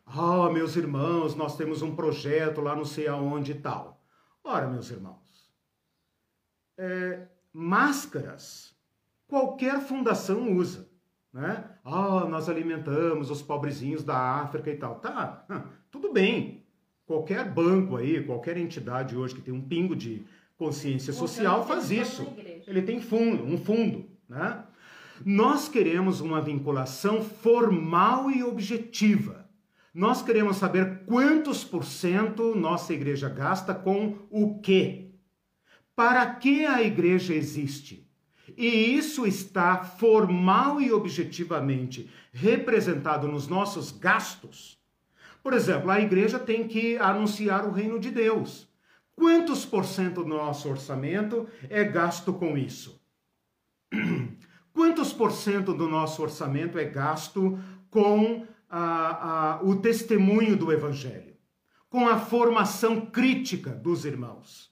Ah, 0.07 0.51
meus 0.51 0.77
irmãos, 0.77 1.35
nós 1.35 1.57
temos 1.57 1.83
um 1.83 1.95
projeto 1.95 2.61
lá 2.61 2.77
não 2.77 2.85
sei 2.85 3.09
aonde 3.09 3.53
e 3.53 3.55
tal. 3.55 4.05
Ora, 4.45 4.69
meus 4.69 4.91
irmãos, 4.91 5.51
é, 6.77 7.27
máscaras 7.53 8.75
qualquer 9.27 9.81
fundação 9.81 10.53
usa. 10.55 10.92
Né? 11.33 11.65
Ah, 11.85 12.27
nós 12.29 12.49
alimentamos 12.49 13.31
os 13.31 13.41
pobrezinhos 13.41 14.05
da 14.05 14.17
África 14.17 14.71
e 14.71 14.77
tal. 14.77 14.97
Tá, 14.97 15.45
tudo 15.91 16.13
bem. 16.13 16.63
Qualquer 17.07 17.51
banco 17.51 17.97
aí, 17.97 18.23
qualquer 18.23 18.57
entidade 18.57 19.17
hoje 19.17 19.35
que 19.35 19.41
tem 19.41 19.53
um 19.53 19.61
pingo 19.61 19.97
de 19.97 20.25
consciência 20.57 21.13
social 21.13 21.67
faz 21.67 21.91
isso. 21.91 22.27
Ele 22.67 22.83
tem 22.83 23.01
fundo, 23.01 23.45
um 23.45 23.59
fundo, 23.59 24.09
né? 24.29 24.65
Nós 25.25 25.69
queremos 25.69 26.21
uma 26.21 26.41
vinculação 26.41 27.23
formal 27.23 28.31
e 28.31 28.43
objetiva. 28.43 29.49
Nós 29.95 30.23
queremos 30.23 30.57
saber 30.57 31.05
quantos 31.05 31.65
por 31.65 31.85
cento 31.85 32.55
nossa 32.55 32.93
igreja 32.93 33.29
gasta 33.29 33.75
com 33.75 34.19
o 34.31 34.59
quê? 34.61 35.11
Para 35.95 36.27
que 36.35 36.65
a 36.65 36.83
igreja 36.83 37.35
existe? 37.35 38.11
E 38.57 38.67
isso 38.67 39.27
está 39.27 39.79
formal 39.79 40.81
e 40.81 40.93
objetivamente 40.93 42.11
representado 42.33 43.29
nos 43.29 43.49
nossos 43.49 43.91
gastos. 43.91 44.79
Por 45.43 45.53
exemplo, 45.53 45.91
a 45.91 46.01
igreja 46.01 46.39
tem 46.39 46.67
que 46.69 46.97
anunciar 46.99 47.67
o 47.67 47.73
reino 47.73 47.99
de 47.99 48.11
Deus. 48.11 48.69
Quantos 49.15 49.65
por 49.65 49.85
cento 49.85 50.23
do 50.23 50.29
nosso 50.29 50.69
orçamento 50.69 51.47
é 51.69 51.85
gasto 51.85 52.33
com 52.33 52.57
isso? 52.57 53.01
Quantos 54.73 55.13
por 55.13 55.33
cento 55.33 55.75
do 55.75 55.89
nosso 55.89 56.23
orçamento 56.23 56.79
é 56.79 56.85
gasto 56.85 57.59
com 57.91 58.47
o 59.63 59.77
testemunho 59.77 60.57
do 60.57 60.73
Evangelho? 60.73 61.37
Com 61.91 62.09
a 62.09 62.19
formação 62.19 63.03
crítica 63.05 63.71
dos 63.71 64.07
irmãos? 64.07 64.72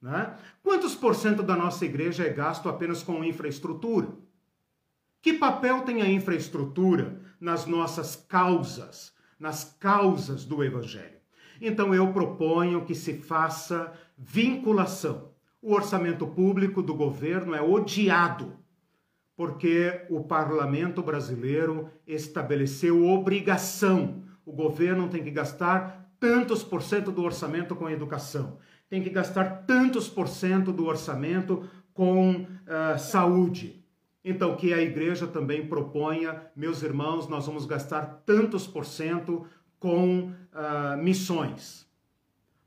Né? 0.00 0.34
Quantos 0.62 0.94
por 0.94 1.14
cento 1.14 1.42
da 1.42 1.56
nossa 1.56 1.84
igreja 1.84 2.24
é 2.24 2.30
gasto 2.30 2.68
apenas 2.68 3.02
com 3.02 3.22
infraestrutura? 3.22 4.08
Que 5.20 5.34
papel 5.34 5.82
tem 5.82 6.00
a 6.00 6.08
infraestrutura 6.08 7.20
nas 7.38 7.66
nossas 7.66 8.16
causas, 8.16 9.12
nas 9.38 9.76
causas 9.78 10.44
do 10.44 10.64
Evangelho? 10.64 11.18
Então 11.60 11.94
eu 11.94 12.12
proponho 12.12 12.84
que 12.86 12.94
se 12.94 13.14
faça 13.14 13.92
vinculação. 14.16 15.30
O 15.60 15.74
orçamento 15.74 16.26
público 16.26 16.82
do 16.82 16.94
governo 16.94 17.54
é 17.54 17.60
odiado 17.60 18.58
porque 19.40 20.04
o 20.10 20.22
parlamento 20.22 21.02
brasileiro 21.02 21.88
estabeleceu 22.06 23.06
obrigação. 23.06 24.22
O 24.44 24.52
governo 24.52 25.08
tem 25.08 25.24
que 25.24 25.30
gastar 25.30 26.12
tantos 26.20 26.62
por 26.62 26.82
cento 26.82 27.10
do 27.10 27.22
orçamento 27.22 27.74
com 27.74 27.88
educação, 27.88 28.58
tem 28.90 29.00
que 29.00 29.08
gastar 29.08 29.64
tantos 29.66 30.08
por 30.08 30.26
cento 30.28 30.72
do 30.72 30.84
orçamento 30.84 31.64
com 31.94 32.42
uh, 32.42 32.98
saúde. 32.98 33.82
Então, 34.22 34.56
que 34.56 34.74
a 34.74 34.82
igreja 34.82 35.26
também 35.26 35.66
proponha, 35.66 36.42
meus 36.54 36.82
irmãos, 36.82 37.28
nós 37.28 37.46
vamos 37.46 37.64
gastar 37.64 38.22
tantos 38.26 38.66
por 38.66 38.84
cento 38.84 39.46
com 39.78 40.32
uh, 40.52 40.96
missões. 40.98 41.88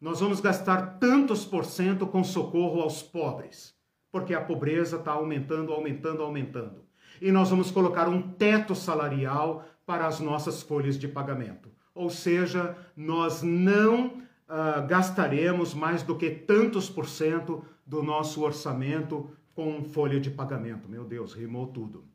Nós 0.02 0.20
vamos 0.22 0.40
gastar 0.40 0.98
tantos 0.98 1.46
por 1.46 1.66
cento 1.66 2.08
com 2.08 2.24
socorro 2.24 2.82
aos 2.82 3.04
pobres, 3.04 3.76
porque 4.12 4.34
a 4.34 4.42
pobreza 4.42 4.98
está 4.98 5.12
aumentando, 5.12 5.72
aumentando, 5.74 6.24
aumentando. 6.24 6.84
E 7.22 7.32
nós 7.32 7.50
vamos 7.50 7.70
colocar 7.70 8.08
um 8.10 8.22
teto 8.22 8.74
salarial 8.74 9.66
para 9.86 10.08
as 10.08 10.20
nossas 10.20 10.64
folhas 10.64 10.98
de 10.98 11.08
pagamento. 11.08 11.70
Ou 11.94 12.10
seja, 12.10 12.76
nós 12.96 13.44
não 13.44 14.24
uh, 14.50 14.86
gastaremos 14.88 15.74
mais 15.74 16.04
do 16.04 16.16
que 16.16 16.30
tantos 16.30 16.90
por 16.90 17.08
cento 17.08 17.64
do 17.86 18.02
nosso 18.02 18.42
orçamento 18.42 19.30
com 19.54 19.84
folha 19.84 20.20
de 20.20 20.32
pagamento. 20.32 20.90
Meu 20.90 21.04
Deus, 21.04 21.34
rimou 21.34 21.68
tudo. 21.68 22.06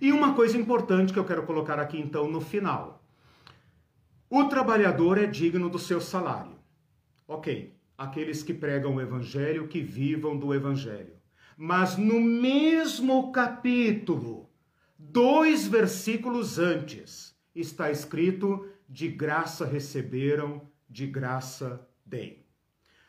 E 0.00 0.12
uma 0.12 0.34
coisa 0.34 0.56
importante 0.56 1.12
que 1.12 1.18
eu 1.18 1.24
quero 1.24 1.44
colocar 1.44 1.78
aqui 1.78 1.98
então 1.98 2.30
no 2.30 2.40
final. 2.40 3.04
O 4.28 4.44
trabalhador 4.44 5.18
é 5.18 5.26
digno 5.26 5.68
do 5.68 5.78
seu 5.78 6.00
salário. 6.00 6.58
Ok, 7.26 7.74
aqueles 7.96 8.42
que 8.42 8.54
pregam 8.54 8.94
o 8.94 9.00
evangelho, 9.00 9.68
que 9.68 9.80
vivam 9.80 10.36
do 10.36 10.54
evangelho. 10.54 11.14
Mas 11.56 11.96
no 11.96 12.20
mesmo 12.20 13.32
capítulo, 13.32 14.48
dois 14.98 15.66
versículos 15.66 16.58
antes, 16.58 17.34
está 17.54 17.90
escrito: 17.90 18.68
de 18.88 19.08
graça 19.08 19.66
receberam, 19.66 20.62
de 20.90 21.06
graça 21.06 21.88
deem. 22.04 22.44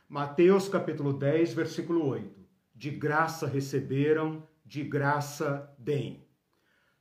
Mateus 0.08 0.70
capítulo 0.70 1.14
10, 1.14 1.54
versículo 1.54 2.06
8. 2.06 2.40
De 2.76 2.92
graça 2.92 3.48
receberam, 3.48 4.48
de 4.64 4.84
graça 4.84 5.74
deem. 5.80 6.28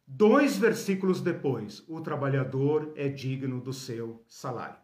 Dois 0.06 0.56
versículos 0.56 1.20
depois, 1.20 1.84
o 1.86 2.00
trabalhador 2.00 2.92
é 2.96 3.08
digno 3.08 3.60
do 3.60 3.72
seu 3.72 4.24
salário. 4.26 4.78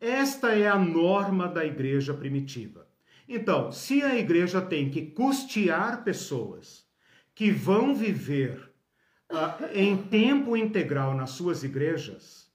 Esta 0.00 0.52
é 0.52 0.68
a 0.68 0.78
norma 0.78 1.48
da 1.48 1.64
igreja 1.64 2.12
primitiva. 2.12 2.88
Então, 3.28 3.70
se 3.70 4.02
a 4.02 4.18
igreja 4.18 4.60
tem 4.60 4.90
que 4.90 5.06
custear 5.06 6.02
pessoas 6.02 6.84
que 7.34 7.50
vão 7.50 7.94
viver 7.94 8.72
uh, 9.30 9.64
em 9.72 9.96
tempo 9.96 10.56
integral 10.56 11.14
nas 11.14 11.30
suas 11.30 11.62
igrejas, 11.62 12.52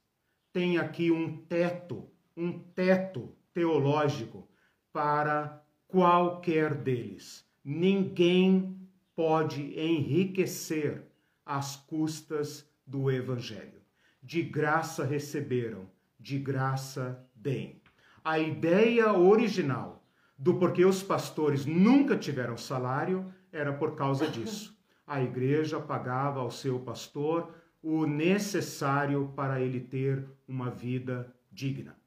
tem 0.52 0.78
aqui 0.78 1.10
um 1.10 1.38
teto, 1.46 2.08
um 2.38 2.56
teto 2.56 3.34
teológico 3.52 4.48
para 4.92 5.60
qualquer 5.88 6.72
deles. 6.72 7.44
Ninguém 7.64 8.78
pode 9.16 9.76
enriquecer 9.76 11.02
às 11.44 11.74
custas 11.74 12.70
do 12.86 13.10
Evangelho. 13.10 13.82
De 14.22 14.40
graça 14.40 15.04
receberam, 15.04 15.90
de 16.18 16.38
graça 16.38 17.26
deem. 17.34 17.82
A 18.24 18.38
ideia 18.38 19.12
original 19.12 20.06
do 20.38 20.54
porquê 20.54 20.84
os 20.84 21.02
pastores 21.02 21.66
nunca 21.66 22.16
tiveram 22.16 22.56
salário 22.56 23.34
era 23.50 23.72
por 23.72 23.96
causa 23.96 24.28
disso. 24.28 24.78
A 25.04 25.20
igreja 25.20 25.80
pagava 25.80 26.38
ao 26.38 26.52
seu 26.52 26.78
pastor 26.78 27.52
o 27.82 28.06
necessário 28.06 29.32
para 29.34 29.60
ele 29.60 29.80
ter 29.80 30.24
uma 30.46 30.70
vida 30.70 31.34
digna. 31.50 31.97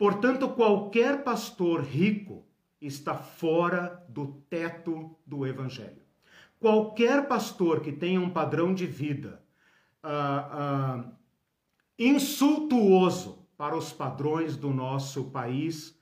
Portanto, 0.00 0.48
qualquer 0.48 1.22
pastor 1.22 1.82
rico 1.82 2.46
está 2.80 3.14
fora 3.16 4.02
do 4.08 4.28
teto 4.48 5.14
do 5.26 5.46
evangelho. 5.46 6.00
Qualquer 6.58 7.28
pastor 7.28 7.82
que 7.82 7.92
tenha 7.92 8.18
um 8.18 8.30
padrão 8.30 8.72
de 8.72 8.86
vida 8.86 9.44
uh, 10.02 11.00
uh, 11.02 11.12
insultuoso 11.98 13.46
para 13.58 13.76
os 13.76 13.92
padrões 13.92 14.56
do 14.56 14.70
nosso 14.70 15.24
país, 15.24 15.94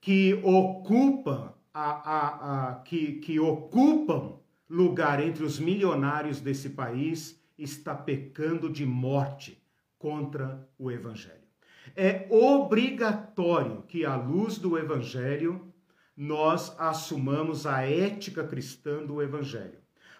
que 0.00 0.34
ocupam, 0.44 1.52
a, 1.74 1.90
a, 1.90 2.68
a, 2.68 2.74
que, 2.82 3.14
que 3.14 3.40
ocupam 3.40 4.38
lugar 4.68 5.20
entre 5.20 5.42
os 5.42 5.58
milionários 5.58 6.40
desse 6.40 6.70
país, 6.70 7.42
está 7.58 7.96
pecando 7.96 8.70
de 8.70 8.86
morte 8.86 9.60
contra 9.98 10.70
o 10.78 10.88
Evangelho. 10.88 11.49
É 11.96 12.26
obrigatório 12.30 13.82
que, 13.88 14.04
à 14.04 14.16
luz 14.16 14.58
do 14.58 14.78
Evangelho, 14.78 15.72
nós 16.16 16.74
assumamos 16.78 17.66
a 17.66 17.82
ética 17.82 18.44
cristã 18.44 19.04
do 19.04 19.22
Evangelho. 19.22 19.78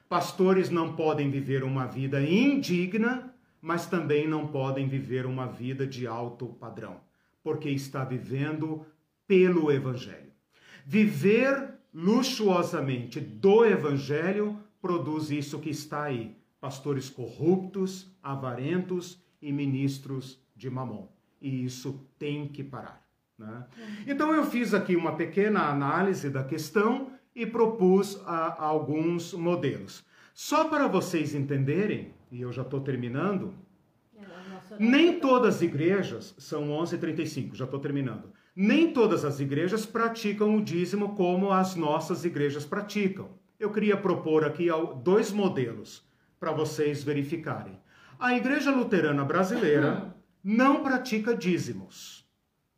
Pastores 0.09 0.71
não 0.71 0.95
podem 0.95 1.31
viver 1.31 1.63
uma 1.63 1.87
vida 1.87 2.23
indigna, 2.23 3.35
mas 3.61 3.87
também 3.87 4.27
não 4.27 4.47
podem 4.47 4.89
viver 4.89 5.27
uma 5.27 5.47
vida 5.47 5.87
de 5.87 6.07
alto 6.07 6.47
padrão, 6.47 7.01
porque 7.43 7.69
está 7.69 8.05
vivendo 8.05 8.85
pelo 9.27 9.71
Evangelho. 9.71 10.33
Viver 10.85 11.75
luxuosamente 11.93 13.21
do 13.21 13.65
Evangelho 13.65 14.59
produz 14.81 15.31
isso 15.31 15.59
que 15.59 15.71
está 15.71 16.05
aí: 16.05 16.35
pastores 16.61 17.11
corruptos, 17.11 18.11
avarentos 18.23 19.23
e 19.41 19.53
ministros 19.53 20.43
de 20.57 20.69
mamon. 20.71 21.07
E 21.41 21.65
isso 21.65 22.07
tem 22.19 22.49
que 22.49 22.63
parar. 22.63 23.03
Né? 23.39 23.65
Então 24.07 24.35
eu 24.35 24.45
fiz 24.45 24.75
aqui 24.75 24.95
uma 24.95 25.17
pequena 25.17 25.69
análise 25.69 26.29
da 26.29 26.45
questão 26.45 27.13
e 27.35 27.47
propus 27.47 28.21
alguns 28.27 29.33
modelos. 29.33 30.05
Só 30.35 30.65
para 30.65 30.87
vocês 30.87 31.35
entenderem, 31.35 32.15
e 32.31 32.41
eu 32.41 32.53
já 32.53 32.63
estou 32.63 32.81
terminando, 32.81 33.55
nem 34.79 35.19
todas 35.19 35.57
as 35.57 35.63
igrejas, 35.63 36.35
são 36.39 36.69
11h35, 36.69 37.55
já 37.55 37.65
estou 37.65 37.81
terminando, 37.81 38.33
nem 38.55 38.93
todas 38.93 39.25
as 39.25 39.41
igrejas 39.41 39.87
praticam 39.87 40.57
o 40.57 40.63
dízimo 40.63 41.15
como 41.15 41.51
as 41.51 41.75
nossas 41.75 42.25
igrejas 42.25 42.65
praticam. 42.65 43.29
Eu 43.59 43.71
queria 43.71 43.97
propor 43.97 44.45
aqui 44.45 44.69
dois 45.03 45.33
modelos 45.33 46.05
para 46.39 46.53
vocês 46.53 47.03
verificarem. 47.03 47.79
A 48.19 48.35
Igreja 48.35 48.71
Luterana 48.71 49.25
Brasileira 49.25 50.15
não 50.43 50.83
pratica 50.83 51.35
dízimos. 51.35 52.29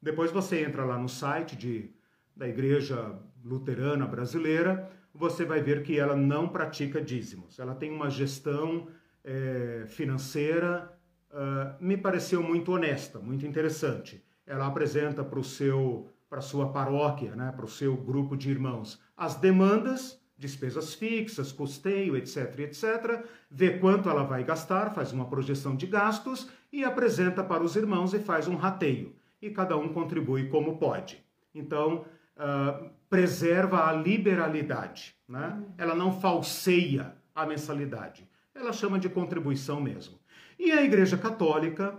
Depois 0.01 0.30
você 0.30 0.64
entra 0.64 0.84
lá 0.84 0.98
no 0.98 1.09
site 1.09 1.56
de, 1.56 1.90
da 2.36 2.48
Igreja 2.48 3.18
Luterana 3.44 4.06
Brasileira, 4.06 4.90
você 5.14 5.44
vai 5.44 5.62
ver 5.62 5.82
que 5.82 5.98
ela 5.98 6.16
não 6.16 6.48
pratica 6.48 7.01
dízimos. 7.01 7.59
Ela 7.59 7.74
tem 7.74 7.90
uma 7.90 8.10
gestão 8.10 8.89
é, 9.22 9.84
financeira, 9.86 10.93
uh, 11.30 11.84
me 11.84 11.97
pareceu 11.97 12.43
muito 12.43 12.72
honesta, 12.72 13.18
muito 13.18 13.47
interessante. 13.47 14.24
Ela 14.47 14.66
apresenta 14.66 15.22
para 15.22 15.39
o 15.39 15.44
seu 15.44 16.09
para 16.28 16.40
sua 16.40 16.72
paróquia, 16.72 17.36
né, 17.36 17.52
para 17.55 17.66
o 17.66 17.68
seu 17.68 17.94
grupo 17.94 18.34
de 18.34 18.51
irmãos, 18.51 18.98
as 19.14 19.34
demandas, 19.34 20.18
despesas 20.43 20.93
fixas, 20.93 21.52
custeio, 21.52 22.16
etc, 22.16 22.59
etc, 22.59 23.24
vê 23.48 23.78
quanto 23.78 24.10
ela 24.10 24.24
vai 24.24 24.43
gastar, 24.43 24.93
faz 24.93 25.12
uma 25.12 25.27
projeção 25.27 25.77
de 25.77 25.86
gastos 25.86 26.48
e 26.73 26.82
apresenta 26.82 27.44
para 27.44 27.62
os 27.62 27.77
irmãos 27.77 28.12
e 28.12 28.19
faz 28.19 28.48
um 28.48 28.56
rateio 28.56 29.14
e 29.40 29.51
cada 29.51 29.77
um 29.77 29.89
contribui 29.89 30.48
como 30.48 30.78
pode. 30.78 31.23
Então, 31.55 32.05
uh, 32.36 32.90
preserva 33.09 33.89
a 33.89 33.93
liberalidade, 33.93 35.14
né? 35.28 35.62
Ela 35.78 35.94
não 35.94 36.20
falseia 36.20 37.14
a 37.35 37.47
mensalidade, 37.47 38.28
ela 38.52 38.73
chama 38.73 38.98
de 38.98 39.09
contribuição 39.09 39.81
mesmo. 39.81 40.19
E 40.59 40.73
a 40.73 40.82
Igreja 40.82 41.16
Católica, 41.16 41.97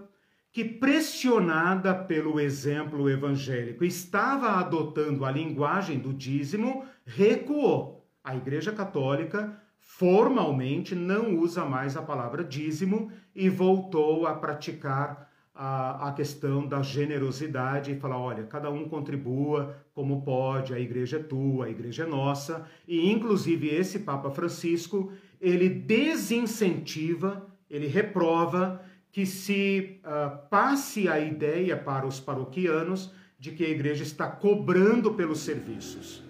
que 0.52 0.66
pressionada 0.66 1.96
pelo 1.96 2.40
exemplo 2.40 3.10
evangélico 3.10 3.86
estava 3.86 4.60
adotando 4.60 5.26
a 5.26 5.32
linguagem 5.32 5.98
do 5.98 6.14
dízimo, 6.14 6.86
recuou. 7.06 8.03
A 8.24 8.36
Igreja 8.36 8.72
Católica 8.72 9.62
formalmente 9.80 10.96
não 10.96 11.38
usa 11.38 11.66
mais 11.66 11.98
a 11.98 12.02
palavra 12.02 12.44
dízimo 12.44 13.12
e 13.36 13.50
voltou 13.50 14.26
a 14.26 14.34
praticar 14.34 15.30
a, 15.54 16.08
a 16.08 16.12
questão 16.14 16.66
da 16.66 16.82
generosidade 16.82 17.92
e 17.92 18.00
falar: 18.00 18.18
olha, 18.18 18.44
cada 18.44 18.72
um 18.72 18.88
contribua 18.88 19.76
como 19.94 20.24
pode, 20.24 20.74
a 20.74 20.80
igreja 20.80 21.18
é 21.18 21.24
tua, 21.24 21.66
a 21.66 21.70
igreja 21.70 22.04
é 22.04 22.08
nossa. 22.08 22.66
E, 22.88 23.12
inclusive, 23.12 23.68
esse 23.68 24.00
Papa 24.00 24.32
Francisco 24.32 25.12
ele 25.40 25.68
desincentiva, 25.68 27.46
ele 27.70 27.88
reprova 27.88 28.82
que 29.12 29.26
se 29.26 30.00
uh, 30.06 30.48
passe 30.50 31.08
a 31.10 31.20
ideia 31.20 31.76
para 31.78 32.08
os 32.08 32.20
paroquianos 32.20 33.14
de 33.38 33.52
que 33.52 33.66
a 33.66 33.70
igreja 33.70 34.04
está 34.04 34.28
cobrando 34.28 35.14
pelos 35.14 35.42
serviços. 35.42 36.24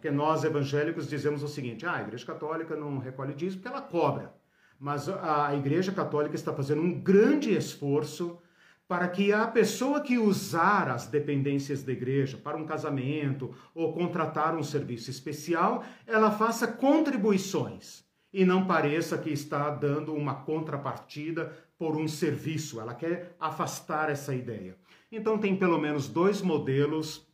Porque 0.00 0.10
nós 0.10 0.44
evangélicos 0.44 1.06
dizemos 1.06 1.42
o 1.42 1.48
seguinte: 1.48 1.84
ah, 1.84 1.96
a 1.96 2.00
igreja 2.00 2.24
católica 2.24 2.74
não 2.74 2.96
recolhe 2.98 3.34
dízimo 3.34 3.60
porque 3.60 3.76
ela 3.76 3.86
cobra. 3.86 4.34
Mas 4.78 5.10
a 5.10 5.54
igreja 5.54 5.92
católica 5.92 6.34
está 6.34 6.54
fazendo 6.54 6.80
um 6.80 6.98
grande 6.98 7.54
esforço 7.54 8.38
para 8.88 9.06
que 9.08 9.30
a 9.30 9.46
pessoa 9.46 10.00
que 10.00 10.16
usar 10.16 10.88
as 10.88 11.06
dependências 11.06 11.82
da 11.82 11.92
igreja 11.92 12.38
para 12.38 12.56
um 12.56 12.64
casamento 12.64 13.54
ou 13.74 13.92
contratar 13.92 14.56
um 14.56 14.62
serviço 14.62 15.10
especial, 15.10 15.84
ela 16.06 16.30
faça 16.30 16.66
contribuições 16.66 18.02
e 18.32 18.42
não 18.42 18.66
pareça 18.66 19.18
que 19.18 19.30
está 19.30 19.68
dando 19.68 20.14
uma 20.14 20.34
contrapartida 20.34 21.54
por 21.78 21.94
um 21.94 22.08
serviço. 22.08 22.80
Ela 22.80 22.94
quer 22.94 23.36
afastar 23.38 24.08
essa 24.08 24.34
ideia. 24.34 24.78
Então 25.12 25.36
tem 25.36 25.54
pelo 25.54 25.78
menos 25.78 26.08
dois 26.08 26.40
modelos 26.40 27.28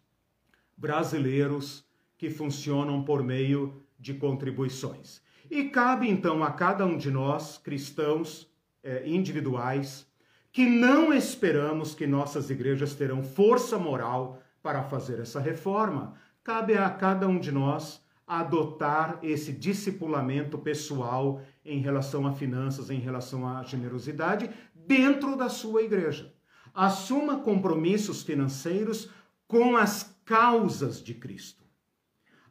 brasileiros 0.76 1.85
que 2.16 2.30
funcionam 2.30 3.02
por 3.02 3.22
meio 3.22 3.82
de 3.98 4.14
contribuições. 4.14 5.20
E 5.50 5.64
cabe 5.64 6.08
então 6.08 6.42
a 6.42 6.50
cada 6.50 6.84
um 6.84 6.96
de 6.96 7.10
nós, 7.10 7.58
cristãos 7.58 8.50
eh, 8.82 9.02
individuais, 9.06 10.06
que 10.52 10.64
não 10.64 11.12
esperamos 11.12 11.94
que 11.94 12.06
nossas 12.06 12.48
igrejas 12.48 12.94
terão 12.94 13.22
força 13.22 13.78
moral 13.78 14.40
para 14.62 14.82
fazer 14.82 15.20
essa 15.20 15.38
reforma. 15.38 16.14
Cabe 16.42 16.78
a 16.78 16.88
cada 16.88 17.28
um 17.28 17.38
de 17.38 17.52
nós 17.52 18.02
adotar 18.26 19.18
esse 19.22 19.52
discipulamento 19.52 20.56
pessoal 20.58 21.42
em 21.64 21.78
relação 21.78 22.26
a 22.26 22.32
finanças, 22.32 22.90
em 22.90 22.98
relação 22.98 23.46
à 23.46 23.62
generosidade, 23.62 24.50
dentro 24.74 25.36
da 25.36 25.48
sua 25.48 25.82
igreja. 25.82 26.34
Assuma 26.74 27.40
compromissos 27.40 28.22
financeiros 28.22 29.10
com 29.46 29.76
as 29.76 30.16
causas 30.24 31.02
de 31.02 31.14
Cristo. 31.14 31.65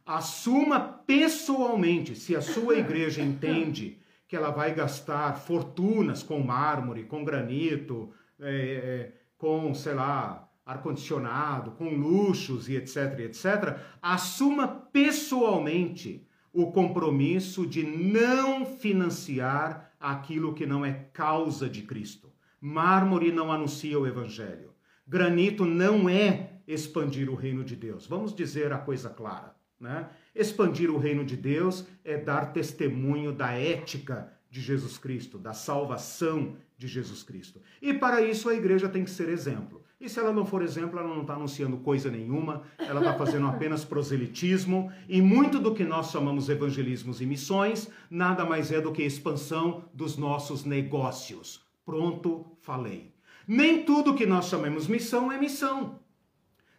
Assuma 0.06 0.78
pessoalmente, 0.80 2.14
se 2.14 2.36
a 2.36 2.40
sua 2.40 2.76
igreja 2.76 3.20
entende 3.20 3.98
que 4.28 4.36
ela 4.36 4.50
vai 4.50 4.72
gastar 4.72 5.36
fortunas 5.36 6.22
com 6.22 6.40
mármore, 6.40 7.04
com 7.04 7.24
granito, 7.24 8.12
é, 8.40 8.50
é, 8.50 9.12
com, 9.36 9.74
sei 9.74 9.94
lá, 9.94 10.48
ar-condicionado, 10.64 11.72
com 11.72 11.88
luxos 11.90 12.68
e 12.68 12.76
etc, 12.76 13.20
etc, 13.20 13.78
assuma 14.00 14.68
pessoalmente 14.68 16.26
o 16.52 16.72
compromisso 16.72 17.66
de 17.66 17.82
não 17.82 18.64
financiar 18.64 19.92
aquilo 20.00 20.54
que 20.54 20.66
não 20.66 20.84
é 20.84 20.92
causa 21.12 21.68
de 21.68 21.82
Cristo. 21.82 22.32
Mármore 22.60 23.30
não 23.30 23.52
anuncia 23.52 23.98
o 23.98 24.06
evangelho. 24.06 24.72
Granito 25.06 25.64
não 25.64 26.08
é 26.08 26.60
expandir 26.66 27.30
o 27.30 27.34
reino 27.34 27.62
de 27.62 27.76
Deus. 27.76 28.06
Vamos 28.06 28.34
dizer 28.34 28.72
a 28.72 28.78
coisa 28.78 29.08
clara, 29.08 29.54
né? 29.80 30.08
Expandir 30.34 30.90
o 30.90 30.98
reino 30.98 31.24
de 31.24 31.36
Deus 31.36 31.86
é 32.04 32.16
dar 32.16 32.52
testemunho 32.52 33.32
da 33.32 33.52
ética 33.52 34.32
de 34.50 34.60
Jesus 34.60 34.96
Cristo, 34.96 35.38
da 35.38 35.52
salvação 35.52 36.56
de 36.78 36.86
Jesus 36.86 37.22
Cristo. 37.22 37.60
E 37.80 37.92
para 37.94 38.22
isso 38.22 38.48
a 38.48 38.54
igreja 38.54 38.88
tem 38.88 39.04
que 39.04 39.10
ser 39.10 39.28
exemplo. 39.28 39.82
E 39.98 40.10
se 40.10 40.18
ela 40.18 40.32
não 40.32 40.44
for 40.44 40.62
exemplo, 40.62 40.98
ela 40.98 41.08
não 41.08 41.22
está 41.22 41.34
anunciando 41.34 41.78
coisa 41.78 42.10
nenhuma, 42.10 42.62
ela 42.78 43.00
está 43.00 43.14
fazendo 43.14 43.46
apenas 43.46 43.82
proselitismo, 43.82 44.92
e 45.08 45.22
muito 45.22 45.58
do 45.58 45.74
que 45.74 45.84
nós 45.84 46.10
chamamos 46.10 46.50
evangelismos 46.50 47.22
e 47.22 47.26
missões 47.26 47.90
nada 48.10 48.44
mais 48.44 48.70
é 48.70 48.80
do 48.80 48.92
que 48.92 49.02
expansão 49.02 49.84
dos 49.94 50.18
nossos 50.18 50.64
negócios. 50.64 51.64
Pronto, 51.84 52.44
falei. 52.60 53.14
Nem 53.48 53.84
tudo 53.84 54.14
que 54.14 54.26
nós 54.26 54.46
chamamos 54.46 54.86
missão 54.86 55.32
é 55.32 55.38
missão. 55.38 55.98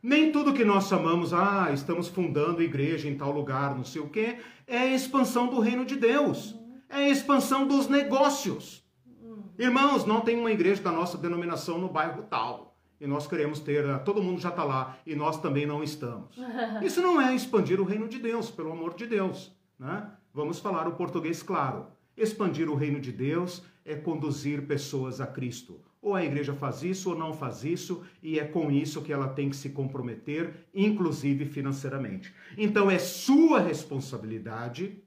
Nem 0.02 0.32
tudo 0.32 0.53
que 0.53 0.64
nós 0.64 0.88
chamamos, 0.88 1.34
ah, 1.34 1.69
estamos 1.74 2.07
fundando 2.07 2.61
igreja 2.61 3.10
em 3.10 3.18
tal 3.18 3.32
lugar, 3.32 3.76
não 3.76 3.84
sei 3.84 4.02
o 4.02 4.10
quê, 4.10 4.38
é 4.65 4.78
a 4.78 4.94
expansão 4.94 5.48
do 5.48 5.60
reino 5.60 5.86
de 5.86 5.95
Deus. 5.95 6.56
É 6.90 6.98
a 6.98 7.10
expansão 7.10 7.68
dos 7.68 7.88
negócios. 7.88 8.86
Irmãos, 9.57 10.06
não 10.06 10.22
tem 10.22 10.40
uma 10.40 10.52
igreja 10.52 10.82
da 10.82 10.91
nossa 10.91 11.18
denominação 11.18 11.80
no 11.80 11.90
bairro 11.90 12.24
tal. 12.30 12.78
E 12.99 13.07
nós 13.07 13.28
queremos 13.28 13.60
ter, 13.60 13.88
ah, 13.90 13.99
todo 13.99 14.22
mundo 14.22 14.40
já 14.40 14.49
está 14.49 14.64
lá 14.64 14.98
e 15.06 15.15
nós 15.15 15.40
também 15.40 15.65
não 15.65 15.84
estamos. 15.84 16.36
Isso 16.82 17.02
não 17.02 17.19
é 17.19 17.34
expandir 17.36 17.80
o 17.80 17.84
reino 17.84 18.07
de 18.07 18.19
Deus, 18.19 18.49
pelo 18.49 18.72
amor 18.72 18.94
de 18.94 19.06
Deus. 19.06 19.52
Né? 19.80 20.10
Vamos 20.34 20.60
falar 20.60 20.88
o 20.88 20.94
português 20.94 21.41
claro. 21.41 21.88
Expandir 22.15 22.69
o 22.69 22.76
reino 22.76 22.99
de 22.99 23.11
Deus 23.11 23.64
é 23.86 23.95
conduzir 23.95 24.65
pessoas 24.68 25.22
a 25.22 25.28
Cristo. 25.28 25.80
Ou 26.08 26.16
a 26.16 26.24
igreja 26.24 26.54
faz 26.54 26.84
isso 26.84 27.10
ou 27.10 27.18
não 27.18 27.34
faz 27.34 27.66
isso, 27.66 28.02
e 28.24 28.40
é 28.40 28.46
com 28.46 28.72
isso 28.72 29.02
que 29.02 29.12
ela 29.12 29.28
tem 29.28 29.50
que 29.50 29.58
se 29.58 29.72
comprometer, 29.72 30.66
inclusive 30.74 31.46
financeiramente. 31.46 32.34
Então 32.58 32.90
é 32.90 32.98
sua 32.98 33.60
responsabilidade, 33.60 35.04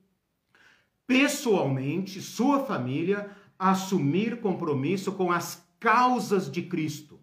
pessoalmente, 1.06 2.20
sua 2.20 2.62
família, 2.66 3.30
assumir 3.58 4.42
compromisso 4.42 5.12
com 5.12 5.32
as 5.32 5.66
causas 5.80 6.50
de 6.50 6.60
Cristo. 6.60 7.18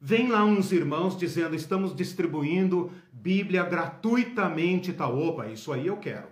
Vem 0.00 0.28
lá 0.28 0.44
uns 0.44 0.70
irmãos 0.70 1.18
dizendo: 1.18 1.56
estamos 1.56 1.92
distribuindo 1.96 2.92
Bíblia 3.12 3.64
gratuitamente, 3.64 4.92
tá? 4.92 5.08
Opa, 5.08 5.48
isso 5.48 5.72
aí 5.72 5.88
eu 5.88 5.96
quero. 5.96 6.28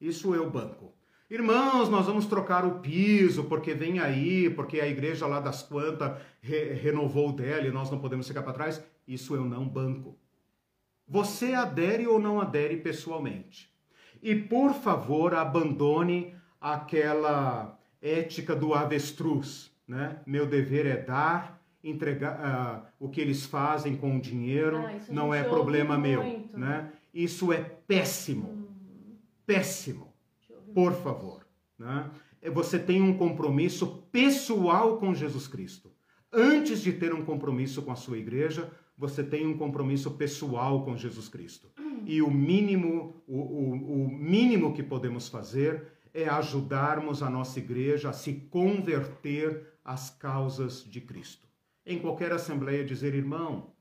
Isso 0.00 0.34
eu 0.34 0.48
banco. 0.48 0.95
Irmãos, 1.28 1.88
nós 1.88 2.06
vamos 2.06 2.26
trocar 2.26 2.64
o 2.64 2.78
piso, 2.78 3.44
porque 3.44 3.74
vem 3.74 3.98
aí, 3.98 4.48
porque 4.48 4.80
a 4.80 4.86
igreja 4.86 5.26
lá 5.26 5.40
das 5.40 5.60
quantas 5.60 6.16
re 6.40 6.72
renovou 6.74 7.32
dela 7.32 7.66
e 7.66 7.72
nós 7.72 7.90
não 7.90 7.98
podemos 7.98 8.28
ficar 8.28 8.44
para 8.44 8.52
trás. 8.52 8.84
Isso 9.08 9.34
eu 9.34 9.44
não 9.44 9.68
banco. 9.68 10.16
Você 11.08 11.52
adere 11.52 12.06
ou 12.06 12.20
não 12.20 12.40
adere 12.40 12.76
pessoalmente. 12.76 13.68
E 14.22 14.36
por 14.36 14.72
favor, 14.72 15.34
abandone 15.34 16.32
aquela 16.60 17.76
ética 18.00 18.54
do 18.54 18.72
avestruz, 18.72 19.72
né? 19.86 20.20
Meu 20.24 20.46
dever 20.46 20.86
é 20.86 20.96
dar, 20.96 21.60
entregar 21.82 22.38
uh, 22.38 23.04
o 23.04 23.08
que 23.08 23.20
eles 23.20 23.44
fazem 23.44 23.96
com 23.96 24.16
o 24.16 24.20
dinheiro, 24.20 24.78
ah, 24.78 25.00
não 25.08 25.34
é 25.34 25.42
problema 25.42 25.98
meu, 25.98 26.22
muito. 26.22 26.56
né? 26.56 26.92
Isso 27.12 27.52
é 27.52 27.58
péssimo, 27.58 28.48
hum. 28.48 29.16
péssimo. 29.44 30.05
Por 30.76 30.92
favor, 30.92 31.46
né? 31.78 32.10
É, 32.42 32.50
você 32.50 32.78
tem 32.78 33.00
um 33.00 33.16
compromisso 33.16 34.06
pessoal 34.12 34.98
com 34.98 35.14
Jesus 35.14 35.48
Cristo. 35.48 35.90
Antes 36.30 36.82
de 36.82 36.92
ter 36.92 37.14
um 37.14 37.24
compromisso 37.24 37.80
com 37.80 37.90
a 37.90 37.96
sua 37.96 38.18
igreja, 38.18 38.70
você 38.94 39.24
tem 39.24 39.46
um 39.46 39.56
compromisso 39.56 40.10
pessoal 40.10 40.84
com 40.84 40.94
Jesus 40.94 41.30
Cristo. 41.30 41.72
E 42.04 42.20
o 42.20 42.30
mínimo, 42.30 43.24
o, 43.26 43.38
o, 43.38 44.04
o 44.04 44.10
mínimo 44.10 44.74
que 44.74 44.82
podemos 44.82 45.28
fazer 45.28 45.92
é 46.12 46.28
ajudarmos 46.28 47.22
a 47.22 47.30
nossa 47.30 47.58
igreja 47.58 48.10
a 48.10 48.12
se 48.12 48.34
converter 48.34 49.78
às 49.82 50.10
causas 50.10 50.84
de 50.84 51.00
Cristo. 51.00 51.48
Em 51.86 51.98
qualquer 51.98 52.32
assembleia 52.32 52.84
dizer, 52.84 53.14
irmão, 53.14 53.72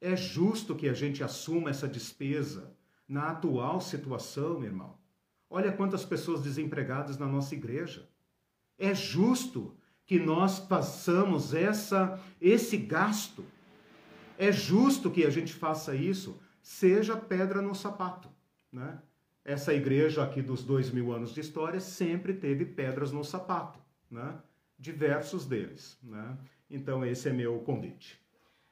é 0.00 0.16
justo 0.16 0.74
que 0.74 0.88
a 0.88 0.94
gente 0.94 1.22
assuma 1.22 1.68
essa 1.68 1.86
despesa 1.86 2.74
na 3.06 3.32
atual 3.32 3.82
situação, 3.82 4.64
irmão. 4.64 4.97
Olha 5.50 5.72
quantas 5.72 6.04
pessoas 6.04 6.42
desempregadas 6.42 7.18
na 7.18 7.26
nossa 7.26 7.54
igreja. 7.54 8.08
É 8.78 8.94
justo 8.94 9.76
que 10.04 10.18
nós 10.18 10.58
façamos 10.58 11.54
essa 11.54 12.20
esse 12.40 12.76
gasto. 12.76 13.44
É 14.36 14.52
justo 14.52 15.10
que 15.10 15.24
a 15.24 15.30
gente 15.30 15.52
faça 15.52 15.94
isso, 15.94 16.40
seja 16.62 17.16
pedra 17.16 17.60
no 17.60 17.74
sapato, 17.74 18.28
né? 18.72 19.00
essa 19.48 19.72
igreja 19.72 20.22
aqui 20.22 20.42
dos 20.42 20.62
dois 20.62 20.90
mil 20.90 21.10
anos 21.10 21.32
de 21.32 21.40
história 21.40 21.80
sempre 21.80 22.34
teve 22.34 22.66
pedras 22.66 23.10
no 23.10 23.24
sapato, 23.24 23.78
né? 24.10 24.38
diversos 24.78 25.46
deles. 25.46 25.98
Né? 26.02 26.36
Então, 26.70 27.04
esse 27.04 27.30
é 27.30 27.32
meu 27.32 27.58
convite. 27.60 28.20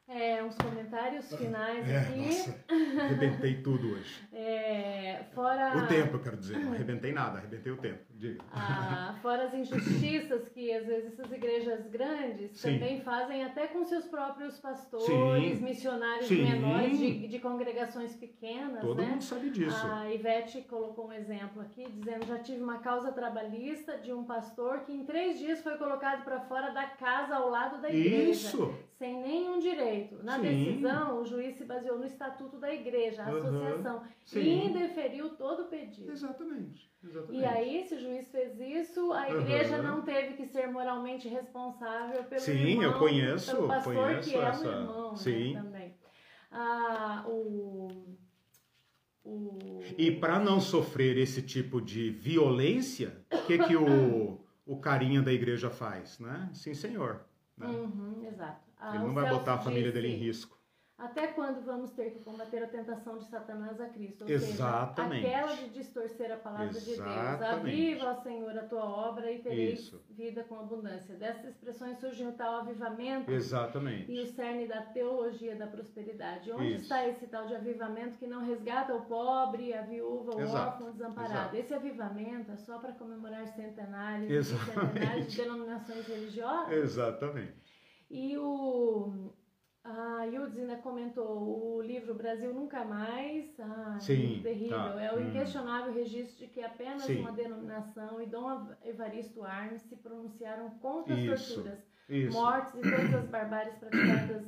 É, 0.08 0.40
uns 0.42 0.54
comentários 0.54 1.34
finais 1.34 1.88
é, 1.88 1.98
aqui. 1.98 2.26
Nossa, 2.26 2.64
arrebentei 3.02 3.60
tudo 3.62 3.92
hoje. 3.92 4.26
É, 4.38 5.24
fora... 5.34 5.76
O 5.78 5.86
tempo, 5.86 6.16
eu 6.16 6.22
quero 6.22 6.36
dizer. 6.36 6.58
Não 6.58 6.72
arrebentei 6.72 7.10
nada, 7.10 7.38
arrebentei 7.38 7.72
o 7.72 7.78
tempo. 7.78 8.04
Diga. 8.10 8.42
Ah, 8.52 9.14
fora 9.20 9.44
as 9.44 9.54
injustiças 9.54 10.48
que 10.50 10.72
às 10.72 10.86
vezes 10.86 11.12
essas 11.12 11.32
igrejas 11.32 11.86
grandes 11.88 12.52
Sim. 12.52 12.74
também 12.74 13.00
fazem 13.00 13.44
até 13.44 13.66
com 13.66 13.84
seus 13.84 14.04
próprios 14.06 14.58
pastores, 14.58 15.58
Sim. 15.58 15.64
missionários 15.64 16.26
Sim. 16.26 16.44
menores 16.44 16.98
de, 16.98 17.28
de, 17.28 17.38
congregações 17.38 18.14
pequenas. 18.14 18.80
Todo 18.80 19.02
né? 19.02 19.08
mundo 19.08 19.22
sabe 19.22 19.50
disso. 19.50 19.86
A 19.86 20.12
Ivete 20.12 20.62
colocou 20.62 21.08
um 21.08 21.12
exemplo 21.12 21.62
aqui, 21.62 21.84
dizendo 21.90 22.26
já 22.26 22.38
tive 22.38 22.62
uma 22.62 22.78
causa 22.78 23.10
trabalhista 23.12 23.98
de 23.98 24.12
um 24.12 24.24
pastor 24.24 24.80
que 24.80 24.92
em 24.92 25.04
três 25.04 25.38
dias 25.38 25.62
foi 25.62 25.76
colocado 25.76 26.24
para 26.24 26.40
fora 26.40 26.70
da 26.70 26.86
casa 26.86 27.36
ao 27.36 27.50
lado 27.50 27.80
da 27.80 27.88
igreja. 27.90 28.30
Isso! 28.30 28.74
Sem 28.98 29.20
nenhum 29.20 29.58
direito. 29.58 29.95
Na 30.22 30.38
decisão, 30.38 31.20
o 31.20 31.24
juiz 31.24 31.56
se 31.56 31.64
baseou 31.64 31.98
no 31.98 32.06
estatuto 32.06 32.58
da 32.58 32.72
igreja, 32.72 33.24
a 33.24 33.30
uhum. 33.30 33.38
associação, 33.38 34.02
e 34.34 34.66
indeferiu 34.66 35.30
todo 35.30 35.64
o 35.64 35.68
pedido. 35.68 36.10
Exatamente. 36.10 36.90
Exatamente. 37.02 37.40
E 37.40 37.44
aí, 37.44 37.84
se 37.84 37.94
o 37.94 38.00
juiz 38.00 38.30
fez 38.30 38.58
isso, 38.60 39.12
a 39.12 39.30
igreja 39.30 39.76
uhum. 39.76 39.82
não 39.82 40.02
teve 40.02 40.34
que 40.34 40.46
ser 40.46 40.68
moralmente 40.68 41.28
responsável 41.28 42.24
pelo 42.24 42.40
Sim, 42.40 42.52
irmão, 42.52 42.82
eu 42.84 42.98
conheço, 42.98 43.54
pelo 43.54 43.68
pastor 43.68 43.94
conheço 43.94 44.30
que 44.30 44.36
essa... 44.36 44.66
é 44.66 44.68
um 44.68 44.80
irmão 44.80 45.10
né, 45.10 45.16
Sim. 45.16 45.54
Né, 45.54 45.62
também. 45.62 45.94
Ah, 46.50 47.24
o, 47.28 48.16
o... 49.24 49.80
E 49.96 50.10
para 50.10 50.38
não 50.38 50.60
sofrer 50.60 51.16
esse 51.18 51.42
tipo 51.42 51.80
de 51.80 52.10
violência, 52.10 53.24
o 53.32 53.46
que, 53.46 53.58
que 53.58 53.76
o, 53.76 54.40
o 54.66 54.80
carinha 54.80 55.22
da 55.22 55.32
igreja 55.32 55.70
faz? 55.70 56.18
Né? 56.18 56.50
Sim, 56.52 56.74
senhor. 56.74 57.26
Né? 57.56 57.66
Uhum, 57.66 58.26
exato. 58.26 58.65
Ah, 58.78 58.94
Ele 58.94 59.04
não 59.04 59.14
vai 59.14 59.28
botar 59.28 59.54
a 59.54 59.58
família 59.58 59.90
disse... 59.90 59.94
dele 59.94 60.14
em 60.14 60.16
risco. 60.16 60.56
Até 60.98 61.26
quando 61.26 61.62
vamos 61.62 61.90
ter 61.90 62.10
que 62.10 62.20
combater 62.20 62.64
a 62.64 62.68
tentação 62.68 63.18
de 63.18 63.26
Satanás 63.26 63.78
a 63.78 63.86
Cristo? 63.86 64.24
Ou 64.24 64.30
Exatamente. 64.30 65.26
Seja, 65.26 65.36
aquela 65.36 65.56
de 65.56 65.68
distorcer 65.68 66.32
a 66.32 66.36
palavra 66.38 66.68
Exatamente. 66.68 67.76
de 67.76 67.94
Deus. 67.94 68.02
Aviva, 68.02 68.22
Senhor, 68.22 68.58
a 68.58 68.64
tua 68.64 68.84
obra 68.84 69.30
e 69.30 69.42
tereis 69.42 69.80
Isso. 69.80 70.02
vida 70.08 70.42
com 70.44 70.58
abundância. 70.58 71.14
Dessas 71.14 71.50
expressões 71.50 71.98
surge 71.98 72.24
o 72.24 72.32
tal 72.32 72.60
avivamento. 72.60 73.30
Exatamente. 73.30 74.10
E 74.10 74.20
o 74.22 74.26
cerne 74.26 74.66
da 74.66 74.80
teologia 74.80 75.54
da 75.54 75.66
prosperidade. 75.66 76.50
Onde 76.50 76.72
Isso. 76.72 76.84
está 76.84 77.06
esse 77.06 77.26
tal 77.26 77.46
de 77.46 77.54
avivamento 77.54 78.16
que 78.16 78.26
não 78.26 78.42
resgata 78.42 78.94
o 78.94 79.04
pobre, 79.04 79.74
a 79.74 79.82
viúva, 79.82 80.34
o 80.34 80.40
Exato. 80.40 80.70
órfão, 80.70 80.88
o 80.88 80.92
desamparado? 80.92 81.32
Exato. 81.34 81.56
Esse 81.56 81.74
avivamento 81.74 82.52
é 82.52 82.56
só 82.56 82.78
para 82.78 82.92
comemorar 82.94 83.46
centenários 83.48 84.46
centenários 84.46 85.30
de 85.30 85.36
denominações 85.36 86.06
religiosas? 86.06 86.72
Exatamente. 86.72 87.65
E 88.10 88.36
o 88.36 89.32
a 89.86 90.24
Yudes 90.24 90.58
ainda 90.58 90.76
comentou 90.76 91.76
o 91.76 91.80
livro 91.80 92.12
Brasil 92.12 92.52
Nunca 92.52 92.84
Mais. 92.84 93.54
Ah, 93.60 93.96
Sim, 94.00 94.40
terrível. 94.42 94.78
Tá. 94.78 95.00
É 95.00 95.12
o 95.12 95.18
hum. 95.18 95.28
inquestionável 95.28 95.92
registro 95.92 96.38
de 96.38 96.52
que 96.52 96.60
apenas 96.60 97.04
Sim. 97.04 97.20
uma 97.20 97.30
denominação 97.30 98.20
e 98.20 98.26
Dom 98.26 98.68
Evaristo 98.84 99.44
Arnes 99.44 99.82
se 99.82 99.94
pronunciaram 99.94 100.70
contra 100.80 101.14
as 101.14 101.20
Isso. 101.20 101.54
torturas, 101.54 101.78
Isso. 102.08 102.32
mortes 102.36 102.74
e 102.74 102.80
todas 102.80 103.14
as 103.14 103.28
barbáries 103.28 103.74
praticadas 103.76 104.42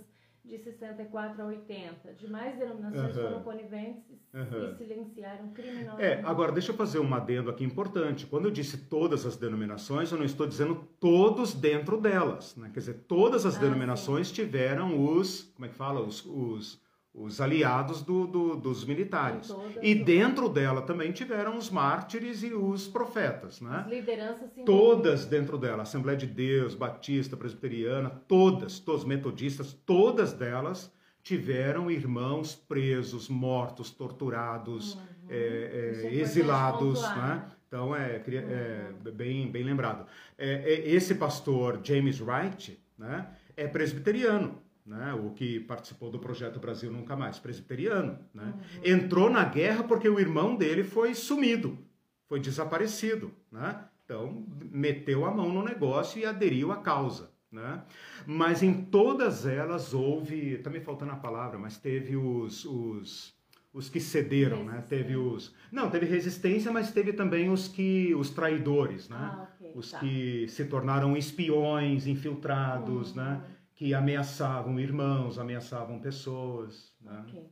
de 0.49 0.59
64 0.59 1.43
a 1.43 1.47
80. 1.47 2.15
Demais 2.15 2.59
denominações 2.59 3.17
uhum. 3.17 3.23
foram 3.23 3.43
coniventes 3.43 4.19
uhum. 4.33 4.73
e 4.73 4.77
silenciaram 4.77 5.49
criminalmente. 5.53 6.03
É, 6.03 6.23
agora 6.25 6.51
deixa 6.51 6.73
eu 6.73 6.77
fazer 6.77 6.99
um 6.99 7.15
adendo 7.15 7.51
aqui 7.51 7.63
importante. 7.63 8.27
Quando 8.27 8.47
eu 8.47 8.51
disse 8.51 8.79
todas 8.79 9.27
as 9.27 9.37
denominações, 9.37 10.11
eu 10.11 10.19
não 10.19 10.25
estou 10.25 10.47
dizendo 10.47 10.89
todos 10.99 11.55
dentro 11.55 12.01
delas. 12.01 12.57
Né? 12.57 12.71
Quer 12.73 12.81
dizer, 12.81 12.95
todas 13.07 13.45
as 13.45 13.57
ah, 13.57 13.61
denominações 13.61 14.29
sim. 14.29 14.35
tiveram 14.35 15.07
os, 15.07 15.43
como 15.55 15.67
é 15.67 15.69
que 15.69 15.75
fala, 15.75 16.01
os, 16.01 16.25
os 16.25 16.81
os 17.21 17.41
aliados 17.41 18.03
do, 18.03 18.27
do, 18.27 18.57
dos 18.57 18.85
militares. 18.85 19.53
E 19.83 19.95
dentro 19.95 20.49
dela 20.49 20.81
também 20.81 21.11
tiveram 21.11 21.57
os 21.57 21.69
mártires 21.69 22.43
e 22.43 22.53
os 22.55 22.87
profetas, 22.87 23.61
né? 23.61 23.83
As 23.85 23.91
lideranças 23.91 24.51
Todas 24.65 25.27
dentro 25.27 25.59
dela, 25.59 25.83
Assembleia 25.83 26.17
de 26.17 26.27
Deus, 26.27 26.75
Batista, 26.75 27.37
Presbiteriana, 27.37 28.11
todas, 28.29 28.79
todos 28.79 29.05
metodistas, 29.05 29.73
todas 29.85 30.33
delas 30.33 30.93
tiveram 31.23 31.91
irmãos 31.91 32.55
presos, 32.55 33.29
mortos, 33.29 33.91
torturados, 33.91 34.95
uhum. 34.95 35.01
é, 35.29 36.01
é, 36.05 36.15
exilados, 36.15 37.03
né? 37.03 37.45
Então 37.67 37.95
é, 37.95 38.17
é 38.17 38.91
uhum. 39.05 39.13
bem, 39.13 39.51
bem 39.51 39.65
lembrado. 39.65 40.07
É, 40.39 40.73
é, 40.73 40.89
esse 40.89 41.17
pastor 41.17 41.81
James 41.83 42.21
Wright, 42.21 42.81
né? 42.97 43.29
É 43.57 43.67
presbiteriano 43.67 44.63
né, 44.89 45.13
o 45.13 45.31
que 45.31 45.61
participou 45.61 46.11
do 46.11 46.19
projeto 46.19 46.59
Brasil 46.59 46.91
Nunca 46.91 47.15
Mais, 47.15 47.39
presbiteriano. 47.39 48.19
Né? 48.33 48.55
Uhum. 48.55 48.81
Entrou 48.85 49.29
na 49.29 49.45
guerra 49.45 49.85
porque 49.85 50.09
o 50.09 50.19
irmão 50.19 50.57
dele 50.57 50.83
foi 50.83 51.15
sumido, 51.15 51.79
foi 52.27 52.41
desaparecido. 52.41 53.31
Né? 53.53 53.85
Então, 54.05 54.47
meteu 54.73 55.27
a 55.27 55.31
mão 55.31 55.53
no 55.53 55.63
negócio 55.63 56.19
e 56.19 56.25
aderiu 56.25 56.73
à 56.73 56.79
causa. 56.79 57.31
Né? 57.53 57.83
Mas 58.27 58.63
em 58.63 58.85
todas 58.85 59.47
elas 59.47 59.93
houve, 59.93 60.55
está 60.55 60.71
me 60.71 60.81
faltando 60.81 61.13
a 61.13 61.17
palavra, 61.17 61.59
mas 61.59 61.77
teve 61.77 62.17
os, 62.17 62.65
os, 62.65 63.35
os 63.73 63.89
que 63.89 64.01
cederam, 64.01 64.65
né? 64.65 64.85
Teve 64.87 65.17
os, 65.17 65.55
não, 65.73 65.89
teve 65.89 66.05
resistência, 66.05 66.71
mas 66.71 66.91
teve 66.91 67.15
também 67.15 67.49
os 67.49 67.67
que, 67.67 68.15
os 68.15 68.29
traidores, 68.29 69.09
né? 69.09 69.17
Ah, 69.19 69.49
okay, 69.59 69.73
os 69.75 69.91
tá. 69.91 69.99
que 69.99 70.47
se 70.49 70.67
tornaram 70.67 71.17
espiões, 71.17 72.07
infiltrados, 72.07 73.11
uhum. 73.11 73.17
né? 73.17 73.43
Que 73.79 73.95
ameaçavam 73.95 74.81
irmãos, 74.81 75.39
ameaçavam 75.39 76.01
pessoas. 76.01 76.93
Né? 77.01 77.25
Okay. 77.29 77.47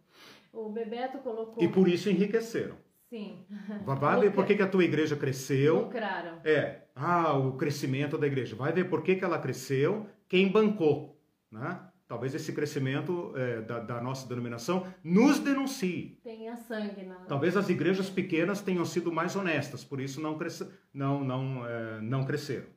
O 0.53 0.71
Bebeto 0.71 1.19
colocou. 1.19 1.63
E 1.63 1.69
por 1.69 1.87
isso 1.87 2.11
enriqueceram. 2.11 2.75
Sim. 3.09 3.47
Vai 3.85 4.21
ver 4.21 4.33
por 4.33 4.45
que, 4.45 4.57
que 4.57 4.63
a 4.63 4.69
tua 4.69 4.83
igreja 4.83 5.15
cresceu. 5.15 5.83
Lucraram. 5.83 6.41
É. 6.45 6.83
Ah, 6.97 7.39
o 7.39 7.53
crescimento 7.53 8.19
da 8.19 8.27
igreja. 8.27 8.57
Vai 8.57 8.73
ver 8.73 8.89
por 8.89 9.05
que, 9.05 9.15
que 9.15 9.25
ela 9.25 9.39
cresceu, 9.39 10.09
quem 10.29 10.51
bancou. 10.51 11.17
Né? 11.49 11.79
Talvez 12.09 12.35
esse 12.35 12.53
crescimento 12.53 13.33
é, 13.37 13.61
da, 13.61 13.79
da, 13.79 14.01
nossa 14.01 14.29
denominação 14.29 14.85
nos 15.05 15.39
denuncie. 15.39 16.19
Tenha 16.25 16.57
sangue 16.57 17.05
na. 17.05 17.15
Talvez 17.27 17.57
as 17.57 17.69
igrejas 17.69 18.11
pequenas 18.11 18.61
tenham 18.61 18.85
sido 18.85 19.13
mais 19.13 19.37
honestas, 19.37 19.85
por 19.85 20.01
isso 20.01 20.21
não, 20.21 20.37
cresce, 20.37 20.69
não, 20.93 21.23
não, 21.23 21.65
é, 21.65 22.01
não 22.01 22.25
cresceram. 22.25 22.76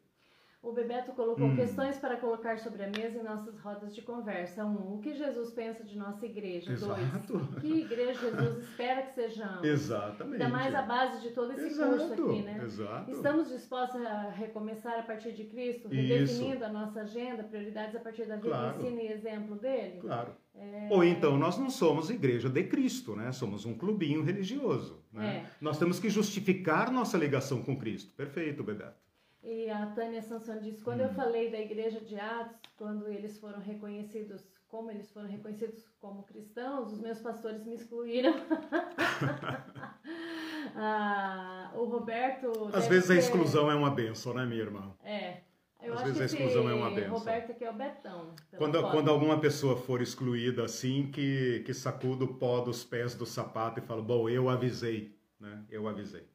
O 0.62 0.74
Bebeto 0.74 1.14
colocou 1.14 1.46
hum. 1.46 1.56
questões 1.56 1.98
para 1.98 2.18
colocar 2.18 2.60
sobre 2.60 2.84
a 2.84 2.88
mesa 2.88 3.18
em 3.18 3.24
nossas 3.24 3.58
rodas 3.60 3.96
de 3.96 4.02
conversa. 4.02 4.66
Um, 4.66 4.96
o 4.96 5.00
que 5.00 5.16
Jesus 5.16 5.52
pensa 5.52 5.86
de 5.86 5.98
nossa 5.98 6.26
igreja? 6.26 6.74
Exato. 6.74 7.38
Dois, 7.38 7.62
que 7.62 7.74
igreja 7.80 8.20
Jesus 8.20 8.58
espera 8.70 9.04
que 9.04 9.14
sejamos? 9.14 9.64
Exatamente. 9.64 10.44
Ainda 10.44 10.50
mais 10.50 10.76
a 10.76 10.82
base 10.82 11.22
de 11.22 11.34
todo 11.34 11.54
esse 11.54 11.68
Exato. 11.68 11.92
curso 11.92 12.14
aqui, 12.14 12.42
né? 12.42 12.62
Exato. 12.62 13.10
Estamos 13.10 13.48
dispostos 13.48 14.02
a 14.02 14.32
recomeçar 14.32 15.00
a 15.00 15.04
partir 15.04 15.32
de 15.32 15.46
Cristo, 15.46 15.88
redefinindo 15.88 16.66
a 16.66 16.70
nossa 16.70 17.02
agenda, 17.02 17.42
prioridades 17.42 17.96
a 17.96 18.00
partir 18.02 18.26
da 18.26 18.36
vida, 18.36 18.50
claro. 18.50 18.82
ensino 18.82 19.00
e 19.00 19.08
exemplo 19.14 19.56
dele? 19.56 20.02
Claro. 20.02 20.36
É... 20.54 20.90
Ou 20.92 21.06
então 21.06 21.38
nós 21.38 21.58
não 21.58 21.70
somos 21.70 22.10
igreja 22.10 22.50
de 22.50 22.64
Cristo, 22.66 23.16
né? 23.16 23.32
Somos 23.32 23.66
um 23.66 23.78
clubinho 23.78 24.22
religioso. 24.24 25.02
Né? 25.14 25.38
É. 25.38 25.50
Nós 25.62 25.80
temos 25.80 26.02
que 26.02 26.10
justificar 26.10 26.92
nossa 26.92 27.18
ligação 27.18 27.64
com 27.64 27.78
Cristo. 27.78 28.14
Perfeito, 28.14 28.62
Bebeto. 28.62 29.09
E 29.42 29.70
a 29.70 29.86
Tânia 29.88 30.22
Sansone 30.22 30.62
disse, 30.62 30.84
quando 30.84 31.02
hum. 31.02 31.04
eu 31.04 31.14
falei 31.14 31.50
da 31.50 31.60
igreja 31.60 32.00
de 32.02 32.20
Atos, 32.20 32.58
quando 32.78 33.08
eles 33.08 33.38
foram 33.38 33.60
reconhecidos, 33.60 34.44
como 34.68 34.92
eles 34.92 35.10
foram 35.12 35.28
reconhecidos 35.28 35.88
como 36.00 36.24
cristãos, 36.24 36.92
os 36.92 37.00
meus 37.00 37.20
pastores 37.20 37.66
me 37.66 37.76
excluíram. 37.76 38.34
ah, 40.76 41.72
o 41.74 41.86
Roberto... 41.86 42.70
Às 42.74 42.88
vezes 42.88 43.12
a 43.12 43.16
exclusão 43.16 43.72
é 43.72 43.76
uma 43.76 43.92
benção, 43.92 44.34
né, 44.34 44.46
minha 44.46 44.62
irmã? 44.62 44.94
É. 45.04 45.42
Eu 45.82 45.94
Às 45.94 46.04
vezes 46.04 46.22
a 46.22 46.26
exclusão 46.26 46.70
é 46.70 46.74
uma 46.74 46.92
benção. 46.92 47.18
Roberto 47.18 47.52
aqui 47.52 47.64
é 47.64 47.70
o 47.70 47.74
Betão. 47.74 48.36
Quando, 48.58 48.92
quando 48.92 49.10
alguma 49.10 49.40
pessoa 49.40 49.78
for 49.78 50.02
excluída 50.02 50.66
assim, 50.66 51.10
que, 51.10 51.64
que 51.66 51.74
sacuda 51.74 52.26
o 52.26 52.34
pó 52.34 52.60
dos 52.60 52.84
pés 52.84 53.16
do 53.16 53.26
sapato 53.26 53.80
e 53.80 53.82
fala, 53.82 54.02
bom, 54.02 54.28
eu 54.28 54.50
avisei, 54.50 55.18
né? 55.40 55.64
Eu 55.70 55.88
avisei. 55.88 56.28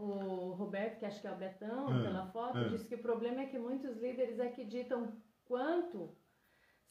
O 0.00 0.54
Roberto, 0.54 0.98
que 0.98 1.04
acho 1.04 1.20
que 1.20 1.26
é 1.26 1.32
o 1.32 1.36
Betão, 1.36 1.88
ah, 1.88 2.02
pela 2.02 2.26
foto, 2.26 2.58
ah. 2.58 2.68
disse 2.68 2.86
que 2.86 2.94
o 2.94 3.02
problema 3.02 3.42
é 3.42 3.46
que 3.46 3.58
muitos 3.58 3.96
líderes 3.98 4.38
é 4.38 4.48
que 4.48 4.64
ditam 4.64 5.12
quanto 5.44 6.16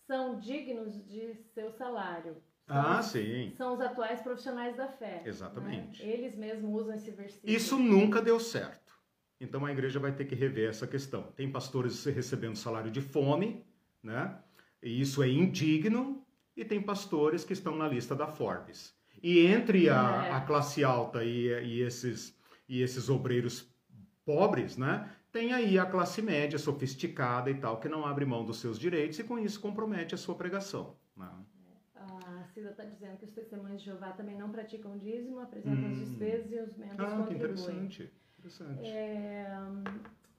são 0.06 0.40
dignos 0.40 0.94
de 1.08 1.34
seu 1.54 1.72
salário. 1.72 2.38
São, 2.68 2.78
ah, 2.78 3.02
sim. 3.02 3.54
São 3.58 3.74
os 3.74 3.82
atuais 3.82 4.22
profissionais 4.22 4.78
da 4.78 4.88
fé. 4.88 5.24
Exatamente. 5.26 6.06
Né? 6.06 6.12
Eles 6.12 6.36
mesmos 6.36 6.82
usam 6.82 6.94
esse 6.94 7.10
versículo. 7.10 7.52
Isso 7.52 7.80
nunca 7.80 8.22
deu 8.22 8.40
certo. 8.40 8.94
Então 9.42 9.66
a 9.66 9.72
igreja 9.72 10.00
vai 10.00 10.12
ter 10.12 10.26
que 10.26 10.36
rever 10.36 10.70
essa 10.70 10.86
questão. 10.86 11.24
Tem 11.36 11.52
pastores 11.52 12.06
recebendo 12.06 12.56
salário 12.56 12.92
de 12.92 13.02
fome, 13.02 13.66
né? 14.04 14.38
E 14.84 15.02
isso 15.02 15.24
é 15.24 15.30
indigno, 15.30 16.26
e 16.56 16.66
tem 16.66 16.82
pastores 16.82 17.44
que 17.44 17.54
estão 17.54 17.76
na 17.76 17.88
lista 17.88 18.16
da 18.16 18.28
Forbes. 18.28 18.94
E 19.22 19.46
entre 19.46 19.90
a, 19.90 20.26
é. 20.26 20.32
a 20.32 20.42
classe 20.42 20.84
alta 20.84 21.24
e, 21.24 21.48
e 21.48 21.82
esses 21.82 22.38
e 22.70 22.82
esses 22.82 23.10
obreiros 23.10 23.68
pobres, 24.24 24.78
né? 24.78 25.12
Tem 25.32 25.54
aí 25.54 25.78
a 25.78 25.86
classe 25.86 26.22
média 26.22 26.58
sofisticada 26.58 27.50
e 27.50 27.56
tal, 27.56 27.80
que 27.80 27.90
não 27.90 28.06
abre 28.06 28.26
mão 28.26 28.46
dos 28.46 28.60
seus 28.60 28.80
direitos 28.80 29.18
e 29.20 29.24
com 29.24 29.38
isso 29.38 29.60
compromete 29.60 30.16
a 30.16 30.18
sua 30.18 30.36
pregação. 30.36 30.96
Né? 31.18 31.30
A 31.96 32.44
Cida 32.54 32.70
está 32.70 32.84
dizendo 32.84 33.18
que 33.18 33.26
os 33.26 33.32
testemunhos 33.32 33.82
de 33.82 33.90
Jeová 33.90 34.12
também 34.12 34.38
não 34.38 34.50
praticam 34.50 34.98
dízimo, 34.98 35.40
apresentam 35.40 35.84
hum. 35.84 35.92
as 35.92 35.98
despesas 35.98 36.52
e 36.52 36.60
os 36.60 36.78
membros 36.78 37.12
ah, 37.12 37.18
contribuem. 37.18 37.28
Que 37.28 37.36
interessante. 37.36 38.14
interessante. 38.40 38.88
É, 38.88 39.58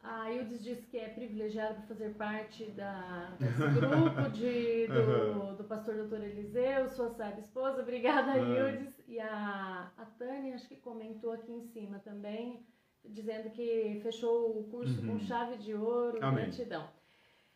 a 0.02 0.32
Ildes 0.32 0.62
disse 0.62 0.86
que 0.86 0.96
é 0.98 1.08
privilegiada 1.08 1.74
por 1.74 1.88
fazer 1.88 2.14
parte 2.14 2.64
da, 2.70 3.36
desse 3.38 3.58
grupo 3.80 4.30
de, 4.30 4.86
do, 4.86 5.00
uhum. 5.00 5.54
do 5.56 5.64
pastor 5.64 5.94
doutor 5.96 6.22
Eliseu, 6.22 6.88
sua 6.88 7.10
sábia 7.10 7.40
esposa. 7.40 7.82
Obrigada, 7.82 8.40
uhum. 8.40 8.56
Ildes. 8.56 8.94
E 9.06 9.20
a, 9.20 9.90
a 9.96 10.04
Tânia, 10.18 10.54
acho 10.54 10.66
que 10.68 10.76
comentou 10.76 11.32
aqui 11.32 11.52
em 11.52 11.62
cima 11.62 11.98
também, 11.98 12.64
dizendo 13.04 13.50
que 13.50 14.00
fechou 14.02 14.58
o 14.58 14.64
curso 14.70 15.00
uhum. 15.02 15.18
com 15.18 15.18
chave 15.20 15.58
de 15.58 15.74
ouro, 15.74 16.18
Amém. 16.22 16.44
gratidão. 16.44 16.88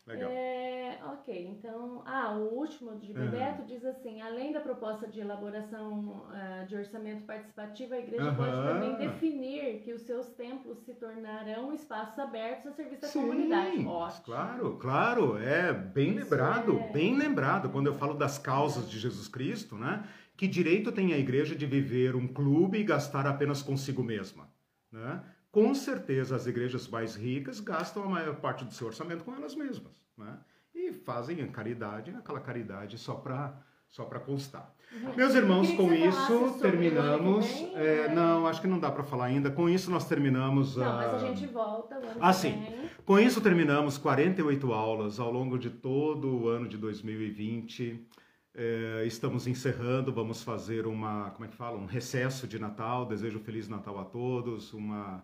Legal. 0.07 0.29
É, 0.29 0.99
ok, 1.03 1.47
então, 1.47 2.03
ah, 2.05 2.35
o 2.35 2.53
último 2.53 2.95
de 2.99 3.11
Bebeto 3.11 3.61
uhum. 3.61 3.65
diz 3.65 3.83
assim, 3.83 4.21
além 4.21 4.53
da 4.53 4.59
proposta 4.59 5.07
de 5.07 5.19
elaboração 5.19 6.27
uh, 6.29 6.65
de 6.67 6.75
orçamento 6.75 7.25
participativo, 7.25 7.95
a 7.95 7.97
igreja 7.97 8.29
uhum. 8.29 8.35
pode 8.35 8.51
também 8.51 8.95
definir 8.97 9.81
que 9.81 9.91
os 9.93 10.03
seus 10.03 10.29
templos 10.33 10.77
se 10.85 10.93
tornarão 10.93 11.73
espaços 11.73 12.19
abertos 12.19 12.67
a 12.67 12.71
serviço 12.73 13.01
da 13.01 13.07
Sim, 13.07 13.21
comunidade. 13.21 13.83
Ótimo. 13.83 14.25
Claro, 14.25 14.77
claro, 14.77 15.37
é 15.39 15.73
bem 15.73 16.11
Isso 16.11 16.19
lembrado, 16.19 16.77
é... 16.77 16.91
bem 16.91 17.17
lembrado, 17.17 17.69
quando 17.69 17.87
eu 17.87 17.95
falo 17.95 18.13
das 18.13 18.37
causas 18.37 18.87
de 18.87 18.99
Jesus 18.99 19.27
Cristo, 19.27 19.75
né? 19.75 20.07
Que 20.37 20.47
direito 20.47 20.91
tem 20.91 21.13
a 21.13 21.17
igreja 21.17 21.55
de 21.55 21.65
viver 21.65 22.15
um 22.15 22.27
clube 22.27 22.77
e 22.77 22.83
gastar 22.83 23.25
apenas 23.25 23.63
consigo 23.63 24.03
mesma, 24.03 24.47
né? 24.91 25.23
Com 25.55 25.73
certeza 25.73 26.35
as 26.35 26.45
igrejas 26.47 26.85
mais 26.85 27.15
ricas 27.15 27.61
gastam 27.61 28.03
a 28.03 28.09
maior 28.09 28.35
parte 28.35 28.65
do 28.65 28.73
seu 28.73 28.87
orçamento 28.87 29.23
com 29.23 29.33
elas 29.33 29.55
mesmas, 29.55 29.93
né? 30.17 30.37
E 30.75 30.91
fazem 30.91 31.41
a 31.41 31.47
caridade, 31.47 32.11
aquela 32.11 32.41
caridade 32.41 32.97
só 32.97 33.15
para 33.15 33.57
só 33.87 34.03
para 34.03 34.19
constar. 34.19 34.75
Meus 35.15 35.33
irmãos, 35.33 35.71
com 35.71 35.93
isso 35.93 36.57
terminamos. 36.59 37.45
É, 37.73 38.13
não, 38.13 38.45
acho 38.45 38.59
que 38.59 38.67
não 38.67 38.77
dá 38.77 38.91
para 38.91 39.05
falar 39.05 39.27
ainda. 39.27 39.49
Com 39.49 39.69
isso 39.69 39.89
nós 39.89 40.05
terminamos. 40.05 40.75
Não, 40.75 40.85
a... 40.85 40.95
mas 40.97 41.23
a 41.23 41.27
gente 41.27 41.47
volta. 41.47 42.01
Ah, 42.19 42.33
sim. 42.33 42.61
Com 43.05 43.17
isso 43.17 43.39
terminamos 43.39 43.97
48 43.97 44.73
aulas 44.73 45.21
ao 45.21 45.31
longo 45.31 45.57
de 45.57 45.69
todo 45.69 46.35
o 46.35 46.49
ano 46.49 46.67
de 46.67 46.77
2020. 46.77 48.05
É, 48.53 49.03
estamos 49.05 49.47
encerrando, 49.47 50.11
vamos 50.11 50.43
fazer 50.43 50.85
uma, 50.85 51.29
como 51.29 51.45
é 51.45 51.47
que 51.47 51.55
fala, 51.55 51.77
um 51.77 51.85
recesso 51.85 52.45
de 52.45 52.59
Natal. 52.59 53.05
Desejo 53.05 53.39
feliz 53.39 53.69
Natal 53.69 53.97
a 53.97 54.03
todos, 54.03 54.73
uma 54.73 55.23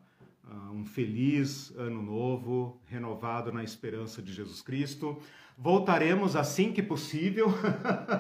um 0.72 0.86
feliz 0.86 1.74
ano 1.78 2.02
novo, 2.02 2.82
renovado 2.86 3.52
na 3.52 3.64
esperança 3.64 4.22
de 4.22 4.34
Jesus 4.34 4.62
Cristo. 4.62 5.18
Voltaremos 5.58 6.36
assim 6.36 6.72
que 6.72 6.82
possível, 6.82 7.48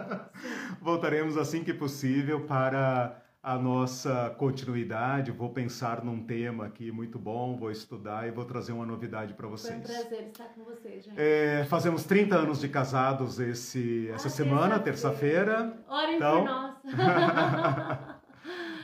voltaremos 0.81 1.37
assim 1.37 1.63
que 1.63 1.73
possível 1.73 2.41
para 2.41 3.21
a 3.41 3.57
nossa 3.57 4.29
continuidade. 4.37 5.31
Vou 5.31 5.49
pensar 5.49 6.03
num 6.03 6.23
tema 6.23 6.67
aqui 6.67 6.91
muito 6.91 7.17
bom, 7.17 7.57
vou 7.57 7.71
estudar 7.71 8.27
e 8.27 8.31
vou 8.31 8.45
trazer 8.45 8.71
uma 8.71 8.85
novidade 8.85 9.33
para 9.33 9.47
vocês. 9.47 9.83
Foi 9.83 9.95
um 9.95 9.99
prazer 10.01 10.27
estar 10.27 10.45
com 10.49 10.63
vocês, 10.63 11.03
gente. 11.03 11.19
É, 11.19 11.65
fazemos 11.65 12.03
30 12.03 12.35
anos 12.35 12.59
de 12.59 12.69
casados 12.69 13.39
esse, 13.39 14.07
essa 14.09 14.27
ah, 14.27 14.31
semana, 14.31 14.79
terça-feira. 14.79 15.75
Orem 15.87 16.15
então... 16.17 16.39
por 16.39 16.45
nós. 16.45 16.75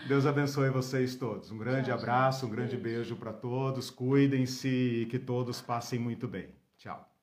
Deus 0.08 0.26
abençoe 0.26 0.70
vocês 0.70 1.16
todos. 1.16 1.52
Um 1.52 1.58
grande 1.58 1.92
abraço, 1.92 2.46
um 2.46 2.50
grande 2.50 2.78
beijo 2.78 3.18
para 3.18 3.34
todos. 3.34 3.90
Cuidem-se 3.90 4.68
e 4.70 5.06
que 5.06 5.20
todos 5.20 5.60
passem 5.60 6.00
muito 6.00 6.30
bem. 6.30 6.56
Tchau. 6.78 7.17